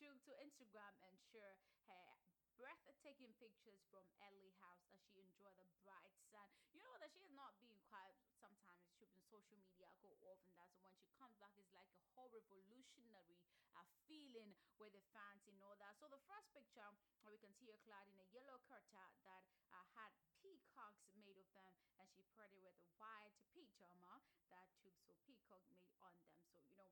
took 0.00 0.16
to 0.24 0.32
Instagram 0.40 0.96
and 1.04 1.12
share 1.28 1.60
her 1.92 2.08
breathtaking 2.56 3.36
pictures 3.36 3.84
from 3.92 4.08
LA 4.24 4.48
House 4.64 4.80
as 4.96 5.04
she 5.12 5.20
enjoyed 5.20 5.60
the 5.60 5.68
bright 5.84 6.16
sun. 6.32 6.48
You 6.72 6.80
know 6.80 6.96
that 7.04 7.12
she 7.12 7.20
is 7.28 7.36
not 7.36 7.52
being 7.60 7.76
quiet 7.92 8.16
sometimes. 8.40 8.80
She's 8.96 9.12
been 9.12 9.28
social 9.28 9.60
media 9.60 9.92
go 10.00 10.16
off 10.32 10.40
and 10.48 10.56
that's 10.56 10.80
when 10.80 10.96
she 10.96 11.12
comes 11.20 11.36
back 11.36 11.52
it's 11.60 11.72
like 11.76 11.92
a 12.00 12.04
whole 12.16 12.32
revolutionary 12.32 13.36
uh, 13.78 13.86
feeling 14.10 14.50
with 14.82 14.90
the 14.90 15.04
fans 15.14 15.46
and 15.46 15.54
all 15.62 15.78
that. 15.78 15.94
So 16.02 16.10
the 16.10 16.18
first 16.26 16.50
picture 16.50 16.82
uh, 17.22 17.30
we 17.30 17.38
can 17.38 17.54
see 17.54 17.70
her 17.70 17.78
clad 17.86 18.10
in 18.10 18.18
a 18.18 18.26
yellow 18.34 18.58
curtain 18.66 19.10
that 19.22 19.46
uh, 19.70 19.86
had 19.94 20.10
peacocks 20.42 21.06
made 21.22 21.38
of 21.38 21.46
them 21.54 21.74
and 22.02 22.10
she 22.10 22.26
paired 22.34 22.50
it 22.50 22.62
with 22.62 22.74
a 22.74 22.86
white 22.98 23.34
pajama 23.54 24.18
that 24.50 24.66
took 24.82 24.98
so 25.06 25.14
peacock 25.26 25.62
made 25.70 25.94
on 26.02 26.10
them. 26.18 26.66
So 26.74 26.74
you 26.74 26.76
know 26.76 26.90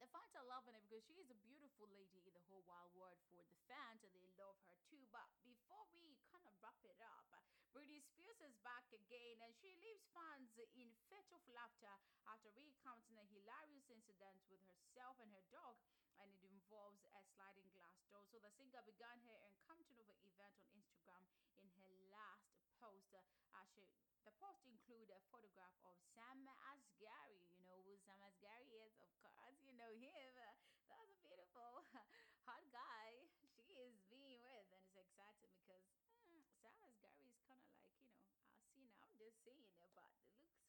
the 0.00 0.08
fans 0.10 0.32
are 0.36 0.48
loving 0.48 0.74
it 0.74 0.84
because 0.88 1.04
she 1.06 1.20
is 1.20 1.28
a 1.28 1.38
beautiful 1.44 1.88
lady 1.92 2.24
in 2.24 2.32
the 2.32 2.44
whole 2.48 2.64
wild 2.64 2.92
world 2.96 3.20
for 3.28 3.40
the 3.44 3.58
fans 3.68 4.00
and 4.04 4.12
they 4.16 4.26
love 4.36 4.56
her 4.68 4.76
too. 4.88 5.04
But 5.12 5.28
before 5.44 5.86
we 5.92 6.16
kind 6.32 6.44
of 6.48 6.56
wrap 6.60 6.80
it 6.84 7.00
up, 7.04 7.28
Britney 7.70 8.02
Spears 8.02 8.40
is 8.42 8.56
back 8.66 8.88
again 8.90 9.38
and 9.46 9.52
she 9.62 9.76
leaves 9.78 10.02
fans 10.10 10.50
in 10.74 10.90
fit 11.06 11.28
of 11.30 11.42
laughter 11.54 11.94
after 12.26 12.50
recounting 12.56 13.14
a 13.20 13.26
hilarious 13.30 13.86
incident 13.92 14.42
with 14.50 14.60
herself 14.66 15.14
and 15.22 15.30
her 15.30 15.46
dog 15.54 15.78
and 16.22 16.30
it 16.36 16.44
involves 16.46 17.00
a 17.16 17.20
sliding 17.34 17.68
glass 17.76 17.96
door. 18.08 18.22
So 18.28 18.36
the 18.40 18.52
singer 18.52 18.84
began 18.84 19.16
her 19.24 19.38
encounter 19.48 19.96
of 20.04 20.08
an 20.12 20.20
event 20.28 20.54
on 20.60 20.68
Instagram 20.76 21.24
in 21.56 21.66
her 21.80 21.88
last 22.12 22.52
post. 22.80 23.12
Uh, 23.56 23.64
she 23.72 23.88
the 24.28 24.32
post 24.36 24.60
included 24.68 25.08
a 25.10 25.20
photograph 25.32 25.72
of 25.88 25.96
Sam 26.12 26.44
Asghari. 26.68 27.40
You 27.56 27.64
know 27.64 27.80
who 27.88 27.96
Sam 28.04 28.20
Asghari 28.20 28.68
is, 28.84 28.92
of 29.00 29.08
course. 29.24 29.56
You 29.64 29.72
know 29.76 29.92
him. 29.96 30.32
That's 30.92 31.08
a 31.08 31.18
beautiful, 31.24 31.86
hot 32.48 32.64
guy 32.68 33.30
she 33.40 33.78
is 33.78 33.94
being 34.12 34.42
with, 34.44 34.66
and 34.74 34.82
it's 34.84 34.98
exciting 34.98 35.48
because 35.56 35.86
mm, 36.28 36.44
Sam 36.60 36.74
Asghari 36.84 37.24
is 37.24 37.38
kind 37.48 37.56
of 37.64 37.70
like 37.72 37.88
you 37.96 38.04
know 38.04 38.20
I'll 38.44 38.68
see 38.76 38.84
now. 38.84 39.00
I'm 39.08 39.16
just 39.16 39.40
seeing 39.40 39.64
it, 39.64 39.72
but 39.96 40.04
they 40.04 40.04
look 40.04 40.36
so 40.36 40.44
cute 40.44 40.59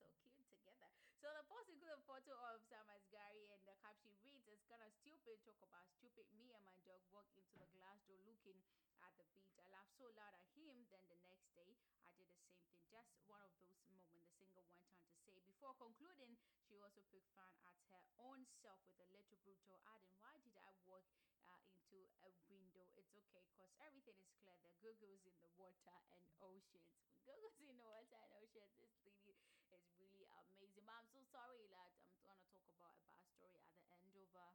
together. 0.52 0.90
So 1.24 1.32
the 1.32 1.46
post 1.48 1.72
included 1.72 1.96
a 1.96 2.04
photo 2.04 2.36
of 2.52 2.62
Sam 2.68 2.84
Asghari, 2.92 3.48
and 3.52 3.62
the 3.64 3.78
caption 3.80 4.12
reads, 4.22 4.48
"It's 4.52 4.68
kind 4.68 4.84
of 4.84 4.92
stupid. 4.92 5.40
Talk 5.48 5.62
about 5.64 5.88
stupid. 5.96 6.28
Me 6.36 6.52
and 6.52 6.64
my 6.66 6.76
dog 6.84 7.02
walk 7.12 7.30
into 7.38 7.56
the 7.56 7.70
glass 7.74 8.02
door 8.06 8.20
looking." 8.26 8.60
at 9.02 9.18
the 9.18 9.26
beach. 9.34 9.58
I 9.58 9.66
laughed 9.74 9.98
so 9.98 10.14
loud 10.14 10.34
at 10.38 10.46
him. 10.54 10.86
Then 10.94 11.06
the 11.10 11.18
next 11.26 11.50
day, 11.58 11.74
I 12.06 12.14
did 12.14 12.30
the 12.30 12.38
same 12.46 12.62
thing. 12.70 12.86
Just 12.94 13.18
one 13.26 13.42
of 13.42 13.50
those 13.58 13.74
moments 13.82 14.14
the 14.14 14.22
singer 14.38 14.62
went 14.70 14.86
on 14.86 15.02
to 15.10 15.14
say. 15.26 15.42
Before 15.50 15.74
concluding, 15.82 16.38
she 16.70 16.78
also 16.78 17.02
put 17.10 17.26
fun 17.34 17.50
at 17.66 17.78
her 17.90 18.06
own 18.22 18.46
self 18.62 18.80
with 18.86 19.02
a 19.02 19.08
little 19.10 19.38
brutal 19.42 19.82
adding, 19.90 20.14
Why 20.22 20.38
did 20.46 20.56
I 20.56 20.70
walk 20.86 21.06
uh, 21.50 21.58
into 21.74 22.06
a 22.22 22.30
window? 22.46 22.86
It's 22.96 23.18
okay 23.18 23.42
because 23.50 23.72
everything 23.82 24.16
is 24.22 24.30
clear. 24.38 24.54
The 24.62 24.74
Google's 24.86 25.26
in 25.26 25.36
the 25.42 25.52
water 25.58 25.98
and 26.14 26.24
oceans. 26.40 26.94
Google's 27.26 27.58
in 27.58 27.66
the 27.66 27.78
water 27.78 28.22
and 28.22 28.32
oceans. 28.38 28.72
This 29.02 29.18
lady 29.26 29.50
is 29.74 29.84
really 29.98 30.28
amazing. 30.30 30.86
But 30.86 30.96
I'm 31.02 31.10
so 31.10 31.20
sorry 31.32 31.64
that 31.72 31.90
I'm 32.28 32.44
to 32.44 32.52
talk 32.60 32.68
about 32.76 32.92
a 33.00 33.04
bad 33.08 33.26
story 33.40 33.64
at 33.64 33.72
the 33.80 33.88
end 34.04 34.12
of 34.20 34.28
uh, 34.36 34.52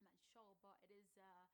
my 0.00 0.16
show, 0.32 0.56
but 0.64 0.76
it 0.88 0.90
is. 0.96 1.12
Uh, 1.20 1.44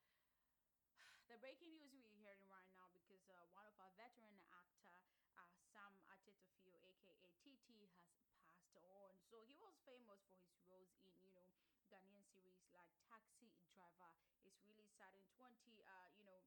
the 1.31 1.36
breaking 1.43 1.74
news 1.74 1.90
we're 1.98 2.15
hearing 2.23 2.47
right 2.47 2.70
now 2.74 2.86
because 2.94 3.24
uh, 3.31 3.43
one 3.51 3.66
of 3.66 3.74
our 3.82 3.90
veteran 3.98 4.36
actor, 4.55 4.94
uh, 5.35 5.48
Psalm 5.74 5.94
Adjeteyfio, 6.12 6.78
aka 6.86 7.31
TT, 7.43 7.66
has 7.82 7.93
passed 7.98 8.78
on. 8.78 9.16
So 9.28 9.43
he 9.44 9.56
was 9.59 9.74
famous 9.85 10.20
for 10.31 10.39
his 10.47 10.56
roles 10.70 10.94
in, 11.02 11.10
you 11.24 11.32
know, 11.35 11.44
Ghanaian 11.90 12.24
series 12.31 12.62
like 12.73 12.93
Taxi 13.10 13.51
Driver. 13.74 14.12
It's 14.47 14.60
really 14.65 14.86
sad 14.97 15.12
in 15.19 15.27
20, 15.36 15.82
uh, 15.85 16.09
you 16.16 16.24
know, 16.27 16.40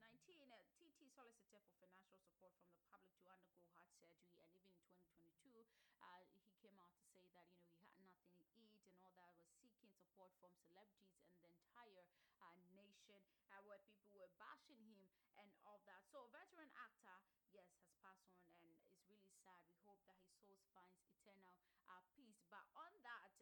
19, 0.00 0.38
uh, 0.40 0.64
TT 0.80 1.06
solicited 1.12 1.62
for 1.76 1.76
financial 1.78 2.20
support 2.24 2.52
from 2.58 2.70
the 2.74 2.82
public 2.90 3.14
to 3.22 3.30
undergo 3.30 3.66
heart 3.74 3.90
surgery, 3.96 4.42
and 4.42 4.58
even 4.58 4.74
in 4.74 4.88
2022, 5.06 5.62
uh, 6.02 6.20
he 6.34 6.50
came 6.58 6.76
out 6.82 6.92
to 6.98 7.06
say 7.14 7.26
that 7.32 7.48
you 7.54 7.62
know 7.70 7.78
he 7.86 7.94
had 7.94 8.10
nothing 8.10 8.42
to 8.50 8.58
eat 8.58 8.82
and 8.90 8.98
all 8.98 9.14
that. 9.14 9.34
Was 9.38 9.54
seeking 9.62 9.94
support 10.14 10.30
from 10.38 10.54
celebrities 10.62 11.18
and 11.26 11.34
the 11.42 11.50
entire 11.50 12.06
uh, 12.38 12.54
nation, 12.78 13.18
uh, 13.50 13.58
where 13.66 13.82
people 13.90 14.14
were 14.14 14.30
bashing 14.38 14.78
him 14.86 15.10
and 15.42 15.50
all 15.66 15.82
that. 15.90 16.06
So, 16.14 16.22
a 16.22 16.30
veteran 16.30 16.70
actor, 16.78 17.18
yes, 17.50 17.66
has 17.82 17.90
passed 17.98 18.30
on, 18.30 18.46
and 18.62 18.70
it's 18.70 19.02
really 19.10 19.34
sad. 19.42 19.58
We 19.66 19.82
hope 19.82 19.98
that 20.06 20.22
his 20.22 20.30
soul 20.38 20.62
finds 20.70 21.02
eternal 21.02 21.58
uh, 21.90 21.98
peace. 22.14 22.38
But 22.46 22.62
on 22.78 22.94
that, 23.02 23.34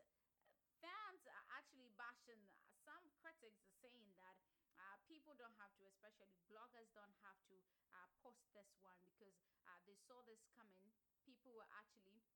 fans 0.81 1.21
are 1.29 1.45
actually 1.53 1.93
bashing. 2.01 2.41
Some 2.89 3.05
critics 3.21 3.61
are 3.69 3.77
saying 3.85 4.09
that 4.17 4.41
uh, 4.81 4.97
people 5.05 5.37
don't 5.37 5.55
have 5.61 5.77
to, 5.77 5.85
especially 5.85 6.41
bloggers, 6.49 6.89
don't 6.97 7.21
have 7.21 7.37
to 7.53 7.61
uh, 7.93 8.09
post 8.25 8.49
this 8.57 8.73
one 8.81 8.97
because 9.05 9.37
uh, 9.69 9.77
they 9.85 10.01
saw 10.09 10.25
this 10.25 10.41
coming. 10.57 10.89
People 11.29 11.53
were 11.53 11.69
actually 11.77 12.32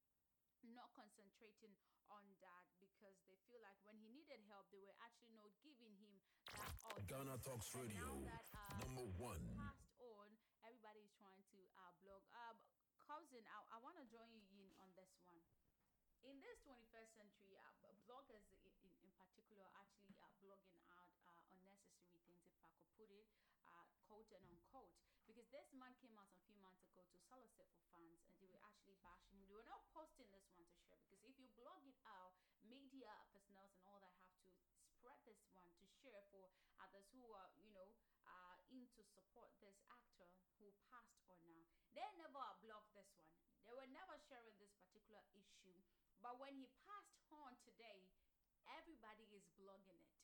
not 0.75 0.91
concentrating 0.97 1.75
on 2.11 2.25
that 2.43 2.65
because 2.79 3.19
they 3.27 3.39
feel 3.47 3.61
like 3.63 3.79
when 3.87 3.99
he 3.99 4.09
needed 4.11 4.41
help, 4.51 4.67
they 4.71 4.83
were 4.83 4.97
actually 5.03 5.35
not 5.35 5.51
giving 5.63 5.95
him 5.99 6.15
that. 6.55 6.73
audience. 6.87 7.11
Ghana 7.11 7.37
Talks 7.43 7.69
And 7.75 7.91
Radio, 7.91 8.11
now 8.17 8.31
that, 8.31 8.47
uh, 8.55 8.81
number 8.87 9.07
one. 9.19 9.43
Passed 9.59 9.99
on, 10.01 10.29
everybody 10.63 11.03
is 11.03 11.13
trying 11.19 11.43
to 11.55 11.59
uh, 11.79 11.93
blog. 12.03 12.23
Uh, 12.31 12.55
cousin, 13.07 13.43
I, 13.47 13.59
I 13.75 13.79
want 13.83 13.95
to 14.03 14.07
join 14.11 14.31
you 14.35 14.43
in 14.59 14.67
on 14.83 14.91
this 14.99 15.15
one 15.23 15.39
in 16.27 16.43
this 16.43 16.59
21st 16.67 17.11
century, 17.15 17.55
uh, 17.55 17.95
bloggers 18.03 18.43
in, 18.51 18.59
in, 18.83 18.91
in 18.99 19.11
particular 19.15 19.63
are 19.63 19.79
actually 19.79 20.11
uh, 20.19 20.27
blogging 20.43 20.83
out 20.99 21.15
uh, 21.23 21.55
unnecessary 21.55 22.19
things, 22.27 22.43
if 22.51 22.59
I 22.59 22.67
could 22.75 22.91
put 22.99 23.11
it, 23.15 23.31
uh, 23.63 23.87
quote 24.11 24.27
and 24.35 24.43
unquote. 24.51 25.06
Because 25.27 25.47
this 25.51 25.69
man 25.75 25.93
came 26.01 26.15
out 26.17 26.31
a 26.31 26.39
few 26.47 26.55
months 26.63 26.81
ago 26.87 27.03
to 27.03 27.19
solicit 27.29 27.67
for 27.75 27.83
funds, 27.91 28.23
and 28.31 28.35
they 28.41 28.49
were 28.49 28.63
actually 28.63 28.97
bashing. 29.03 29.37
him. 29.37 29.47
They 29.51 29.59
were 29.59 29.67
not 29.69 29.83
posting 29.93 30.31
this 30.31 30.47
one 30.55 30.65
to 30.65 30.75
share 30.87 30.97
because 31.03 31.21
if 31.27 31.35
you 31.37 31.51
blog 31.59 31.83
it 31.85 31.99
out, 32.07 32.33
media 32.65 33.11
personnel 33.35 33.67
and 33.67 33.79
all 33.87 33.99
that 34.03 34.15
have 34.23 34.33
to 34.47 34.51
spread 34.97 35.19
this 35.27 35.43
one 35.51 35.67
to 35.83 35.87
share 36.03 36.23
for 36.31 36.49
others 36.81 37.07
who 37.13 37.27
are, 37.35 37.51
you 37.59 37.69
know, 37.75 37.91
uh, 38.27 38.57
in 38.71 38.87
to 38.95 39.03
support 39.15 39.51
this 39.63 39.77
actor 39.91 40.31
who 40.59 40.71
passed 40.91 41.19
on 41.31 41.39
now. 41.53 41.67
They 41.95 42.07
never 42.19 42.43
blocked 42.63 42.95
this 42.95 43.11
one. 43.19 43.35
They 43.67 43.75
were 43.75 43.91
never 43.91 44.15
sharing 44.31 44.55
this 44.63 44.71
particular 44.79 45.23
issue. 45.35 45.79
But 46.23 46.39
when 46.39 46.55
he 46.59 46.71
passed 46.87 47.19
on 47.31 47.55
today, 47.67 48.07
everybody 48.67 49.27
is 49.35 49.43
blogging 49.59 49.99
it. 50.07 50.23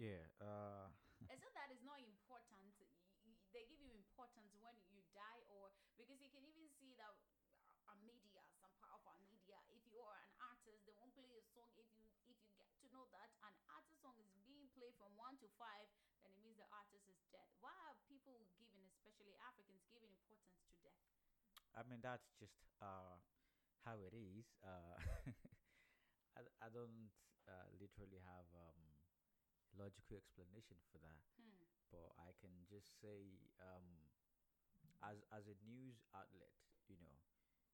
Yeah. 0.00 0.24
Uh, 0.40 0.88
As 1.30 1.38
if 1.40 1.52
that 1.54 1.70
is 1.70 1.80
not 1.84 2.00
important. 2.02 2.72
Y- 2.80 2.88
y- 3.28 3.38
They 3.52 3.68
give 3.68 3.80
you 3.84 3.92
importance 3.94 4.50
when 4.64 4.74
you 4.90 5.04
die, 5.12 5.44
or 5.52 5.70
because 6.02 6.18
you 6.20 6.30
can 6.34 6.42
even 6.44 6.66
see 6.80 6.92
that 6.98 7.14
our 7.86 7.98
media, 8.02 8.42
some 8.58 8.74
part 8.82 8.98
of 8.98 9.02
our 9.06 9.20
media, 9.30 9.58
if 9.70 9.78
you 9.90 10.02
are 10.02 10.18
an 10.18 10.32
artist, 10.42 10.82
they 10.86 10.94
won't 10.98 11.14
play 11.14 11.30
a 11.38 11.44
song. 11.54 11.70
If 11.78 11.86
you 11.94 12.04
if 12.26 12.38
you 12.42 12.50
get 12.58 12.66
to 12.82 12.86
know 12.90 13.06
that 13.14 13.30
an 13.46 13.54
artist 13.70 14.02
song 14.02 14.18
is 14.18 14.30
being 14.46 14.66
played 14.74 14.94
from 14.98 15.14
one 15.14 15.38
to 15.42 15.48
five, 15.60 15.86
then 16.26 16.34
it 16.34 16.40
means 16.42 16.58
the 16.58 16.68
artist 16.74 17.06
is 17.06 17.20
dead. 17.30 17.46
Why 17.62 17.74
are 17.90 17.96
people 18.10 18.42
giving, 18.58 18.82
especially 18.98 19.34
Africans, 19.42 19.86
giving 19.90 20.10
importance 20.10 20.58
to 20.70 20.76
death? 20.82 21.02
I 21.76 21.82
mean, 21.88 22.00
that's 22.02 22.28
just 22.38 22.56
uh, 22.82 23.16
how 23.84 23.96
it 24.06 24.14
is. 24.16 24.46
Uh, 24.64 24.98
I, 26.38 26.42
I 26.60 26.68
don't 26.72 27.10
uh, 27.48 27.68
literally 27.80 28.20
have 28.24 28.48
um, 28.56 28.80
logical 29.76 30.16
explanation 30.18 30.78
for 30.92 30.98
that, 31.04 31.22
Hmm. 31.36 31.66
but 31.92 32.12
I 32.20 32.32
can 32.40 32.52
just 32.70 33.00
say, 33.00 33.40
um, 33.60 33.84
as 35.02 35.22
as 35.34 35.44
a 35.50 35.56
news 35.66 36.02
outlet, 36.14 36.54
you 36.88 36.96
know, 37.02 37.16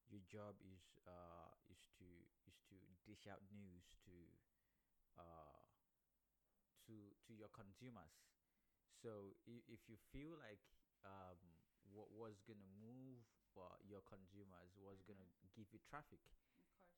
your 0.09 0.23
job 0.29 0.57
is 0.65 0.97
uh, 1.07 1.53
is 1.69 1.81
to 2.01 2.09
is 2.49 2.57
to 2.73 2.77
dish 3.05 3.29
out 3.29 3.41
news 3.53 3.97
to 4.09 4.17
uh, 5.21 5.61
to 6.89 6.95
to 7.29 7.33
your 7.37 7.53
consumers. 7.53 8.13
So 8.99 9.39
if 9.47 9.87
you 9.87 9.95
feel 10.11 10.35
like 10.43 10.59
um, 11.07 11.39
what 11.95 12.11
was 12.11 12.41
gonna 12.43 12.67
move 12.83 13.23
uh, 13.55 13.79
your 13.87 14.03
consumers, 14.07 14.75
was 14.79 14.99
gonna 15.07 15.29
give 15.55 15.71
you 15.71 15.79
traffic, 15.87 16.23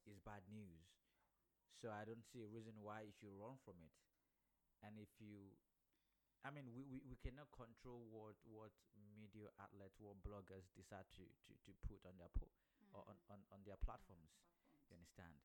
is 0.09 0.21
bad 0.25 0.45
news. 0.49 0.89
So 1.81 1.89
I 1.89 2.05
don't 2.05 2.25
see 2.29 2.45
a 2.45 2.51
reason 2.51 2.77
why 2.81 3.09
you 3.09 3.13
should 3.17 3.33
run 3.37 3.57
from 3.65 3.81
it. 3.81 3.93
And 4.85 4.97
if 5.01 5.09
you, 5.21 5.57
I 6.45 6.49
mean, 6.51 6.73
we, 6.73 6.85
we, 6.89 6.99
we 7.05 7.17
cannot 7.21 7.53
control 7.53 8.09
what 8.09 8.37
what 8.49 8.73
media 9.17 9.53
outlets, 9.61 10.01
what 10.01 10.17
bloggers 10.25 10.65
decide 10.73 11.05
to, 11.17 11.25
to, 11.25 11.53
to 11.69 11.71
put 11.85 12.01
on 12.09 12.17
their 12.17 12.33
po- 12.33 12.49
or 12.97 13.05
on, 13.09 13.17
on, 13.29 13.41
on 13.53 13.61
their 13.69 13.77
platforms. 13.85 14.33
You 14.89 14.97
understand? 14.97 15.37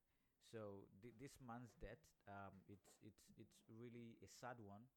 So 0.48 0.88
th- 1.04 1.14
this 1.20 1.36
man's 1.44 1.72
death, 1.82 2.00
um, 2.28 2.56
it's 2.68 2.88
it's 3.04 3.28
it's 3.36 3.56
really 3.68 4.16
a 4.24 4.28
sad 4.40 4.56
one. 4.64 4.88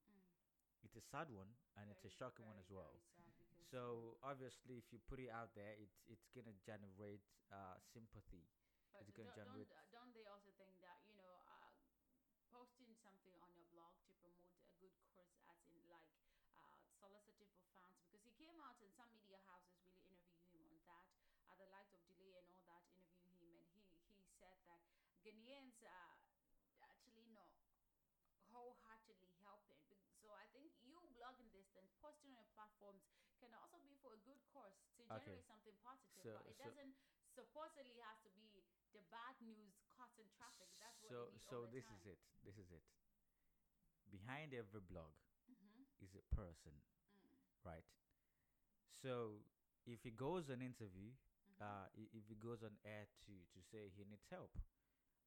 It's 0.83 0.95
a 0.95 1.03
sad 1.03 1.27
one, 1.31 1.51
and 1.79 1.91
it's 1.91 2.03
a 2.03 2.11
Very, 2.11 2.19
shocking 2.19 2.45
one 2.47 2.57
as 2.59 2.69
well. 2.71 2.99
very 3.19 3.63
So 3.71 4.15
obviously, 4.23 4.79
if 4.79 4.87
you 4.91 4.99
put 5.07 5.19
it 5.19 5.29
out 5.31 5.51
there, 5.55 5.75
it's 5.79 5.99
it's 6.09 6.27
gonna 6.35 6.55
generate 6.65 7.21
uh, 7.51 7.77
sympathy. 7.93 8.47
But 8.91 9.03
it's 9.07 9.11
gonna 9.15 9.31
don't, 9.35 9.51
don't, 9.53 9.71
uh, 9.71 9.85
don't 9.91 10.11
they 10.15 10.25
also 10.27 10.51
think 10.57 10.73
that 10.81 10.99
you 11.07 11.15
know 11.15 11.37
uh, 11.45 11.69
posting 12.51 12.91
something 12.99 13.35
on 13.43 13.51
your 13.55 13.65
blog 13.71 13.93
to 14.07 14.11
promote 14.19 14.51
a 14.65 14.71
good 14.81 14.95
cause, 15.11 15.31
as 15.47 15.59
in 15.71 15.81
like 15.89 16.09
uh, 16.55 16.79
soliciting 16.99 17.51
for 17.59 17.67
funds, 17.77 17.99
because 18.05 18.23
he 18.25 18.33
came 18.35 18.57
out 18.59 18.75
and 18.81 18.91
some 18.97 19.09
media 19.13 19.39
houses 19.45 19.77
really 19.85 20.17
interview 20.17 20.63
him 20.65 20.71
on 20.73 20.83
that, 20.89 21.05
at 21.47 21.55
the 21.61 21.67
likes 21.71 21.93
of 21.95 22.01
Delay 22.17 22.45
and 22.57 22.65
all 22.69 22.81
that 22.89 23.05
interview 23.13 23.53
him, 23.59 23.69
and 23.73 23.83
he 23.85 24.17
he 24.17 24.27
said 24.39 24.57
that 24.65 24.81
Ghanaians 25.29 25.77
are 25.85 26.17
actually 26.81 27.29
not 27.29 27.53
wholeheartedly 28.49 29.37
helping. 29.45 29.77
So 30.17 30.33
I 30.33 30.49
think 30.49 30.73
you 30.81 30.97
blogging 31.13 31.53
this 31.53 31.69
and 31.77 31.85
posting 32.01 32.33
on 32.33 32.41
your 32.41 32.49
platforms 32.57 33.05
can 33.37 33.53
also 33.53 33.77
be 33.85 33.93
for 34.01 34.17
a 34.17 34.21
good 34.25 34.41
cause 34.49 34.73
to 34.97 35.05
Okay. 35.05 35.37
generate 35.37 35.45
something 35.45 35.77
positive. 35.85 36.25
So- 36.25 36.33
but 36.33 36.49
it 36.49 36.57
so- 36.57 36.65
doesn't 36.65 36.95
supposedly 37.37 38.01
has 38.01 38.17
to 38.25 38.29
be 38.33 38.65
the 38.91 39.05
bad 39.13 39.37
news 39.39 39.77
causing 39.93 40.27
traffic. 40.33 40.73
That's 40.81 40.97
what 40.99 41.09
so 41.13 41.29
so 41.49 41.65
this 41.67 41.85
time. 41.85 41.93
is 42.01 42.05
it. 42.07 42.19
This 42.43 42.57
is 42.57 42.71
it. 42.71 42.83
Behind 44.09 44.53
every 44.53 44.81
blog 44.81 45.13
Mhm. 45.45 45.85
is 46.01 46.15
a 46.15 46.23
person, 46.35 46.81
Mm. 47.21 47.37
right? 47.63 47.85
So 49.01 49.45
if 49.85 50.01
he 50.01 50.09
goes 50.11 50.49
on 50.49 50.61
interview, 50.61 51.13
Mm-hmm. 51.45 51.61
uh, 51.61 51.87
if 51.93 52.25
he 52.27 52.35
goes 52.35 52.63
on 52.63 52.77
air 52.83 53.07
to 53.25 53.45
to 53.53 53.61
say 53.61 53.89
he 53.89 54.03
needs 54.05 54.25
help, 54.29 54.51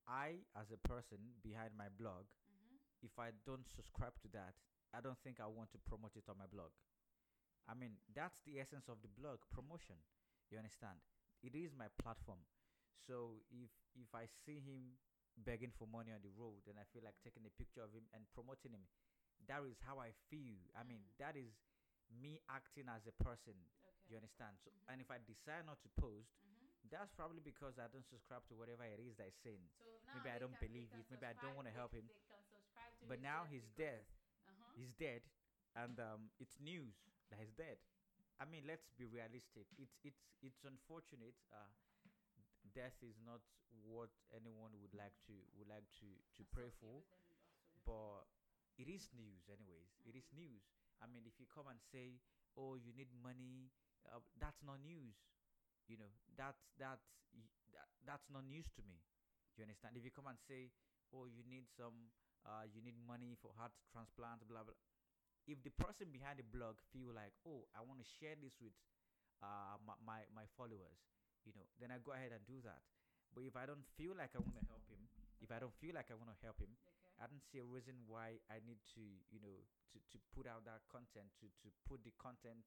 I 0.06 0.44
as 0.56 0.70
a 0.72 0.76
person 0.88 1.18
behind 1.42 1.76
my 1.76 1.88
blog, 1.88 2.26
Mhm. 2.48 2.78
if 3.02 3.18
I 3.18 3.30
don't 3.46 3.66
subscribe 3.68 4.18
to 4.22 4.28
that, 4.28 4.54
I 4.94 5.00
don't 5.00 5.18
think 5.22 5.40
I 5.40 5.46
want 5.46 5.70
to 5.72 5.78
promote 5.78 6.16
it 6.16 6.28
on 6.28 6.38
my 6.38 6.46
blog. 6.46 6.72
I 7.68 7.74
mean, 7.74 7.98
that's 8.14 8.40
the 8.42 8.60
essence 8.60 8.88
of 8.88 9.02
the 9.02 9.08
blog 9.08 9.38
promotion. 9.50 9.96
You 10.50 10.58
understand? 10.58 10.98
It 11.42 11.54
is 11.54 11.74
my 11.74 11.88
platform. 12.02 12.38
So 13.06 13.42
if 13.50 13.70
if 13.94 14.14
I 14.14 14.26
see 14.26 14.60
him 14.60 14.98
begging 15.36 15.72
for 15.72 15.86
money 15.88 16.12
on 16.12 16.20
the 16.22 16.30
road 16.36 16.66
and 16.68 16.78
I 16.78 16.84
feel 16.92 17.02
like 17.04 17.16
taking 17.24 17.46
a 17.46 17.50
picture 17.58 17.82
of 17.82 17.92
him 17.92 18.04
and 18.12 18.24
promoting 18.34 18.72
him, 18.72 18.84
that 19.48 19.62
is 19.64 19.78
how 19.86 19.98
I 19.98 20.12
feel. 20.30 20.58
I 20.76 20.82
mean, 20.84 21.02
Mm. 21.02 21.16
that 21.18 21.36
is 21.36 21.52
me 22.10 22.40
acting 22.48 22.88
as 22.88 23.06
a 23.06 23.12
person. 23.24 23.54
Okay. 23.82 23.94
You 24.08 24.16
understand? 24.16 24.58
So, 24.64 24.70
and 24.88 25.00
if 25.00 25.10
I 25.10 25.18
decide 25.18 25.66
not 25.66 25.80
to 25.82 25.88
post, 26.00 26.28
Mhm. 26.44 26.51
That's 26.92 27.10
probably 27.16 27.40
because 27.40 27.80
I 27.80 27.88
don't 27.88 28.04
subscribe 28.06 28.44
to 28.52 28.54
whatever 28.54 28.84
it 28.84 29.00
is 29.00 29.16
that 29.16 29.32
he's 29.32 29.40
saying. 29.40 29.64
So 29.80 29.88
now 30.04 30.12
maybe 30.20 30.28
I 30.28 30.38
don't 30.38 30.52
can- 30.60 30.68
believe 30.68 30.92
it. 30.92 31.04
Maybe 31.08 31.24
I 31.24 31.34
don't 31.40 31.56
want 31.56 31.66
to 31.66 31.74
help 31.74 31.96
him. 31.96 32.04
they 32.06 32.20
can 32.28 32.44
subscribe 32.44 32.92
to 33.00 33.04
But 33.08 33.18
now 33.24 33.48
he's 33.48 33.64
dead. 33.74 34.04
Uh-huh. 34.46 34.76
He's 34.76 34.92
dead, 35.00 35.24
and 35.74 35.96
um, 35.98 36.28
it's 36.38 36.60
news 36.60 36.92
that 37.32 37.40
he's 37.40 37.56
dead. 37.56 37.80
I 38.36 38.44
mean, 38.44 38.68
let's 38.68 38.92
be 38.98 39.08
realistic. 39.08 39.64
It's 39.80 39.96
it's 40.04 40.20
it's 40.44 40.62
unfortunate. 40.68 41.36
Uh, 41.48 41.70
death 42.76 42.96
is 43.02 43.16
not 43.24 43.40
what 43.84 44.10
anyone 44.34 44.72
would 44.80 44.92
like 44.94 45.14
to 45.28 45.34
would 45.56 45.68
like 45.68 45.86
to 46.02 46.08
to 46.36 46.42
pray 46.52 46.68
for, 46.80 47.00
but 47.86 48.26
it 48.78 48.88
is 48.88 49.08
news 49.16 49.48
anyways. 49.48 49.92
It 50.04 50.16
is 50.16 50.26
news. 50.34 50.64
I 51.02 51.06
mean, 51.08 51.24
if 51.26 51.38
you 51.40 51.46
come 51.48 51.68
and 51.70 51.78
say, 51.80 52.18
"Oh, 52.56 52.74
you 52.76 52.92
need 52.96 53.10
money," 53.22 53.70
uh, 54.10 54.20
that's 54.40 54.60
not 54.62 54.80
news. 54.82 55.16
You 55.92 56.00
know, 56.00 56.12
that's 56.40 56.64
that's 56.80 57.04
y- 57.36 57.52
that, 57.76 57.88
that's 58.08 58.24
not 58.32 58.48
news 58.48 58.72
to 58.80 58.82
me. 58.88 59.04
You 59.60 59.68
understand? 59.68 60.00
If 60.00 60.04
you 60.08 60.12
come 60.14 60.28
and 60.32 60.40
say, 60.48 60.72
"Oh, 61.12 61.28
you 61.28 61.44
need 61.44 61.68
some, 61.68 62.08
uh, 62.48 62.64
you 62.64 62.80
need 62.80 62.96
money 63.04 63.36
for 63.36 63.52
heart 63.60 63.76
transplant," 63.92 64.48
blah 64.48 64.64
blah. 64.64 64.78
If 65.46 65.62
the 65.66 65.74
person 65.74 66.10
behind 66.14 66.38
the 66.40 66.46
blog 66.46 66.78
feel 66.94 67.12
like, 67.14 67.34
"Oh, 67.46 67.66
I 67.76 67.82
want 67.82 68.00
to 68.00 68.06
share 68.18 68.34
this 68.38 68.54
with, 68.62 68.74
uh, 69.42 69.76
my, 69.84 69.94
my 70.04 70.20
my 70.32 70.46
followers," 70.56 70.98
you 71.44 71.52
know, 71.56 71.66
then 71.80 71.90
I 71.90 71.98
go 72.02 72.12
ahead 72.14 72.32
and 72.32 72.42
do 72.46 72.62
that. 72.64 72.82
But 73.34 73.44
if 73.48 73.56
I 73.56 73.66
don't 73.66 73.84
feel 73.98 74.14
like 74.16 74.32
I 74.36 74.42
want 74.44 74.56
to 74.60 74.66
help 74.68 74.84
him, 74.88 75.02
if 75.40 75.50
I 75.50 75.58
don't 75.58 75.74
feel 75.80 75.94
like 75.96 76.10
I 76.12 76.16
want 76.18 76.30
to 76.30 76.38
help 76.44 76.60
him, 76.60 76.72
Okay. 76.76 77.10
I 77.20 77.26
don't 77.26 77.42
see 77.42 77.58
a 77.58 77.66
reason 77.66 77.94
why 78.06 78.38
I 78.50 78.60
need 78.64 78.78
to, 78.96 79.04
you 79.32 79.40
know, 79.42 79.64
to, 79.94 79.98
to 79.98 80.16
put 80.34 80.46
out 80.46 80.64
that 80.68 80.84
content, 80.90 81.32
to, 81.42 81.46
to 81.64 81.68
put 81.88 82.04
the 82.04 82.12
content 82.20 82.62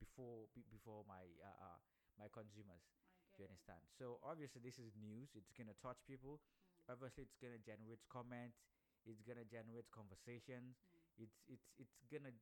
before 0.00 0.48
before 0.72 1.04
my 1.08 1.24
uh, 1.44 1.78
my 2.20 2.28
consumers. 2.32 2.84
I 3.24 3.32
Do 3.36 3.40
get 3.40 3.48
you 3.48 3.48
it. 3.48 3.50
understand? 3.50 3.82
So 3.98 4.20
obviously 4.22 4.60
this 4.62 4.78
is 4.78 4.92
news. 5.00 5.32
It's 5.34 5.52
gonna 5.56 5.76
touch 5.80 5.98
people. 6.06 6.40
Mm. 6.86 6.92
Obviously 6.92 7.24
it's 7.24 7.38
gonna 7.40 7.60
generate 7.62 8.02
comments. 8.12 8.58
It's 9.06 9.22
gonna 9.24 9.46
generate 9.48 9.88
conversations. 9.90 10.76
Mm. 10.94 11.24
It's 11.24 11.38
it's 11.48 11.68
it's 11.80 11.96
gonna 12.12 12.34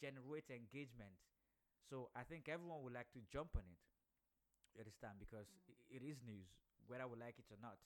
generate 0.00 0.48
engagement. 0.50 1.14
So 1.90 2.10
I 2.16 2.24
think 2.24 2.48
everyone 2.48 2.82
would 2.84 2.94
like 2.96 3.10
to 3.14 3.22
jump 3.32 3.56
on 3.56 3.64
it. 3.68 3.80
You 4.74 4.80
understand? 4.84 5.18
Because 5.20 5.48
Mm. 5.68 5.74
it 5.90 6.02
is 6.02 6.20
news, 6.24 6.48
whether 6.86 7.06
we 7.08 7.16
like 7.18 7.38
it 7.38 7.48
or 7.52 7.58
not. 7.60 7.78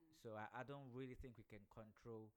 Mm. 0.00 0.14
So 0.22 0.36
I, 0.36 0.46
I 0.60 0.62
don't 0.64 0.88
really 0.92 1.14
think 1.16 1.36
we 1.38 1.44
can 1.48 1.64
control 1.72 2.30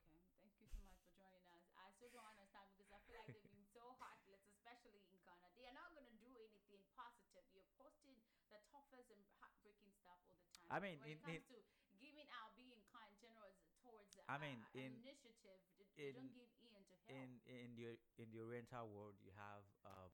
Okay, 0.10 0.26
thank 0.40 0.56
you 0.60 0.68
so 0.68 0.80
much 0.84 0.95
for 0.99 1.11
joining 1.15 1.45
us. 1.52 1.64
I 1.76 1.88
still 1.95 2.11
don't 2.11 2.27
understand 2.27 2.68
because 2.73 2.90
I 2.91 2.99
feel 3.06 3.15
like 3.19 3.30
they've 3.31 3.52
been 3.52 3.68
so 3.72 3.95
heartless, 3.99 4.41
especially 4.52 4.99
in 5.07 5.19
Ghana. 5.23 5.48
They 5.56 5.65
are 5.68 5.76
not 5.76 5.91
gonna 5.95 6.15
do 6.19 6.31
anything 6.40 6.81
positive. 6.95 7.45
You're 7.52 7.68
posting 7.80 8.15
the 8.49 8.60
toughest 8.72 9.11
and 9.11 9.22
heartbreaking 9.40 9.91
stuff 9.99 10.19
all 10.26 10.36
the 10.40 10.48
time. 10.56 10.72
I 10.72 10.80
mean, 10.80 10.98
when 10.99 11.11
in- 11.11 11.18
it 11.18 11.22
comes 11.23 11.36
in- 11.36 11.44
to 11.52 11.57
giving 11.99 12.30
out, 12.31 12.56
being 12.56 12.80
kind, 12.91 13.11
generous 13.19 13.60
towards 13.84 14.15
I 14.27 14.36
uh, 14.36 14.40
mean, 14.40 14.60
an 14.73 14.80
in- 14.80 14.99
initiative, 15.03 15.60
they 15.95 16.11
don't 16.15 16.31
give 16.31 16.48
in 16.64 16.84
to 16.88 16.95
help. 16.95 17.02
In 17.10 17.41
in 17.48 17.76
the 17.76 17.98
in 18.22 18.27
the 18.31 18.40
Oriental 18.40 18.88
world, 18.88 19.15
you 19.19 19.31
have 19.36 19.64
um, 19.84 20.11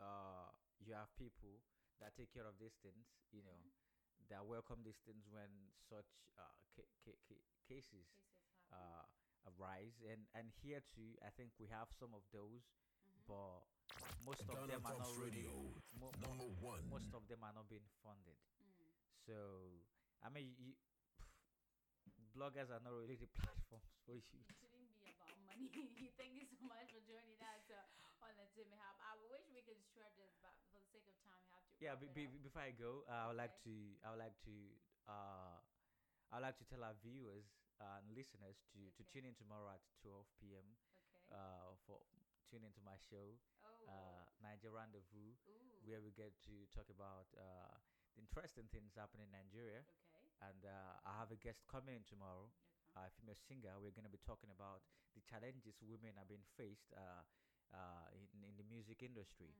uh, 0.00 0.50
you 0.82 0.92
have 0.94 1.11
people 1.22 1.62
that 2.02 2.18
take 2.18 2.34
care 2.34 2.46
of 2.50 2.58
these 2.58 2.74
things. 2.82 3.06
You 3.30 3.46
know, 3.46 3.60
that 4.30 4.42
welcome 4.46 4.82
these 4.82 4.98
things 5.06 5.26
when 5.30 5.50
such 5.90 6.08
uh, 6.38 6.54
ca- 6.74 6.92
ca- 7.04 7.22
ca- 7.28 7.46
cases 7.68 8.06
Cases 8.08 8.08
uh, 8.72 9.04
arise. 9.46 9.96
And 10.06 10.26
and 10.34 10.50
here 10.62 10.82
too, 10.94 11.14
I 11.22 11.30
think 11.34 11.54
we 11.58 11.68
have 11.70 11.88
some 11.94 12.12
of 12.14 12.24
those, 12.34 12.66
Mm-hmm. 13.02 13.26
but 13.26 13.66
most 14.24 14.46
of 14.46 14.54
Ghana 14.54 14.66
them 14.78 14.82
are 14.86 14.98
not 14.98 15.10
really. 15.18 15.42
Radio, 15.42 15.74
mo- 15.98 16.14
number 16.22 16.46
one. 16.62 16.86
Most 16.90 17.10
of 17.14 17.26
them 17.28 17.42
are 17.42 17.54
not 17.54 17.66
being 17.68 17.86
funded. 18.02 18.38
Mm. 18.62 18.86
So 19.26 19.34
I 20.22 20.30
mean, 20.30 20.54
you, 20.58 20.74
bloggers 22.34 22.70
are 22.70 22.80
not 22.82 22.94
really 22.94 23.16
the 23.18 23.28
platforms 23.38 23.92
for 24.06 24.14
you. 24.14 24.22
It 24.32 24.46
shouldn't 24.58 24.88
be 24.96 25.04
about 25.12 25.34
money. 25.46 25.68
Thank 26.20 26.34
you 26.38 26.46
so 26.48 26.58
much 26.66 26.88
for 26.94 27.02
joining 27.04 27.38
us 27.42 27.64
uh, 27.70 27.82
on 28.22 28.34
the 28.38 28.46
Timmy 28.54 28.78
Hub. 28.78 28.96
I 29.02 29.14
wish 29.30 29.44
we 29.50 29.62
could 29.66 29.78
stretch 29.82 30.14
this, 30.18 30.32
but 30.40 30.54
for 30.70 30.78
the 30.78 30.88
sake 30.90 31.06
of 31.10 31.16
time, 31.26 31.38
we 31.42 31.50
have 31.52 31.64
to. 31.66 31.74
Yeah, 31.82 31.94
wrap 31.98 32.14
be, 32.14 32.26
be, 32.30 32.38
before 32.42 32.62
I 32.62 32.72
go, 32.74 33.02
uh, 33.10 33.12
I 33.12 33.24
would 33.32 33.40
like 33.40 33.54
to, 33.66 33.74
I 34.06 34.08
would 34.14 34.22
like 34.22 34.36
to, 34.46 34.54
uh, 35.10 35.56
I 36.30 36.38
would 36.38 36.46
like 36.46 36.58
to 36.62 36.66
tell 36.70 36.82
our 36.86 36.94
viewers 37.02 37.46
uh, 37.82 37.98
and 38.00 38.06
listeners 38.14 38.62
to, 38.72 38.80
to 38.94 39.02
tune 39.10 39.26
in 39.26 39.34
tomorrow 39.34 39.68
at 39.74 39.82
12 40.06 40.22
p.m. 40.38 40.66
Okay. 41.10 41.34
Uh, 41.34 41.74
for 41.86 41.98
tune 42.48 42.62
into 42.62 42.80
my 42.84 42.96
show, 43.10 43.34
Oh. 43.64 43.88
uh, 43.88 44.22
Niger 44.44 44.70
Rendezvous, 44.74 45.32
Ooh. 45.48 45.82
where 45.88 45.98
we 46.04 46.12
get 46.14 46.30
to 46.46 46.54
talk 46.74 46.86
about 46.92 47.26
uh, 47.34 47.74
the 48.14 48.20
interesting 48.22 48.68
things 48.70 48.94
happening 48.94 49.26
in 49.26 49.34
Nigeria. 49.34 49.82
Okay. 49.82 50.22
And 50.42 50.62
uh, 50.68 51.08
I 51.08 51.16
have 51.18 51.30
a 51.34 51.38
guest 51.40 51.62
coming 51.70 51.96
in 51.98 52.04
tomorrow, 52.06 52.46
Okay. 52.94 53.08
a 53.08 53.10
female 53.16 53.38
singer. 53.48 53.74
We're 53.80 53.94
going 53.96 54.06
to 54.06 54.12
be 54.12 54.20
talking 54.22 54.52
about 54.52 54.84
the 55.16 55.22
challenges 55.24 55.80
women 55.80 56.16
are 56.20 56.28
being 56.28 56.44
faced 56.60 56.92
uh, 57.74 58.08
in, 58.16 58.24
in 58.44 58.54
the 58.56 58.66
music 58.68 59.02
industry. 59.02 59.52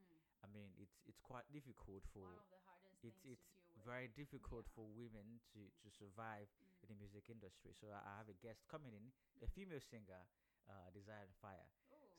I 0.43 0.49
mean, 0.51 0.71
it's 0.79 0.99
it's 1.07 1.21
quite 1.23 1.47
difficult 1.53 2.03
for 2.13 2.27
Mm. 2.27 2.35
One 2.35 2.39
of 2.45 2.51
the 2.51 2.61
hardest 2.67 2.99
it's 3.03 3.21
it's 3.25 3.47
very 3.85 4.09
difficult 4.15 4.67
for 4.75 4.85
women 4.95 5.41
to 5.55 5.61
to 5.83 5.89
survive 5.91 6.47
Mm. 6.51 6.83
in 6.83 6.89
the 6.93 6.99
music 6.99 7.31
industry. 7.31 7.73
So 7.81 7.89
I 7.91 8.01
I 8.03 8.13
have 8.21 8.29
a 8.29 8.39
guest 8.43 8.63
coming 8.69 8.93
in, 8.95 9.05
a 9.43 9.47
Mm-hmm. 9.47 9.55
female 9.55 9.81
singer, 9.83 10.23
uh, 10.69 10.91
Desire 10.95 11.25
and 11.27 11.35
Fire. 11.43 11.69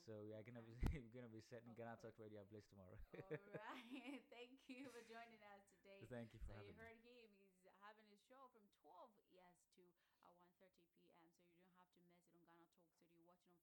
So 0.06 0.20
we 0.28 0.34
are 0.36 0.44
gonna 0.44 0.64
be 0.65 0.76
we're 1.03 1.15
gonna 1.15 1.32
be 1.32 1.40
setting 1.41 1.72
Ghana 1.78 1.95
Talk 2.02 2.15
Radio 2.20 2.44
Bliss 2.52 2.65
tomorrow. 2.68 2.98
All 3.15 3.56
right. 3.56 3.86
Thank 4.36 4.52
you 4.68 4.90
for 4.91 4.99
joining 5.07 5.40
us 5.56 5.64
today. 5.80 6.03
Thank 6.10 6.34
you 6.34 6.40
for 6.44 6.52
so 6.52 6.60
having 6.60 6.68
you 6.68 6.74
me. 6.76 6.84
heard 6.84 6.99
him. 7.07 7.32
He's 7.64 7.76
having 7.80 8.06
his 8.11 8.20
show 8.28 8.48
from 8.52 8.68
12 8.84 9.10
yes 9.32 9.56
to 9.80 9.84
uh, 10.20 10.36
1:30 10.60 10.76
p.m. 10.91 11.07
So 11.15 11.24
you 11.24 11.56
don't 11.56 11.72
have 11.80 11.88
to 11.95 11.99
miss 12.03 12.20
it 12.20 12.28
on 12.28 12.36
Ghana 12.44 12.68
Talks. 12.76 12.99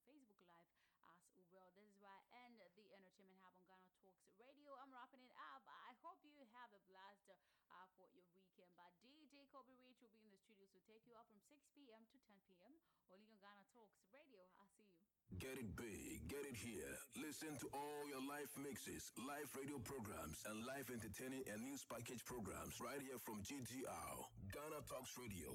So 0.01 0.09
you 0.09 0.25
watch 0.41 0.65
it 0.73 0.81
on 0.81 0.97
Facebook 0.97 0.97
Live 1.05 1.29
as 1.37 1.45
well. 1.53 1.69
This 1.77 1.85
is 1.85 1.97
why 2.01 2.09
I 2.17 2.49
end 2.49 2.57
the 2.57 2.89
entertainment 2.89 3.37
hub 3.45 3.53
on 3.53 3.63
Ghana 3.69 3.85
Talks 4.01 4.25
Radio. 4.41 4.73
I'm 4.81 4.89
wrapping 4.89 5.21
it 5.21 5.37
up. 5.53 5.61
I 5.69 5.93
hope 6.01 6.17
you 6.25 6.41
have 6.57 6.73
a 6.73 6.80
blast 6.91 7.23
uh, 7.71 7.87
for 7.95 8.03
your 8.03 8.11
weekend. 8.11 8.67
But 8.75 8.91
DJ 8.99 9.47
Kobe 9.49 9.71
Rich 9.79 10.03
will 10.03 10.11
be 10.11 10.27
in 10.27 10.31
the 10.35 10.39
studio 10.43 10.67
to 10.67 10.79
take 10.83 11.03
you 11.07 11.15
up 11.15 11.25
from 11.31 11.39
6 11.47 11.55
p.m. 11.71 12.03
to 12.11 12.17
10 12.27 12.35
p.m. 12.51 12.71
only 13.15 13.27
on 13.31 13.35
Ghana 13.39 13.63
Talks 13.71 14.03
Radio. 14.11 14.43
I'll 14.59 14.67
see 14.75 14.83
you. 14.83 14.99
Get 15.39 15.55
it 15.57 15.71
big, 15.73 16.27
get 16.27 16.43
it 16.43 16.53
here. 16.59 16.93
Listen 17.17 17.55
to 17.63 17.67
all 17.73 18.03
your 18.11 18.21
live 18.27 18.51
mixes, 18.59 19.09
live 19.17 19.47
radio 19.55 19.79
programs, 19.81 20.43
and 20.51 20.59
live 20.67 20.91
entertaining 20.91 21.41
and 21.47 21.63
news 21.63 21.81
package 21.87 22.21
programs 22.27 22.77
right 22.83 22.99
here 23.01 23.17
from 23.23 23.39
GTR, 23.41 24.15
Ghana 24.51 24.83
Talks 24.85 25.15
Radio. 25.17 25.49